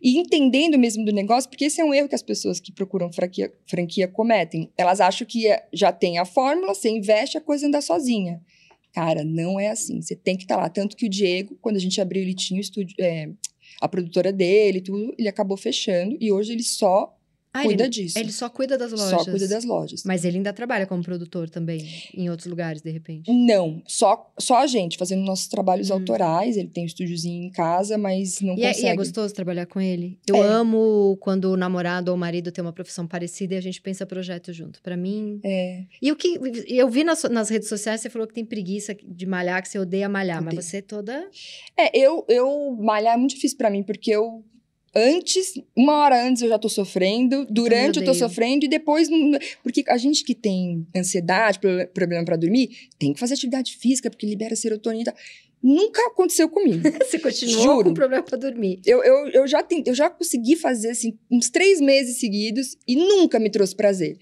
e 0.00 0.18
entendendo 0.18 0.78
mesmo 0.78 1.04
do 1.04 1.12
negócio, 1.12 1.48
porque 1.48 1.64
esse 1.64 1.80
é 1.80 1.84
um 1.84 1.94
erro 1.94 2.08
que 2.08 2.14
as 2.14 2.22
pessoas 2.22 2.60
que 2.60 2.70
procuram 2.70 3.10
franquia, 3.10 3.52
franquia 3.66 4.06
cometem. 4.06 4.70
Elas 4.76 5.00
acham 5.00 5.26
que 5.26 5.48
é, 5.48 5.66
já 5.72 5.90
tem 5.90 6.18
a 6.18 6.24
fórmula, 6.24 6.74
você 6.74 6.90
investe, 6.90 7.38
a 7.38 7.40
coisa 7.40 7.66
anda 7.66 7.80
sozinha. 7.80 8.40
Cara, 8.92 9.24
não 9.24 9.58
é 9.58 9.68
assim. 9.68 10.00
Você 10.00 10.14
tem 10.14 10.36
que 10.36 10.44
estar 10.44 10.56
tá 10.56 10.62
lá. 10.62 10.68
Tanto 10.68 10.96
que 10.96 11.06
o 11.06 11.08
Diego, 11.08 11.56
quando 11.60 11.76
a 11.76 11.80
gente 11.80 12.00
abriu, 12.00 12.22
ele 12.22 12.34
tinha 12.34 12.58
o 12.58 12.60
estúdio, 12.60 12.94
é, 13.00 13.30
a 13.80 13.88
produtora 13.88 14.32
dele, 14.32 14.80
tudo, 14.80 15.14
ele 15.18 15.28
acabou 15.28 15.56
fechando 15.56 16.16
e 16.20 16.30
hoje 16.30 16.52
ele 16.52 16.62
só 16.62 17.17
ah, 17.52 17.62
cuida 17.62 17.84
ele, 17.84 17.90
disso. 17.90 18.18
Ele 18.18 18.30
só 18.30 18.48
cuida 18.48 18.76
das 18.76 18.92
lojas. 18.92 19.10
Só 19.10 19.24
cuida 19.24 19.48
das 19.48 19.64
lojas. 19.64 20.02
Mas 20.04 20.24
ele 20.24 20.36
ainda 20.36 20.52
trabalha 20.52 20.86
como 20.86 21.02
produtor 21.02 21.48
também, 21.48 21.84
em 22.14 22.28
outros 22.28 22.46
lugares, 22.46 22.82
de 22.82 22.90
repente? 22.90 23.32
Não, 23.32 23.82
só, 23.86 24.32
só 24.38 24.58
a 24.58 24.66
gente, 24.66 24.98
fazendo 24.98 25.22
nossos 25.22 25.48
trabalhos 25.48 25.90
hum. 25.90 25.94
autorais. 25.94 26.56
Ele 26.56 26.68
tem 26.68 26.84
um 26.84 26.86
estúdiozinho 26.86 27.44
em 27.44 27.50
casa, 27.50 27.96
mas 27.96 28.40
não 28.40 28.54
e 28.54 28.62
consegue. 28.62 28.86
É, 28.86 28.90
e 28.90 28.92
é 28.92 28.96
gostoso 28.96 29.34
trabalhar 29.34 29.66
com 29.66 29.80
ele? 29.80 30.18
Eu 30.26 30.36
é. 30.36 30.46
amo 30.46 31.16
quando 31.20 31.46
o 31.46 31.56
namorado 31.56 32.10
ou 32.10 32.16
o 32.16 32.20
marido 32.20 32.52
tem 32.52 32.62
uma 32.62 32.72
profissão 32.72 33.06
parecida 33.06 33.54
e 33.54 33.58
a 33.58 33.62
gente 33.62 33.80
pensa 33.80 34.04
projeto 34.04 34.52
junto. 34.52 34.82
Para 34.82 34.96
mim... 34.96 35.40
É. 35.44 35.84
E 36.02 36.12
o 36.12 36.16
que... 36.16 36.38
Eu 36.66 36.88
vi 36.88 37.02
nas, 37.02 37.22
nas 37.24 37.48
redes 37.48 37.68
sociais, 37.68 38.00
você 38.00 38.10
falou 38.10 38.26
que 38.26 38.34
tem 38.34 38.44
preguiça 38.44 38.94
de 38.94 39.26
malhar, 39.26 39.62
que 39.62 39.68
você 39.68 39.78
odeia 39.78 40.08
malhar. 40.08 40.38
Odeio. 40.38 40.56
Mas 40.56 40.64
você 40.64 40.78
é 40.78 40.82
toda... 40.82 41.28
É, 41.76 41.98
eu, 41.98 42.24
eu... 42.28 42.76
Malhar 42.78 43.14
é 43.14 43.16
muito 43.16 43.34
difícil 43.34 43.56
para 43.56 43.70
mim, 43.70 43.82
porque 43.82 44.10
eu 44.10 44.44
antes, 44.94 45.54
uma 45.76 45.94
hora 45.94 46.26
antes 46.26 46.42
eu 46.42 46.48
já 46.48 46.58
tô 46.58 46.68
sofrendo, 46.68 47.46
durante 47.48 47.98
eu, 47.98 48.04
tô 48.04 48.14
sofrendo 48.14 48.64
e 48.64 48.68
depois. 48.68 49.08
Porque 49.62 49.84
a 49.88 49.96
gente 49.96 50.24
que 50.24 50.34
tem 50.34 50.86
ansiedade, 50.94 51.58
problema 51.92 52.24
para 52.24 52.36
dormir, 52.36 52.88
tem 52.98 53.12
que 53.12 53.20
fazer 53.20 53.34
atividade 53.34 53.76
física, 53.76 54.10
porque 54.10 54.26
libera 54.26 54.56
serotonina. 54.56 55.14
Nunca 55.60 56.00
aconteceu 56.06 56.48
comigo. 56.48 56.82
Você 57.04 57.18
continuou 57.18 57.62
Juro. 57.62 57.84
com 57.88 57.94
problema 57.94 58.22
para 58.22 58.38
dormir. 58.38 58.80
Eu, 58.86 59.02
eu, 59.02 59.28
eu, 59.28 59.46
já 59.46 59.60
tentei, 59.62 59.90
eu 59.90 59.94
já 59.94 60.08
consegui 60.08 60.54
fazer 60.54 60.90
assim, 60.90 61.18
uns 61.28 61.50
três 61.50 61.80
meses 61.80 62.20
seguidos 62.20 62.76
e 62.86 62.94
nunca 62.94 63.40
me 63.40 63.50
trouxe 63.50 63.74
prazer. 63.74 64.18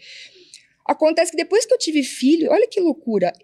Acontece 0.87 1.33
que 1.33 1.37
depois 1.37 1.67
que 1.67 1.75
eu 1.75 1.79
tive 1.79 2.03
filho, 2.03 2.51
olha 2.51 2.67
que 2.67 2.81
loucura. 2.81 3.35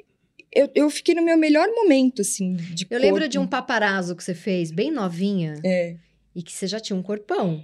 Eu, 0.55 0.71
eu 0.75 0.89
fiquei 0.91 1.15
no 1.15 1.23
meu 1.23 1.37
melhor 1.37 1.69
momento, 1.69 2.23
assim, 2.23 2.55
de 2.57 2.85
Eu 2.85 2.89
corpo. 2.89 3.05
lembro 3.05 3.29
de 3.29 3.39
um 3.39 3.47
paparazzo 3.47 4.15
que 4.15 4.23
você 4.23 4.35
fez, 4.35 4.71
bem 4.71 4.91
novinha. 4.91 5.55
É. 5.65 5.97
E 6.35 6.43
que 6.43 6.53
você 6.53 6.67
já 6.67 6.81
tinha 6.81 6.97
um 6.99 7.03
corpão. 7.03 7.63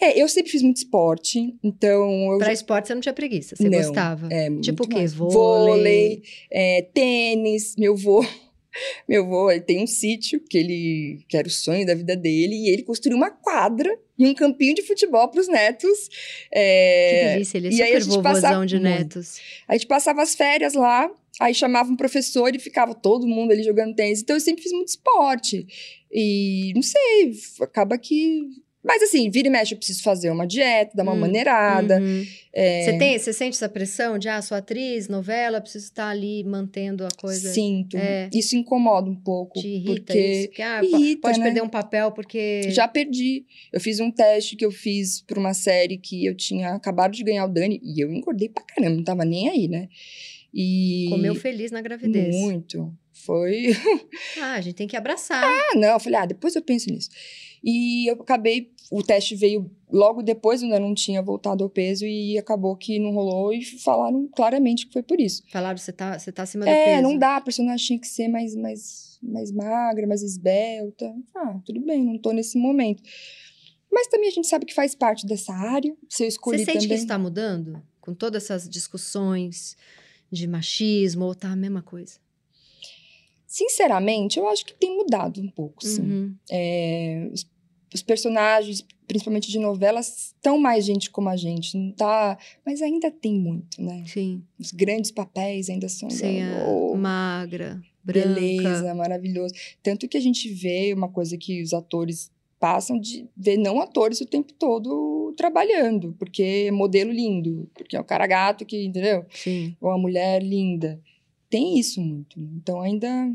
É, 0.00 0.20
eu 0.20 0.28
sempre 0.28 0.50
fiz 0.50 0.62
muito 0.62 0.76
esporte, 0.76 1.54
então... 1.62 2.32
Eu 2.32 2.38
pra 2.38 2.48
já... 2.48 2.52
esporte 2.52 2.88
você 2.88 2.94
não 2.94 3.00
tinha 3.00 3.12
preguiça, 3.12 3.56
você 3.56 3.68
não, 3.68 3.78
gostava? 3.78 4.28
É, 4.32 4.48
tipo 4.60 4.84
o 4.84 4.88
quê? 4.88 5.04
Vôlei? 5.06 5.34
Vôlei, 5.34 6.22
é, 6.50 6.82
tênis, 6.94 7.74
meu 7.76 7.96
vô... 7.96 8.24
Meu 9.08 9.24
avô, 9.24 9.50
ele 9.50 9.60
tem 9.60 9.82
um 9.82 9.86
sítio 9.86 10.40
que 10.40 10.58
ele 10.58 11.24
que 11.28 11.36
era 11.36 11.46
o 11.46 11.50
sonho 11.50 11.86
da 11.86 11.94
vida 11.94 12.16
dele 12.16 12.54
e 12.54 12.70
ele 12.70 12.82
construiu 12.82 13.16
uma 13.16 13.30
quadra 13.30 13.96
e 14.18 14.26
um 14.26 14.34
campinho 14.34 14.74
de 14.74 14.82
futebol 14.82 15.28
para 15.28 15.40
os 15.40 15.48
netos. 15.48 16.08
É... 16.52 17.20
Que 17.20 17.32
delícia, 17.34 17.58
ele 17.58 17.68
é 17.96 18.00
super 18.00 18.16
vovôzão 18.16 18.22
passava... 18.22 18.66
de 18.66 18.80
netos. 18.80 19.40
A 19.68 19.74
gente 19.74 19.86
passava 19.86 20.22
as 20.22 20.34
férias 20.34 20.74
lá, 20.74 21.10
aí 21.40 21.54
chamava 21.54 21.90
um 21.90 21.96
professor 21.96 22.54
e 22.54 22.58
ficava 22.58 22.94
todo 22.94 23.26
mundo 23.26 23.52
ali 23.52 23.62
jogando 23.62 23.94
tênis. 23.94 24.22
Então 24.22 24.36
eu 24.36 24.40
sempre 24.40 24.62
fiz 24.62 24.72
muito 24.72 24.88
esporte. 24.88 25.66
E 26.10 26.72
não 26.74 26.82
sei, 26.82 27.32
acaba 27.60 27.98
que. 27.98 28.42
Mas 28.84 29.02
assim, 29.02 29.30
vira 29.30 29.48
e 29.48 29.50
mexe, 29.50 29.72
eu 29.72 29.78
preciso 29.78 30.02
fazer 30.02 30.30
uma 30.30 30.46
dieta, 30.46 30.94
dar 30.94 31.04
uma 31.04 31.14
hum, 31.14 31.20
maneirada. 31.20 31.98
Uhum. 31.98 32.22
É... 32.52 32.84
Você, 32.84 32.98
tem, 32.98 33.18
você 33.18 33.32
sente 33.32 33.56
essa 33.56 33.68
pressão 33.68 34.18
de, 34.18 34.28
ah, 34.28 34.42
sou 34.42 34.58
atriz, 34.58 35.08
novela, 35.08 35.58
preciso 35.58 35.86
estar 35.86 36.10
ali 36.10 36.44
mantendo 36.44 37.06
a 37.06 37.08
coisa. 37.18 37.50
Sinto. 37.50 37.96
É... 37.96 38.28
Isso 38.32 38.54
incomoda 38.54 39.08
um 39.08 39.16
pouco. 39.16 39.58
Te 39.58 39.68
irrita 39.68 40.12
porque... 40.12 40.18
isso? 40.18 40.48
Porque, 40.48 40.62
ah, 40.62 40.84
irrita, 40.84 41.22
pode 41.22 41.38
né? 41.38 41.44
perder 41.46 41.62
um 41.62 41.68
papel 41.68 42.12
porque. 42.12 42.70
Já 42.70 42.86
perdi. 42.86 43.46
Eu 43.72 43.80
fiz 43.80 44.00
um 44.00 44.10
teste 44.10 44.54
que 44.54 44.66
eu 44.66 44.70
fiz 44.70 45.22
para 45.22 45.40
uma 45.40 45.54
série 45.54 45.96
que 45.96 46.26
eu 46.26 46.36
tinha 46.36 46.74
acabado 46.74 47.12
de 47.12 47.24
ganhar 47.24 47.46
o 47.46 47.48
Dani 47.48 47.80
e 47.82 48.04
eu 48.04 48.12
engordei 48.12 48.50
pra 48.50 48.62
caramba, 48.62 48.96
não 48.96 49.04
tava 49.04 49.24
nem 49.24 49.48
aí, 49.48 49.66
né? 49.66 49.88
E... 50.54 51.08
Comeu 51.10 51.34
feliz 51.34 51.72
na 51.72 51.82
gravidez. 51.82 52.36
Muito. 52.36 52.96
Foi. 53.12 53.72
ah, 54.40 54.52
a 54.54 54.60
gente 54.60 54.76
tem 54.76 54.86
que 54.86 54.96
abraçar. 54.96 55.42
Ah, 55.42 55.76
não. 55.76 55.88
Eu 55.88 56.00
falei, 56.00 56.20
ah, 56.20 56.26
depois 56.26 56.54
eu 56.54 56.62
penso 56.62 56.90
nisso. 56.90 57.10
E 57.62 58.08
eu 58.08 58.14
acabei. 58.14 58.72
O 58.90 59.02
teste 59.02 59.34
veio 59.34 59.68
logo 59.90 60.22
depois, 60.22 60.62
ainda 60.62 60.78
não 60.78 60.94
tinha 60.94 61.22
voltado 61.22 61.64
ao 61.64 61.70
peso, 61.70 62.04
e 62.04 62.38
acabou 62.38 62.76
que 62.76 63.00
não 63.00 63.10
rolou. 63.12 63.52
E 63.52 63.64
falaram 63.64 64.28
claramente 64.28 64.86
que 64.86 64.92
foi 64.92 65.02
por 65.02 65.18
isso. 65.18 65.42
Falaram, 65.50 65.76
você 65.76 65.90
tá, 65.90 66.16
você 66.16 66.30
tá 66.30 66.44
acima 66.44 66.64
do 66.64 66.70
é, 66.70 66.84
peso. 66.84 66.98
É, 66.98 67.02
não 67.02 67.18
dá. 67.18 67.36
A 67.36 67.40
personagem 67.40 67.84
tinha 67.84 67.98
que 67.98 68.06
ser 68.06 68.28
mais, 68.28 68.54
mais, 68.54 69.18
mais 69.20 69.50
magra, 69.50 70.06
mais 70.06 70.22
esbelta. 70.22 71.12
Ah, 71.34 71.58
tudo 71.64 71.80
bem, 71.80 72.04
não 72.04 72.16
tô 72.18 72.30
nesse 72.30 72.56
momento. 72.56 73.02
Mas 73.90 74.06
também 74.06 74.28
a 74.28 74.32
gente 74.32 74.46
sabe 74.46 74.66
que 74.66 74.74
faz 74.74 74.94
parte 74.94 75.26
dessa 75.26 75.52
área. 75.52 75.96
Se 76.08 76.24
eu 76.24 76.28
escolhi 76.28 76.58
Você 76.58 76.64
sente 76.64 76.74
também... 76.74 76.88
que 76.88 76.94
isso 76.94 77.04
está 77.04 77.18
mudando? 77.18 77.82
Com 78.00 78.14
todas 78.14 78.44
essas 78.44 78.68
discussões 78.68 79.76
de 80.34 80.46
machismo, 80.46 81.24
ou 81.24 81.34
tá 81.34 81.50
a 81.50 81.56
mesma 81.56 81.82
coisa? 81.82 82.18
Sinceramente, 83.46 84.38
eu 84.38 84.48
acho 84.48 84.66
que 84.66 84.74
tem 84.74 84.96
mudado 84.96 85.40
um 85.40 85.48
pouco, 85.48 85.86
sim. 85.86 86.02
Uhum. 86.02 86.34
É, 86.50 87.28
os, 87.32 87.48
os, 87.94 88.02
personagens, 88.02 88.84
principalmente 89.06 89.48
de 89.48 89.60
novelas, 89.60 90.34
estão 90.34 90.58
mais 90.58 90.84
gente 90.84 91.08
como 91.08 91.28
a 91.28 91.36
gente, 91.36 91.76
não 91.76 91.92
tá... 91.92 92.36
Mas 92.66 92.82
ainda 92.82 93.12
tem 93.12 93.34
muito, 93.38 93.80
né? 93.80 94.02
Sim. 94.08 94.42
Os 94.58 94.72
grandes 94.72 95.12
papéis 95.12 95.70
ainda 95.70 95.88
são... 95.88 96.10
Sim, 96.10 96.40
da, 96.40 96.66
oh, 96.66 96.96
magra, 96.96 97.80
branca. 98.02 98.28
Beleza, 98.28 98.92
maravilhoso. 98.92 99.54
Tanto 99.80 100.08
que 100.08 100.16
a 100.16 100.20
gente 100.20 100.48
vê 100.48 100.92
uma 100.92 101.08
coisa 101.08 101.38
que 101.38 101.62
os 101.62 101.72
atores 101.72 102.33
passam 102.64 102.98
de 102.98 103.28
ver 103.36 103.58
não 103.58 103.78
atores 103.78 104.22
o 104.22 104.26
tempo 104.26 104.50
todo 104.54 105.34
trabalhando, 105.36 106.16
porque 106.18 106.64
é 106.68 106.70
modelo 106.70 107.12
lindo, 107.12 107.68
porque 107.74 107.94
é 107.94 108.00
o 108.00 108.04
cara 108.04 108.26
gato 108.26 108.64
que, 108.64 108.86
entendeu? 108.86 109.26
Sim. 109.28 109.76
Ou 109.78 109.90
a 109.90 109.98
mulher 109.98 110.42
linda 110.42 110.98
tem 111.50 111.78
isso 111.78 112.00
muito. 112.00 112.40
Então 112.56 112.80
ainda 112.80 113.30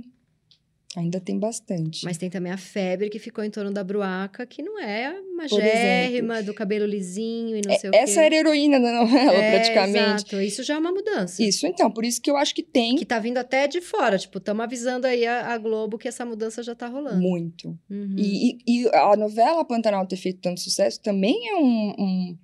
ainda 0.96 1.20
tem 1.20 1.38
bastante. 1.38 2.04
Mas 2.04 2.18
tem 2.18 2.30
também 2.30 2.52
a 2.52 2.58
febre 2.58 3.10
que 3.10 3.20
ficou 3.20 3.44
em 3.44 3.52
torno 3.52 3.72
da 3.72 3.84
Bruaca, 3.84 4.46
que 4.46 4.64
não 4.64 4.80
é 4.80 5.14
magérrima, 5.36 6.42
do 6.42 6.54
cabelo 6.54 6.86
lisinho 6.86 7.56
e 7.56 7.62
não 7.64 7.74
é, 7.74 7.78
sei 7.78 7.90
o 7.90 7.94
quê. 7.94 8.00
Essa 8.00 8.22
era 8.22 8.36
a 8.36 8.38
heroína 8.40 8.80
da 8.80 8.92
novela, 8.92 9.34
é, 9.34 9.52
praticamente. 9.52 10.26
Exato. 10.26 10.42
Isso 10.42 10.64
já 10.64 10.74
é 10.74 10.78
uma 10.78 10.92
mudança. 10.92 11.44
Isso, 11.44 11.68
então, 11.68 11.92
por 11.92 12.04
isso 12.04 12.20
que 12.22 12.30
eu 12.30 12.38
acho 12.38 12.56
que 12.56 12.64
tem. 12.64 12.96
Que 12.96 13.06
tá 13.06 13.20
vindo 13.20 13.38
até 13.38 13.68
de 13.68 13.82
fora. 13.82 14.18
Tipo, 14.18 14.40
estamos 14.40 14.64
avisando 14.64 15.06
aí 15.06 15.26
a, 15.26 15.54
a, 15.54 15.58
Globo 15.58 15.98
que 15.98 16.08
essa 16.08 16.26
mudança 16.26 16.64
já 16.64 16.74
tá 16.74 16.88
rolando. 16.88 17.22
Muito. 17.22 17.78
Uhum. 17.90 18.16
E, 18.18 18.58
e, 18.66 18.84
e, 18.84 18.90
a 18.90 19.16
novela 19.16 19.64
Pantanal 19.64 20.08
ter 20.08 20.18
feito 20.18 20.40
tanto 20.42 20.60
sucesso 20.60 21.00
também 21.02 21.50
é 21.50 21.56
um, 21.56 21.94
um 21.98 22.38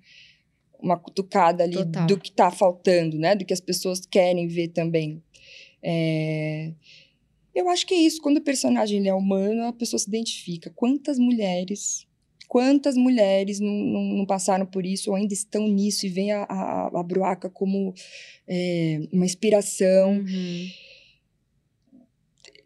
uma 0.78 0.96
cutucada 0.96 1.64
ali 1.64 1.74
Total. 1.74 2.06
do 2.06 2.18
que 2.20 2.30
tá 2.30 2.50
faltando, 2.50 3.18
né? 3.18 3.34
Do 3.34 3.44
que 3.44 3.52
as 3.52 3.60
pessoas 3.60 4.06
querem 4.06 4.46
ver 4.46 4.68
também. 4.68 5.22
É... 5.82 6.72
Eu 7.56 7.68
acho 7.70 7.86
que 7.86 7.94
é 7.94 7.98
isso. 7.98 8.20
Quando 8.20 8.36
o 8.36 8.42
personagem 8.42 9.08
é 9.08 9.14
humano, 9.14 9.64
a 9.64 9.72
pessoa 9.72 9.98
se 9.98 10.08
identifica. 10.08 10.70
Quantas 10.76 11.18
mulheres 11.18 12.06
Quantas 12.48 12.96
mulheres 12.96 13.58
não, 13.58 13.72
não, 13.72 14.02
não, 14.18 14.26
passaram 14.26 14.64
por 14.64 14.86
isso 14.86 15.10
ou 15.10 15.16
ainda 15.16 15.34
estão 15.34 15.66
nisso 15.66 16.06
e 16.06 16.08
veem 16.08 16.30
a, 16.32 16.44
a, 16.44 17.00
a 17.00 17.02
Bruaca 17.02 17.50
como 17.50 17.92
é, 18.46 19.00
uma 19.12 19.24
inspiração. 19.24 20.12
Uhum. 20.12 20.68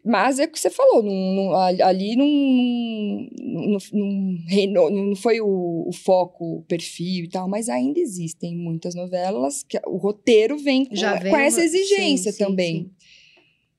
Mas 0.03 0.39
é 0.39 0.45
o 0.45 0.51
que 0.51 0.59
você 0.59 0.69
falou, 0.69 1.03
não, 1.03 1.35
não, 1.35 1.53
ali 1.53 2.15
não, 2.15 2.27
não, 4.89 5.15
foi 5.15 5.41
o, 5.41 5.87
o, 5.87 5.91
foco, 5.93 6.57
o 6.57 6.63
perfil 6.63 7.25
e 7.25 7.29
tal, 7.29 7.47
mas 7.47 7.69
ainda 7.69 7.99
existem 7.99 8.55
muitas 8.55 8.95
novelas 8.95 9.61
que 9.61 9.79
o 9.85 9.97
roteiro 9.97 10.57
vem 10.57 10.85
com, 10.85 10.95
Já 10.95 11.15
vem 11.15 11.31
com 11.31 11.37
essa 11.37 11.63
exigência 11.63 12.31
sim, 12.31 12.37
também. 12.43 12.75
Sim, 12.75 12.83
sim. 12.83 13.20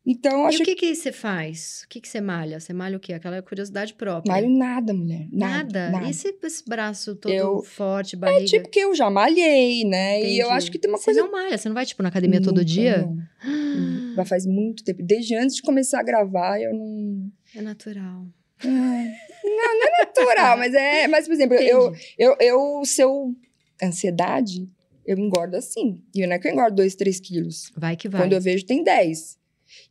Então, 0.05 0.47
acho... 0.47 0.59
E 0.59 0.63
o 0.63 0.65
que 0.65 0.75
que 0.75 0.95
você 0.95 1.13
faz? 1.13 1.83
O 1.85 1.89
que 1.89 2.01
que 2.01 2.09
você 2.09 2.21
malha? 2.21 2.59
Você 2.59 2.73
malha 2.73 2.97
o 2.97 3.01
quê? 3.01 3.13
Aquela 3.13 3.41
curiosidade 3.41 3.95
própria. 3.95 4.33
Malho 4.33 4.51
nada, 4.51 4.93
mulher. 4.93 5.29
Nada? 5.31 5.91
nada. 5.91 6.07
E 6.07 6.11
esse, 6.11 6.37
esse 6.43 6.65
braço 6.67 7.15
todo 7.15 7.33
eu... 7.33 7.63
forte, 7.63 8.17
é, 8.17 8.19
barriga? 8.19 8.43
É 8.43 8.47
tipo 8.47 8.69
que 8.69 8.81
eu 8.81 8.95
já 8.97 9.09
malhei, 9.09 9.85
né? 9.85 10.19
Entendi. 10.19 10.35
E 10.35 10.39
eu 10.41 10.51
acho 10.51 10.73
que 10.73 10.79
tem 10.79 10.91
uma 10.91 10.99
você 10.99 11.05
coisa... 11.05 11.21
Você 11.21 11.27
não 11.27 11.33
malha? 11.33 11.57
Você 11.57 11.69
não 11.69 11.75
vai, 11.75 11.87
tipo, 11.87 12.03
na 12.03 12.09
academia 12.09 12.41
Nunca, 12.41 12.53
todo 12.53 12.65
dia? 12.65 13.07
Não. 13.07 14.15
Já 14.17 14.25
faz 14.25 14.45
muito 14.45 14.83
tempo. 14.83 15.03
Desde 15.03 15.37
antes 15.37 15.57
de 15.57 15.63
começar 15.63 16.01
a 16.01 16.03
gravar, 16.03 16.61
eu 16.61 16.75
não... 16.75 17.31
É 17.55 17.63
natural. 17.63 18.27
É. 18.65 18.67
Não, 18.67 19.79
não 19.79 19.87
é 19.87 20.05
natural, 20.05 20.59
mas 20.59 20.75
é... 20.75 21.07
Mas, 21.07 21.27
por 21.27 21.35
exemplo, 21.35 21.57
eu, 21.57 21.93
eu, 22.19 22.37
eu... 22.41 22.85
Se 22.85 23.03
eu... 23.03 23.35
Ansiedade, 23.81 24.69
eu 25.07 25.17
engordo 25.17 25.57
assim. 25.57 26.01
E 26.15 26.27
não 26.27 26.35
é 26.35 26.39
que 26.39 26.49
eu 26.49 26.53
engordo 26.53 26.77
2, 26.77 26.95
3 26.95 27.21
quilos. 27.21 27.73
Vai 27.77 27.97
que 27.97 28.09
vai. 28.09 28.23
Quando 28.23 28.33
eu 28.33 28.41
vejo, 28.41 28.67
tem 28.67 28.83
10. 28.83 29.42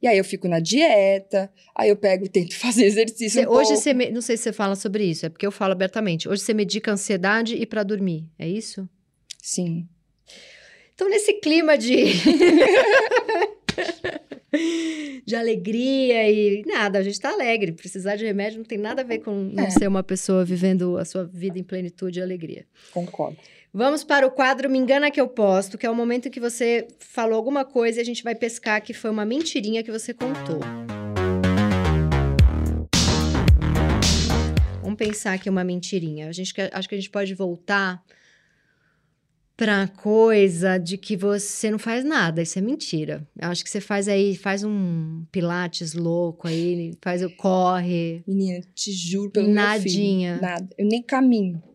E 0.02 0.08
aí 0.08 0.18
eu 0.18 0.24
fico 0.24 0.48
na 0.48 0.60
dieta, 0.60 1.52
aí 1.76 1.90
eu 1.90 1.96
pego 1.96 2.26
e 2.26 2.30
tento 2.30 2.56
fazer 2.58 2.86
exercício. 2.86 3.42
Cê, 3.42 3.48
um 3.48 3.52
hoje 3.52 3.76
você, 3.76 3.94
não 3.94 4.22
sei 4.22 4.38
se 4.38 4.44
você 4.44 4.54
fala 4.54 4.76
sobre 4.76 5.04
isso, 5.04 5.26
é 5.26 5.30
porque 5.30 5.46
eu 5.46 5.52
falo 5.52 5.74
abertamente. 5.74 6.28
Hoje 6.28 6.42
você 6.42 6.54
medica 6.54 6.92
ansiedade 6.92 7.56
e 7.56 7.66
para 7.66 7.84
dormir, 7.84 8.26
é 8.38 8.48
isso? 8.48 8.88
Sim. 9.42 9.88
Então, 10.94 11.10
nesse 11.10 11.34
clima 11.34 11.78
de. 11.78 12.14
de 15.26 15.36
alegria 15.36 16.30
e 16.30 16.64
nada, 16.66 17.00
a 17.00 17.04
gente 17.04 17.20
tá 17.20 17.32
alegre. 17.32 17.72
Precisar 17.72 18.16
de 18.16 18.26
remédio 18.26 18.60
não 18.60 18.66
tem 18.66 18.78
nada 18.78 19.02
a 19.02 19.06
ver 19.06 19.20
com 19.20 19.32
não 19.32 19.64
é. 19.64 19.70
ser 19.70 19.88
uma 19.88 20.04
pessoa 20.04 20.44
vivendo 20.44 20.98
a 20.98 21.06
sua 21.06 21.24
vida 21.24 21.58
em 21.58 21.64
plenitude 21.64 22.20
e 22.20 22.22
alegria. 22.22 22.66
Concordo. 22.92 23.38
Vamos 23.74 24.04
para 24.04 24.28
o 24.28 24.32
quadro 24.32 24.70
Me 24.70 24.78
Engana 24.78 25.10
Que 25.10 25.22
Eu 25.22 25.30
Posto, 25.30 25.78
que 25.78 25.86
é 25.86 25.90
o 25.90 25.96
momento 25.96 26.28
em 26.28 26.32
que 26.32 26.42
você 26.42 26.90
falou 27.00 27.38
alguma 27.38 27.64
coisa 27.64 28.00
e 28.00 28.02
a 28.02 28.04
gente 28.04 28.22
vai 28.22 28.36
pescar 28.36 28.82
que 28.82 28.94
foi 28.94 29.10
uma 29.10 29.24
mentirinha 29.24 29.82
que 29.82 29.90
você 29.90 30.14
contou. 30.14 30.60
Vamos 34.82 34.98
pensar 34.98 35.40
que 35.40 35.48
é 35.48 35.52
uma 35.52 35.64
mentirinha. 35.64 36.28
A 36.28 36.34
gente, 36.34 36.54
acho 36.74 36.90
que 36.90 36.96
a 36.96 36.98
gente 36.98 37.10
pode 37.10 37.34
voltar 37.34 38.04
para 39.56 39.88
coisa 39.88 40.78
de 40.78 40.98
que 40.98 41.16
você 41.16 41.72
não 41.72 41.80
faz 41.80 42.04
nada, 42.04 42.42
isso 42.42 42.60
é 42.60 42.62
mentira. 42.62 43.26
Eu 43.40 43.48
acho 43.48 43.64
que 43.64 43.70
você 43.70 43.80
faz 43.80 44.10
aí, 44.10 44.36
faz 44.36 44.66
um 44.66 45.24
pilates 45.32 45.94
louco 45.94 46.46
aí, 46.46 46.92
faz 47.02 47.24
o 47.24 47.30
corre. 47.38 48.22
Menina, 48.28 48.60
te 48.76 48.92
juro 48.92 49.32
pelo 49.32 49.48
Nadinha. 49.48 50.32
meu 50.32 50.40
filho, 50.40 50.42
nada. 50.42 50.70
Eu 50.78 50.86
nem 50.86 51.02
caminho. 51.02 51.71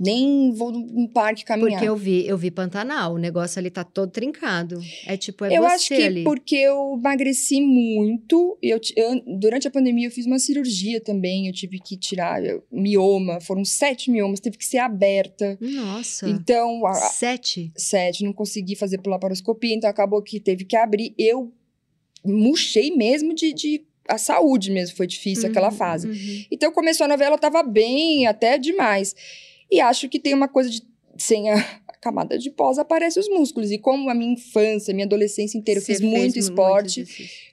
Nem 0.00 0.52
vou 0.52 0.72
num 0.72 1.06
parque 1.06 1.44
caminhar. 1.44 1.72
Porque 1.72 1.88
eu 1.88 1.96
vi, 1.96 2.26
eu 2.26 2.36
vi 2.36 2.50
Pantanal, 2.50 3.14
o 3.14 3.18
negócio 3.18 3.58
ali 3.58 3.70
tá 3.70 3.84
todo 3.84 4.10
trincado. 4.10 4.80
É 5.06 5.16
tipo, 5.16 5.44
é 5.44 5.56
eu 5.56 5.62
você 5.62 5.74
acho 5.74 5.88
que 5.88 6.02
ali. 6.02 6.24
porque 6.24 6.56
eu 6.56 6.96
emagreci 6.98 7.60
muito. 7.60 8.58
Eu, 8.62 8.80
eu, 8.96 9.22
durante 9.38 9.68
a 9.68 9.70
pandemia 9.70 10.06
eu 10.06 10.10
fiz 10.10 10.26
uma 10.26 10.38
cirurgia 10.38 11.00
também. 11.00 11.46
Eu 11.46 11.52
tive 11.52 11.78
que 11.78 11.96
tirar 11.96 12.42
eu, 12.44 12.64
mioma. 12.72 13.40
Foram 13.40 13.64
sete 13.64 14.10
miomas, 14.10 14.40
teve 14.40 14.56
que 14.56 14.64
ser 14.64 14.78
aberta. 14.78 15.58
Nossa. 15.60 16.28
Então. 16.28 16.86
A, 16.86 16.94
sete? 16.94 17.70
Sete. 17.76 18.24
Não 18.24 18.32
consegui 18.32 18.74
fazer 18.74 18.98
pela 18.98 19.16
laparoscopia, 19.16 19.74
então 19.74 19.90
acabou 19.90 20.22
que 20.22 20.40
teve 20.40 20.64
que 20.64 20.76
abrir. 20.76 21.14
Eu 21.18 21.52
murchei 22.24 22.96
mesmo 22.96 23.34
de, 23.34 23.52
de 23.52 23.84
a 24.08 24.18
saúde 24.18 24.70
mesmo 24.70 24.96
foi 24.96 25.06
difícil 25.06 25.44
uhum, 25.44 25.50
aquela 25.50 25.70
fase. 25.70 26.08
Uhum. 26.08 26.44
Então 26.50 26.72
começou 26.72 27.04
a 27.04 27.08
novela, 27.08 27.36
eu 27.36 27.40
tava 27.40 27.62
bem, 27.62 28.26
até 28.26 28.58
demais. 28.58 29.14
E 29.72 29.80
acho 29.80 30.08
que 30.08 30.20
tem 30.20 30.34
uma 30.34 30.48
coisa 30.48 30.68
de. 30.68 30.82
Sem 31.18 31.50
a, 31.50 31.56
camada 32.02 32.36
de 32.36 32.50
pós, 32.50 32.78
aparecem 32.78 33.20
os 33.20 33.28
músculos. 33.28 33.70
E 33.70 33.78
como 33.78 34.10
a 34.10 34.14
minha 34.14 34.32
infância, 34.32 34.92
minha 34.92 35.06
adolescência 35.06 35.56
inteira, 35.56 35.78
eu 35.78 35.84
fiz 35.84 36.00
muito 36.00 36.36
esporte, 36.38 37.00
muito 37.00 37.12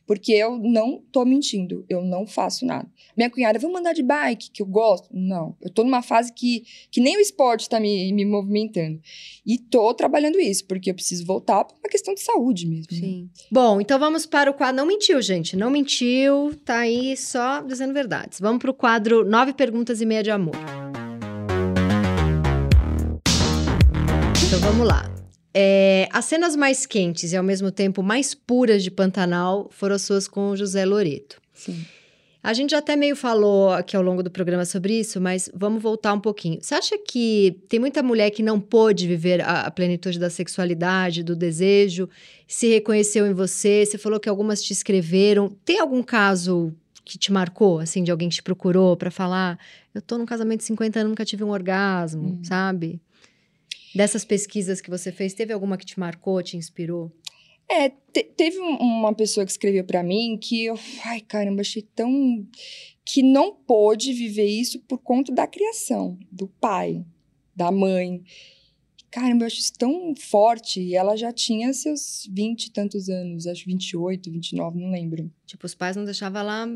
porque 0.10 0.32
eu 0.32 0.58
não 0.58 1.04
tô 1.12 1.24
mentindo, 1.24 1.86
eu 1.88 2.02
não 2.02 2.26
faço 2.26 2.66
nada. 2.66 2.90
Minha 3.16 3.30
cunhada, 3.30 3.60
vamos 3.60 3.80
andar 3.80 3.94
de 3.94 4.02
bike, 4.02 4.50
que 4.50 4.60
eu 4.60 4.66
gosto? 4.66 5.08
Não. 5.14 5.56
Eu 5.62 5.70
tô 5.70 5.84
numa 5.84 6.02
fase 6.02 6.34
que, 6.34 6.64
que 6.90 7.00
nem 7.00 7.16
o 7.16 7.20
esporte 7.20 7.70
tá 7.70 7.80
me, 7.80 8.12
me 8.12 8.26
movimentando. 8.26 9.00
E 9.46 9.60
tô 9.60 9.94
trabalhando 9.94 10.40
isso, 10.40 10.66
porque 10.66 10.90
eu 10.90 10.96
preciso 10.96 11.24
voltar 11.28 11.64
pra 11.64 11.76
uma 11.78 11.90
questão 11.92 12.16
de 12.16 12.22
saúde 12.22 12.66
mesmo. 12.66 12.88
Né? 12.92 12.98
Sim. 13.00 13.22
Né? 13.22 13.30
Bom, 13.52 13.80
então 13.80 14.00
vamos 14.00 14.26
para 14.26 14.50
o 14.50 14.54
quadro. 14.56 14.78
Não 14.78 14.88
mentiu, 14.88 15.22
gente. 15.22 15.56
Não 15.56 15.70
mentiu, 15.70 16.56
tá 16.66 16.80
aí 16.80 17.16
só 17.16 17.62
dizendo 17.62 17.94
verdades. 17.94 18.40
Vamos 18.40 18.58
pro 18.58 18.74
quadro 18.74 19.24
Nove 19.24 19.54
Perguntas 19.54 20.02
e 20.02 20.08
Meia 20.08 20.24
de 20.24 20.32
Amor. 20.32 20.56
Vamos 24.62 24.88
lá. 24.88 25.10
É, 25.54 26.08
as 26.12 26.26
cenas 26.26 26.56
mais 26.56 26.86
quentes 26.86 27.32
e 27.32 27.38
ao 27.38 27.44
mesmo 27.44 27.72
tempo 27.72 28.04
mais 28.04 28.34
puras 28.34 28.84
de 28.84 28.92
Pantanal 28.92 29.70
foram 29.72 29.96
as 29.96 30.02
suas 30.02 30.28
com 30.28 30.52
o 30.52 30.56
José 30.56 30.86
Loreto. 30.86 31.42
Sim. 31.54 31.86
A 32.42 32.54
gente 32.54 32.72
já 32.72 32.78
até 32.78 32.96
meio 32.96 33.16
falou 33.16 33.72
aqui 33.72 33.98
ao 33.98 34.04
longo 34.04 34.24
do 34.24 34.32
programa 34.32 34.64
sobre 34.64 34.98
isso, 34.98 35.20
mas 35.20 35.50
vamos 35.54 35.84
voltar 35.84 36.14
um 36.14 36.20
pouquinho. 36.20 36.60
Você 36.62 36.74
acha 36.74 36.98
que 36.98 37.58
tem 37.68 37.80
muita 37.80 38.02
mulher 38.02 38.30
que 38.32 38.42
não 38.42 38.60
pôde 38.60 39.08
viver 39.08 39.42
a, 39.42 39.62
a 39.62 39.72
plenitude 39.72 40.18
da 40.18 40.30
sexualidade, 40.30 41.24
do 41.24 41.36
desejo, 41.36 42.08
se 42.48 42.70
reconheceu 42.70 43.28
em 43.28 43.34
você? 43.34 43.86
Você 43.86 43.98
falou 43.98 44.20
que 44.20 44.30
algumas 44.30 44.64
te 44.64 44.72
escreveram. 44.72 45.50
Tem 45.66 45.80
algum 45.80 46.02
caso 46.02 46.74
que 47.04 47.18
te 47.18 47.32
marcou, 47.32 47.80
assim, 47.80 48.04
de 48.04 48.12
alguém 48.12 48.30
que 48.30 48.36
te 48.36 48.44
procurou 48.44 48.96
para 48.96 49.12
falar? 49.12 49.60
Eu 49.94 50.02
tô 50.02 50.18
num 50.18 50.26
casamento 50.26 50.60
de 50.60 50.66
50 50.66 51.00
anos, 51.00 51.10
nunca 51.10 51.26
tive 51.26 51.44
um 51.44 51.50
orgasmo, 51.50 52.40
hum. 52.40 52.44
sabe? 52.44 53.02
Dessas 53.96 54.24
pesquisas 54.24 54.82
que 54.82 54.90
você 54.90 55.12
fez, 55.12 55.34
teve 55.34 55.52
alguma 55.54 55.78
que 55.78 55.86
te 55.86 56.00
marcou, 56.00 56.42
te 56.44 56.58
inspirou? 56.58 57.12
É, 57.70 57.90
te, 57.90 58.24
teve 58.24 58.58
uma 58.58 59.14
pessoa 59.14 59.46
que 59.46 59.52
escreveu 59.52 59.84
para 59.84 60.02
mim 60.02 60.38
que 60.42 60.66
eu, 60.66 60.80
ai 61.06 61.22
caramba, 61.22 61.62
achei 61.62 61.84
tão. 61.96 62.46
que 63.06 63.22
não 63.22 63.54
pôde 63.54 64.12
viver 64.12 64.48
isso 64.48 64.80
por 64.82 64.98
conta 64.98 65.32
da 65.32 65.46
criação, 65.46 66.18
do 66.32 66.48
pai, 66.48 67.06
da 67.56 67.72
mãe. 67.72 68.24
Caramba, 69.12 69.44
eu 69.44 69.48
acho 69.48 69.60
isso 69.60 69.74
tão 69.74 70.16
forte. 70.16 70.82
E 70.82 70.96
ela 70.96 71.16
já 71.16 71.32
tinha 71.32 71.74
seus 71.74 72.28
20 72.32 72.66
e 72.66 72.72
tantos 72.72 73.10
anos, 73.10 73.48
acho 73.48 73.66
28, 73.66 74.32
29, 74.32 74.80
não 74.80 74.92
lembro. 74.92 75.32
Tipo, 75.46 75.66
os 75.66 75.76
pais 75.76 75.96
não 75.96 76.06
deixavam 76.06 76.44
lá 76.44 76.68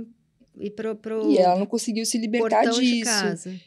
ir 0.60 0.72
pro. 0.72 0.96
pro 0.96 1.32
e 1.32 1.38
ela 1.38 1.58
não 1.58 1.66
conseguiu 1.66 2.06
se 2.06 2.18
libertar 2.18 2.66
disso. 2.66 2.82
De 2.82 3.02
casa. 3.02 3.62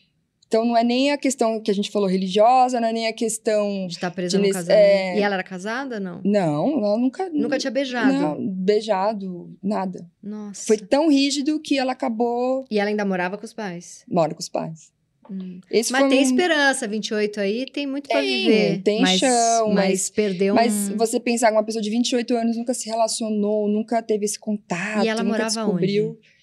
Então 0.48 0.64
não 0.64 0.76
é 0.76 0.84
nem 0.84 1.10
a 1.10 1.18
questão 1.18 1.60
que 1.60 1.70
a 1.70 1.74
gente 1.74 1.90
falou 1.90 2.08
religiosa, 2.08 2.80
não 2.80 2.88
é 2.88 2.92
nem 2.92 3.06
a 3.08 3.12
questão. 3.12 3.86
De 3.86 3.94
estar 3.94 4.10
tá 4.10 4.14
presa 4.14 4.38
de, 4.38 4.46
no 4.46 4.52
casamento. 4.52 4.78
É... 4.78 5.18
E 5.18 5.22
ela 5.22 5.34
era 5.34 5.42
casada, 5.42 5.98
não? 5.98 6.20
Não, 6.24 6.84
ela 6.84 6.98
nunca. 6.98 7.28
Nunca 7.30 7.58
tinha 7.58 7.70
beijado. 7.70 8.12
Não, 8.12 8.48
beijado, 8.48 9.56
nada. 9.62 10.06
Nossa. 10.22 10.66
Foi 10.66 10.78
tão 10.78 11.10
rígido 11.10 11.60
que 11.60 11.78
ela 11.78 11.92
acabou. 11.92 12.64
E 12.70 12.78
ela 12.78 12.90
ainda 12.90 13.04
morava 13.04 13.36
com 13.36 13.44
os 13.44 13.52
pais? 13.52 14.04
Mora 14.08 14.34
com 14.34 14.40
os 14.40 14.48
pais. 14.48 14.94
Hum. 15.30 15.60
mas 15.90 16.08
tem 16.08 16.20
um... 16.20 16.22
esperança, 16.22 16.86
28 16.86 17.40
aí, 17.40 17.66
tem 17.66 17.86
muito 17.86 18.08
para 18.08 18.20
viver. 18.20 18.80
Tem 18.82 19.00
mas, 19.00 19.18
chão, 19.18 19.68
mas, 19.68 19.88
mas 19.90 20.10
perdeu 20.10 20.54
Mas 20.54 20.90
um... 20.90 20.96
você 20.96 21.18
pensar 21.18 21.48
que 21.48 21.54
uma 21.54 21.64
pessoa 21.64 21.82
de 21.82 21.90
28 21.90 22.36
anos 22.36 22.56
nunca 22.56 22.72
se 22.72 22.88
relacionou, 22.88 23.68
nunca 23.68 24.02
teve 24.02 24.24
esse 24.24 24.38
contato, 24.38 25.04
e 25.04 25.08
ela 25.08 25.22
nunca 25.22 25.38
morava 25.38 25.54
descobriu. 25.54 26.10
Onde? 26.10 26.35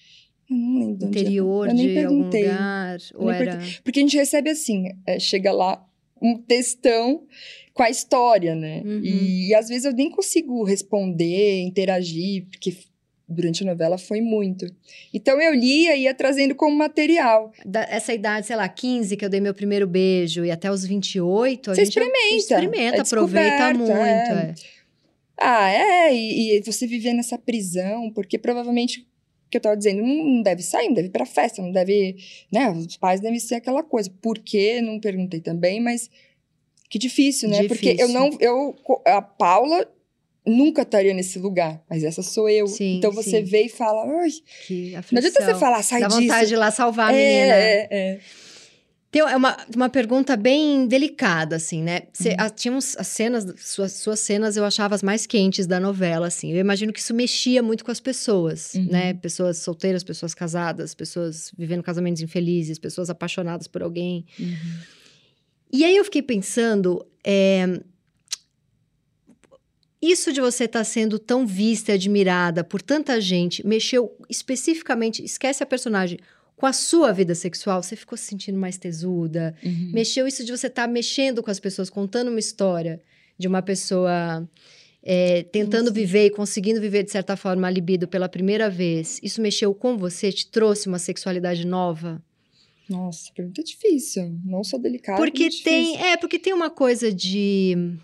Eu 0.50 0.56
não 0.56 0.78
lembro. 0.78 1.08
Interior 1.08 1.68
eu 1.68 1.74
de 1.74 1.98
algum 1.98 2.22
lugar? 2.24 2.98
Ou 3.14 3.30
era... 3.30 3.58
Porque 3.82 4.00
a 4.00 4.02
gente 4.02 4.16
recebe 4.16 4.50
assim, 4.50 4.88
é, 5.06 5.18
chega 5.18 5.52
lá 5.52 5.84
um 6.20 6.36
textão 6.36 7.24
com 7.72 7.82
a 7.82 7.90
história, 7.90 8.54
né? 8.54 8.82
Uhum. 8.84 9.00
E, 9.02 9.48
e, 9.48 9.54
às 9.54 9.68
vezes 9.68 9.84
eu 9.84 9.92
nem 9.92 10.10
consigo 10.10 10.62
responder, 10.64 11.60
interagir, 11.62 12.46
porque 12.50 12.76
durante 13.28 13.62
a 13.62 13.66
novela 13.66 13.98
foi 13.98 14.20
muito. 14.20 14.66
Então 15.12 15.40
eu 15.40 15.52
lia 15.52 15.96
e 15.96 16.02
ia 16.02 16.14
trazendo 16.14 16.54
como 16.54 16.76
material. 16.76 17.52
Da, 17.64 17.82
essa 17.82 18.14
idade, 18.14 18.46
sei 18.46 18.56
lá, 18.56 18.68
15, 18.68 19.16
que 19.16 19.24
eu 19.24 19.28
dei 19.28 19.40
meu 19.40 19.54
primeiro 19.54 19.86
beijo, 19.86 20.44
e 20.44 20.50
até 20.50 20.70
os 20.70 20.84
28, 20.84 21.70
a 21.70 21.74
Você 21.74 21.84
gente 21.84 21.88
experimenta. 21.98 22.36
experimenta, 22.36 22.96
é 22.96 23.00
aproveita 23.00 23.74
muito. 23.74 23.90
É. 23.92 23.94
É. 24.50 24.54
Ah, 25.36 25.68
é, 25.68 26.14
e, 26.14 26.58
e, 26.58 26.62
você 26.62 26.86
viver 26.86 27.12
nessa 27.12 27.36
prisão, 27.36 28.10
porque 28.14 28.38
provavelmente 28.38 29.04
que 29.54 29.58
eu 29.58 29.62
tava 29.62 29.76
dizendo, 29.76 30.02
não 30.02 30.42
deve 30.42 30.62
sair, 30.62 30.88
não 30.88 30.94
deve 30.94 31.06
ir 31.06 31.10
pra 31.12 31.24
festa, 31.24 31.62
não 31.62 31.70
deve, 31.70 32.16
né, 32.50 32.70
os 32.70 32.96
pais 32.96 33.20
devem 33.20 33.38
ser 33.38 33.54
aquela 33.54 33.84
coisa. 33.84 34.10
Por 34.20 34.40
quê? 34.40 34.80
Não 34.80 34.98
perguntei 34.98 35.40
também, 35.40 35.80
mas 35.80 36.10
que 36.90 36.98
difícil, 36.98 37.48
né? 37.48 37.62
Difícil. 37.62 37.94
Porque 37.94 38.02
eu 38.02 38.08
não, 38.08 38.30
eu, 38.40 38.74
a 39.06 39.22
Paula 39.22 39.88
nunca 40.44 40.82
estaria 40.82 41.14
nesse 41.14 41.38
lugar, 41.38 41.80
mas 41.88 42.02
essa 42.02 42.20
sou 42.20 42.48
eu. 42.48 42.66
Sim, 42.66 42.96
então 42.96 43.12
você 43.12 43.38
sim. 43.38 43.44
vê 43.44 43.66
e 43.66 43.68
fala, 43.68 44.04
ai, 44.20 44.30
que 44.66 44.92
não 45.12 45.18
adianta 45.18 45.44
você 45.44 45.54
falar, 45.54 45.82
sai 45.84 46.00
Dá 46.00 46.08
disso. 46.08 46.20
vontade 46.20 46.48
de 46.48 46.54
ir 46.54 46.56
lá 46.56 46.70
salvar 46.72 47.10
a 47.10 47.16
é, 47.16 47.16
menina. 47.16 47.54
É, 47.54 47.88
é. 47.90 48.20
Tem 49.14 49.22
uma, 49.22 49.56
uma 49.72 49.88
pergunta 49.88 50.36
bem 50.36 50.88
delicada, 50.88 51.54
assim, 51.54 51.80
né? 51.80 52.08
Cê, 52.12 52.30
uhum. 52.30 52.34
a, 52.36 52.50
tinha 52.50 52.74
uns, 52.74 52.96
as 52.96 53.06
cenas, 53.06 53.46
suas, 53.58 53.92
suas 53.92 54.18
cenas 54.18 54.56
eu 54.56 54.64
achava 54.64 54.92
as 54.92 55.04
mais 55.04 55.24
quentes 55.24 55.68
da 55.68 55.78
novela, 55.78 56.26
assim. 56.26 56.50
Eu 56.50 56.58
imagino 56.58 56.92
que 56.92 56.98
isso 56.98 57.14
mexia 57.14 57.62
muito 57.62 57.84
com 57.84 57.92
as 57.92 58.00
pessoas, 58.00 58.74
uhum. 58.74 58.88
né? 58.90 59.14
Pessoas 59.14 59.58
solteiras, 59.58 60.02
pessoas 60.02 60.34
casadas, 60.34 60.96
pessoas 60.96 61.52
vivendo 61.56 61.80
casamentos 61.80 62.22
infelizes, 62.22 62.76
pessoas 62.76 63.08
apaixonadas 63.08 63.68
por 63.68 63.84
alguém. 63.84 64.26
Uhum. 64.36 64.78
E 65.72 65.84
aí 65.84 65.96
eu 65.96 66.04
fiquei 66.04 66.22
pensando, 66.22 67.06
é, 67.22 67.80
isso 70.02 70.32
de 70.32 70.40
você 70.40 70.64
estar 70.64 70.80
tá 70.80 70.84
sendo 70.84 71.20
tão 71.20 71.46
vista 71.46 71.92
e 71.92 71.94
admirada 71.94 72.64
por 72.64 72.82
tanta 72.82 73.20
gente 73.20 73.64
mexeu 73.64 74.12
especificamente, 74.28 75.24
esquece 75.24 75.62
a 75.62 75.66
personagem, 75.66 76.18
com 76.56 76.66
a 76.66 76.72
sua 76.72 77.12
vida 77.12 77.34
sexual, 77.34 77.82
você 77.82 77.96
ficou 77.96 78.16
se 78.16 78.24
sentindo 78.24 78.58
mais 78.58 78.78
tesuda? 78.78 79.54
Uhum. 79.62 79.90
Mexeu 79.92 80.26
isso 80.26 80.44
de 80.44 80.52
você 80.52 80.68
estar 80.68 80.86
tá 80.86 80.92
mexendo 80.92 81.42
com 81.42 81.50
as 81.50 81.60
pessoas, 81.60 81.90
contando 81.90 82.28
uma 82.28 82.38
história 82.38 83.00
de 83.36 83.48
uma 83.48 83.60
pessoa 83.60 84.48
é, 85.02 85.42
tentando 85.42 85.92
viver 85.92 86.26
e 86.26 86.30
conseguindo 86.30 86.80
viver 86.80 87.02
de 87.02 87.10
certa 87.10 87.36
forma 87.36 87.66
a 87.66 87.70
libido 87.70 88.08
pela 88.08 88.28
primeira 88.28 88.70
vez. 88.70 89.20
Isso 89.22 89.42
mexeu 89.42 89.74
com 89.74 89.98
você? 89.98 90.32
Te 90.32 90.48
trouxe 90.48 90.88
uma 90.88 90.98
sexualidade 90.98 91.66
nova? 91.66 92.22
Nossa, 92.88 93.30
pergunta 93.34 93.62
difícil. 93.62 94.38
Não 94.44 94.62
sou 94.62 94.78
delicada. 94.78 95.18
Porque 95.18 95.48
tem, 95.62 96.00
é, 96.02 96.16
porque 96.16 96.38
tem 96.38 96.52
uma 96.52 96.70
coisa 96.70 97.12
de 97.12 97.96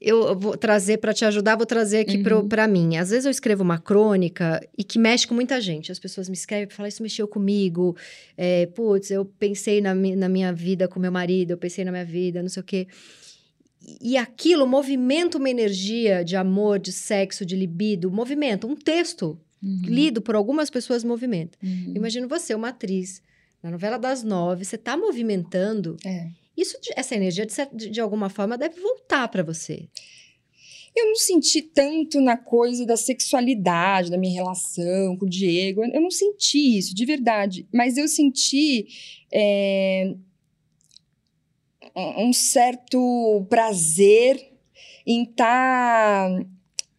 eu 0.00 0.38
vou 0.38 0.56
trazer 0.56 0.98
para 0.98 1.12
te 1.12 1.24
ajudar, 1.24 1.56
vou 1.56 1.66
trazer 1.66 2.00
aqui 2.00 2.16
uhum. 2.16 2.48
para 2.48 2.68
mim. 2.68 2.96
Às 2.96 3.10
vezes 3.10 3.24
eu 3.24 3.30
escrevo 3.30 3.62
uma 3.62 3.78
crônica 3.78 4.60
e 4.76 4.84
que 4.84 4.98
mexe 4.98 5.26
com 5.26 5.34
muita 5.34 5.60
gente. 5.60 5.90
As 5.90 5.98
pessoas 5.98 6.28
me 6.28 6.34
escrevem 6.34 6.68
e 6.70 6.72
falam, 6.72 6.88
isso 6.88 7.02
mexeu 7.02 7.26
comigo. 7.26 7.96
É, 8.36 8.66
Putz, 8.66 9.10
eu 9.10 9.24
pensei 9.24 9.80
na, 9.80 9.94
mi 9.94 10.14
na 10.14 10.28
minha 10.28 10.52
vida 10.52 10.86
com 10.86 11.00
meu 11.00 11.12
marido, 11.12 11.52
eu 11.52 11.58
pensei 11.58 11.84
na 11.84 11.90
minha 11.90 12.04
vida, 12.04 12.42
não 12.42 12.48
sei 12.48 12.60
o 12.60 12.64
quê. 12.64 12.86
E 14.00 14.16
aquilo 14.16 14.66
movimenta 14.66 15.38
uma 15.38 15.48
energia 15.48 16.24
de 16.24 16.36
amor, 16.36 16.78
de 16.78 16.92
sexo, 16.92 17.46
de 17.46 17.56
libido, 17.56 18.10
movimenta. 18.10 18.66
Um 18.66 18.76
texto 18.76 19.38
uhum. 19.62 19.82
lido 19.84 20.20
por 20.20 20.34
algumas 20.34 20.68
pessoas 20.68 21.04
movimenta. 21.04 21.56
Uhum. 21.62 21.92
Imagino 21.94 22.28
você, 22.28 22.54
uma 22.54 22.68
atriz, 22.68 23.22
na 23.62 23.70
novela 23.70 23.98
das 23.98 24.22
nove, 24.22 24.64
você 24.64 24.76
está 24.76 24.96
movimentando. 24.96 25.96
É 26.04 26.28
isso, 26.56 26.78
essa 26.94 27.14
energia, 27.14 27.46
de, 27.72 27.90
de 27.90 28.00
alguma 28.00 28.28
forma, 28.28 28.56
deve 28.56 28.80
voltar 28.80 29.28
para 29.28 29.42
você. 29.42 29.88
Eu 30.94 31.06
não 31.06 31.16
senti 31.16 31.60
tanto 31.60 32.20
na 32.22 32.38
coisa 32.38 32.86
da 32.86 32.96
sexualidade, 32.96 34.10
da 34.10 34.16
minha 34.16 34.32
relação 34.32 35.14
com 35.18 35.26
o 35.26 35.28
Diego. 35.28 35.84
Eu 35.84 36.00
não 36.00 36.10
senti 36.10 36.78
isso, 36.78 36.94
de 36.94 37.04
verdade. 37.04 37.68
Mas 37.70 37.98
eu 37.98 38.08
senti 38.08 38.86
é, 39.30 40.14
um 41.94 42.32
certo 42.32 43.46
prazer 43.50 44.52
em 45.06 45.24
estar 45.24 46.30
tá 46.30 46.46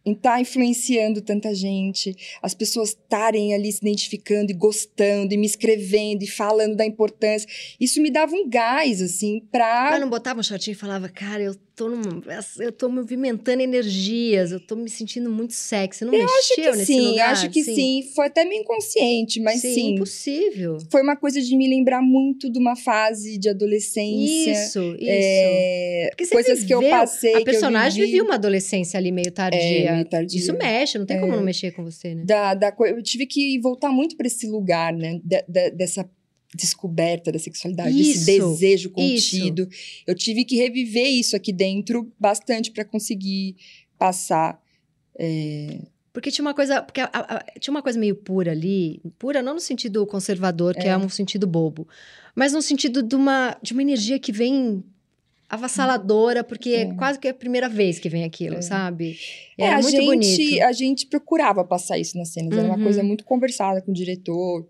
em 0.08 0.12
estar 0.12 0.34
tá 0.34 0.40
influenciando 0.40 1.20
tanta 1.20 1.54
gente, 1.54 2.14
as 2.42 2.54
pessoas 2.54 2.90
estarem 2.90 3.54
ali 3.54 3.70
se 3.70 3.78
identificando 3.82 4.50
e 4.50 4.54
gostando 4.54 5.32
e 5.34 5.36
me 5.36 5.46
escrevendo 5.46 6.22
e 6.22 6.26
falando 6.26 6.76
da 6.76 6.84
importância. 6.84 7.48
Isso 7.78 8.00
me 8.00 8.10
dava 8.10 8.34
um 8.34 8.48
gás, 8.48 9.02
assim, 9.02 9.40
pra. 9.50 9.90
Mas 9.90 10.00
não 10.00 10.10
botava 10.10 10.40
um 10.40 10.42
shortinho 10.42 10.72
e 10.72 10.78
falava, 10.78 11.08
cara, 11.08 11.42
eu 11.42 11.54
tô, 11.78 11.88
num, 11.88 12.20
eu 12.58 12.72
tô 12.72 12.88
movimentando 12.88 13.62
energias, 13.62 14.50
eu 14.50 14.58
tô 14.58 14.74
me 14.74 14.90
sentindo 14.90 15.30
muito 15.30 15.54
sexy. 15.54 16.04
Não 16.04 16.12
eu 16.12 16.24
mexeu 16.24 16.38
acho 16.38 16.54
que 16.56 16.70
nesse 16.72 16.84
sim, 16.86 17.00
lugar? 17.00 17.30
Acho 17.30 17.50
que 17.50 17.62
sim. 17.62 17.74
sim. 17.74 18.10
Foi 18.16 18.26
até 18.26 18.44
meio 18.44 18.62
inconsciente, 18.62 19.40
mas 19.40 19.60
sim. 19.60 19.74
Sim, 19.74 19.94
impossível. 19.94 20.78
Foi 20.90 21.00
uma 21.00 21.14
coisa 21.16 21.40
de 21.40 21.56
me 21.56 21.68
lembrar 21.68 22.02
muito 22.02 22.50
de 22.50 22.58
uma 22.58 22.74
fase 22.74 23.38
de 23.38 23.48
adolescência. 23.48 24.50
Isso, 24.50 24.80
isso. 24.98 25.06
É, 25.08 26.10
coisas 26.30 26.60
viveu, 26.60 26.80
que 26.80 26.86
eu 26.86 26.90
passei. 26.90 27.36
A 27.36 27.44
personagem 27.44 28.04
vivia 28.04 28.24
uma 28.24 28.34
adolescência 28.34 28.98
ali 28.98 29.12
meio 29.12 29.30
tardia. 29.30 29.60
É, 29.60 29.92
meio 29.92 30.04
tardia. 30.04 30.40
Isso 30.40 30.52
mexe, 30.54 30.98
não 30.98 31.06
tem 31.06 31.18
é. 31.18 31.20
como 31.20 31.36
não 31.36 31.44
mexer 31.44 31.70
com 31.70 31.84
você, 31.84 32.12
né? 32.12 32.24
Da, 32.26 32.54
da, 32.54 32.74
eu 32.80 33.00
tive 33.02 33.24
que 33.24 33.60
voltar 33.60 33.92
muito 33.92 34.16
para 34.16 34.26
esse 34.26 34.48
lugar, 34.48 34.92
né? 34.92 35.20
Da, 35.22 35.44
da, 35.46 35.68
dessa 35.68 36.08
descoberta 36.54 37.30
da 37.30 37.38
sexualidade, 37.38 37.90
isso, 37.90 38.30
esse 38.30 38.38
desejo 38.38 38.90
contido. 38.90 39.68
Isso. 39.70 40.02
Eu 40.06 40.14
tive 40.14 40.44
que 40.44 40.56
reviver 40.56 41.06
isso 41.06 41.36
aqui 41.36 41.52
dentro 41.52 42.10
bastante 42.18 42.70
para 42.70 42.84
conseguir 42.84 43.56
passar. 43.98 44.60
É... 45.18 45.78
Porque 46.12 46.30
tinha 46.30 46.44
uma 46.44 46.54
coisa, 46.54 46.82
porque 46.82 47.00
a, 47.00 47.10
a, 47.12 47.44
tinha 47.60 47.70
uma 47.70 47.82
coisa 47.82 47.98
meio 47.98 48.16
pura 48.16 48.50
ali, 48.50 49.00
pura 49.18 49.42
não 49.42 49.54
no 49.54 49.60
sentido 49.60 50.06
conservador, 50.06 50.74
que 50.74 50.86
é, 50.86 50.90
é 50.90 50.96
um 50.96 51.08
sentido 51.08 51.46
bobo, 51.46 51.86
mas 52.34 52.52
no 52.52 52.62
sentido 52.62 53.02
de 53.02 53.14
uma, 53.14 53.56
de 53.62 53.72
uma 53.72 53.82
energia 53.82 54.18
que 54.18 54.32
vem 54.32 54.82
avassaladora, 55.48 56.42
porque 56.42 56.70
é. 56.70 56.80
é 56.80 56.94
quase 56.94 57.18
que 57.18 57.28
é 57.28 57.30
a 57.30 57.34
primeira 57.34 57.68
vez 57.68 57.98
que 57.98 58.08
vem 58.08 58.24
aquilo, 58.24 58.56
é. 58.56 58.62
sabe? 58.62 59.18
É, 59.56 59.68
a 59.68 59.74
muito 59.74 59.90
gente, 59.90 60.04
bonito. 60.04 60.62
A 60.62 60.72
gente 60.72 61.06
procurava 61.06 61.64
passar 61.64 61.98
isso 61.98 62.16
nas 62.18 62.30
cenas, 62.30 62.52
uhum. 62.54 62.58
era 62.58 62.68
uma 62.68 62.82
coisa 62.82 63.00
uhum. 63.00 63.06
muito 63.06 63.24
conversada 63.24 63.80
com 63.80 63.90
o 63.90 63.94
diretor 63.94 64.66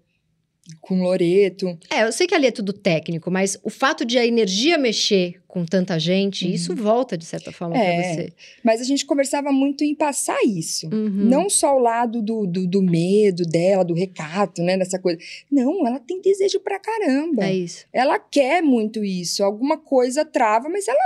com 0.81 1.03
Loreto. 1.03 1.79
É, 1.91 2.05
eu 2.05 2.13
sei 2.13 2.27
que 2.27 2.35
ali 2.35 2.47
é 2.47 2.51
tudo 2.51 2.73
técnico, 2.73 3.31
mas 3.31 3.59
o 3.63 3.71
fato 3.71 4.05
de 4.05 4.19
a 4.19 4.27
energia 4.27 4.79
mexer 4.79 5.41
com 5.47 5.65
tanta 5.65 5.99
gente, 5.99 6.47
uhum. 6.47 6.53
isso 6.53 6.77
volta 6.77 7.17
de 7.17 7.25
certa 7.25 7.51
forma 7.51 7.77
é, 7.77 7.81
para 7.81 8.15
você. 8.15 8.33
Mas 8.63 8.81
a 8.81 8.85
gente 8.85 9.07
conversava 9.07 9.51
muito 9.51 9.83
em 9.83 9.95
passar 9.95 10.39
isso. 10.45 10.87
Uhum. 10.93 11.09
Não 11.11 11.49
só 11.49 11.75
o 11.75 11.81
lado 11.81 12.21
do, 12.21 12.47
do, 12.47 12.67
do, 12.67 12.83
medo 12.83 13.45
dela, 13.45 13.83
do 13.83 13.95
recato, 13.95 14.63
né? 14.63 14.77
Dessa 14.77 14.99
coisa. 14.99 15.19
Não, 15.51 15.87
ela 15.87 15.99
tem 15.99 16.21
desejo 16.21 16.61
pra 16.61 16.79
caramba. 16.79 17.47
É 17.47 17.55
isso. 17.55 17.87
Ela 17.93 18.19
quer 18.19 18.63
muito 18.63 19.03
isso. 19.03 19.43
Alguma 19.43 19.79
coisa 19.79 20.25
trava, 20.25 20.69
mas 20.69 20.87
ela. 20.87 20.99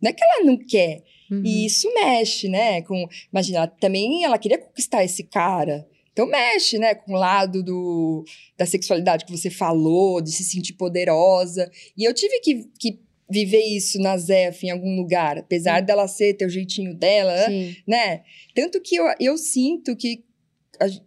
Não 0.00 0.10
é 0.10 0.12
que 0.12 0.24
ela 0.24 0.44
não 0.44 0.56
quer. 0.56 1.02
Uhum. 1.30 1.42
E 1.44 1.66
isso 1.66 1.92
mexe, 1.94 2.48
né? 2.48 2.80
Com, 2.82 3.08
imagina, 3.32 3.66
também 3.66 4.24
ela 4.24 4.38
queria 4.38 4.58
conquistar 4.58 5.04
esse 5.04 5.24
cara. 5.24 5.86
Então 6.14 6.26
mexe, 6.26 6.78
né, 6.78 6.94
com 6.94 7.12
o 7.12 7.18
lado 7.18 7.60
do, 7.60 8.24
da 8.56 8.64
sexualidade 8.64 9.24
que 9.24 9.36
você 9.36 9.50
falou, 9.50 10.22
de 10.22 10.30
se 10.30 10.44
sentir 10.44 10.74
poderosa. 10.74 11.68
E 11.98 12.04
eu 12.04 12.14
tive 12.14 12.38
que, 12.38 12.70
que 12.78 13.00
viver 13.28 13.62
isso 13.62 13.98
na 13.98 14.16
Zef 14.16 14.64
em 14.64 14.70
algum 14.70 14.94
lugar, 14.94 15.38
apesar 15.38 15.80
Sim. 15.80 15.86
dela 15.86 16.06
ser, 16.06 16.34
ter 16.34 16.46
o 16.46 16.48
jeitinho 16.50 16.94
dela, 16.94 17.36
Sim. 17.46 17.76
né? 17.84 18.22
Tanto 18.54 18.80
que 18.80 18.94
eu, 18.94 19.04
eu 19.18 19.36
sinto 19.36 19.96
que 19.96 20.24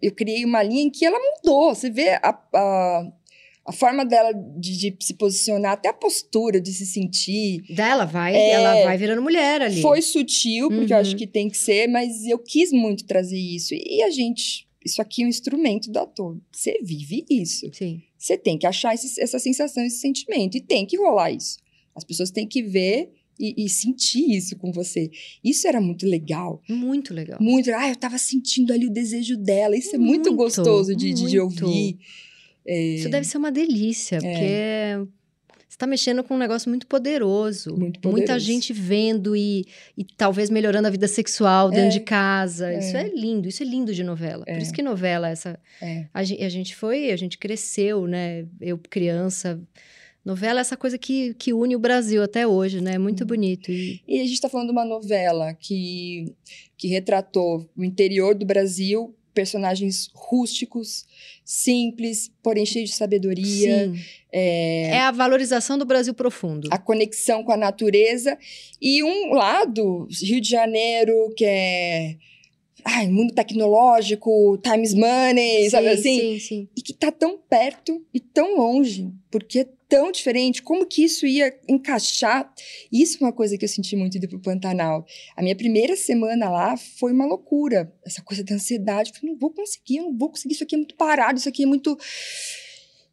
eu 0.01 0.12
criei 0.12 0.43
uma 0.43 0.62
linha 0.62 0.84
em 0.84 0.89
que 0.89 1.05
ela 1.05 1.20
mudou. 1.20 1.74
Você 1.74 1.89
vê 1.89 2.12
a, 2.22 2.38
a, 2.53 3.12
a 3.66 3.72
forma 3.72 4.05
dela 4.05 4.34
de, 4.34 4.91
de, 4.91 4.97
se 5.05 5.14
posicionar, 5.14 5.74
até 5.74 5.88
a 5.88 5.93
postura 5.93 6.60
de 6.60 6.74
se 6.74 6.86
sentir. 6.86 7.64
Dela 7.70 8.03
vai, 8.03 8.36
é, 8.36 8.51
ela 8.51 8.84
vai 8.84 8.97
virando 8.97 9.22
mulher 9.22 9.62
ali. 9.62 9.82
Foi 9.82 10.01
sutil, 10.01 10.68
porque 10.68 10.91
uhum. 10.93 10.97
eu 10.97 10.97
acho 10.97 11.12
uhum. 11.12 11.18
que 11.18 11.28
tem 11.28 11.49
que 11.49 11.58
ser, 11.58 11.88
mas 11.88 12.26
eu 12.26 12.39
quis 12.39 12.74
muito 12.74 13.05
trazer 13.05 13.39
isso. 13.39 13.74
E 13.74 14.03
a 14.03 14.10
gente 14.10 14.66
isso 14.88 15.01
aqui 15.01 15.23
é 15.23 15.25
um 15.25 15.29
instrumento 15.29 15.91
do 15.91 15.99
ator. 15.99 16.38
Você 16.51 16.79
vive 16.81 17.25
isso. 17.29 17.69
Sim. 17.73 18.01
Você 18.17 18.38
tem 18.38 18.57
que 18.57 18.65
achar 18.65 18.93
esse, 18.93 19.21
essa 19.21 19.38
sensação, 19.38 19.83
esse 19.83 19.97
sentimento. 19.97 20.57
E 20.57 20.61
tem 20.61 20.85
que 20.85 20.97
rolar 20.97 21.31
isso. 21.31 21.57
As 21.95 22.03
pessoas 22.03 22.31
têm 22.31 22.47
que 22.47 22.63
ver 22.63 23.11
e, 23.39 23.65
e, 23.65 23.69
sentir 23.69 24.35
isso 24.35 24.55
com 24.57 24.71
você. 24.71 25.11
Isso 25.43 25.67
era 25.67 25.79
muito 25.79 26.05
legal. 26.05 26.61
Muito 26.67 27.13
legal. 27.13 27.38
Muito. 27.41 27.69
Ah, 27.71 27.89
eu 27.89 27.95
tava 27.95 28.17
sentindo 28.17 28.73
ali 28.73 28.88
o 28.88 28.91
desejo 28.91 29.38
dela. 29.38 29.75
Isso 29.77 29.95
é 29.95 29.97
muito, 29.97 30.31
muito 30.31 30.35
gostoso 30.35 30.95
de, 30.95 31.07
muito. 31.07 31.27
de 31.27 31.39
ouvir. 31.39 31.97
É... 32.65 32.95
Isso 32.95 33.09
deve 33.09 33.25
ser 33.25 33.38
uma 33.38 33.51
delícia, 33.51 34.17
é. 34.17 34.19
porque 34.19 35.11
está 35.78 35.86
mexendo 35.86 36.23
com 36.23 36.34
um 36.34 36.39
negócio 36.39 36.69
muito 36.69 36.88
poderoso. 36.88 37.69
Muito 37.78 37.99
poderoso. 37.99 38.17
Muita 38.17 38.39
gente 38.39 38.73
vendo 38.73 39.36
e, 39.36 39.63
e 39.95 40.03
talvez 40.03 40.49
melhorando 40.49 40.88
a 40.88 40.91
vida 40.91 41.07
sexual 41.07 41.69
dentro 41.69 41.86
é, 41.86 41.89
de 41.89 41.99
casa. 41.99 42.73
É. 42.73 42.80
Isso 42.80 42.97
é 42.97 43.07
lindo, 43.09 43.47
isso 43.47 43.61
é 43.61 43.65
lindo 43.65 43.93
de 43.93 44.03
novela. 44.03 44.43
É. 44.47 44.53
Por 44.53 44.61
isso 44.61 44.73
que 44.73 44.82
novela, 44.82 45.30
essa. 45.30 45.59
É. 45.80 46.07
A, 46.11 46.19
a, 46.19 46.23
gente 46.23 46.75
foi, 46.75 47.11
a 47.11 47.15
gente 47.15 47.38
cresceu, 47.38 48.07
né? 48.07 48.45
Eu, 48.59 48.80
criança. 48.80 49.61
Novela 50.25 50.59
é 50.59 50.61
essa 50.61 50.75
coisa 50.75 50.97
que, 50.97 51.36
que 51.36 51.53
une 51.53 51.75
o 51.75 51.80
Brasil 51.80 52.23
até 52.23 52.45
hoje, 52.47 52.82
né? 52.82 52.95
É 52.95 52.97
muito 52.97 53.23
hum. 53.23 53.28
bonito. 53.28 53.71
E... 53.71 54.01
e 54.07 54.19
a 54.19 54.23
gente 54.23 54.34
está 54.34 54.49
falando 54.49 54.67
de 54.67 54.73
uma 54.73 54.84
novela 54.84 55.53
que, 55.53 56.36
que 56.75 56.88
retratou 56.88 57.69
o 57.78 57.84
interior 57.84 58.34
do 58.34 58.47
Brasil 58.47 59.15
personagens 59.38 60.09
rústicos, 60.15 61.05
simples, 61.45 62.31
porém 62.41 62.65
cheios 62.65 62.89
de 62.89 62.95
sabedoria. 62.95 63.93
É... 64.33 64.95
é... 64.95 64.99
a 65.01 65.11
valorização 65.11 65.77
do 65.77 65.85
Brasil 65.85 66.15
profundo. 66.15 66.67
A 66.71 66.79
conexão 66.79 67.43
com 67.43 67.51
a 67.51 67.57
natureza. 67.57 68.35
E 68.81 69.03
um 69.03 69.33
lado, 69.33 70.07
Rio 70.23 70.41
de 70.41 70.49
Janeiro, 70.49 71.31
que 71.38 71.45
é 71.45 72.15
ai, 72.83 73.07
mundo 73.07 73.31
tecnológico, 73.31 74.57
times 74.57 74.95
money, 74.95 75.65
sim, 75.65 75.69
sabe 75.69 75.89
assim? 75.89 76.19
Sim, 76.19 76.39
sim. 76.39 76.69
E 76.75 76.81
que 76.81 76.93
tá 76.93 77.11
tão 77.11 77.38
perto 77.38 78.03
e 78.11 78.19
tão 78.19 78.57
longe, 78.57 79.13
porque 79.29 79.67
tão 79.88 80.11
diferente. 80.11 80.61
Como 80.61 80.85
que 80.85 81.03
isso 81.03 81.25
ia 81.25 81.57
encaixar? 81.67 82.51
Isso 82.91 83.17
é 83.21 83.25
uma 83.25 83.33
coisa 83.33 83.57
que 83.57 83.65
eu 83.65 83.69
senti 83.69 83.95
muito 83.95 84.17
indo 84.17 84.27
pro 84.27 84.39
Pantanal. 84.39 85.05
A 85.35 85.41
minha 85.41 85.55
primeira 85.55 85.95
semana 85.95 86.49
lá 86.49 86.77
foi 86.77 87.11
uma 87.11 87.25
loucura. 87.25 87.91
Essa 88.05 88.21
coisa 88.21 88.43
da 88.43 88.55
ansiedade. 88.55 89.09
Eu 89.09 89.15
falei, 89.15 89.31
não 89.31 89.39
vou 89.39 89.51
conseguir, 89.51 89.97
eu 89.97 90.03
não 90.03 90.17
vou 90.17 90.29
conseguir. 90.29 90.53
Isso 90.53 90.63
aqui 90.63 90.75
é 90.75 90.77
muito 90.77 90.95
parado, 90.95 91.39
isso 91.39 91.49
aqui 91.49 91.63
é 91.63 91.65
muito 91.65 91.97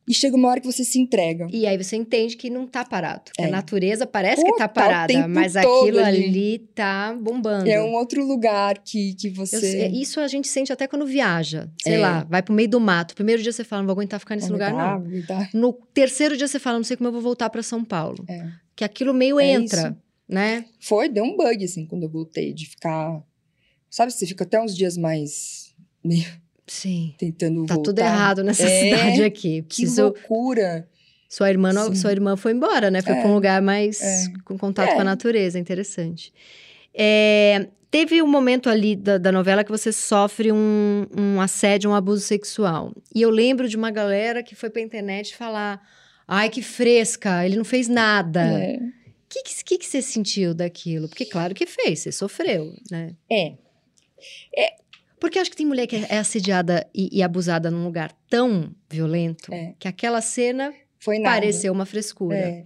e 0.07 0.13
chega 0.15 0.37
uma 0.37 0.49
hora 0.51 0.61
que 0.61 0.67
você 0.67 0.85
se 0.85 0.99
entrega. 0.99 1.47
E 1.51 1.67
aí 1.67 1.77
você 1.83 1.97
entende 1.97 2.37
que 2.37 2.51
não 2.51 2.67
tá 2.67 2.85
parado. 2.85 3.31
É. 3.39 3.45
a 3.47 3.49
natureza 3.51 4.07
parece 4.07 4.43
Pô, 4.43 4.53
que 4.53 4.59
tá 4.59 4.69
tá 4.69 4.81
parada, 4.83 5.13
tempo 5.13 5.29
mas 5.29 5.57
aquilo 5.57 5.99
ali. 5.99 6.25
ali 6.25 6.59
tá 6.75 7.15
bombando. 7.19 7.69
É 7.69 7.83
um 7.83 7.95
outro 7.95 8.25
lugar 8.25 8.79
que, 8.79 9.15
que 9.15 9.29
Eu 9.29 9.35
você. 9.35 9.61
sei- 9.61 9.89
isso 9.93 10.21
a 10.21 10.29
gente 10.29 10.47
sente 10.49 10.73
até 10.73 10.87
quando 10.87 11.07
viaja. 11.07 11.71
Sei 11.83 11.95
É. 11.95 11.99
lá, 11.99 12.25
vai 12.29 12.43
pro 12.43 12.53
meio 12.55 12.69
do 12.69 12.79
mato. 12.81 13.15
Primeiro 13.15 13.43
dia 13.43 13.53
você 13.53 13.65
fala, 13.65 13.83
não 13.83 13.87
vou 13.87 13.95
aguentar 13.95 14.21
ficar 14.21 14.35
nesse 14.37 14.49
Ah, 14.49 14.53
lugar, 14.53 14.73
dá, 14.73 14.99
não. 14.99 15.21
dá. 15.27 15.49
No 15.55 15.73
terceiro 15.73 16.37
dia 16.37 16.47
você 16.49 16.59
fala, 16.59 16.77
não 16.79 16.85
sei 16.85 16.97
como 16.97 17.09
eu 17.09 17.13
vou 17.13 17.23
voltar 17.23 17.49
pra 17.51 17.63
São 17.63 17.85
Paulo. 17.85 18.25
É. 18.29 18.47
Que 18.77 18.85
aquilo 18.85 19.15
meio 19.15 19.39
É 19.41 19.53
entra, 19.53 19.81
isso. 19.89 19.97
né? 20.29 20.65
Foi, 20.81 21.09
deu 21.09 21.25
um 21.25 21.37
bug, 21.37 21.65
assim, 21.65 21.87
quando 21.87 22.03
eu 22.03 22.11
voltei, 22.11 22.53
de 22.53 22.67
ficar. 22.67 23.23
Sabe, 23.89 24.13
você 24.13 24.27
fica 24.27 24.45
até 24.45 24.61
uns 24.61 24.77
dias 24.77 24.97
mais. 24.97 25.73
meio 26.05 26.27
Sim. 26.67 27.15
tentando 27.19 27.67
Tá 27.67 27.75
voltar. 27.75 27.91
tudo 27.91 27.99
errado 27.99 28.43
nessa 28.43 28.65
É, 28.65 28.81
cidade 28.81 29.23
aqui. 29.23 29.63
Que 29.63 29.83
Preciso... 29.83 30.03
loucura. 30.03 30.89
Sua 31.29 31.51
irmã, 31.51 31.73
Sim. 31.73 31.95
sua 31.97 32.13
irmã 32.13 32.37
foi 32.37 32.53
embora, 32.53 32.91
né? 32.91 33.03
Foi 33.03 33.13
É. 33.15 33.21
pra 33.21 33.29
um 33.29 33.35
lugar 33.35 33.61
mais 33.61 34.01
É. 34.01 34.25
com 34.45 34.57
contato 34.57 34.91
É. 34.91 34.95
com 34.95 35.01
a 35.01 35.05
natureza. 35.05 35.59
Interessante. 35.59 36.33
É, 36.95 37.67
teve 37.91 38.23
um 38.23 38.27
momento 38.29 38.69
ali 38.71 38.95
da, 38.95 39.19
da 39.19 39.33
novela 39.33 39.65
que 39.65 39.71
você 39.71 39.93
sofre 39.93 40.53
um, 40.53 41.07
um 41.19 41.41
assédio, 41.41 41.91
um 41.91 41.95
abuso 41.95 42.23
sexual. 42.23 42.93
E 43.15 43.21
eu 43.21 43.31
lembro 43.31 43.69
de 43.69 43.77
uma 43.77 43.91
galera 43.91 44.43
que 44.45 44.55
foi 44.55 44.71
pra 44.71 44.81
internet 44.81 45.35
falar: 45.37 45.83
ai, 46.29 46.49
que 46.49 46.63
fresca, 46.63 47.45
ele 47.45 47.57
não 47.57 47.65
fez 47.65 47.89
nada. 47.89 48.41
O 48.41 48.57
É. 48.57 48.79
que, 49.29 49.43
que, 49.43 49.65
que, 49.65 49.79
que 49.79 49.87
você 49.87 50.01
sentiu 50.01 50.55
daquilo? 50.55 51.09
Porque, 51.09 51.25
claro 51.25 51.53
que 51.53 51.67
fez, 51.67 51.99
você 52.01 52.13
sofreu, 52.13 52.73
né? 52.91 53.11
é. 53.29 53.55
Porque 55.25 55.39
acho 55.39 55.51
que 55.51 55.57
tem 55.57 55.65
mulher 55.65 55.87
que 55.87 55.97
é 55.97 56.19
assediada 56.19 56.87
e, 56.95 57.09
e 57.11 57.23
abusada 57.23 57.71
num 57.71 57.83
lugar 57.83 58.13
tão 58.29 58.71
violento 58.91 59.51
É. 59.51 59.73
que 59.79 59.89
aquela 59.89 60.21
cena 60.21 60.71
pareceu 61.23 61.73
uma 61.73 61.87
frescura. 61.87 62.37
É. 62.37 62.65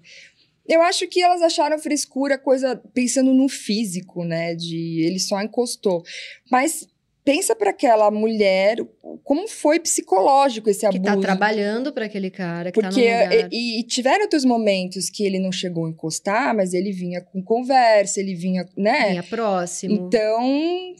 Eu 0.68 0.82
acho 0.82 1.06
que 1.06 1.22
elas 1.22 1.40
acharam 1.40 1.78
frescura 1.78 2.36
coisa 2.36 2.74
pensando 2.92 3.32
no 3.32 3.48
físico, 3.48 4.24
né? 4.24 4.56
De 4.56 5.04
ele 5.06 5.20
só 5.20 5.40
encostou. 5.40 6.02
Mas 6.50 6.84
pensa 7.24 7.54
para 7.54 7.70
aquela 7.70 8.10
mulher 8.10 8.78
como 9.22 9.46
foi 9.46 9.78
psicológico 9.78 10.68
esse 10.68 10.80
que 10.80 10.86
abuso. 10.86 11.04
tá 11.04 11.16
trabalhando 11.16 11.92
pra 11.92 12.06
aquele 12.06 12.28
cara, 12.28 12.72
que 12.72 12.80
Porque 12.80 13.08
tá 13.08 13.18
num 13.18 13.34
lugar... 13.34 13.48
e, 13.52 13.78
e 13.78 13.82
tiveram 13.84 14.22
outros 14.24 14.44
momentos 14.44 15.08
que 15.08 15.22
ele 15.24 15.38
não 15.38 15.52
chegou 15.52 15.86
a 15.86 15.90
encostar, 15.90 16.56
mas 16.56 16.74
ele 16.74 16.90
vinha 16.90 17.20
com 17.20 17.40
conversa, 17.40 18.18
ele 18.18 18.34
vinha, 18.34 18.66
né? 18.76 19.10
Vinha 19.10 19.22
próximo. 19.22 19.94
Então, 19.94 20.96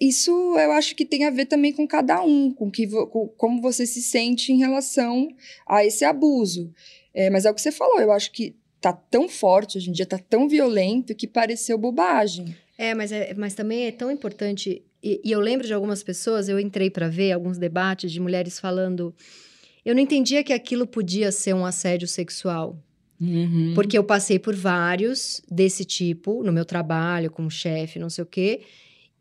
isso 0.00 0.30
eu 0.58 0.72
acho 0.72 0.94
que 0.94 1.04
tem 1.04 1.24
a 1.24 1.30
ver 1.30 1.46
também 1.46 1.72
com 1.72 1.86
cada 1.86 2.22
um, 2.22 2.52
com, 2.52 2.70
que, 2.70 2.86
vo- 2.86 3.06
com 3.06 3.28
como 3.28 3.60
você 3.60 3.84
se 3.86 4.00
sente 4.02 4.52
em 4.52 4.58
relação 4.58 5.28
a 5.66 5.84
esse 5.84 6.04
abuso. 6.04 6.72
É, 7.14 7.30
mas 7.30 7.44
é 7.44 7.50
o 7.50 7.54
que 7.54 7.60
você 7.60 7.72
falou, 7.72 8.00
eu 8.00 8.12
acho 8.12 8.30
que 8.32 8.54
tá 8.80 8.92
tão 8.92 9.28
forte 9.28 9.76
hoje 9.76 9.90
em 9.90 9.92
dia, 9.92 10.06
tá 10.06 10.18
tão 10.18 10.48
violento 10.48 11.14
que 11.14 11.26
pareceu 11.26 11.76
bobagem. 11.76 12.54
É, 12.76 12.94
mas, 12.94 13.10
é, 13.10 13.34
mas 13.34 13.54
também 13.54 13.86
é 13.86 13.90
tão 13.92 14.08
importante. 14.10 14.82
E, 15.02 15.20
e 15.24 15.32
eu 15.32 15.40
lembro 15.40 15.66
de 15.66 15.74
algumas 15.74 16.02
pessoas, 16.04 16.48
eu 16.48 16.60
entrei 16.60 16.88
pra 16.90 17.08
ver 17.08 17.32
alguns 17.32 17.58
debates 17.58 18.12
de 18.12 18.20
mulheres 18.20 18.60
falando. 18.60 19.12
Eu 19.84 19.94
não 19.96 20.02
entendia 20.02 20.44
que 20.44 20.52
aquilo 20.52 20.86
podia 20.86 21.32
ser 21.32 21.54
um 21.54 21.64
assédio 21.66 22.06
sexual. 22.06 22.78
Porque 23.74 23.98
eu 23.98 24.04
passei 24.04 24.38
por 24.38 24.54
vários 24.54 25.42
desse 25.50 25.84
tipo 25.84 26.44
no 26.44 26.52
meu 26.52 26.64
trabalho, 26.64 27.32
como 27.32 27.50
chefe, 27.50 27.98
não 27.98 28.08
sei 28.10 28.22
o 28.22 28.26
quê. 28.26 28.60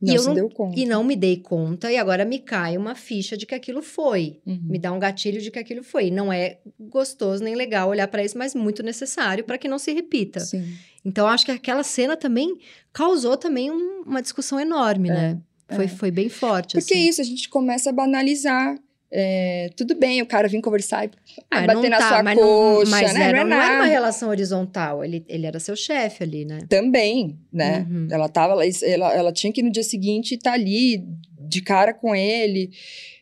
Não 0.02 0.14
e 0.14 0.16
eu 0.16 0.22
se 0.22 0.28
não, 0.28 0.36
deu 0.36 0.50
conta. 0.50 0.80
e 0.80 0.86
não 0.86 1.04
me 1.04 1.16
dei 1.16 1.38
conta, 1.38 1.92
e 1.92 1.98
agora 1.98 2.24
me 2.26 2.40
cai 2.40 2.78
uma 2.78 2.94
ficha 2.96 3.36
de 3.36 3.46
que 3.46 3.56
aquilo 3.56 3.82
foi. 3.82 4.40
Uhum. 4.46 4.60
Me 4.64 4.78
dá 4.80 4.92
um 4.92 5.00
gatilho 5.00 5.42
de 5.42 5.50
que 5.52 5.60
aquilo 5.60 5.84
foi. 5.84 6.12
Não 6.12 6.32
é 6.32 6.60
gostoso 6.80 7.44
nem 7.44 7.56
legal 7.56 7.90
olhar 7.90 8.08
pra 8.08 8.24
isso, 8.24 8.38
mas 8.38 8.54
muito 8.54 8.84
necessário 8.84 9.44
para 9.44 9.58
que 9.58 9.68
não 9.68 9.80
se 9.80 9.92
repita. 9.92 10.40
Sim. 10.40 10.66
Então, 11.04 11.28
acho 11.28 11.46
que 11.46 11.52
aquela 11.52 11.84
cena 11.84 12.16
também 12.18 12.58
causou 12.94 13.38
também 13.38 13.72
um- 13.72 14.04
uma 14.06 14.22
discussão 14.22 14.60
enorme, 14.60 15.10
né? 15.10 15.40
Foi, 15.70 15.86
é. 15.86 15.88
foi 15.88 16.12
bem 16.12 16.30
forte, 16.30 16.78
Porque 16.78 16.94
assim. 16.94 17.10
isso, 17.10 17.20
a 17.22 17.24
gente 17.24 17.50
começa 17.50 17.90
a 17.90 17.94
banalizar. 17.94 18.78
É, 19.10 19.70
tudo 19.78 19.96
bem, 19.96 20.22
o 20.22 20.26
cara 20.26 20.50
vir 20.50 20.62
conversar 20.62 21.06
e 21.06 21.12
Mas 21.50 21.66
bater 21.66 21.82
não 21.84 21.90
na 21.90 21.98
tá, 21.98 22.10
sua 22.10 22.24
mas 22.24 22.38
não- 22.38 22.44
coxa, 22.44 22.92
mas 22.92 23.14
né? 23.14 23.24
era, 23.30 23.44
não 23.46 23.48
é 23.48 23.50
não 23.50 23.58
era 23.64 23.74
uma 23.74 23.78
nada. 23.80 23.90
relação 23.90 24.30
horizontal. 24.30 25.04
Ele, 25.04 25.24
ele 25.30 25.46
era 25.46 25.60
seu 25.60 25.76
chefe 25.78 26.24
ali, 26.24 26.44
né? 26.44 26.60
Também, 26.68 27.38
né? 27.52 27.88
Uhum. 27.90 28.08
Ela 28.12 28.28
tava 28.28 28.54
ela, 28.84 29.14
ela 29.14 29.32
tinha 29.32 29.54
que 29.54 29.64
no 29.64 29.72
dia 29.72 29.84
seguinte 29.84 30.36
estar 30.36 30.52
ali 30.54 31.06
de 31.40 31.62
cara 31.62 31.94
com 31.94 32.14
ele. 32.14 32.70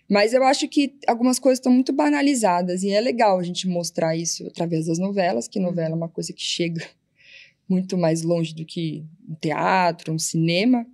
Mas 0.09 0.33
eu 0.33 0.43
acho 0.43 0.67
que 0.67 0.93
algumas 1.07 1.37
coisas 1.39 1.59
estão 1.59 1.71
muito 1.71 1.91
banalizadas 1.93 2.83
e 2.83 2.89
é 2.91 2.99
legal 3.01 3.39
a 3.39 3.43
gente 3.43 3.67
mostrar 3.67 4.15
isso 4.15 4.45
através 4.47 4.87
das 4.87 4.97
novelas, 4.99 5.47
que 5.47 5.59
novela 5.59 5.91
é 5.91 5.95
uma 5.95 6.09
coisa 6.09 6.31
que 6.33 6.43
chega 6.43 6.83
muito 7.69 7.95
mais 7.97 8.21
longe 8.23 8.53
do 8.55 8.65
que 8.65 9.03
um 9.29 9.35
teatro, 9.35 10.13
um 10.13 10.19
cinema. 10.19 10.85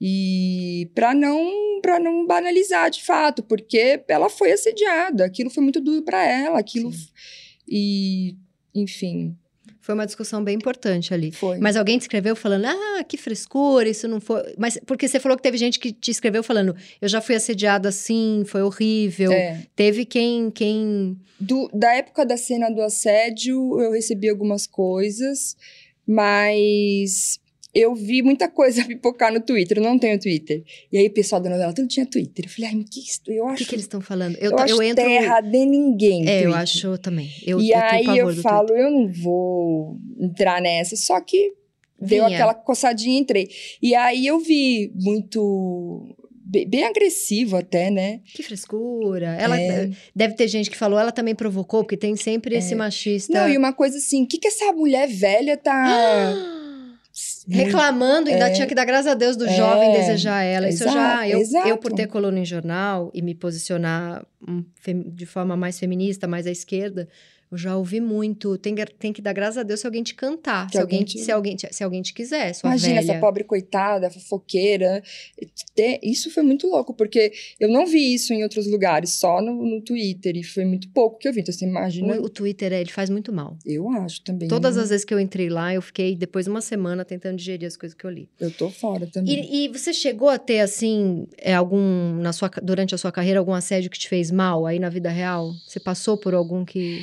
E 0.00 0.90
para 0.94 1.14
não 1.14 1.71
para 1.82 1.98
não 1.98 2.24
banalizar 2.26 2.88
de 2.90 3.02
fato, 3.02 3.42
porque 3.42 4.02
ela 4.08 4.30
foi 4.30 4.52
assediada, 4.52 5.24
aquilo 5.24 5.50
foi 5.50 5.62
muito 5.62 5.80
duro 5.80 6.02
para 6.02 6.24
ela, 6.26 6.58
aquilo 6.58 6.92
Sim. 6.92 7.08
e 7.68 8.36
enfim, 8.74 9.36
Foi 9.80 9.94
uma 9.94 10.06
discussão 10.06 10.42
bem 10.44 10.54
importante 10.56 11.12
ali. 11.12 11.32
foi. 11.32 11.58
Mas 11.58 11.76
alguém 11.76 11.98
te 11.98 12.02
escreveu 12.02 12.34
falando, 12.36 12.66
ah, 12.66 13.02
que 13.04 13.16
frescura, 13.16 13.88
isso 13.88 14.06
não 14.06 14.20
foi. 14.20 14.54
Mas 14.56 14.78
porque 14.86 15.08
você 15.08 15.18
falou 15.18 15.36
que 15.36 15.42
teve 15.42 15.58
gente 15.58 15.78
que 15.80 15.92
te 15.92 16.10
escreveu 16.12 16.42
falando, 16.44 16.74
eu 17.00 17.08
já 17.08 17.20
fui 17.20 17.34
assediada 17.34 17.88
assim, 17.88 18.44
foi 18.46 18.62
horrível. 18.62 19.32
É. 19.32 19.66
Teve 19.74 20.04
quem. 20.06 20.50
quem... 20.52 21.18
Do- 21.40 21.68
da 21.74 21.92
época 21.96 22.24
da 22.24 22.36
cena 22.36 22.70
do 22.70 22.80
assédio, 22.80 23.80
eu 23.80 23.90
recebi 23.90 24.28
algumas 24.30 24.68
coisas, 24.68 25.56
mas 26.06 27.40
eu 27.74 27.94
vi 27.94 28.22
muita 28.22 28.48
coisa 28.48 28.84
pipocar 28.86 29.32
no 29.32 29.40
Twitter. 29.40 29.78
Eu 29.78 29.84
não 29.84 29.98
tenho 29.98 30.18
Twitter. 30.20 30.62
E 30.92 30.98
aí 30.98 31.06
o 31.06 31.12
pessoal 31.12 31.40
da 31.40 31.48
novela 31.50 31.72
tudo 31.72 31.88
tinha 31.88 32.04
Twitter. 32.06 32.44
Eu 32.44 32.50
falei, 32.50 32.70
ai, 32.70 32.76
mas 32.76 32.88
que 32.90 33.00
isso? 33.00 33.20
Eu 33.26 33.44
O 33.44 33.48
acho, 33.48 33.58
que, 33.58 33.68
que 33.68 33.74
eles 33.74 33.84
estão 33.84 34.00
falando? 34.00 34.36
eu 34.36 34.50
Eu, 34.50 34.58
acho 34.58 34.74
eu 34.74 34.82
entro. 34.82 35.04
terra 35.04 35.40
de 35.40 35.64
ninguém. 35.66 36.28
É, 36.28 36.38
eu 36.38 36.42
Twitter. 36.44 36.60
acho 36.60 36.98
também. 36.98 37.30
Eu, 37.46 37.60
e 37.60 37.70
eu 37.70 37.78
aí 37.78 38.18
eu 38.18 38.34
falo, 38.36 38.66
Twitter. 38.68 38.84
eu 38.86 38.90
não 38.90 39.12
vou 39.12 39.96
entrar 40.20 40.60
nessa. 40.60 40.96
Só 40.96 41.20
que 41.20 41.52
deu 42.00 42.24
Vinha. 42.24 42.36
aquela 42.36 42.54
coçadinha 42.54 43.16
e 43.16 43.20
entrei. 43.20 43.48
E 43.80 43.94
aí 43.94 44.26
eu 44.26 44.38
vi 44.40 44.92
muito. 44.94 46.14
be- 46.44 46.66
Bem 46.66 46.84
agressivo 46.84 47.56
até, 47.56 47.90
né? 47.90 48.20
Que 48.34 48.42
frescura. 48.42 49.36
Ela 49.40 49.58
É. 49.60 49.88
deve 50.14 50.34
ter 50.34 50.48
gente 50.48 50.68
que 50.70 50.76
falou, 50.76 50.98
ela 50.98 51.12
também 51.12 51.34
provocou, 51.34 51.82
porque 51.84 51.96
tem 51.96 52.14
sempre 52.16 52.54
esse 52.56 52.74
machista. 52.74 53.32
Não, 53.32 53.48
e 53.48 53.56
uma 53.56 53.72
coisa 53.72 53.96
assim, 53.98 54.24
o 54.24 54.26
que, 54.26 54.36
que 54.38 54.48
essa 54.48 54.72
mulher 54.72 55.08
velha 55.08 55.56
tá. 55.56 55.72
Reclamando, 57.48 58.28
ainda 58.30 58.48
É. 58.48 58.52
tinha 58.52 58.66
que 58.66 58.74
dar 58.74 58.84
graças 58.84 59.10
a 59.10 59.14
Deus 59.14 59.36
do 59.36 59.46
É. 59.46 59.56
jovem 59.56 59.92
desejar 59.92 60.42
ela. 60.42 60.68
Isso 60.68 60.84
eu 60.84 60.92
já. 60.92 60.92
Exato, 61.26 61.28
Eu, 61.30 61.38
exato. 61.40 61.68
eu, 61.68 61.76
por 61.78 61.92
ter 61.92 62.06
coluna 62.06 62.38
em 62.38 62.44
jornal 62.44 63.10
e 63.12 63.20
me 63.22 63.34
posicionar 63.34 64.24
hum, 64.46 64.64
de 65.06 65.26
forma 65.26 65.56
mais 65.56 65.78
feminista, 65.78 66.26
mais 66.28 66.46
à 66.46 66.50
esquerda, 66.50 67.08
eu 67.52 67.58
já 67.58 67.76
ouvi 67.76 68.00
muito. 68.00 68.56
Tem, 68.58 68.74
tem 68.98 69.12
que 69.12 69.20
dar 69.22 69.32
graças 69.32 69.58
a 69.58 69.62
Deus 69.62 69.80
se 69.80 69.86
alguém 69.86 70.02
te 70.02 70.14
cantar. 70.14 70.70
Se 70.70 70.78
alguém, 70.78 71.04
te- 71.04 71.18
se, 71.18 71.30
alguém, 71.30 71.54
te- 71.54 71.72
se 71.72 71.84
alguém 71.84 72.00
te 72.02 72.12
quiser, 72.14 72.52
Imagina 72.64 72.94
velha. 73.00 73.10
essa 73.12 73.20
pobre 73.20 73.44
coitada, 73.44 74.10
fofoqueira. 74.10 75.02
Isso 76.02 76.30
foi 76.30 76.42
muito 76.42 76.66
louco, 76.66 76.94
porque 76.94 77.32
eu 77.60 77.68
não 77.68 77.86
vi 77.86 78.14
isso 78.14 78.32
em 78.32 78.42
outros 78.42 78.66
lugares, 78.66 79.10
só 79.12 79.40
no, 79.40 79.54
no 79.64 79.80
Twitter, 79.82 80.36
e 80.36 80.42
foi 80.42 80.64
muito 80.64 80.88
pouco 80.90 81.18
que 81.18 81.28
eu 81.28 81.32
vi. 81.32 81.40
Então, 81.40 81.52
você 81.52 81.64
imagina. 81.66 82.20
O, 82.20 82.24
o 82.24 82.28
Twitter, 82.28 82.72
é, 82.72 82.80
ele 82.80 82.90
faz 82.90 83.10
muito 83.10 83.32
mal. 83.32 83.56
Eu 83.64 83.88
acho 83.90 84.22
também. 84.22 84.48
Todas 84.48 84.76
eu, 84.76 84.82
as 84.82 84.88
vezes 84.90 85.04
que 85.04 85.12
eu 85.12 85.20
entrei 85.20 85.48
lá, 85.48 85.74
eu 85.74 85.82
fiquei 85.82 86.16
depois 86.16 86.46
de 86.46 86.50
uma 86.50 86.60
semana 86.60 87.04
tentando 87.04 87.36
digerir 87.36 87.66
as 87.66 87.76
coisas 87.76 87.96
que 87.96 88.04
eu 88.04 88.10
li. 88.10 88.28
Eu 88.40 88.50
tô 88.50 88.70
fora 88.70 89.06
também. 89.06 89.34
E, 89.52 89.64
e 89.64 89.68
você 89.68 89.92
chegou 89.92 90.28
a 90.28 90.38
ter, 90.38 90.60
assim, 90.60 91.26
é, 91.38 91.54
algum, 91.54 92.14
na 92.16 92.32
sua, 92.32 92.50
durante 92.62 92.94
a 92.94 92.98
sua 92.98 93.12
carreira, 93.12 93.38
algum 93.38 93.52
assédio 93.52 93.90
que 93.90 93.98
te 93.98 94.08
fez 94.08 94.30
mal 94.30 94.66
aí 94.66 94.78
na 94.78 94.88
vida 94.88 95.10
real? 95.10 95.52
Você 95.66 95.78
passou 95.80 96.16
por 96.16 96.34
algum 96.34 96.64
que. 96.64 97.02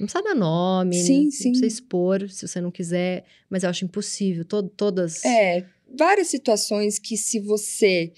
Não 0.00 0.06
precisa 0.06 0.24
dar 0.24 0.34
nome, 0.34 0.96
Sim, 0.96 1.24
não, 1.24 1.30
sim. 1.30 1.44
não 1.44 1.50
precisa 1.52 1.66
expor, 1.66 2.28
se 2.30 2.48
você 2.48 2.60
não 2.60 2.70
quiser, 2.70 3.24
mas 3.50 3.62
eu 3.62 3.70
acho 3.70 3.84
impossível. 3.84 4.44
To- 4.46 4.62
todas. 4.62 5.22
É, 5.24 5.64
várias 5.96 6.28
situações 6.28 6.98
que 6.98 7.16
se 7.18 7.38
você 7.38 8.10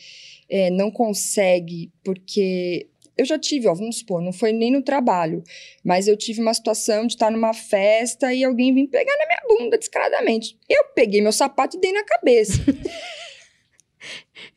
é, 0.49 0.71
não 0.71 0.91
consegue, 0.91 1.91
porque 2.05 2.87
eu 3.19 3.25
já 3.25 3.39
tive, 3.39 3.67
ó, 3.69 3.75
vamos 3.75 3.99
supor, 3.99 4.23
não 4.23 4.33
foi 4.33 4.53
nem 4.53 4.71
no 4.71 4.81
trabalho, 4.83 5.43
mas 5.85 6.09
eu 6.09 6.17
tive 6.17 6.41
uma 6.41 6.55
situação 6.55 7.07
de 7.07 7.15
estar 7.15 7.31
numa 7.31 7.53
festa 7.53 8.33
e 8.33 8.43
alguém 8.45 8.73
vir 8.73 8.87
pegar 8.89 9.15
na 9.19 9.27
minha 9.27 9.43
bunda 9.59 9.77
descaradamente. 9.77 10.57
Eu 10.69 10.85
peguei 10.95 11.21
meu 11.21 11.33
sapato 11.33 11.77
e 11.77 11.81
dei 11.81 11.93
na 11.93 12.05
cabeça. 12.05 12.53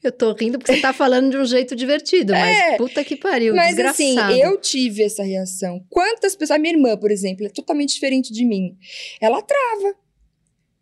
Eu 0.03 0.11
tô 0.11 0.33
rindo 0.33 0.59
porque 0.59 0.75
você 0.75 0.81
tá 0.81 0.93
falando 0.93 1.31
de 1.31 1.37
um 1.37 1.45
jeito 1.45 1.75
divertido, 1.75 2.33
mas 2.33 2.57
É, 2.57 2.77
puta 2.77 3.03
que 3.03 3.15
pariu, 3.15 3.55
Mas 3.55 3.77
assim, 3.79 4.07
desgraçado. 4.15 4.37
eu 4.37 4.57
tive 4.61 5.03
essa 5.03 5.23
reação. 5.23 5.83
Quantas 5.89 6.35
pessoas. 6.35 6.57
A 6.57 6.59
minha 6.59 6.75
irmã, 6.75 6.95
por 6.95 7.09
exemplo, 7.09 7.45
é 7.45 7.49
totalmente 7.49 7.93
diferente 7.93 8.31
de 8.31 8.45
mim. 8.45 8.77
Ela 9.19 9.41
trava. 9.41 9.95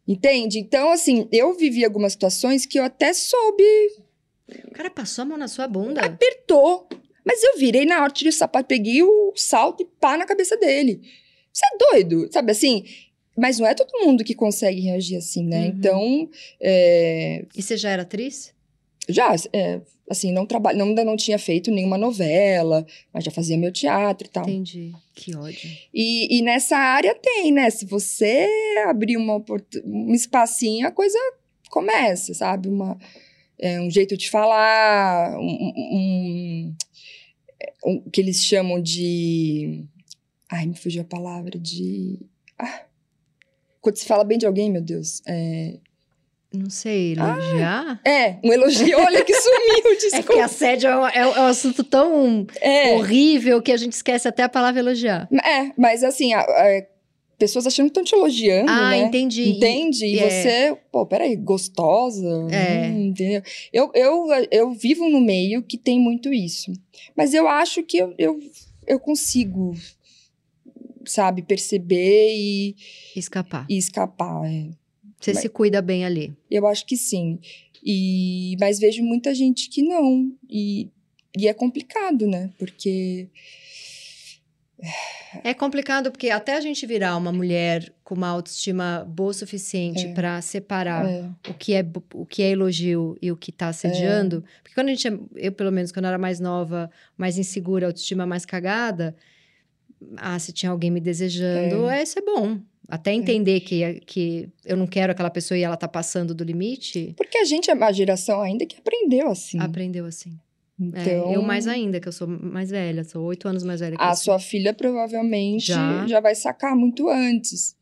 Entende? 0.05 0.59
Então, 0.59 0.91
assim, 0.91 1.27
eu 1.31 1.53
vivi 1.53 1.85
algumas 1.85 2.11
situações 2.11 2.65
que 2.65 2.77
eu 2.77 2.83
até 2.83 3.13
soube, 3.13 3.63
O 4.67 4.71
cara 4.71 4.89
passou 4.89 5.21
a 5.21 5.25
mão 5.25 5.37
na 5.37 5.47
sua 5.47 5.67
bunda. 5.67 6.01
apertou. 6.01 6.87
Mas 7.25 7.41
eu 7.41 7.57
virei 7.57 7.85
na 7.85 8.01
hora, 8.03 8.11
tirei 8.11 8.29
o 8.29 8.33
sapato, 8.33 8.67
peguei 8.67 9.01
o 9.01 9.31
salto 9.37 9.81
e 9.81 9.85
pá 10.01 10.17
na 10.17 10.25
cabeça 10.25 10.57
dele. 10.57 10.99
Você 11.53 11.65
é 11.65 11.77
doido, 11.91 12.27
sabe 12.33 12.51
assim? 12.51 12.83
Mas 13.37 13.57
não 13.59 13.65
é 13.65 13.73
todo 13.73 14.05
mundo 14.05 14.23
que 14.25 14.35
consegue 14.35 14.81
reagir 14.81 15.15
assim, 15.17 15.45
né? 15.45 15.59
Uhum. 15.61 15.65
Então. 15.67 16.29
É... 16.59 17.45
E 17.55 17.61
você 17.61 17.77
já 17.77 17.89
era 17.91 18.01
atriz? 18.01 18.53
Já, 19.09 19.35
é, 19.51 19.81
assim, 20.09 20.31
não 20.31 20.45
trabalho, 20.45 20.77
não, 20.77 20.87
ainda 20.87 21.03
não 21.03 21.17
tinha 21.17 21.37
feito 21.37 21.71
nenhuma 21.71 21.97
novela, 21.97 22.85
mas 23.13 23.23
já 23.23 23.31
fazia 23.31 23.57
meu 23.57 23.71
teatro 23.71 24.27
e 24.27 24.29
tal. 24.29 24.43
Entendi. 24.43 24.93
Que 25.13 25.35
ódio. 25.35 25.69
E, 25.93 26.37
e 26.37 26.41
nessa 26.41 26.77
área 26.77 27.13
tem, 27.15 27.51
né? 27.51 27.69
Se 27.69 27.85
você 27.85 28.47
abrir 28.87 29.17
uma, 29.17 29.43
um 29.85 30.13
espacinho, 30.13 30.87
a 30.87 30.91
coisa 30.91 31.17
começa, 31.69 32.33
sabe? 32.33 32.69
Uma, 32.69 32.97
é, 33.59 33.81
um 33.81 33.89
jeito 33.89 34.15
de 34.15 34.29
falar, 34.29 35.37
um, 35.39 35.73
um, 35.91 36.75
um, 37.85 38.09
que 38.09 38.21
eles 38.21 38.43
chamam 38.43 38.81
de. 38.81 39.83
Ai, 40.49 40.65
me 40.65 40.75
fugiu 40.75 41.01
a 41.01 41.05
palavra, 41.05 41.59
de. 41.59 42.19
Ah, 42.57 42.85
quando 43.81 43.97
se 43.97 44.05
fala 44.05 44.23
bem 44.23 44.37
de 44.37 44.45
alguém, 44.45 44.71
meu 44.71 44.81
Deus. 44.81 45.21
É, 45.27 45.77
não 46.53 46.69
sei, 46.69 47.13
elogiar? 47.13 47.99
Ah, 48.05 48.09
é, 48.09 48.37
um 48.43 48.53
elogio. 48.53 48.99
Olha 48.99 49.25
que 49.25 49.33
sumiu, 49.33 49.97
desculpa. 49.97 50.33
É 50.33 50.35
que 50.35 50.39
assédio 50.39 50.89
é, 50.89 51.17
é, 51.17 51.19
é 51.19 51.25
um 51.25 51.45
assunto 51.45 51.83
tão 51.83 52.45
é. 52.61 52.95
horrível 52.95 53.61
que 53.61 53.71
a 53.71 53.77
gente 53.77 53.93
esquece 53.93 54.27
até 54.27 54.43
a 54.43 54.49
palavra 54.49 54.79
elogiar. 54.79 55.27
É, 55.43 55.71
mas 55.75 56.03
assim, 56.03 56.33
a, 56.33 56.41
a, 56.41 56.85
pessoas 57.39 57.65
achando 57.65 57.87
que 57.87 57.99
estão 57.99 58.03
te 58.03 58.15
elogiando, 58.15 58.71
ah, 58.71 58.91
né? 58.91 58.99
entendi. 58.99 59.49
Entende? 59.49 60.05
E, 60.05 60.15
e 60.15 60.19
é. 60.19 60.29
você, 60.29 60.77
pô, 60.91 61.05
peraí, 61.07 61.35
gostosa? 61.35 62.47
É. 62.51 62.87
Hum, 62.87 63.07
entendeu? 63.07 63.41
Eu, 63.71 63.91
eu, 63.95 64.27
eu 64.51 64.71
vivo 64.71 65.09
no 65.09 65.19
meio 65.19 65.63
que 65.63 65.77
tem 65.77 65.99
muito 65.99 66.31
isso. 66.31 66.71
Mas 67.17 67.33
eu 67.33 67.47
acho 67.47 67.81
que 67.81 67.97
eu, 67.97 68.13
eu, 68.17 68.39
eu 68.85 68.99
consigo, 68.99 69.73
sabe, 71.03 71.41
perceber 71.41 72.33
e... 72.35 72.75
Escapar. 73.15 73.65
E 73.67 73.77
escapar, 73.77 74.45
é. 74.45 74.82
Você 75.23 75.33
mas, 75.33 75.41
se 75.41 75.49
cuida 75.49 75.81
bem 75.81 76.03
ali? 76.03 76.33
Eu 76.51 76.67
acho 76.67 76.85
que 76.85 76.97
sim. 76.97 77.39
E, 77.81 78.57
mas 78.59 78.77
vejo 78.77 79.01
muita 79.03 79.33
gente 79.33 79.69
que 79.69 79.81
não. 79.81 80.31
E, 80.49 80.89
e 81.37 81.47
é 81.47 81.53
complicado, 81.53 82.27
né? 82.27 82.49
Porque. 82.57 83.29
É 85.43 85.53
complicado 85.53 86.11
porque 86.11 86.29
até 86.29 86.57
a 86.57 86.61
gente 86.61 86.85
virar 86.85 87.15
uma 87.15 87.31
mulher 87.31 87.93
com 88.03 88.15
uma 88.15 88.27
autoestima 88.27 89.07
boa 89.07 89.29
o 89.29 89.33
suficiente 89.33 90.07
é. 90.07 90.13
para 90.13 90.41
separar 90.41 91.05
é. 91.05 91.29
o, 91.47 91.53
que 91.53 91.73
é, 91.73 91.85
o 92.13 92.25
que 92.25 92.43
é 92.43 92.49
elogio 92.49 93.17
e 93.21 93.31
o 93.31 93.37
que 93.37 93.49
tá 93.49 93.69
assediando. 93.69 94.43
É. 94.45 94.61
Porque 94.61 94.75
quando 94.75 94.89
a 94.89 94.91
gente. 94.91 95.07
É, 95.07 95.47
eu, 95.47 95.51
pelo 95.53 95.71
menos, 95.71 95.91
quando 95.93 96.03
eu 96.05 96.09
era 96.09 96.17
mais 96.17 96.41
nova, 96.41 96.91
mais 97.17 97.37
insegura, 97.37 97.87
autoestima 97.87 98.25
mais 98.25 98.45
cagada. 98.45 99.15
Ah, 100.17 100.37
se 100.39 100.51
tinha 100.51 100.71
alguém 100.71 100.91
me 100.91 100.99
desejando, 100.99 101.89
é, 101.89 102.03
isso 102.03 102.19
é 102.19 102.21
bom. 102.21 102.59
Até 102.87 103.13
entender 103.13 103.61
que, 103.61 104.01
que 104.05 104.49
eu 104.65 104.75
não 104.75 104.85
quero 104.85 105.11
aquela 105.11 105.29
pessoa 105.29 105.57
e 105.57 105.63
ela 105.63 105.77
tá 105.77 105.87
passando 105.87 106.35
do 106.35 106.43
limite. 106.43 107.13
Porque 107.17 107.37
a 107.37 107.45
gente 107.45 107.71
é 107.71 107.73
uma 107.73 107.91
geração 107.91 108.41
ainda 108.41 108.65
que 108.65 108.75
aprendeu 108.77 109.29
assim. 109.29 109.59
Aprendeu 109.59 110.05
assim. 110.05 110.37
Então... 110.79 111.31
É, 111.31 111.35
eu 111.35 111.41
mais 111.41 111.67
ainda, 111.67 111.99
que 111.99 112.07
eu 112.07 112.11
sou 112.11 112.27
mais 112.27 112.69
velha, 112.69 113.03
sou 113.03 113.23
oito 113.25 113.47
anos 113.47 113.63
mais 113.63 113.79
velha 113.79 113.95
que 113.95 114.03
A 114.03 114.15
sua 114.15 114.39
filha 114.39 114.73
provavelmente 114.73 115.67
já, 115.67 116.05
já 116.07 116.19
vai 116.19 116.35
sacar 116.35 116.75
muito 116.75 117.07
antes. 117.09 117.75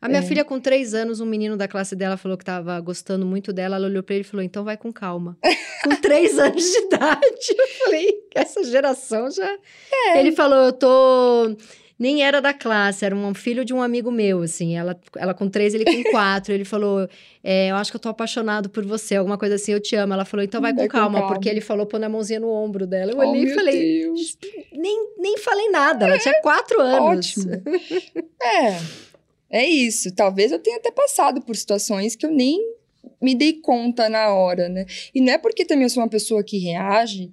A 0.00 0.08
minha 0.08 0.20
é. 0.20 0.22
filha, 0.22 0.44
com 0.44 0.60
três 0.60 0.94
anos, 0.94 1.20
um 1.20 1.26
menino 1.26 1.56
da 1.56 1.66
classe 1.66 1.96
dela 1.96 2.16
falou 2.16 2.36
que 2.36 2.44
tava 2.44 2.78
gostando 2.80 3.24
muito 3.24 3.52
dela. 3.52 3.76
Ela 3.76 3.86
olhou 3.86 4.02
pra 4.02 4.14
ele 4.14 4.24
e 4.24 4.28
falou: 4.28 4.44
então 4.44 4.64
vai 4.64 4.76
com 4.76 4.92
calma. 4.92 5.36
com 5.82 5.96
três 5.96 6.38
anos 6.38 6.62
de 6.62 6.78
idade. 6.78 7.54
Eu 7.56 7.68
falei: 7.84 8.14
essa 8.34 8.64
geração 8.64 9.30
já. 9.30 9.50
É. 10.08 10.20
Ele 10.20 10.32
falou: 10.32 10.58
eu 10.58 10.72
tô 10.72 11.56
nem 11.98 12.22
era 12.22 12.42
da 12.42 12.52
classe, 12.52 13.06
era 13.06 13.16
um 13.16 13.34
filho 13.34 13.64
de 13.64 13.72
um 13.72 13.80
amigo 13.80 14.10
meu, 14.10 14.42
assim. 14.42 14.76
Ela, 14.76 14.98
ela 15.16 15.32
com 15.32 15.48
três, 15.48 15.72
ele 15.74 15.84
com 15.84 16.02
quatro. 16.12 16.52
ele 16.52 16.64
falou: 16.64 17.08
é, 17.42 17.70
Eu 17.70 17.76
acho 17.76 17.90
que 17.90 17.96
eu 17.96 18.00
tô 18.00 18.08
apaixonado 18.08 18.68
por 18.68 18.84
você, 18.84 19.16
alguma 19.16 19.38
coisa 19.38 19.54
assim, 19.54 19.72
eu 19.72 19.80
te 19.80 19.96
amo. 19.96 20.12
Ela 20.12 20.24
falou: 20.24 20.44
Então 20.44 20.60
vai, 20.60 20.74
vai 20.74 20.84
com, 20.84 20.90
calma, 20.90 21.06
com, 21.08 21.20
calma, 21.20 21.34
porque 21.34 21.48
ele 21.48 21.60
falou 21.60 21.86
pôr 21.86 22.02
a 22.02 22.08
mãozinha 22.08 22.40
no 22.40 22.50
ombro 22.50 22.86
dela. 22.86 23.12
Eu 23.12 23.18
oh, 23.18 23.28
olhei 23.30 23.44
e 23.44 23.54
falei: 23.54 24.12
nem, 24.72 25.14
nem 25.18 25.38
falei 25.38 25.70
nada, 25.70 26.06
ela 26.06 26.18
tinha 26.18 26.40
quatro 26.42 26.80
anos. 26.80 27.34
Ótimo. 27.34 27.62
é. 28.42 29.06
É 29.50 29.66
isso. 29.66 30.12
Talvez 30.14 30.52
eu 30.52 30.58
tenha 30.58 30.76
até 30.76 30.90
passado 30.90 31.40
por 31.40 31.56
situações 31.56 32.16
que 32.16 32.26
eu 32.26 32.30
nem 32.30 32.58
me 33.20 33.34
dei 33.34 33.54
conta 33.54 34.08
na 34.08 34.32
hora, 34.32 34.68
né? 34.68 34.86
E 35.14 35.20
não 35.20 35.32
é 35.32 35.38
porque 35.38 35.64
também 35.64 35.84
eu 35.84 35.90
sou 35.90 36.02
uma 36.02 36.08
pessoa 36.08 36.42
que 36.42 36.58
reage 36.58 37.32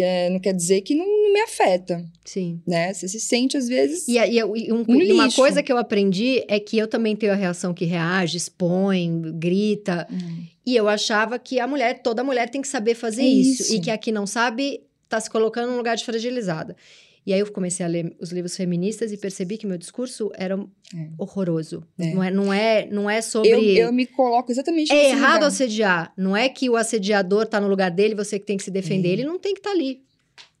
é, 0.00 0.30
não 0.30 0.38
quer 0.38 0.54
dizer 0.54 0.80
que 0.82 0.94
não, 0.94 1.06
não, 1.06 1.32
me 1.32 1.40
afeta. 1.40 2.04
Sim. 2.24 2.60
Né? 2.66 2.92
Você 2.92 3.08
se 3.08 3.20
sente, 3.20 3.56
às 3.56 3.68
vezes. 3.68 4.06
E, 4.08 4.16
e, 4.16 4.38
e, 4.38 4.72
um, 4.72 4.84
um 4.88 5.12
uma 5.12 5.30
coisa 5.30 5.62
que 5.62 5.72
eu 5.72 5.76
aprendi 5.76 6.44
é 6.48 6.58
que 6.58 6.78
eu 6.78 6.86
também 6.86 7.16
tenho 7.16 7.32
a 7.32 7.36
reação 7.36 7.74
que 7.74 7.84
reage, 7.84 8.36
expõe, 8.36 9.20
grita. 9.34 10.06
Hum. 10.10 10.44
E 10.64 10.76
eu 10.76 10.88
achava 10.88 11.38
que 11.38 11.58
a 11.58 11.66
mulher, 11.66 12.00
toda 12.02 12.24
mulher 12.24 12.48
tem 12.48 12.62
que 12.62 12.68
saber 12.68 12.94
fazer 12.94 13.22
é 13.22 13.26
isso. 13.26 13.62
isso. 13.62 13.74
E 13.74 13.80
que 13.80 13.90
a 13.90 13.98
que 13.98 14.12
não 14.12 14.26
sabe 14.26 14.80
está 15.04 15.20
se 15.20 15.28
colocando 15.28 15.70
num 15.70 15.76
lugar 15.76 15.96
de 15.96 16.04
fragilizada. 16.04 16.76
E 17.24 17.32
aí 17.32 17.40
eu 17.40 17.50
comecei 17.52 17.86
a 17.86 17.88
ler 17.88 18.16
os 18.20 18.32
livros 18.32 18.56
feministas 18.56 19.12
e 19.12 19.16
percebi 19.16 19.56
que 19.56 19.66
meu 19.66 19.78
discurso 19.78 20.30
era 20.34 20.56
é. 20.56 21.08
horroroso. 21.16 21.86
É. 21.98 22.12
Não, 22.12 22.22
é, 22.22 22.30
não, 22.30 22.52
é, 22.52 22.86
não 22.90 23.10
é 23.10 23.22
sobre. 23.22 23.50
Eu, 23.50 23.86
eu 23.86 23.92
me 23.92 24.06
coloco 24.06 24.50
exatamente 24.50 24.92
É 24.92 25.10
errado 25.10 25.34
lugar. 25.34 25.46
assediar. 25.46 26.12
Não 26.16 26.36
é 26.36 26.48
que 26.48 26.68
o 26.68 26.76
assediador 26.76 27.46
tá 27.46 27.60
no 27.60 27.68
lugar 27.68 27.90
dele, 27.90 28.14
você 28.14 28.38
que 28.38 28.46
tem 28.46 28.56
que 28.56 28.64
se 28.64 28.70
defender. 28.70 29.10
É. 29.10 29.12
Ele 29.12 29.24
não 29.24 29.38
tem 29.38 29.54
que 29.54 29.60
estar 29.60 29.70
tá 29.70 29.76
ali. 29.76 30.02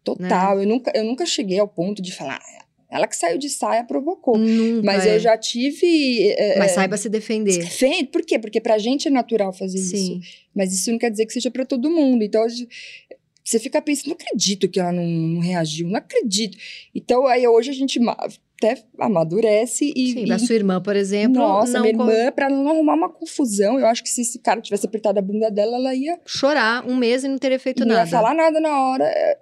Total. 0.04 0.56
Né? 0.56 0.62
Eu, 0.62 0.68
nunca, 0.68 0.92
eu 0.94 1.04
nunca 1.04 1.26
cheguei 1.26 1.58
ao 1.58 1.68
ponto 1.68 2.00
de 2.00 2.12
falar. 2.12 2.40
Ah, 2.40 2.62
ela 2.92 3.06
que 3.06 3.16
saiu 3.16 3.38
de 3.38 3.48
saia 3.48 3.82
provocou. 3.82 4.36
Nunca 4.36 4.84
Mas 4.84 5.06
eu 5.06 5.14
é. 5.14 5.18
já 5.18 5.36
tive. 5.38 6.28
É, 6.32 6.58
Mas 6.58 6.72
saiba 6.72 6.96
se 6.98 7.08
defender. 7.08 7.58
Defende. 7.58 8.04
Por 8.04 8.22
quê? 8.22 8.38
Porque 8.38 8.60
pra 8.60 8.76
gente 8.76 9.08
é 9.08 9.10
natural 9.10 9.50
fazer 9.52 9.78
Sim. 9.78 10.18
isso. 10.18 10.20
Mas 10.54 10.74
isso 10.74 10.90
não 10.92 10.98
quer 10.98 11.10
dizer 11.10 11.24
que 11.24 11.32
seja 11.32 11.50
para 11.50 11.64
todo 11.64 11.90
mundo. 11.90 12.22
Então, 12.22 12.44
você 13.44 13.58
fica 13.58 13.82
pensando, 13.82 14.08
não 14.08 14.14
acredito 14.14 14.68
que 14.68 14.78
ela 14.78 14.92
não, 14.92 15.04
não, 15.04 15.40
reagiu, 15.40 15.88
não 15.88 15.96
acredito. 15.96 16.56
Então, 16.94 17.26
aí 17.26 17.46
hoje 17.46 17.70
a 17.70 17.74
gente 17.74 17.98
até 18.56 18.82
amadurece 18.98 19.92
e. 19.96 20.12
Sim, 20.12 20.24
e, 20.26 20.32
a 20.32 20.38
sua 20.38 20.54
irmã, 20.54 20.80
por 20.80 20.94
exemplo. 20.94 21.38
Nossa, 21.38 21.80
minha 21.80 21.92
irmã, 21.92 22.30
pra 22.32 22.48
não 22.48 22.68
arrumar 22.68 22.94
uma 22.94 23.08
confusão, 23.08 23.78
eu 23.78 23.86
acho 23.86 24.02
que 24.02 24.08
se 24.08 24.20
esse 24.20 24.38
cara 24.38 24.60
tivesse 24.60 24.86
apertado 24.86 25.18
a 25.18 25.22
bunda 25.22 25.50
dela, 25.50 25.76
ela 25.76 25.94
ia. 25.94 26.20
Chorar 26.24 26.86
um 26.86 26.96
mês 26.96 27.24
e 27.24 27.28
não 27.28 27.38
teria 27.38 27.58
feito 27.58 27.80
não 27.80 27.88
nada. 27.88 28.00
Não 28.00 28.06
ia 28.06 28.10
falar 28.10 28.34
nada 28.34 28.60
na 28.60 28.80
hora. 28.80 29.04
É. 29.04 29.38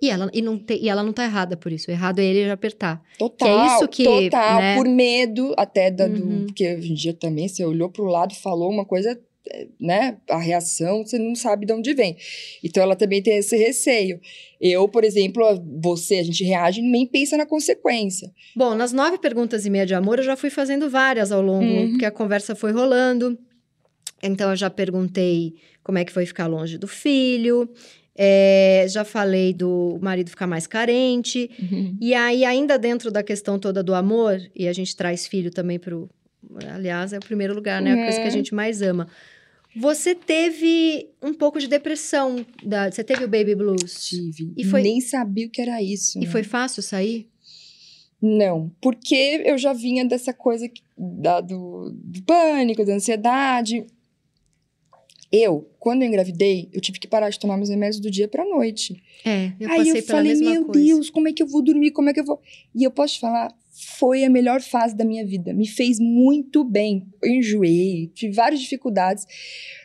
E 0.00 0.10
ela, 0.10 0.28
e, 0.32 0.42
não 0.42 0.58
te, 0.58 0.74
e 0.74 0.88
ela 0.88 1.04
não 1.04 1.12
tá 1.12 1.22
errada 1.22 1.56
por 1.56 1.70
isso. 1.70 1.88
O 1.88 1.94
errado 1.94 2.18
é 2.18 2.24
ele 2.24 2.50
apertar. 2.50 3.00
Total. 3.16 3.48
Que 3.48 3.54
é 3.54 3.66
isso 3.66 3.88
que. 3.88 4.04
Total. 4.04 4.60
Né? 4.60 4.76
Por 4.76 4.88
medo 4.88 5.54
até 5.56 5.92
da, 5.92 6.06
uhum. 6.06 6.40
do. 6.40 6.46
Porque 6.46 6.74
hoje 6.74 6.90
em 6.90 6.94
dia 6.94 7.14
também, 7.14 7.46
você 7.46 7.64
olhou 7.64 7.88
pro 7.88 8.06
lado 8.06 8.32
e 8.32 8.36
falou 8.36 8.68
uma 8.68 8.84
coisa 8.84 9.16
né, 9.80 10.16
a 10.28 10.38
reação, 10.38 11.04
você 11.04 11.18
não 11.18 11.34
sabe 11.34 11.66
de 11.66 11.72
onde 11.72 11.92
vem. 11.94 12.16
Então 12.62 12.82
ela 12.82 12.96
também 12.96 13.22
tem 13.22 13.38
esse 13.38 13.56
receio. 13.56 14.20
Eu, 14.60 14.88
por 14.88 15.04
exemplo, 15.04 15.42
você, 15.80 16.16
a 16.16 16.22
gente 16.22 16.44
reage 16.44 16.80
e 16.80 16.84
nem 16.84 17.06
pensa 17.06 17.36
na 17.36 17.44
consequência. 17.44 18.30
Bom, 18.54 18.74
nas 18.74 18.92
nove 18.92 19.18
perguntas 19.18 19.66
e 19.66 19.70
meia 19.70 19.86
de 19.86 19.94
amor, 19.94 20.18
eu 20.18 20.24
já 20.24 20.36
fui 20.36 20.50
fazendo 20.50 20.88
várias 20.88 21.32
ao 21.32 21.42
longo, 21.42 21.64
uhum. 21.64 21.90
porque 21.90 22.04
a 22.04 22.10
conversa 22.10 22.54
foi 22.54 22.72
rolando. 22.72 23.38
Então 24.22 24.50
eu 24.50 24.56
já 24.56 24.70
perguntei 24.70 25.54
como 25.82 25.98
é 25.98 26.04
que 26.04 26.12
foi 26.12 26.24
ficar 26.24 26.46
longe 26.46 26.78
do 26.78 26.86
filho. 26.86 27.68
É, 28.14 28.84
já 28.88 29.04
falei 29.04 29.52
do 29.54 29.98
marido 30.00 30.30
ficar 30.30 30.46
mais 30.46 30.66
carente. 30.66 31.50
Uhum. 31.58 31.96
E 32.00 32.14
aí, 32.14 32.44
ainda 32.44 32.78
dentro 32.78 33.10
da 33.10 33.22
questão 33.22 33.58
toda 33.58 33.82
do 33.82 33.94
amor, 33.94 34.38
e 34.54 34.68
a 34.68 34.72
gente 34.72 34.94
traz 34.94 35.26
filho 35.26 35.50
também 35.50 35.78
pro. 35.78 36.08
Aliás, 36.72 37.12
é 37.12 37.18
o 37.18 37.20
primeiro 37.20 37.54
lugar, 37.54 37.80
né? 37.80 37.92
A 37.92 38.04
coisa 38.04 38.20
que 38.20 38.26
a 38.26 38.30
gente 38.30 38.54
mais 38.54 38.82
ama. 38.82 39.08
Você 39.74 40.14
teve 40.14 41.08
um 41.22 41.32
pouco 41.32 41.58
de 41.58 41.66
depressão. 41.66 42.44
Da, 42.62 42.90
você 42.90 43.02
teve 43.02 43.24
o 43.24 43.28
baby 43.28 43.54
blues? 43.54 44.06
Tive. 44.06 44.52
E 44.56 44.64
foi, 44.64 44.82
Nem 44.82 45.00
sabia 45.00 45.46
o 45.46 45.50
que 45.50 45.62
era 45.62 45.82
isso. 45.82 46.18
E 46.18 46.22
né? 46.22 46.26
foi 46.26 46.42
fácil 46.42 46.82
sair? 46.82 47.28
Não, 48.20 48.70
porque 48.80 49.42
eu 49.44 49.58
já 49.58 49.72
vinha 49.72 50.04
dessa 50.04 50.32
coisa 50.32 50.70
da, 50.96 51.40
do, 51.40 51.90
do 51.92 52.22
pânico, 52.22 52.84
da 52.84 52.94
ansiedade. 52.94 53.84
Eu, 55.32 55.68
quando 55.80 56.02
eu 56.02 56.08
engravidei, 56.08 56.68
eu 56.72 56.80
tive 56.80 57.00
que 57.00 57.08
parar 57.08 57.30
de 57.30 57.38
tomar 57.38 57.56
meus 57.56 57.70
remédios 57.70 57.98
do 57.98 58.10
dia 58.10 58.28
pra 58.28 58.44
noite. 58.44 59.02
É, 59.24 59.52
eu 59.58 59.70
Aí 59.70 59.88
eu 59.88 60.02
falei, 60.02 60.34
meu 60.36 60.66
coisa. 60.66 60.80
Deus, 60.84 61.10
como 61.10 61.26
é 61.26 61.32
que 61.32 61.42
eu 61.42 61.46
vou 61.46 61.62
dormir? 61.62 61.90
Como 61.90 62.10
é 62.10 62.12
que 62.12 62.20
eu 62.20 62.24
vou. 62.24 62.40
E 62.74 62.84
eu 62.84 62.90
posso 62.90 63.14
te 63.14 63.20
falar, 63.20 63.52
foi 63.84 64.24
a 64.24 64.30
melhor 64.30 64.60
fase 64.60 64.96
da 64.96 65.04
minha 65.04 65.26
vida. 65.26 65.52
Me 65.52 65.66
fez 65.66 65.98
muito 65.98 66.64
bem. 66.64 67.06
Eu 67.22 67.30
enjoei, 67.30 68.10
tive 68.14 68.34
várias 68.34 68.60
dificuldades, 68.60 69.26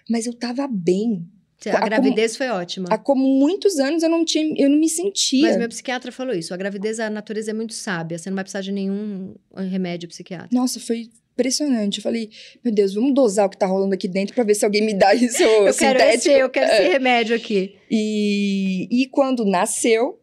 mas 0.09 0.25
eu 0.25 0.33
tava 0.33 0.67
bem. 0.67 1.25
A 1.65 1.85
gravidez 1.85 2.37
foi 2.37 2.49
ótima. 2.49 2.87
Há 2.91 2.97
como 2.97 3.27
muitos 3.27 3.79
anos 3.79 4.03
eu 4.03 4.09
não 4.09 4.23
tinha, 4.23 4.53
eu 4.57 4.69
não 4.69 4.77
me 4.77 4.87
sentia. 4.87 5.47
Mas 5.47 5.57
meu 5.57 5.67
psiquiatra 5.67 6.11
falou 6.11 6.35
isso. 6.35 6.53
A 6.53 6.57
gravidez, 6.57 6.99
a 6.99 7.09
natureza 7.09 7.49
é 7.51 7.53
muito 7.53 7.73
sábia. 7.73 8.17
Você 8.17 8.29
não 8.29 8.35
vai 8.35 8.43
precisar 8.43 8.61
de 8.61 8.71
nenhum 8.71 9.33
remédio 9.55 10.07
psiquiátrico. 10.07 10.53
Nossa, 10.53 10.79
foi 10.79 11.09
impressionante. 11.33 11.97
Eu 11.97 12.03
falei, 12.03 12.29
meu 12.63 12.73
Deus, 12.73 12.93
vamos 12.93 13.13
dosar 13.13 13.47
o 13.47 13.49
que 13.49 13.57
tá 13.57 13.65
rolando 13.65 13.93
aqui 13.93 14.07
dentro 14.07 14.35
para 14.35 14.43
ver 14.43 14.55
se 14.55 14.65
alguém 14.65 14.85
me 14.85 14.93
dá 14.93 15.13
isso 15.15 15.41
eu 15.41 15.73
sintético. 15.73 15.97
Quero 15.97 16.15
esse, 16.15 16.31
eu 16.31 16.49
quero 16.49 16.71
esse 16.71 16.91
remédio 16.91 17.35
aqui. 17.35 17.75
E, 17.89 18.87
e 18.91 19.07
quando 19.07 19.43
nasceu, 19.43 20.19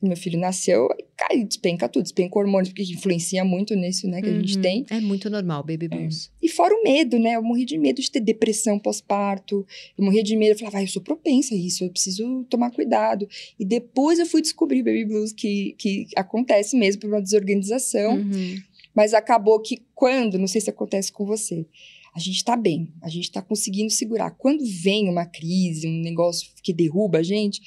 meu 0.00 0.16
filho 0.16 0.38
nasceu, 0.38 0.88
cai, 1.22 1.44
despenca 1.44 1.88
tudo, 1.88 2.02
despenca 2.02 2.38
hormônios, 2.38 2.70
porque 2.70 2.82
influencia 2.82 3.44
muito 3.44 3.74
nisso, 3.74 4.08
né, 4.08 4.20
que 4.20 4.28
uhum. 4.28 4.36
a 4.36 4.40
gente 4.40 4.56
uhum. 4.56 4.62
tem. 4.62 4.86
É 4.90 5.00
muito 5.00 5.30
normal, 5.30 5.62
baby 5.62 5.86
é. 5.86 5.88
blues. 5.88 6.30
É. 6.42 6.46
E 6.46 6.48
fora 6.48 6.74
o 6.74 6.82
medo, 6.82 7.18
né, 7.18 7.36
eu 7.36 7.42
morri 7.42 7.64
de 7.64 7.78
medo 7.78 8.00
de 8.00 8.10
ter 8.10 8.20
depressão 8.20 8.78
pós-parto, 8.78 9.66
eu 9.96 10.04
morria 10.04 10.22
de 10.22 10.36
medo, 10.36 10.52
eu 10.52 10.58
falava, 10.58 10.78
ah, 10.78 10.82
eu 10.82 10.88
sou 10.88 11.02
propensa 11.02 11.54
a 11.54 11.58
isso, 11.58 11.84
eu 11.84 11.90
preciso 11.90 12.44
tomar 12.50 12.70
cuidado. 12.70 13.28
E 13.58 13.64
depois 13.64 14.18
eu 14.18 14.26
fui 14.26 14.42
descobrir 14.42 14.82
baby 14.82 15.04
blues, 15.04 15.32
que, 15.32 15.74
que 15.78 16.06
acontece 16.16 16.76
mesmo 16.76 17.00
por 17.02 17.08
uma 17.08 17.22
desorganização, 17.22 18.16
uhum. 18.16 18.56
mas 18.94 19.14
acabou 19.14 19.60
que 19.60 19.82
quando, 19.94 20.38
não 20.38 20.48
sei 20.48 20.60
se 20.60 20.70
acontece 20.70 21.12
com 21.12 21.24
você, 21.24 21.66
a 22.14 22.18
gente 22.18 22.44
tá 22.44 22.56
bem, 22.56 22.92
a 23.00 23.08
gente 23.08 23.30
tá 23.30 23.40
conseguindo 23.40 23.90
segurar. 23.90 24.32
Quando 24.32 24.64
vem 24.66 25.08
uma 25.08 25.24
crise, 25.24 25.88
um 25.88 26.02
negócio 26.02 26.50
que 26.62 26.72
derruba 26.72 27.18
a 27.18 27.22
gente, 27.22 27.62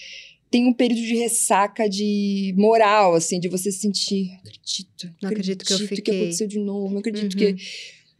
tem 0.55 0.65
um 0.65 0.73
período 0.73 1.01
de 1.01 1.15
ressaca 1.15 1.89
de 1.89 2.55
moral, 2.57 3.13
assim, 3.13 3.41
de 3.41 3.49
você 3.49 3.73
sentir, 3.73 4.31
acredito, 4.39 5.13
não 5.21 5.29
acredito, 5.29 5.63
acredito 5.63 5.65
que 5.65 5.73
eu 5.73 5.79
fiquei. 5.79 6.01
que 6.01 6.11
aconteceu 6.11 6.47
de 6.47 6.59
novo, 6.59 6.93
não 6.93 6.99
acredito 6.99 7.33
uhum. 7.33 7.55
que... 7.55 7.57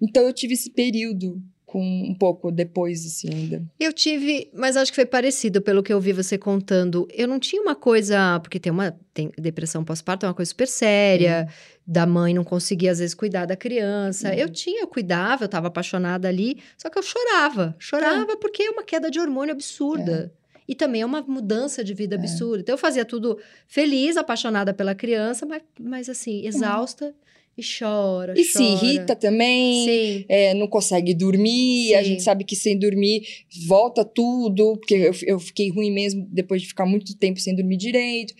Então, 0.02 0.24
eu 0.24 0.34
tive 0.34 0.54
esse 0.54 0.70
período 0.70 1.42
com 1.66 1.82
um 1.82 2.14
pouco 2.14 2.52
depois, 2.52 3.06
assim, 3.06 3.30
ainda. 3.34 3.64
Eu 3.80 3.94
tive, 3.94 4.50
mas 4.54 4.76
acho 4.76 4.92
que 4.92 4.98
foi 4.98 5.06
parecido 5.06 5.62
pelo 5.62 5.82
que 5.82 5.94
eu 5.94 6.02
vi 6.02 6.12
você 6.12 6.38
contando. 6.38 7.08
Eu 7.14 7.26
não 7.26 7.40
tinha 7.40 7.62
uma 7.62 7.74
coisa, 7.74 8.38
porque 8.42 8.60
tem 8.60 8.70
uma 8.70 8.92
tem 9.14 9.32
depressão 9.38 9.86
pós-parto, 9.86 10.26
é 10.26 10.28
uma 10.28 10.36
coisa 10.36 10.50
super 10.50 10.68
séria, 10.68 11.48
da 11.88 12.06
mãe 12.06 12.34
não 12.34 12.44
conseguia 12.44 12.92
às 12.92 13.00
vezes 13.00 13.16
cuidar 13.16 13.46
da 13.46 13.56
criança. 13.56 14.36
Eu 14.36 14.50
tinha, 14.50 14.82
eu 14.82 14.88
cuidava, 14.88 15.46
eu 15.46 15.48
estava 15.48 15.68
apaixonada 15.68 16.28
ali, 16.28 16.58
só 16.78 16.90
que 16.90 17.00
eu 17.00 17.04
chorava. 17.04 17.74
Chorava 17.80 18.34
é. 18.34 18.36
porque 18.36 18.64
é 18.64 18.70
uma 18.72 18.84
queda 18.84 19.10
de 19.10 19.22
hormônio 19.22 19.54
absurda. 19.54 20.34
É. 20.42 20.45
E 20.68 20.74
também 20.74 21.02
é 21.02 21.06
uma 21.06 21.22
mudança 21.22 21.84
de 21.84 21.94
vida 21.94 22.16
é. 22.16 22.20
absurda. 22.20 22.62
Então, 22.62 22.74
eu 22.74 22.78
fazia 22.78 23.06
tudo 23.06 23.38
feliz, 23.68 24.18
apaixonada 24.18 24.74
pela 24.74 24.96
criança, 24.96 25.46
mas, 25.46 25.62
mas 25.80 26.10
assim, 26.10 26.42
uhum. 26.42 26.48
exausta. 26.48 27.16
E 27.58 27.64
chora, 27.64 28.34
e 28.38 28.44
chora. 28.44 28.46
se 28.46 28.64
irrita 28.64 29.16
também, 29.16 30.26
é, 30.28 30.54
não 30.54 30.68
consegue 30.68 31.14
dormir. 31.14 31.88
Sim. 31.88 31.96
A 31.96 32.04
gente 32.04 32.22
sabe 32.22 32.44
que 32.44 32.54
sem 32.54 32.78
dormir 32.78 33.22
volta 33.66 34.04
tudo, 34.04 34.76
porque 34.78 34.94
eu, 34.94 35.14
eu 35.24 35.40
fiquei 35.40 35.70
ruim 35.70 35.90
mesmo 35.90 36.28
depois 36.30 36.62
de 36.62 36.68
ficar 36.68 36.86
muito 36.86 37.16
tempo 37.18 37.40
sem 37.40 37.56
dormir 37.56 37.78
direito. 37.78 38.34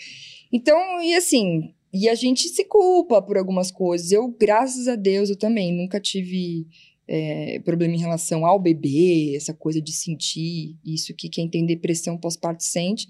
Então, 0.52 1.02
e 1.02 1.16
assim, 1.16 1.74
e 1.94 2.10
a 2.10 2.16
gente 2.16 2.50
se 2.50 2.66
culpa 2.66 3.22
por 3.22 3.38
algumas 3.38 3.72
coisas. 3.72 4.12
Eu, 4.12 4.28
graças 4.38 4.86
a 4.90 4.98
Deus, 4.98 5.30
eu 5.30 5.38
também 5.38 5.72
nunca 5.72 5.98
tive 5.98 6.68
é, 7.08 7.60
problema 7.64 7.96
em 7.96 8.00
relação 8.00 8.46
ao 8.46 8.60
bebê, 8.60 9.34
essa 9.36 9.54
coisa 9.54 9.82
de 9.82 9.92
sentir 9.92 10.76
isso 10.86 11.14
que 11.14 11.30
quem 11.30 11.48
tem 11.48 11.66
depressão 11.66 12.18
pós-parto 12.18 12.64
sente. 12.64 13.08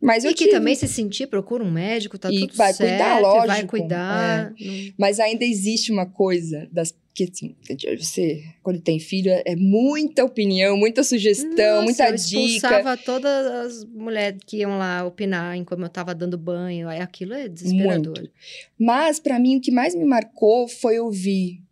Mas 0.00 0.22
e 0.22 0.26
eu 0.26 0.32
que 0.32 0.44
tive... 0.44 0.50
também 0.50 0.74
se 0.74 0.86
sentir, 0.86 1.26
procura 1.26 1.64
um 1.64 1.70
médico, 1.70 2.18
tá 2.18 2.30
e 2.30 2.40
tudo 2.40 2.54
vai 2.54 2.72
certo. 2.74 2.90
Cuidar, 2.90 3.20
lógico, 3.20 3.46
vai 3.46 3.66
cuidar. 3.66 4.52
É. 4.60 4.92
Mas 4.98 5.18
ainda 5.18 5.44
existe 5.44 5.90
uma 5.90 6.06
coisa 6.06 6.68
das 6.70 6.94
que 7.14 7.30
assim, 7.32 7.54
você, 7.96 8.42
quando 8.60 8.80
tem 8.80 8.98
filho, 8.98 9.30
é 9.30 9.54
muita 9.54 10.24
opinião, 10.24 10.76
muita 10.76 11.04
sugestão, 11.04 11.76
Nossa, 11.76 11.84
muita 11.84 12.08
eu 12.08 12.16
dica. 12.16 12.36
Eu 12.36 12.46
expulsava 12.46 12.96
todas 12.96 13.46
as 13.46 13.84
mulheres 13.84 14.40
que 14.44 14.58
iam 14.58 14.76
lá 14.76 15.06
opinar 15.06 15.56
em 15.56 15.62
como 15.62 15.84
eu 15.84 15.88
tava 15.88 16.12
dando 16.12 16.36
banho. 16.36 16.88
Aquilo 16.88 17.32
é 17.32 17.48
desesperador. 17.48 18.18
Muito. 18.18 18.32
Mas, 18.76 19.20
para 19.20 19.38
mim, 19.38 19.58
o 19.58 19.60
que 19.60 19.70
mais 19.70 19.94
me 19.94 20.04
marcou 20.04 20.66
foi 20.66 20.98
ouvir 20.98 21.62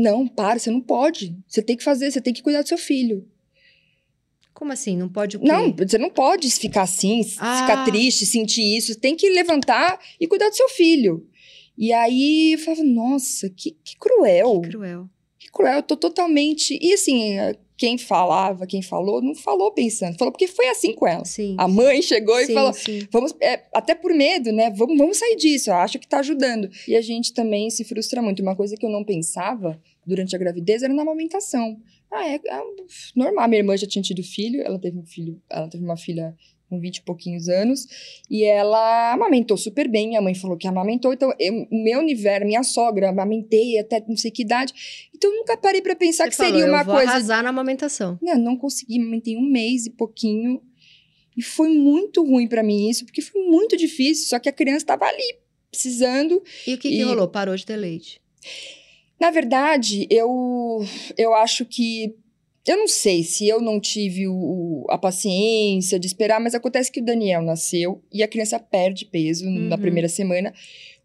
não, 0.00 0.26
para, 0.26 0.58
você 0.58 0.70
não 0.70 0.80
pode. 0.80 1.36
Você 1.46 1.62
tem 1.62 1.76
que 1.76 1.84
fazer, 1.84 2.10
você 2.10 2.20
tem 2.20 2.32
que 2.32 2.42
cuidar 2.42 2.62
do 2.62 2.68
seu 2.68 2.78
filho. 2.78 3.26
Como 4.54 4.72
assim? 4.72 4.96
Não 4.96 5.08
pode 5.08 5.36
o 5.36 5.40
quê? 5.40 5.46
Não, 5.46 5.74
você 5.74 5.96
não 5.96 6.10
pode 6.10 6.50
ficar 6.50 6.82
assim, 6.82 7.22
ah. 7.38 7.62
ficar 7.62 7.84
triste, 7.84 8.26
sentir 8.26 8.76
isso. 8.76 8.98
Tem 8.98 9.16
que 9.16 9.30
levantar 9.30 9.98
e 10.20 10.26
cuidar 10.26 10.48
do 10.48 10.56
seu 10.56 10.68
filho. 10.68 11.26
E 11.78 11.92
aí 11.92 12.52
eu 12.52 12.58
falava, 12.58 12.84
nossa, 12.84 13.48
que, 13.48 13.70
que 13.82 13.96
cruel. 13.96 14.60
Que 14.60 14.70
cruel. 14.70 15.08
Que 15.38 15.50
cruel, 15.50 15.76
eu 15.76 15.82
tô 15.82 15.96
totalmente. 15.96 16.78
E 16.80 16.92
assim, 16.92 17.38
quem 17.80 17.96
falava, 17.96 18.66
quem 18.66 18.82
falou, 18.82 19.22
não 19.22 19.34
falou 19.34 19.72
pensando, 19.72 20.18
falou 20.18 20.30
porque 20.30 20.46
foi 20.46 20.68
assim 20.68 20.92
com 20.92 21.06
ela. 21.06 21.24
Sim. 21.24 21.56
A 21.58 21.66
mãe 21.66 22.02
chegou 22.02 22.36
sim, 22.36 22.50
e 22.50 22.54
falou: 22.54 22.74
sim. 22.74 23.08
vamos, 23.10 23.34
é, 23.40 23.62
até 23.72 23.94
por 23.94 24.12
medo, 24.12 24.52
né? 24.52 24.68
Vamos, 24.68 24.98
vamos 24.98 25.16
sair 25.16 25.36
disso, 25.36 25.70
eu 25.70 25.74
acho 25.76 25.98
que 25.98 26.06
tá 26.06 26.18
ajudando. 26.18 26.68
E 26.86 26.94
a 26.94 27.00
gente 27.00 27.32
também 27.32 27.70
se 27.70 27.82
frustra 27.82 28.20
muito. 28.20 28.42
Uma 28.42 28.54
coisa 28.54 28.76
que 28.76 28.84
eu 28.84 28.90
não 28.90 29.02
pensava 29.02 29.80
durante 30.06 30.34
a 30.34 30.38
gravidez 30.38 30.82
era 30.82 30.92
na 30.92 31.02
amamentação. 31.02 31.80
Ah, 32.12 32.26
é, 32.26 32.34
é 32.34 32.62
normal. 33.14 33.48
Minha 33.48 33.60
irmã 33.60 33.76
já 33.76 33.86
tinha 33.86 34.02
tido 34.02 34.22
filho, 34.22 34.62
ela 34.62 34.78
teve 34.78 34.98
um 34.98 35.06
filho, 35.06 35.40
ela 35.48 35.68
teve 35.68 35.84
uma 35.84 35.96
filha 35.96 36.34
com 36.70 36.78
20 36.78 36.98
e 36.98 37.02
pouquinhos 37.02 37.48
anos, 37.48 37.86
e 38.30 38.44
ela 38.44 39.12
amamentou 39.12 39.56
super 39.56 39.88
bem. 39.88 40.08
Minha 40.08 40.22
mãe 40.22 40.34
falou 40.34 40.56
que 40.56 40.68
amamentou, 40.68 41.12
então 41.12 41.34
eu, 41.38 41.66
meu 41.70 41.98
universo, 41.98 42.46
minha 42.46 42.62
sogra, 42.62 43.10
amamentei 43.10 43.76
até 43.78 44.02
não 44.08 44.16
sei 44.16 44.30
que 44.30 44.42
idade. 44.42 44.72
Então 45.14 45.30
eu 45.30 45.38
nunca 45.38 45.56
parei 45.56 45.82
para 45.82 45.96
pensar 45.96 46.24
Você 46.24 46.30
que 46.30 46.36
falou, 46.36 46.52
seria 46.52 46.68
uma 46.68 46.80
eu 46.80 46.84
vou 46.84 46.94
coisa. 46.94 47.10
arrasar 47.10 47.42
na 47.42 47.48
amamentação. 47.48 48.18
Não, 48.22 48.38
não 48.38 48.56
consegui, 48.56 48.98
amamentei 48.98 49.36
um 49.36 49.42
mês 49.42 49.86
e 49.86 49.90
pouquinho. 49.90 50.62
E 51.36 51.42
foi 51.42 51.68
muito 51.70 52.24
ruim 52.24 52.46
para 52.46 52.62
mim 52.62 52.88
isso, 52.88 53.04
porque 53.04 53.20
foi 53.20 53.42
muito 53.42 53.76
difícil, 53.76 54.28
só 54.28 54.38
que 54.38 54.48
a 54.48 54.52
criança 54.52 54.78
estava 54.84 55.06
ali, 55.06 55.38
precisando. 55.70 56.42
E 56.66 56.74
o 56.74 56.78
que, 56.78 56.88
e... 56.88 56.98
que 56.98 57.02
rolou? 57.02 57.28
Parou 57.28 57.56
de 57.56 57.66
ter 57.66 57.76
leite? 57.76 58.20
Na 59.20 59.30
verdade, 59.30 60.06
eu, 60.10 60.84
eu 61.16 61.34
acho 61.34 61.64
que 61.66 62.14
eu 62.66 62.76
não 62.76 62.88
sei 62.88 63.22
se 63.22 63.48
eu 63.48 63.60
não 63.60 63.80
tive 63.80 64.28
o, 64.28 64.86
a 64.88 64.98
paciência 64.98 65.98
de 65.98 66.06
esperar, 66.06 66.40
mas 66.40 66.54
acontece 66.54 66.90
que 66.90 67.00
o 67.00 67.04
Daniel 67.04 67.42
nasceu 67.42 68.02
e 68.12 68.22
a 68.22 68.28
criança 68.28 68.58
perde 68.58 69.06
peso 69.06 69.46
uhum. 69.46 69.68
na 69.68 69.78
primeira 69.78 70.08
semana. 70.08 70.52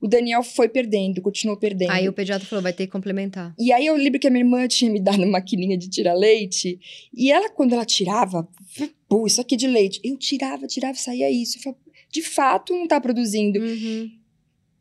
O 0.01 0.07
Daniel 0.07 0.43
foi 0.43 0.67
perdendo, 0.67 1.21
continuou 1.21 1.57
perdendo. 1.57 1.91
Aí 1.91 2.07
o 2.07 2.13
pediatra 2.13 2.47
falou, 2.47 2.61
vai 2.61 2.73
ter 2.73 2.85
que 2.85 2.91
complementar. 2.91 3.55
E 3.57 3.71
aí 3.71 3.85
eu 3.85 3.95
lembro 3.95 4.19
que 4.19 4.27
a 4.27 4.29
minha 4.29 4.43
irmã 4.43 4.67
tinha 4.67 4.91
me 4.91 4.99
dado 4.99 5.17
uma 5.17 5.27
maquininha 5.27 5.77
de 5.77 5.89
tirar 5.89 6.13
leite. 6.13 6.77
E 7.13 7.31
ela, 7.31 7.49
quando 7.49 7.73
ela 7.73 7.85
tirava, 7.85 8.47
pô, 9.07 9.25
isso 9.25 9.39
aqui 9.41 9.55
de 9.55 9.67
leite. 9.67 9.99
Eu 10.03 10.17
tirava, 10.17 10.67
tirava, 10.67 10.95
saía 10.95 11.31
isso. 11.31 11.57
Eu 11.57 11.63
falava, 11.63 11.81
de 12.11 12.21
fato, 12.21 12.73
não 12.73 12.87
tá 12.87 12.99
produzindo. 12.99 13.59
Uhum. 13.59 14.11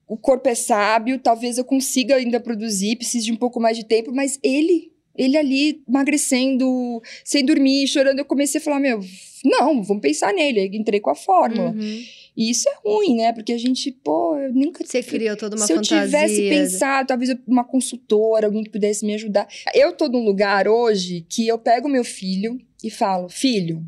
O 0.07 0.16
corpo 0.16 0.48
é 0.48 0.55
sábio, 0.55 1.18
talvez 1.18 1.59
eu 1.59 1.64
consiga 1.64 2.16
ainda 2.16 2.38
produzir, 2.38 2.96
precise 2.96 3.26
de 3.26 3.32
um 3.32 3.36
pouco 3.36 3.61
mais 3.61 3.76
de 3.76 3.84
tempo, 3.84 4.12
mas 4.12 4.38
ele 4.42 4.92
ele 5.16 5.36
ali 5.36 5.82
emagrecendo, 5.88 7.00
sem 7.24 7.44
dormir, 7.44 7.86
chorando, 7.86 8.18
eu 8.18 8.24
comecei 8.24 8.61
a 8.61 8.64
falar: 8.64 8.80
meu, 8.80 9.00
não, 9.44 9.82
vamos 9.82 10.00
pensar 10.00 10.32
nele. 10.32 10.61
Aí 10.61 10.70
entrei 10.72 11.00
com 11.00 11.11
a 11.11 11.14
fórmula. 11.14 11.70
Uhum. 11.70 12.02
E 12.36 12.50
isso 12.50 12.68
é 12.68 12.72
ruim, 12.84 13.16
né? 13.16 13.32
Porque 13.32 13.52
a 13.52 13.59
gente, 13.59 13.92
pô, 13.92 14.36
eu 14.36 14.52
nunca. 14.52 14.84
Você 14.84 15.02
criou 15.02 15.36
toda 15.36 15.55
uma 15.55 15.66
Se 15.66 15.74
fantasia. 15.74 15.98
Se 15.98 16.05
eu 16.05 16.07
tivesse 16.07 16.48
pensado, 16.48 17.07
talvez 17.07 17.30
uma 17.46 17.64
consultora, 17.64 18.46
alguém 18.46 18.64
que 18.64 18.70
pudesse 18.70 19.07
me 19.07 19.14
ajudar. 19.14 19.46
Eu 19.72 19.92
tô 19.92 20.09
num 20.09 20.24
lugar 20.24 20.66
hoje 20.66 21.24
que 21.28 21.46
eu 21.46 21.59
pego 21.59 21.88
meu 21.88 22.02
filho 22.02 22.59
e 22.82 22.90
falo: 22.90 23.28
filho, 23.28 23.84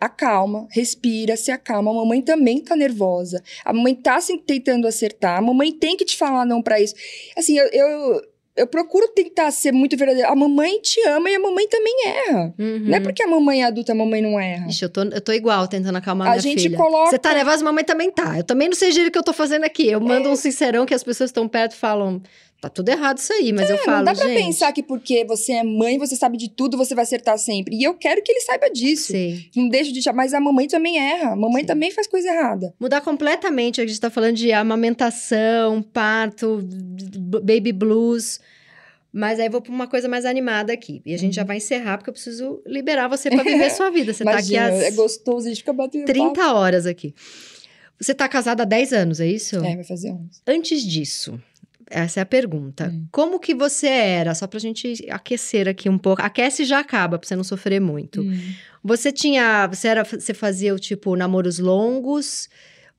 acalma, 0.00 0.66
respira, 0.70 1.36
se 1.36 1.50
acalma. 1.50 1.90
A 1.90 1.94
mamãe 1.94 2.22
também 2.22 2.60
tá 2.60 2.74
nervosa. 2.74 3.42
A 3.64 3.72
mamãe 3.72 3.94
tá 3.94 4.20
se 4.20 4.36
tentando 4.38 4.88
acertar. 4.88 5.38
A 5.38 5.42
mamãe 5.42 5.70
tem 5.70 5.96
que 5.96 6.04
te 6.04 6.16
falar 6.16 6.46
não 6.46 6.62
para 6.62 6.80
isso. 6.80 6.94
Assim, 7.36 7.58
eu, 7.58 7.68
eu 7.68 8.22
eu 8.56 8.66
procuro 8.66 9.08
tentar 9.08 9.50
ser 9.52 9.72
muito 9.72 9.96
verdadeira. 9.96 10.28
A 10.28 10.34
mamãe 10.34 10.80
te 10.80 11.00
ama 11.08 11.30
e 11.30 11.34
a 11.34 11.40
mamãe 11.40 11.66
também 11.68 11.94
erra. 12.06 12.54
Uhum. 12.58 12.80
Não 12.80 12.94
é 12.94 13.00
porque 13.00 13.22
a 13.22 13.26
mamãe 13.26 13.62
é 13.62 13.66
adulta, 13.66 13.92
a 13.92 13.94
mamãe 13.94 14.20
não 14.20 14.38
erra. 14.38 14.66
Ixi, 14.68 14.84
eu 14.84 14.88
tô, 14.90 15.02
eu 15.02 15.20
tô 15.20 15.32
igual 15.32 15.66
tentando 15.66 15.96
acalmar 15.96 16.28
a 16.28 16.30
minha 16.32 16.42
gente 16.42 16.64
filha. 16.64 16.76
Coloca... 16.76 17.10
Você 17.10 17.18
tá 17.18 17.32
nervosa, 17.32 17.62
a 17.62 17.64
mamãe 17.64 17.84
também 17.84 18.10
tá. 18.10 18.36
Eu 18.36 18.44
também 18.44 18.68
não 18.68 18.74
sei 18.74 18.90
o 18.90 19.10
que 19.10 19.18
eu 19.18 19.22
tô 19.22 19.32
fazendo 19.32 19.64
aqui. 19.64 19.88
Eu 19.88 20.00
mando 20.00 20.28
é. 20.28 20.32
um 20.32 20.36
sincerão 20.36 20.84
que 20.84 20.92
as 20.92 21.02
pessoas 21.02 21.30
estão 21.30 21.48
perto 21.48 21.74
falam... 21.74 22.20
Tá 22.60 22.68
tudo 22.68 22.90
errado 22.90 23.16
isso 23.16 23.32
aí, 23.32 23.54
mas 23.54 23.70
é, 23.70 23.72
eu 23.72 23.78
falo, 23.78 23.98
Não 23.98 24.04
dá 24.04 24.14
pra 24.14 24.26
gente... 24.26 24.44
pensar 24.44 24.70
que 24.72 24.82
porque 24.82 25.24
você 25.24 25.52
é 25.52 25.64
mãe, 25.64 25.96
você 25.96 26.14
sabe 26.14 26.36
de 26.36 26.50
tudo, 26.50 26.76
você 26.76 26.94
vai 26.94 27.04
acertar 27.04 27.38
sempre. 27.38 27.74
E 27.74 27.82
eu 27.82 27.94
quero 27.94 28.22
que 28.22 28.30
ele 28.30 28.40
saiba 28.40 28.68
disso. 28.68 29.12
Sim. 29.12 29.46
Não 29.56 29.68
deixo 29.68 29.92
de... 29.92 30.12
Mas 30.12 30.34
a 30.34 30.40
mamãe 30.40 30.68
também 30.68 30.98
erra. 30.98 31.32
A 31.32 31.36
mamãe 31.36 31.62
Sim. 31.62 31.68
também 31.68 31.90
faz 31.90 32.06
coisa 32.06 32.28
errada. 32.28 32.74
Mudar 32.78 33.00
completamente. 33.00 33.80
A 33.80 33.86
gente 33.86 33.98
tá 33.98 34.10
falando 34.10 34.36
de 34.36 34.52
amamentação, 34.52 35.80
parto, 35.82 36.60
baby 37.42 37.72
blues... 37.72 38.40
Mas 39.12 39.40
aí 39.40 39.48
vou 39.48 39.60
para 39.60 39.72
uma 39.72 39.88
coisa 39.88 40.08
mais 40.08 40.24
animada 40.24 40.72
aqui. 40.72 41.02
E 41.04 41.12
a 41.12 41.18
gente 41.18 41.32
uhum. 41.32 41.36
já 41.40 41.44
vai 41.44 41.56
encerrar, 41.56 41.98
porque 41.98 42.10
eu 42.10 42.14
preciso 42.14 42.62
liberar 42.64 43.08
você 43.08 43.28
para 43.28 43.42
viver 43.42 43.68
sua 43.74 43.90
vida. 43.90 44.12
Você 44.12 44.22
Imagina, 44.22 44.60
tá 44.60 44.66
aqui 44.68 44.84
às. 44.84 44.84
É 44.84 44.90
gostoso, 44.92 45.46
a 45.46 45.48
gente 45.48 45.58
fica 45.58 45.72
batendo. 45.72 46.04
30 46.04 46.32
papo. 46.32 46.56
horas 46.56 46.86
aqui. 46.86 47.12
Você 48.00 48.14
tá 48.14 48.28
casada 48.28 48.62
há 48.62 48.66
10 48.66 48.92
anos, 48.92 49.20
é 49.20 49.26
isso? 49.26 49.56
É, 49.56 49.74
vai 49.74 49.84
fazer 49.84 50.12
11. 50.12 50.42
Antes 50.46 50.82
disso, 50.82 51.42
essa 51.90 52.20
é 52.20 52.22
a 52.22 52.26
pergunta. 52.26 52.88
Hum. 52.88 53.06
Como 53.10 53.40
que 53.40 53.54
você 53.54 53.88
era? 53.88 54.34
Só 54.34 54.46
pra 54.46 54.58
gente 54.58 55.06
aquecer 55.10 55.68
aqui 55.68 55.88
um 55.88 55.98
pouco. 55.98 56.22
Aquece 56.22 56.62
e 56.62 56.66
já 56.66 56.78
acaba, 56.78 57.18
pra 57.18 57.26
você 57.26 57.36
não 57.36 57.44
sofrer 57.44 57.80
muito. 57.80 58.22
Hum. 58.22 58.54
Você 58.82 59.12
tinha. 59.12 59.66
Você, 59.66 59.88
era, 59.88 60.04
você 60.04 60.32
fazia 60.32 60.74
o 60.74 60.78
tipo 60.78 61.16
namoros 61.16 61.58
longos? 61.58 62.48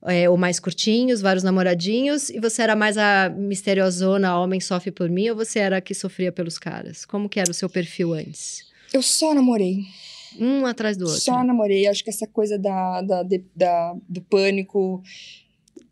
é, 0.08 0.30
ou 0.30 0.38
mais 0.38 0.60
curtinhos, 0.60 1.22
vários 1.22 1.44
namoradinhos, 1.44 2.30
e 2.30 2.40
você 2.40 2.62
era 2.62 2.76
mais 2.76 2.98
a 2.98 3.30
misteriosona, 3.30 4.38
homem 4.38 4.60
sofre 4.60 4.92
por 4.92 5.10
mim, 5.10 5.30
ou 5.30 5.36
você 5.36 5.60
era 5.60 5.78
a 5.78 5.82
que 5.82 5.94
sofria 5.94 6.32
pelos 6.32 6.58
caras? 6.58 7.06
Como 7.06 7.30
que 7.30 7.40
era 7.40 7.52
o 7.52 7.54
seu 7.54 7.70
perfil 7.70 8.14
antes? 8.14 8.66
Eu 8.94 9.02
só 9.02 9.34
namorei. 9.34 9.84
Um 10.40 10.66
atrás 10.66 10.96
do 10.98 11.06
outro. 11.06 11.20
Só 11.20 11.44
namorei. 11.44 11.88
Acho 11.88 12.04
que 12.04 12.10
essa 12.10 12.26
coisa 12.26 12.58
da, 12.58 13.02
da, 13.02 13.24
de, 13.24 13.44
da 13.56 13.94
do 14.08 14.22
pânico 14.22 15.04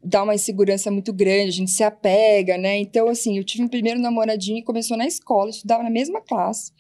dá 0.03 0.23
uma 0.23 0.35
insegurança 0.35 0.89
muito 0.89 1.11
grande, 1.11 1.49
a 1.49 1.53
gente 1.53 1.71
se 1.71 1.83
apega, 1.83 2.57
né? 2.57 2.77
Então, 2.77 3.07
assim, 3.09 3.37
eu 3.37 3.43
tive 3.43 3.63
um 3.63 3.67
primeiro 3.67 3.99
namoradinho 3.99 4.59
e 4.59 4.63
começou 4.63 4.97
na 4.97 5.05
escola, 5.05 5.47
eu 5.47 5.51
estudava 5.51 5.83
na 5.83 5.89
mesma 5.89 6.21
classe. 6.21 6.71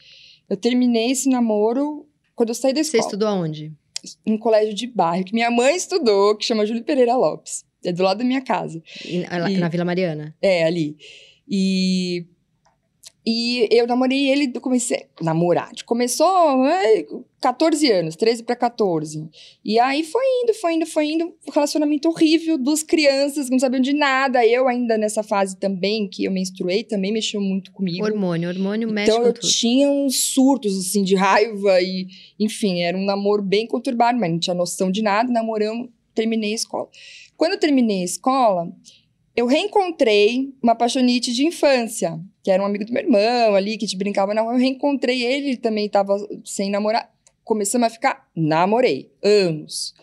Eu 0.49 0.57
terminei 0.57 1.11
esse 1.11 1.29
namoro 1.29 2.07
quando 2.35 2.49
eu 2.49 2.55
saí 2.55 2.73
da 2.73 2.81
escola. 2.81 3.03
Você 3.03 3.07
estudou 3.07 3.27
aonde? 3.27 3.73
Um 4.25 4.37
colégio 4.37 4.73
de 4.73 4.87
bairro, 4.87 5.25
que 5.25 5.33
minha 5.33 5.51
mãe 5.51 5.75
estudou, 5.75 6.35
que 6.35 6.45
chama 6.45 6.65
Júlio 6.65 6.83
Pereira 6.83 7.15
Lopes. 7.15 7.65
É 7.83 7.91
do 7.91 8.03
lado 8.03 8.17
da 8.17 8.23
minha 8.23 8.41
casa. 8.41 8.81
E, 9.05 9.23
e, 9.23 9.57
na 9.57 9.69
Vila 9.69 9.85
Mariana? 9.85 10.35
É, 10.41 10.63
ali. 10.63 10.97
E 11.47 12.25
e 13.31 13.67
eu 13.69 13.85
namorei 13.85 14.27
ele, 14.27 14.51
comecei 14.59 15.05
a 15.21 15.23
namorar. 15.23 15.69
Começou 15.85 16.65
é, 16.65 17.05
14 17.39 17.91
anos, 17.91 18.15
13 18.15 18.41
para 18.41 18.55
14. 18.55 19.29
E 19.63 19.77
aí 19.77 20.03
foi 20.03 20.23
indo, 20.41 20.53
foi 20.55 20.73
indo, 20.73 20.85
foi 20.87 21.05
indo. 21.11 21.25
Um 21.25 21.51
relacionamento 21.53 22.09
horrível, 22.09 22.57
duas 22.57 22.81
crianças 22.81 23.45
que 23.45 23.51
não 23.51 23.59
sabiam 23.59 23.81
de 23.81 23.93
nada. 23.93 24.43
Eu 24.43 24.67
ainda 24.67 24.97
nessa 24.97 25.21
fase 25.21 25.55
também, 25.57 26.07
que 26.07 26.23
eu 26.23 26.31
menstruei, 26.31 26.83
também 26.83 27.11
mexeu 27.11 27.39
muito 27.39 27.71
comigo. 27.71 28.03
Hormônio, 28.03 28.49
hormônio 28.49 28.89
mexe 28.91 29.11
Então 29.11 29.23
eu 29.23 29.31
tudo. 29.31 29.47
tinha 29.47 29.91
uns 29.91 30.19
surtos, 30.19 30.75
assim, 30.75 31.03
de 31.03 31.13
raiva. 31.13 31.79
E, 31.83 32.07
enfim, 32.39 32.81
era 32.81 32.97
um 32.97 33.05
namoro 33.05 33.43
bem 33.43 33.67
conturbado, 33.67 34.19
mas 34.19 34.31
não 34.31 34.39
tinha 34.39 34.55
noção 34.55 34.89
de 34.89 35.03
nada. 35.03 35.31
Namoramos, 35.31 35.89
terminei 36.15 36.53
a 36.53 36.55
escola. 36.55 36.89
Quando 37.37 37.51
eu 37.53 37.59
terminei 37.59 38.01
a 38.01 38.05
escola, 38.05 38.73
eu 39.39 39.45
reencontrei 39.45 40.53
uma 40.61 40.73
apaixonite 40.73 41.33
de 41.33 41.45
infância, 41.45 42.19
que 42.43 42.51
era 42.51 42.61
um 42.61 42.65
amigo 42.65 42.83
do 42.83 42.91
meu 42.91 43.01
irmão 43.01 43.55
ali, 43.55 43.77
que 43.77 43.87
te 43.87 43.95
brincava 43.95 44.33
na 44.33 44.41
rua. 44.41 44.53
Eu 44.53 44.59
reencontrei 44.59 45.23
ele, 45.23 45.47
ele 45.47 45.57
também 45.57 45.85
estava 45.85 46.17
sem 46.43 46.69
namorar. 46.69 47.09
Começamos 47.45 47.87
a 47.87 47.89
ficar, 47.89 48.27
namorei, 48.35 49.09
anos. 49.23 49.95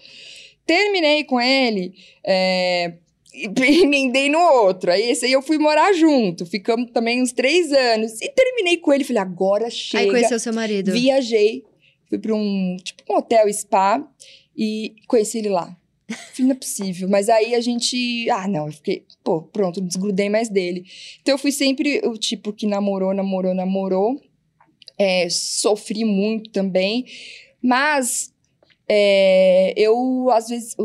Terminei 0.65 1.23
com 1.25 1.39
ele, 1.39 1.93
é, 2.25 2.95
e 3.35 3.83
emendei 3.83 4.31
no 4.31 4.39
outro. 4.39 4.91
Aí 4.91 5.03
esse 5.03 5.27
aí 5.27 5.33
eu 5.33 5.43
fui 5.43 5.59
morar 5.59 5.93
junto, 5.93 6.47
ficamos 6.47 6.91
também 6.91 7.21
uns 7.21 7.33
três 7.33 7.71
anos. 7.71 8.19
E 8.23 8.31
terminei 8.31 8.79
com 8.79 8.91
ele, 8.91 9.05
falei, 9.05 9.21
agora 9.21 9.69
chega. 9.69 10.03
Aí 10.03 10.11
conheceu 10.11 10.39
seu 10.39 10.55
marido. 10.55 10.93
Viajei, 10.93 11.63
fui 12.09 12.19
para 12.19 12.35
um, 12.35 12.79
tipo, 12.83 13.03
um 13.13 13.17
hotel 13.17 13.53
spa 13.53 14.03
e 14.57 14.95
conheci 15.07 15.39
ele 15.39 15.51
lá. 15.51 15.77
É 16.09 16.55
possível. 16.55 17.09
Mas 17.09 17.29
aí 17.29 17.55
a 17.55 17.61
gente. 17.61 18.31
Ah, 18.31 18.47
não, 18.47 18.67
eu 18.67 18.73
fiquei. 18.73 19.05
Pô, 19.25 19.43
pronto, 19.43 19.81
desgrudei 19.81 20.29
mais 20.29 20.49
dele. 20.49 20.85
Então 21.21 21.35
eu 21.35 21.39
fui 21.39 21.51
sempre 21.51 22.01
o 22.05 22.17
tipo 22.17 22.53
que 22.53 22.67
namorou, 22.67 23.13
namorou, 23.13 23.55
namorou. 23.55 24.21
É, 24.99 25.29
sofri 25.29 26.05
muito 26.05 26.51
também. 26.51 27.05
Mas 27.61 28.33
é, 28.89 29.75
eu, 29.77 30.31
às 30.31 30.49
vezes. 30.49 30.77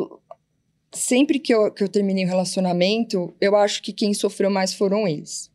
Sempre 0.94 1.40
que 1.40 1.54
eu, 1.54 1.72
que 1.72 1.82
eu 1.82 1.88
terminei 1.88 2.26
o 2.26 2.28
relacionamento, 2.28 3.34
eu 3.40 3.56
acho 3.56 3.82
que 3.82 3.94
quem 3.94 4.14
sofreu 4.14 4.50
mais 4.50 4.74
foram 4.74 5.08
eles. 5.08 5.50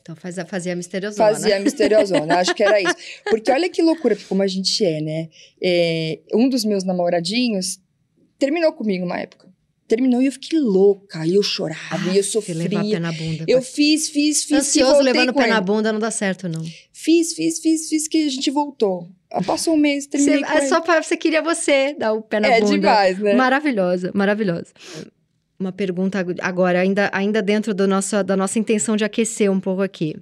Então 0.00 0.14
faz, 0.14 0.36
fazia 0.48 0.74
a 0.74 0.76
misteriosona. 0.76 1.28
Fazia 1.28 1.56
a 1.56 1.60
misteriosona, 1.60 2.36
acho 2.38 2.54
que 2.54 2.62
era 2.62 2.80
isso. 2.80 2.94
Porque 3.28 3.50
olha 3.50 3.68
que 3.68 3.82
loucura, 3.82 4.16
como 4.28 4.42
a 4.42 4.46
gente 4.46 4.84
é, 4.84 5.00
né? 5.00 5.28
É, 5.60 6.20
um 6.32 6.48
dos 6.48 6.64
meus 6.64 6.84
namoradinhos 6.84 7.80
terminou 8.40 8.72
comigo 8.72 9.04
uma 9.04 9.20
época. 9.20 9.48
Terminou 9.86 10.22
e 10.22 10.26
eu 10.26 10.32
fiquei 10.32 10.58
louca, 10.58 11.26
e 11.26 11.34
eu 11.34 11.42
chorava, 11.42 12.10
ah, 12.10 12.14
e 12.14 12.16
eu 12.16 12.22
sofria. 12.22 12.54
levar 12.54 12.84
pé 12.84 12.98
na 13.00 13.12
bunda. 13.12 13.44
Eu 13.46 13.60
fiz, 13.60 14.08
fiz, 14.08 14.44
fiz. 14.44 14.58
Ansioso 14.58 15.02
levando 15.02 15.34
pé 15.34 15.48
na 15.48 15.60
bunda 15.60 15.92
não 15.92 15.98
dá 15.98 16.12
certo, 16.12 16.48
não. 16.48 16.64
Fiz, 16.92 17.34
fiz, 17.34 17.58
fiz, 17.58 17.88
fiz, 17.88 18.06
que 18.06 18.24
a 18.24 18.28
gente 18.28 18.50
voltou. 18.50 19.08
Passou 19.44 19.74
um 19.74 19.76
mês, 19.76 20.06
terminei 20.06 20.44
você, 20.44 20.54
É 20.54 20.66
só 20.68 20.80
pra, 20.80 21.02
você 21.02 21.16
queria 21.16 21.42
você 21.42 21.94
dar 21.94 22.12
o 22.12 22.22
pé 22.22 22.38
na 22.40 22.48
é 22.48 22.60
bunda. 22.60 22.72
É 22.72 22.78
demais, 22.78 23.18
né? 23.18 23.34
Maravilhosa, 23.34 24.10
maravilhosa. 24.14 24.72
Uma 25.58 25.72
pergunta 25.72 26.24
agora, 26.40 26.80
ainda, 26.80 27.10
ainda 27.12 27.42
dentro 27.42 27.74
do 27.74 27.86
nosso, 27.86 28.22
da 28.22 28.36
nossa 28.36 28.58
intenção 28.60 28.96
de 28.96 29.04
aquecer 29.04 29.50
um 29.50 29.60
pouco 29.60 29.82
aqui. 29.82 30.16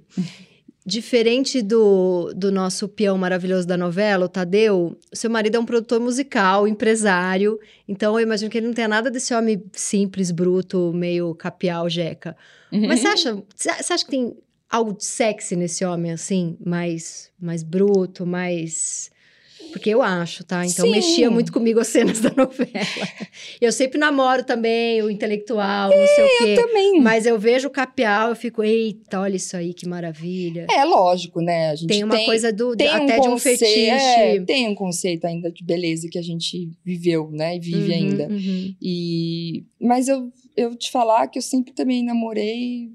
Diferente 0.89 1.61
do, 1.61 2.33
do 2.35 2.51
nosso 2.51 2.89
peão 2.89 3.15
maravilhoso 3.15 3.67
da 3.67 3.77
novela, 3.77 4.25
o 4.25 4.27
Tadeu, 4.27 4.97
seu 5.13 5.29
marido 5.29 5.55
é 5.55 5.59
um 5.59 5.65
produtor 5.65 5.99
musical, 5.99 6.67
empresário. 6.67 7.59
Então, 7.87 8.19
eu 8.19 8.23
imagino 8.23 8.49
que 8.49 8.57
ele 8.57 8.65
não 8.65 8.73
tenha 8.73 8.87
nada 8.87 9.11
desse 9.11 9.31
homem 9.31 9.63
simples, 9.71 10.31
bruto, 10.31 10.91
meio 10.91 11.35
capial, 11.35 11.87
jeca. 11.87 12.35
Uhum. 12.71 12.87
Mas 12.87 13.01
você 13.01 13.07
acha, 13.07 13.43
você 13.55 13.93
acha 13.93 14.03
que 14.03 14.09
tem 14.09 14.35
algo 14.67 14.93
de 14.93 15.05
sexy 15.05 15.55
nesse 15.55 15.85
homem, 15.85 16.11
assim? 16.11 16.57
Mais, 16.65 17.29
mais 17.39 17.61
bruto, 17.61 18.25
mais... 18.25 19.11
Porque 19.71 19.89
eu 19.89 20.01
acho, 20.01 20.43
tá? 20.43 20.65
Então 20.65 20.85
Sim. 20.85 20.91
mexia 20.91 21.29
muito 21.29 21.51
comigo 21.51 21.79
as 21.79 21.87
cenas 21.87 22.19
da 22.19 22.31
novela. 22.35 22.69
Eu 23.61 23.71
sempre 23.71 23.97
namoro 23.99 24.43
também 24.43 25.01
o 25.01 25.09
intelectual, 25.09 25.89
não 25.89 26.07
sei 26.07 26.23
o 26.23 26.27
quê. 26.37 26.43
Eu 26.57 26.67
também. 26.67 27.01
Mas 27.01 27.25
eu 27.25 27.37
vejo 27.39 27.67
o 27.67 27.71
capial, 27.71 28.29
eu 28.29 28.35
fico, 28.35 28.63
eita, 28.63 29.19
olha 29.19 29.35
isso 29.35 29.55
aí, 29.55 29.73
que 29.73 29.87
maravilha. 29.87 30.67
É, 30.71 30.83
lógico, 30.83 31.41
né? 31.41 31.69
A 31.69 31.75
gente 31.75 31.89
tem 31.89 32.03
uma 32.03 32.15
tem, 32.15 32.25
coisa 32.25 32.51
do 32.51 32.75
tem 32.75 32.87
até 32.87 33.17
um 33.17 33.21
de 33.21 33.27
um 33.27 33.31
conceito, 33.31 33.59
fetiche. 33.59 33.89
É, 33.89 34.41
tem 34.41 34.67
um 34.67 34.75
conceito 34.75 35.25
ainda 35.25 35.51
de 35.51 35.63
beleza 35.63 36.07
que 36.09 36.17
a 36.17 36.23
gente 36.23 36.69
viveu, 36.83 37.29
né? 37.31 37.55
E 37.55 37.59
vive 37.59 37.89
Uhum, 37.91 37.95
ainda. 37.95 38.27
uhum. 38.29 38.75
E 38.81 39.63
mas 39.79 40.07
eu 40.07 40.31
eu 40.57 40.75
te 40.75 40.91
falar 40.91 41.27
que 41.27 41.37
eu 41.37 41.41
sempre 41.43 41.71
também 41.73 42.03
namorei 42.03 42.89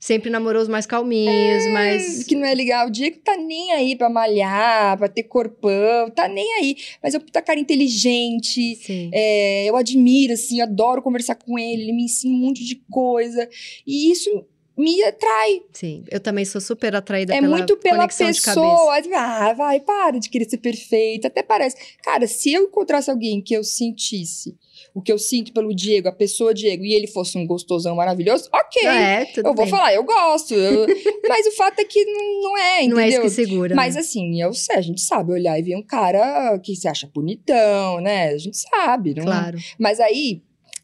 Sempre 0.00 0.30
namorou 0.30 0.62
os 0.62 0.68
mais 0.68 0.86
calminhos, 0.86 1.66
mas. 1.72 2.22
que 2.22 2.36
não 2.36 2.46
é 2.46 2.54
legal. 2.54 2.86
O 2.86 2.90
Diego 2.90 3.18
tá 3.18 3.36
nem 3.36 3.72
aí 3.72 3.96
pra 3.96 4.08
malhar, 4.08 4.96
pra 4.96 5.08
ter 5.08 5.24
corpão, 5.24 6.08
tá 6.10 6.28
nem 6.28 6.52
aí. 6.54 6.76
Mas 7.02 7.14
eu 7.14 7.20
puta 7.20 7.42
cara 7.42 7.58
inteligente, 7.58 8.78
é, 9.12 9.68
eu 9.68 9.76
admiro, 9.76 10.32
assim, 10.32 10.60
adoro 10.60 11.02
conversar 11.02 11.34
com 11.34 11.58
ele, 11.58 11.82
ele 11.82 11.92
me 11.92 12.04
ensina 12.04 12.32
um 12.32 12.38
monte 12.38 12.64
de 12.64 12.76
coisa. 12.90 13.48
E 13.84 14.12
isso 14.12 14.44
me 14.76 15.02
atrai. 15.02 15.62
Sim. 15.72 16.04
Eu 16.08 16.20
também 16.20 16.44
sou 16.44 16.60
super 16.60 16.94
atraída 16.94 17.34
É 17.34 17.40
pela 17.40 17.56
muito 17.56 17.76
pela 17.76 18.06
pessoa. 18.06 18.96
Ah, 19.16 19.52
vai, 19.52 19.80
para 19.80 20.20
de 20.20 20.30
querer 20.30 20.48
ser 20.48 20.58
perfeita. 20.58 21.26
Até 21.26 21.42
parece. 21.42 21.76
Cara, 22.04 22.28
se 22.28 22.52
eu 22.52 22.62
encontrasse 22.62 23.10
alguém 23.10 23.42
que 23.42 23.54
eu 23.54 23.64
sentisse 23.64 24.56
o 24.98 25.02
que 25.02 25.12
eu 25.12 25.18
sinto 25.18 25.52
pelo 25.52 25.74
Diego, 25.74 26.08
a 26.08 26.12
pessoa 26.12 26.52
Diego, 26.52 26.84
e 26.84 26.92
ele 26.94 27.06
fosse 27.06 27.38
um 27.38 27.46
gostosão 27.46 27.94
maravilhoso, 27.96 28.48
ok. 28.52 28.86
É, 28.86 29.24
tudo 29.26 29.46
eu 29.48 29.54
vou 29.54 29.64
bem. 29.64 29.68
falar, 29.70 29.94
eu 29.94 30.02
gosto. 30.02 30.54
eu- 30.54 30.86
Mas 31.28 31.46
o 31.46 31.52
fato 31.52 31.78
é 31.78 31.84
que 31.84 32.04
não 32.04 32.42
não 32.42 32.56
é, 32.58 32.78
entendeu? 32.78 32.96
Não 32.96 33.02
é 33.02 33.08
isso 33.08 33.20
que 33.20 33.30
segura. 33.30 33.74
Mas 33.74 33.94
né? 33.94 34.00
assim, 34.00 34.42
eu 34.42 34.52
sei, 34.52 34.76
a 34.76 34.80
gente 34.80 35.00
sabe 35.00 35.32
olhar 35.32 35.58
e 35.58 35.62
ver 35.62 35.76
um 35.76 35.82
cara 35.82 36.58
que 36.58 36.74
se 36.74 36.88
acha 36.88 37.08
bonitão, 37.14 38.00
né? 38.00 38.28
A 38.30 38.38
gente 38.38 38.56
sabe, 38.56 39.14
não 39.14 39.22
é? 39.22 39.26
Claro. 39.26 39.58
Mas 39.78 40.00
aí 40.00 40.42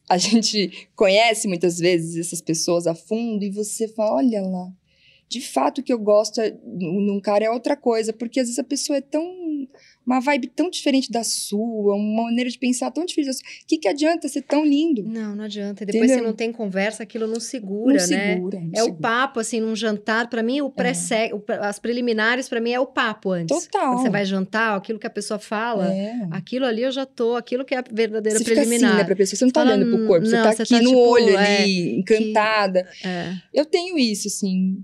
a 0.09 0.16
gente 0.19 0.89
conhece 0.95 1.49
muitas 1.49 1.78
vezes 1.78 2.16
essas 2.27 2.41
pessoas 2.41 2.86
a 2.86 2.95
fundo 2.95 3.43
e 3.45 3.51
você 3.51 3.89
fala, 3.89 4.16
olha 4.16 4.43
lá, 4.43 4.69
de 5.28 5.41
fato 5.41 5.78
o 5.81 5.82
que 5.82 5.93
eu 5.93 5.99
gosto 5.99 6.41
é- 6.41 6.55
num 6.65 7.19
cara 7.20 7.45
é 7.47 7.51
outra 7.51 7.77
coisa, 7.77 8.12
porque 8.12 8.39
às 8.39 8.47
vezes 8.47 8.59
a 8.59 8.65
pessoa 8.65 8.99
é 8.99 9.01
tão 9.01 9.24
uma 10.07 10.21
vibe 10.21 10.49
tão 10.49 10.69
diferente 10.69 11.11
da 11.11 11.25
sua, 11.25 11.95
uma 11.95 12.25
maneira 12.25 12.51
de 12.51 12.59
pensar 12.59 12.91
tão 12.91 13.05
diferente 13.05 13.29
da 13.29 13.33
sua. 13.33 13.43
O 13.63 13.67
que, 13.67 13.79
que 13.79 13.89
adianta 13.89 14.29
ser 14.29 14.43
tão 14.43 14.65
lindo? 14.65 15.03
Não, 15.03 15.35
não 15.35 15.45
adianta. 15.45 15.83
E 15.83 15.87
depois 15.87 16.05
Entendeu? 16.05 16.19
se 16.25 16.31
não 16.31 16.37
tem 16.37 16.53
conversa, 16.53 17.03
aquilo 17.03 17.27
não 17.27 17.41
segura, 17.41 17.97
não 17.99 18.09
né? 18.09 18.35
segura, 18.35 18.61
não 18.61 18.71
É 18.75 18.83
o 18.83 18.87
segura. 18.87 19.01
papo, 19.01 19.41
assim, 19.41 19.61
num 19.61 19.75
jantar. 19.75 20.29
Pra 20.29 20.43
mim, 20.43 20.61
o 20.61 20.69
pré 20.71 20.93
as 21.61 21.79
preliminares, 21.79 22.49
pra 22.49 22.61
mim, 22.61 22.73
é 22.73 22.81
o 22.81 22.87
papo 22.87 23.31
antes. 23.33 23.57
Total. 23.65 23.93
Quando 23.95 24.03
você 24.03 24.11
vai 24.11 24.25
jantar, 24.25 24.77
aquilo 24.77 24.99
que 24.99 25.07
a 25.07 25.11
pessoa 25.11 25.39
fala, 25.39 25.93
É. 25.93 26.15
aquilo 26.31 26.67
ali 26.67 26.83
eu 26.83 26.93
já 26.93 27.07
tô, 27.07 27.35
aquilo 27.37 27.65
que 27.65 27.75
é 27.75 27.79
a 27.79 27.85
verdadeira 27.91 28.39
Você 28.39 28.45
fica 28.45 28.57
preliminar. 28.57 28.91
assim, 28.91 28.99
né, 28.99 29.05
pra 29.05 29.17
pessoa. 29.17 29.39
Você 29.39 29.45
não 29.45 29.53
tá 29.53 29.61
Fala, 29.63 29.75
olhando 29.77 29.97
pro 29.97 30.07
corpo, 30.07 30.27
você 30.27 30.37
não, 30.37 30.43
tá 30.43 30.53
você 30.53 30.63
aqui 30.63 30.75
tá, 30.75 30.83
no 30.83 30.89
tipo, 30.91 30.99
olho 31.01 31.37
é, 31.39 31.63
ali, 31.63 31.97
encantada. 31.99 32.87
É. 33.05 33.33
Eu 33.53 33.65
tenho 33.65 33.99
isso, 33.99 34.29
assim. 34.29 34.83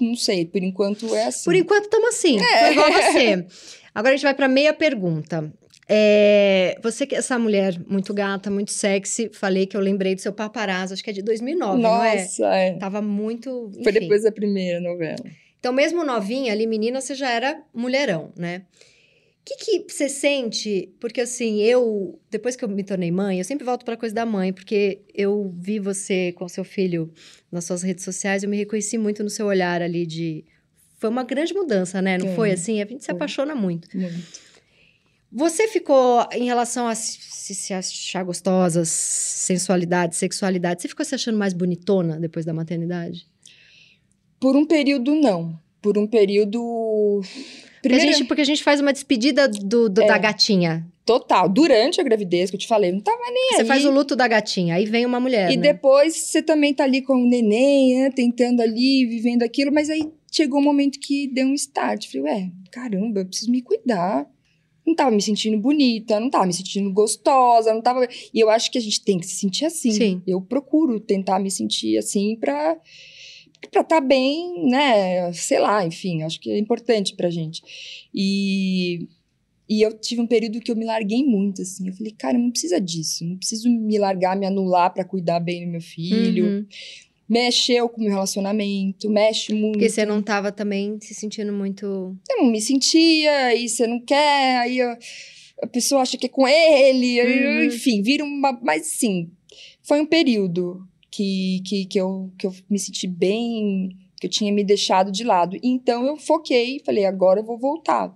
Não 0.00 0.14
sei, 0.16 0.46
por 0.46 0.62
enquanto 0.62 1.14
é 1.14 1.26
assim. 1.26 1.44
Por 1.44 1.54
enquanto, 1.54 1.84
estamos 1.84 2.08
assim. 2.08 2.40
É. 2.40 2.72
Igual 2.72 2.90
você. 2.90 3.46
Agora 3.94 4.14
a 4.14 4.16
gente 4.16 4.24
vai 4.24 4.34
para 4.34 4.48
meia 4.48 4.72
pergunta. 4.72 5.52
É, 5.92 6.78
você 6.82 7.04
que 7.04 7.16
é 7.16 7.18
essa 7.18 7.36
mulher 7.36 7.76
muito 7.88 8.14
gata, 8.14 8.48
muito 8.48 8.70
sexy, 8.70 9.28
falei 9.32 9.66
que 9.66 9.76
eu 9.76 9.80
lembrei 9.80 10.14
do 10.14 10.20
seu 10.20 10.32
paparazzo, 10.32 10.94
acho 10.94 11.02
que 11.02 11.10
é 11.10 11.12
de 11.12 11.22
2009, 11.22 11.82
não 11.82 12.04
é? 12.04 12.22
Nossa, 12.22 12.46
é. 12.54 12.72
Tava 12.74 13.02
muito. 13.02 13.70
Foi 13.72 13.90
enfim. 13.90 14.00
depois 14.00 14.22
da 14.22 14.30
primeira 14.30 14.80
novela. 14.80 15.18
Então, 15.58 15.72
mesmo 15.72 16.04
novinha, 16.04 16.52
ali, 16.52 16.66
menina, 16.66 17.00
você 17.00 17.14
já 17.14 17.30
era 17.30 17.62
mulherão, 17.74 18.32
né? 18.36 18.62
O 19.40 19.44
que, 19.44 19.56
que 19.56 19.92
você 19.92 20.08
sente? 20.08 20.94
Porque, 21.00 21.20
assim, 21.20 21.60
eu, 21.60 22.18
depois 22.30 22.54
que 22.54 22.64
eu 22.64 22.68
me 22.68 22.84
tornei 22.84 23.10
mãe, 23.10 23.38
eu 23.38 23.44
sempre 23.44 23.64
volto 23.64 23.84
para 23.84 23.96
coisa 23.96 24.14
da 24.14 24.24
mãe, 24.24 24.52
porque 24.52 25.00
eu 25.12 25.52
vi 25.58 25.78
você 25.78 26.32
com 26.32 26.48
seu 26.48 26.62
filho 26.62 27.12
nas 27.50 27.64
suas 27.64 27.82
redes 27.82 28.04
sociais, 28.04 28.42
eu 28.42 28.48
me 28.48 28.56
reconheci 28.56 28.96
muito 28.96 29.22
no 29.22 29.30
seu 29.30 29.46
olhar 29.46 29.82
ali 29.82 30.06
de. 30.06 30.44
Foi 31.00 31.08
uma 31.08 31.24
grande 31.24 31.54
mudança, 31.54 32.00
né? 32.02 32.18
Não 32.18 32.26
Foi. 32.26 32.34
foi 32.36 32.50
assim? 32.52 32.80
A 32.82 32.84
gente 32.86 33.02
se 33.02 33.10
apaixona 33.10 33.54
muito. 33.54 33.88
Muito. 33.96 34.38
Você 35.32 35.66
ficou, 35.66 36.26
em 36.32 36.44
relação 36.44 36.86
a 36.86 36.94
se, 36.94 37.54
se 37.54 37.72
achar 37.72 38.22
gostosa, 38.22 38.84
sensualidade, 38.84 40.14
sexualidade, 40.14 40.82
você 40.82 40.88
ficou 40.88 41.04
se 41.06 41.14
achando 41.14 41.38
mais 41.38 41.54
bonitona 41.54 42.18
depois 42.20 42.44
da 42.44 42.52
maternidade? 42.52 43.26
Por 44.38 44.56
um 44.56 44.66
período, 44.66 45.14
não. 45.14 45.58
Por 45.80 45.96
um 45.96 46.06
período. 46.06 46.60
Porque 47.22 47.38
a, 47.78 47.80
Primeiro, 47.82 48.12
gente, 48.12 48.24
porque 48.26 48.42
a 48.42 48.44
gente 48.44 48.62
faz 48.62 48.80
uma 48.80 48.92
despedida 48.92 49.48
do, 49.48 49.88
do- 49.88 50.02
É. 50.02 50.06
da 50.06 50.18
gatinha. 50.18 50.86
Total. 51.10 51.48
Durante 51.48 52.00
a 52.00 52.04
gravidez, 52.04 52.50
que 52.50 52.56
eu 52.56 52.60
te 52.60 52.68
falei, 52.68 52.92
não 52.92 53.00
tava 53.00 53.18
nem 53.32 53.50
Você 53.56 53.62
aí. 53.62 53.66
faz 53.66 53.84
o 53.84 53.90
luto 53.90 54.14
da 54.14 54.28
gatinha, 54.28 54.76
aí 54.76 54.84
vem 54.86 55.04
uma 55.04 55.18
mulher, 55.18 55.50
E 55.50 55.56
né? 55.56 55.62
depois 55.72 56.14
você 56.16 56.40
também 56.40 56.72
tá 56.72 56.84
ali 56.84 57.02
com 57.02 57.14
o 57.14 57.28
neném, 57.28 57.98
né? 57.98 58.10
Tentando 58.10 58.60
ali, 58.60 59.04
vivendo 59.06 59.42
aquilo, 59.42 59.72
mas 59.72 59.90
aí 59.90 60.08
chegou 60.30 60.60
um 60.60 60.62
momento 60.62 61.00
que 61.00 61.26
deu 61.26 61.48
um 61.48 61.54
start. 61.54 62.06
Falei, 62.06 62.22
ué, 62.22 62.50
caramba, 62.70 63.22
eu 63.22 63.26
preciso 63.26 63.50
me 63.50 63.60
cuidar. 63.60 64.24
Não 64.86 64.94
tava 64.94 65.10
me 65.10 65.20
sentindo 65.20 65.58
bonita, 65.58 66.20
não 66.20 66.30
tava 66.30 66.46
me 66.46 66.52
sentindo 66.54 66.92
gostosa, 66.92 67.74
não 67.74 67.82
tava. 67.82 68.06
E 68.32 68.38
eu 68.38 68.48
acho 68.48 68.70
que 68.70 68.78
a 68.78 68.80
gente 68.80 69.02
tem 69.02 69.18
que 69.18 69.26
se 69.26 69.34
sentir 69.34 69.64
assim. 69.64 69.90
Sim. 69.90 70.22
Eu 70.24 70.40
procuro 70.40 71.00
tentar 71.00 71.40
me 71.40 71.50
sentir 71.50 71.98
assim 71.98 72.36
pra 72.36 72.76
pra 73.70 73.82
estar 73.82 74.00
bem, 74.00 74.64
né? 74.70 75.32
Sei 75.32 75.58
lá, 75.58 75.84
enfim, 75.84 76.22
acho 76.22 76.40
que 76.40 76.50
é 76.50 76.58
importante 76.58 77.14
pra 77.14 77.28
gente. 77.28 77.62
E 78.14 79.08
e 79.70 79.80
eu 79.82 79.92
tive 79.96 80.20
um 80.20 80.26
período 80.26 80.58
que 80.60 80.70
eu 80.72 80.74
me 80.76 80.84
larguei 80.84 81.24
muito, 81.24 81.62
assim. 81.62 81.86
Eu 81.86 81.94
falei, 81.94 82.12
cara, 82.18 82.36
não 82.36 82.50
precisa 82.50 82.80
disso. 82.80 83.24
Não 83.24 83.36
preciso 83.36 83.70
me 83.70 83.96
largar, 83.98 84.36
me 84.36 84.44
anular 84.44 84.92
pra 84.92 85.04
cuidar 85.04 85.38
bem 85.38 85.64
do 85.64 85.70
meu 85.70 85.80
filho. 85.80 86.44
Uhum. 86.44 86.66
Mexeu 87.28 87.88
com 87.88 88.00
o 88.00 88.04
meu 88.04 88.12
relacionamento, 88.12 89.08
mexe 89.08 89.54
muito. 89.54 89.74
Porque 89.74 89.88
você 89.88 90.04
não 90.04 90.20
tava 90.20 90.50
também 90.50 90.98
se 91.00 91.14
sentindo 91.14 91.52
muito. 91.52 91.86
Eu 92.28 92.38
não 92.42 92.50
me 92.50 92.60
sentia, 92.60 93.32
aí 93.46 93.68
você 93.68 93.86
não 93.86 94.00
quer, 94.00 94.58
aí 94.58 94.78
eu- 94.78 94.96
a 95.62 95.66
pessoa 95.68 96.02
acha 96.02 96.18
que 96.18 96.26
é 96.26 96.28
com 96.28 96.48
ele, 96.48 97.20
Uhum. 97.22 97.64
enfim, 97.66 98.02
vira 98.02 98.24
uma. 98.24 98.58
Mas 98.60 98.86
sim, 98.86 99.30
foi 99.82 100.00
um 100.00 100.06
período 100.06 100.84
que, 101.08 101.62
que, 101.64 101.84
que, 101.84 102.00
eu, 102.00 102.32
que 102.36 102.46
eu 102.48 102.54
me 102.68 102.78
senti 102.80 103.06
bem, 103.06 103.90
que 104.20 104.26
eu 104.26 104.30
tinha 104.30 104.52
me 104.52 104.62
deixado 104.62 105.10
de 105.10 105.24
lado. 105.24 105.56
Então 105.62 106.04
eu 106.04 106.16
foquei, 106.16 106.80
falei, 106.84 107.06
agora 107.06 107.40
eu 107.40 107.44
vou 107.44 107.58
voltar. 107.58 108.14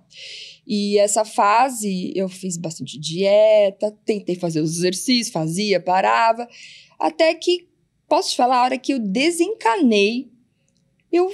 E 0.65 0.97
essa 0.99 1.25
fase 1.25 2.13
eu 2.15 2.29
fiz 2.29 2.55
bastante 2.57 2.99
dieta, 2.99 3.91
tentei 4.05 4.35
fazer 4.35 4.61
os 4.61 4.77
exercícios, 4.77 5.33
fazia, 5.33 5.79
parava, 5.79 6.47
até 6.99 7.33
que, 7.33 7.67
posso 8.07 8.29
te 8.29 8.37
falar, 8.37 8.59
a 8.59 8.63
hora 8.63 8.77
que 8.77 8.93
eu 8.93 8.99
desencanei, 8.99 10.29
eu 11.11 11.31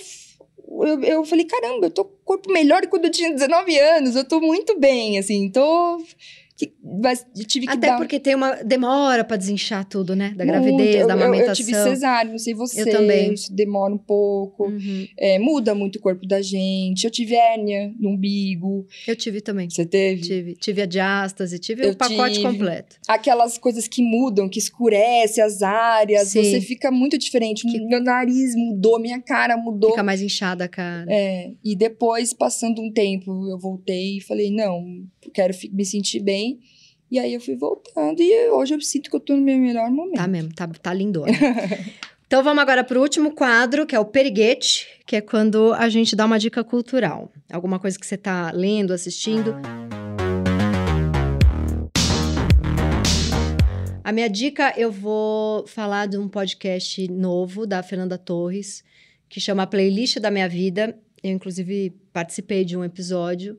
eu, 0.73 1.03
eu 1.03 1.25
falei, 1.25 1.43
caramba, 1.43 1.87
eu 1.87 1.91
tô 1.91 2.05
com 2.05 2.13
o 2.13 2.23
corpo 2.23 2.51
melhor 2.51 2.81
que 2.81 2.87
quando 2.87 3.05
eu 3.05 3.11
tinha 3.11 3.29
19 3.29 3.77
anos, 3.77 4.15
eu 4.15 4.23
tô 4.23 4.39
muito 4.39 4.79
bem, 4.79 5.19
assim, 5.19 5.49
tô. 5.49 6.01
Que- 6.65 6.73
Mas 7.03 7.25
eu 7.37 7.45
tive 7.45 7.65
que 7.67 7.73
Até 7.73 7.87
dar. 7.87 7.97
porque 7.97 8.19
tem 8.19 8.35
uma 8.35 8.55
demora 8.63 9.23
pra 9.23 9.37
desinchar 9.37 9.85
tudo, 9.85 10.15
né? 10.15 10.33
Da 10.35 10.45
muito. 10.45 10.47
gravidez, 10.47 10.95
eu, 11.01 11.07
da 11.07 11.13
eu- 11.13 11.19
eu, 11.19 11.25
amamentação. 11.25 11.55
tive 11.55 11.73
cesárea, 11.73 12.31
não 12.31 12.37
sei 12.37 12.53
você. 12.53 12.81
Eu 12.81 12.91
também. 12.91 13.33
Isso 13.33 13.53
demora 13.53 13.93
um 13.93 13.97
pouco. 13.97 14.65
Uhum. 14.67 15.07
é, 15.17 15.39
muda 15.39 15.73
muito 15.73 15.95
o 15.97 16.01
corpo 16.01 16.27
da 16.27 16.41
gente. 16.41 17.03
Eu 17.05 17.11
tive 17.11 17.33
hérnia 17.35 17.93
no 17.99 18.09
umbigo. 18.11 18.85
Eu 19.07 19.15
tive 19.15 19.41
também. 19.41 19.69
Você 19.69 19.85
teve? 19.85 20.21
Tive, 20.21 20.55
tive 20.55 20.81
a 20.81 20.85
diástase, 20.85 21.57
tive 21.59 21.85
Eu 21.85 21.91
o 21.91 21.95
pacote 21.95 22.35
tive. 22.35 22.45
completo. 22.45 22.97
Aquelas 23.07 23.57
coisas 23.57 23.87
que 23.87 24.01
mudam, 24.03 24.47
que 24.49 24.59
escurece 24.59 25.41
as 25.41 25.61
áreas. 25.61 26.27
Sim. 26.29 26.43
Você 26.43 26.61
fica 26.61 26.91
muito 26.91 27.17
diferente. 27.17 27.63
Que- 27.69 27.79
Meu 27.85 28.01
nariz 28.03 28.53
mudou, 28.55 28.99
minha 28.99 29.19
cara 29.21 29.55
mudou. 29.57 29.91
Fica 29.91 30.03
mais 30.03 30.21
inchada 30.21 30.65
a 30.65 30.67
cara. 30.67 31.05
É, 31.09 31.51
e 31.63 31.75
depois, 31.75 32.33
passando 32.33 32.81
um 32.81 32.91
tempo, 32.91 33.47
eu 33.49 33.57
voltei 33.57 34.17
e 34.17 34.21
falei, 34.21 34.51
não, 34.51 34.83
quero 35.29 35.53
me 35.71 35.85
sentir 35.85 36.19
bem. 36.19 36.59
E 37.11 37.19
aí 37.19 37.33
eu 37.33 37.41
fui 37.41 37.55
voltando 37.57 38.21
e 38.21 38.49
hoje 38.51 38.73
eu 38.73 38.79
sinto 38.79 39.09
que 39.09 39.15
eu 39.15 39.19
tô 39.19 39.35
no 39.35 39.41
meu 39.41 39.57
melhor 39.57 39.91
momento. 39.91 40.15
Tá 40.15 40.27
mesmo, 40.27 40.53
tá, 40.53 40.67
tá 40.67 40.93
lindona. 40.93 41.31
então 42.25 42.41
vamos 42.41 42.61
agora 42.61 42.85
pro 42.85 43.01
último 43.01 43.31
quadro, 43.31 43.85
que 43.85 43.93
é 43.93 43.99
o 43.99 44.05
periguete, 44.05 44.87
que 45.05 45.17
é 45.17 45.21
quando 45.21 45.73
a 45.73 45.89
gente 45.89 46.15
dá 46.15 46.25
uma 46.25 46.39
dica 46.39 46.63
cultural. 46.63 47.29
Alguma 47.51 47.79
coisa 47.79 47.99
que 47.99 48.07
você 48.07 48.15
tá 48.15 48.51
lendo, 48.53 48.93
assistindo. 48.93 49.53
A 54.11 54.13
minha 54.13 54.29
dica, 54.29 54.73
eu 54.77 54.91
vou 54.91 55.67
falar 55.67 56.05
de 56.05 56.17
um 56.17 56.27
podcast 56.27 57.07
novo 57.09 57.67
da 57.67 57.83
Fernanda 57.83 58.17
Torres, 58.17 58.83
que 59.29 59.39
chama 59.39 59.67
Playlist 59.67 60.17
da 60.19 60.31
Minha 60.31 60.49
Vida. 60.49 60.97
Eu, 61.23 61.31
inclusive, 61.31 61.93
participei 62.11 62.65
de 62.65 62.75
um 62.75 62.83
episódio. 62.83 63.55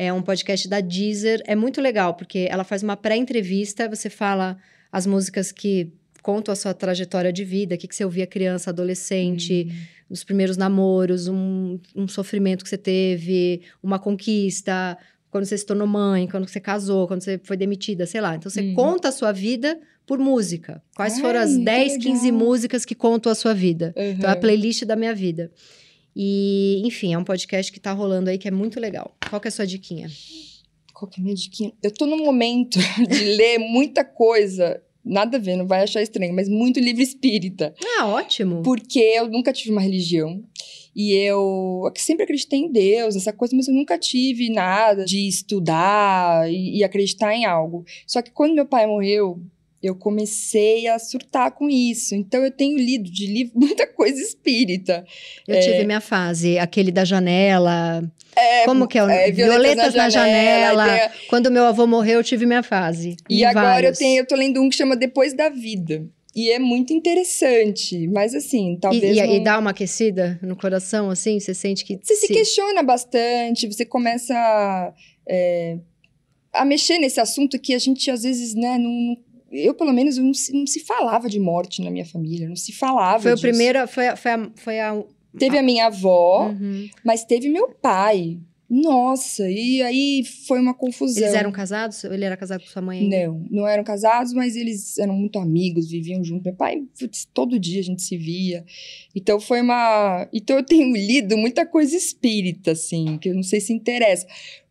É 0.00 0.12
um 0.12 0.22
podcast 0.22 0.68
da 0.68 0.80
Deezer. 0.80 1.42
É 1.44 1.56
muito 1.56 1.80
legal, 1.80 2.14
porque 2.14 2.46
ela 2.48 2.62
faz 2.62 2.84
uma 2.84 2.96
pré-entrevista, 2.96 3.88
você 3.88 4.08
fala 4.08 4.56
as 4.92 5.06
músicas 5.06 5.50
que 5.50 5.92
contam 6.22 6.52
a 6.52 6.56
sua 6.56 6.72
trajetória 6.72 7.32
de 7.32 7.44
vida, 7.44 7.74
o 7.74 7.78
que, 7.78 7.88
que 7.88 7.96
você 7.96 8.04
ouvia 8.04 8.24
criança, 8.24 8.70
adolescente, 8.70 9.66
os 10.08 10.22
primeiros 10.22 10.56
namoros, 10.56 11.26
um, 11.26 11.80
um 11.96 12.06
sofrimento 12.06 12.62
que 12.62 12.68
você 12.70 12.78
teve, 12.78 13.62
uma 13.82 13.98
conquista, 13.98 14.96
quando 15.32 15.46
você 15.46 15.58
se 15.58 15.66
tornou 15.66 15.86
mãe, 15.88 16.28
quando 16.28 16.48
você 16.48 16.60
casou, 16.60 17.08
quando 17.08 17.22
você 17.22 17.40
foi 17.42 17.56
demitida, 17.56 18.06
sei 18.06 18.20
lá. 18.20 18.36
Então 18.36 18.48
você 18.48 18.60
Uhum. 18.60 18.74
conta 18.74 19.08
a 19.08 19.12
sua 19.12 19.32
vida 19.32 19.78
por 20.06 20.18
música. 20.20 20.80
Quais 20.94 21.14
Ai, 21.16 21.20
foram 21.20 21.40
as 21.40 21.56
que 21.56 21.64
10, 21.64 21.96
15 21.98 22.24
legal. 22.30 22.38
músicas 22.38 22.84
que 22.84 22.94
contam 22.94 23.32
a 23.32 23.34
sua 23.34 23.52
vida? 23.52 23.92
Uhum. 23.96 24.10
Então 24.12 24.30
é 24.30 24.32
a 24.32 24.36
playlist 24.36 24.84
da 24.84 24.94
minha 24.94 25.14
vida. 25.14 25.50
E, 26.20 26.82
enfim, 26.84 27.14
é 27.14 27.18
um 27.18 27.22
podcast 27.22 27.70
que 27.70 27.78
tá 27.78 27.92
rolando 27.92 28.28
aí 28.28 28.38
que 28.38 28.48
é 28.48 28.50
muito 28.50 28.80
legal. 28.80 29.14
Qual 29.30 29.40
que 29.40 29.46
é 29.46 29.50
a 29.50 29.52
sua 29.52 29.64
diquinha? 29.64 30.10
Qual 30.92 31.08
que 31.08 31.20
é 31.20 31.22
a 31.22 31.24
minha 31.24 31.36
diquinha? 31.36 31.72
Eu 31.80 31.92
tô 31.92 32.06
num 32.06 32.24
momento 32.24 32.80
de 33.08 33.24
ler 33.36 33.58
muita 33.58 34.04
coisa, 34.04 34.82
nada 35.04 35.36
a 35.36 35.40
ver, 35.40 35.54
não 35.54 35.64
vai 35.64 35.82
achar 35.82 36.02
estranho, 36.02 36.34
mas 36.34 36.48
muito 36.48 36.80
livro 36.80 37.00
espírita. 37.00 37.72
Ah, 38.00 38.08
ótimo. 38.08 38.62
Porque 38.64 38.98
eu 38.98 39.28
nunca 39.28 39.52
tive 39.52 39.70
uma 39.70 39.80
religião. 39.80 40.42
E 40.92 41.12
eu 41.12 41.88
sempre 41.94 42.24
acreditei 42.24 42.58
em 42.58 42.72
Deus, 42.72 43.14
essa 43.14 43.32
coisa, 43.32 43.54
mas 43.54 43.68
eu 43.68 43.74
nunca 43.74 43.96
tive 43.96 44.50
nada 44.50 45.04
de 45.04 45.28
estudar 45.28 46.50
e, 46.50 46.78
e 46.78 46.82
acreditar 46.82 47.32
em 47.32 47.44
algo. 47.44 47.84
Só 48.04 48.20
que 48.20 48.32
quando 48.32 48.56
meu 48.56 48.66
pai 48.66 48.88
morreu, 48.88 49.40
eu 49.82 49.94
comecei 49.94 50.86
a 50.88 50.98
surtar 50.98 51.52
com 51.52 51.68
isso. 51.68 52.14
Então 52.14 52.42
eu 52.44 52.50
tenho 52.50 52.76
lido 52.76 53.10
de 53.10 53.26
livro 53.26 53.52
muita 53.58 53.86
coisa 53.86 54.20
espírita. 54.20 55.04
Eu 55.46 55.60
tive 55.60 55.84
minha 55.84 56.00
fase, 56.00 56.58
aquele 56.58 56.90
da 56.90 57.04
janela. 57.04 58.02
É, 58.36 58.64
Como 58.64 58.86
que 58.86 58.98
é? 58.98 59.04
o- 59.04 59.10
é, 59.10 59.30
Violetas, 59.32 59.94
na 59.94 60.08
janela. 60.08 60.84
tem 60.84 61.00
a- 61.02 61.12
Quando 61.28 61.50
meu 61.50 61.64
avô 61.64 61.86
morreu, 61.86 62.18
eu 62.20 62.24
tive 62.24 62.46
minha 62.46 62.62
fase. 62.62 63.16
E 63.28 63.44
agora 63.44 63.66
eu 63.66 63.72
vários. 63.82 63.98
tenho, 63.98 64.20
eu 64.20 64.26
tô 64.26 64.36
lendo 64.36 64.60
um 64.62 64.68
que 64.68 64.76
chama 64.76 64.96
Depois 64.96 65.34
da 65.34 65.48
Vida. 65.48 66.06
E 66.36 66.50
é 66.52 66.58
muito 66.58 66.92
interessante, 66.92 68.06
mas 68.08 68.32
assim, 68.34 68.74
E, 68.74 68.78
talvez. 68.78 69.16
e, 69.16 69.20
não- 69.26 69.34
e 69.34 69.40
dá 69.42 69.58
uma 69.58 69.70
aquecida 69.70 70.38
no 70.42 70.54
coração, 70.54 71.10
assim? 71.10 71.40
Você 71.40 71.52
sente 71.52 71.84
que. 71.84 71.98
Você 72.00 72.14
se 72.14 72.28
questiona 72.28 72.80
bastante, 72.82 73.66
você 73.66 73.84
começa 73.84 74.34
a, 74.34 74.92
é, 75.28 75.78
a 76.52 76.64
mexer 76.64 76.98
nesse 76.98 77.18
assunto 77.20 77.58
que 77.58 77.74
a 77.74 77.78
gente 77.78 78.08
às 78.10 78.22
vezes, 78.22 78.54
né, 78.54 78.78
não. 78.78 79.16
Eu, 79.50 79.74
pelo 79.74 79.92
menos, 79.92 80.16
não 80.18 80.32
se, 80.34 80.52
não 80.52 80.66
se 80.66 80.80
falava 80.80 81.28
de 81.28 81.38
morte 81.40 81.82
na 81.82 81.90
minha 81.90 82.04
família, 82.06 82.48
não 82.48 82.56
se 82.56 82.72
falava. 82.72 83.22
Foi 83.22 83.32
o 83.32 83.34
disso. 83.34 83.46
primeiro. 83.46 83.86
Foi, 83.88 84.08
a- 84.08 84.16
foi, 84.16 84.30
a, 84.32 84.50
foi 84.56 84.80
a. 84.80 85.02
Teve 85.38 85.58
a 85.58 85.62
minha 85.62 85.86
avó, 85.86 86.48
Uhum. 86.48 86.88
mas 87.04 87.24
teve 87.24 87.48
meu 87.48 87.68
pai. 87.68 88.38
Nossa, 88.70 89.48
e 89.50 89.80
aí 89.82 90.22
foi 90.46 90.60
uma 90.60 90.74
confusão. 90.74 91.22
Eles 91.22 91.34
eram 91.34 91.50
casados? 91.50 92.04
Ele 92.04 92.22
era 92.22 92.36
casado 92.36 92.60
com 92.60 92.66
sua 92.66 92.82
mãe 92.82 93.00
ainda? 93.00 93.26
Não, 93.26 93.46
não 93.50 93.66
eram 93.66 93.82
casados, 93.82 94.34
mas 94.34 94.56
eles 94.56 94.98
eram 94.98 95.14
muito 95.14 95.38
amigos, 95.38 95.88
viviam 95.90 96.22
junto. 96.22 96.44
Meu 96.44 96.54
pai, 96.54 96.82
putz, 97.00 97.26
todo 97.32 97.58
dia 97.58 97.80
a 97.80 97.82
gente 97.84 98.02
se 98.02 98.14
via. 98.18 98.64
Então 99.16 99.40
foi 99.40 99.62
uma. 99.62 100.28
Então 100.34 100.56
eu 100.56 100.62
tenho 100.62 100.94
lido 100.94 101.34
muita 101.38 101.64
coisa 101.64 101.96
espírita, 101.96 102.72
assim, 102.72 103.16
que 103.18 103.30
eu 103.30 103.34
não 103.34 103.42
sei 103.42 103.58
se 103.60 103.72
interessa. 103.72 104.26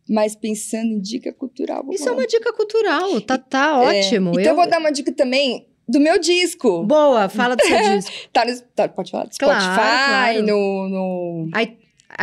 Mas 0.08 0.34
pensando 0.34 0.86
em 0.92 1.00
dica 1.00 1.32
cultural. 1.32 1.84
Isso 1.92 2.04
é 2.04 2.06
falar. 2.06 2.16
uma 2.18 2.26
dica 2.26 2.52
cultural. 2.52 3.20
Tá, 3.20 3.36
tá 3.38 3.68
É, 3.94 4.00
ótimo. 4.00 4.30
Então 4.30 4.42
eu... 4.42 4.48
eu 4.50 4.56
vou 4.56 4.68
dar 4.68 4.78
uma 4.78 4.90
dica 4.90 5.12
também 5.12 5.66
do 5.86 6.00
meu 6.00 6.18
disco. 6.18 6.82
Boa, 6.84 7.28
fala 7.28 7.54
do 7.56 7.62
seu 7.64 7.76
disco. 7.96 8.10
Tá 8.32 8.44
no, 8.44 8.60
tá- 8.74 8.88
pode 8.88 9.10
falar? 9.10 9.24
Do 9.24 9.30
Claro, 9.38 9.60
Spotify, 9.60 10.42
claro. 10.44 10.46
no. 10.46 10.88
no 10.88 11.50
I- 11.60 11.76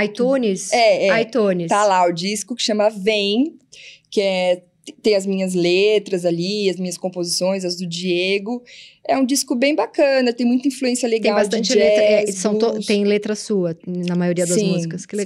iTunes? 0.03 0.71
é, 0.73 1.07
é. 1.09 1.21
iTunes. 1.21 1.67
Tá 1.69 1.85
lá 1.85 2.07
o 2.07 2.11
disco 2.11 2.55
que 2.55 2.63
chama 2.63 2.89
Vem, 2.89 3.57
que 4.09 4.19
é 4.21 4.63
tem 5.01 5.15
as 5.15 5.25
minhas 5.25 5.55
letras 5.55 6.25
ali, 6.25 6.69
as 6.69 6.77
minhas 6.77 6.95
composições, 6.97 7.65
as 7.65 7.75
do 7.75 7.87
Diego. 7.87 8.61
É 9.07 9.17
um 9.17 9.25
disco 9.25 9.55
bem 9.55 9.73
bacana, 9.75 10.31
tem 10.31 10.45
muita 10.45 10.67
influência 10.67 11.09
Tem 11.09 11.19
legal 11.19 11.35
bastante 11.35 11.69
de 11.69 11.73
jazz, 11.73 11.83
letra. 11.99 12.03
é, 12.03 12.31
são 12.31 12.55
to- 12.57 12.79
tem 12.85 13.03
letra 13.03 13.33
sua 13.35 13.75
na 13.87 14.15
maioria 14.15 14.45
das 14.45 14.55
Sim, 14.59 14.71
músicas. 14.73 15.05
Que 15.05 15.17
sim. 15.17 15.23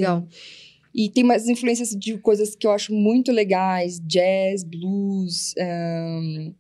E 0.94 1.10
tem 1.10 1.24
umas 1.24 1.48
influências 1.48 1.90
de 1.92 2.18
coisas 2.18 2.56
que 2.56 2.66
eu 2.66 2.72
acho 2.72 2.94
muito 2.94 3.32
legais, 3.32 4.00
jazz, 4.06 4.64
blues, 4.64 5.54
ahn, 5.60 6.52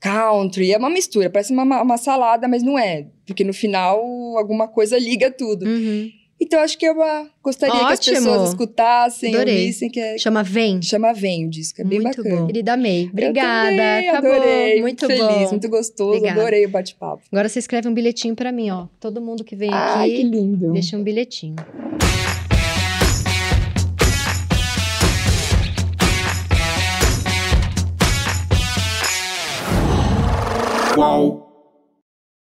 country. 0.00 0.72
É 0.72 0.78
uma 0.78 0.90
mistura, 0.90 1.28
parece 1.30 1.52
uma, 1.52 1.82
uma 1.82 1.96
salada, 1.98 2.48
mas 2.48 2.62
não 2.62 2.78
é. 2.78 3.06
Porque 3.26 3.44
no 3.44 3.52
final 3.52 4.00
alguma 4.38 4.66
coisa 4.68 4.98
liga 4.98 5.30
tudo. 5.30 5.66
Uhum. 5.66 6.10
Então 6.38 6.60
acho 6.60 6.76
que 6.76 6.86
eu 6.86 7.00
ah, 7.02 7.26
gostaria 7.42 7.74
que 7.74 7.80
as 7.92 7.98
Ótimo. 7.98 8.16
pessoas 8.16 8.48
escutassem, 8.50 9.34
Adorei. 9.34 9.58
ouvissem, 9.60 9.88
que 9.88 9.98
é, 9.98 10.18
Chama 10.18 10.42
Vem. 10.42 10.82
chama 10.82 11.14
Vem 11.14 11.46
o 11.46 11.48
disco, 11.50 11.80
é 11.80 11.84
bem 11.84 11.98
muito 11.98 12.22
bacana. 12.22 12.40
bom. 12.42 12.46
Querida 12.46 12.76
May. 12.76 13.04
Eu 13.04 13.08
Obrigada. 13.08 13.70
também 13.70 14.08
Acabou. 14.10 14.32
adorei, 14.32 14.80
muito 14.82 15.06
feliz, 15.06 15.24
bom. 15.24 15.50
muito 15.50 15.68
gostoso, 15.70 16.10
Obrigada. 16.18 16.40
adorei 16.40 16.66
o 16.66 16.68
bate-papo. 16.68 17.22
Agora 17.32 17.48
você 17.48 17.58
escreve 17.58 17.88
um 17.88 17.94
bilhetinho 17.94 18.36
pra 18.36 18.52
mim, 18.52 18.68
ó. 18.70 18.86
Todo 19.00 19.18
mundo 19.20 19.44
que 19.44 19.56
vem 19.56 19.70
Ai, 19.72 20.10
que 20.10 20.14
aqui, 20.16 20.22
lindo. 20.24 20.72
deixa 20.72 20.94
um 20.98 21.02
bilhetinho. 21.02 21.56
Qual? 30.96 31.45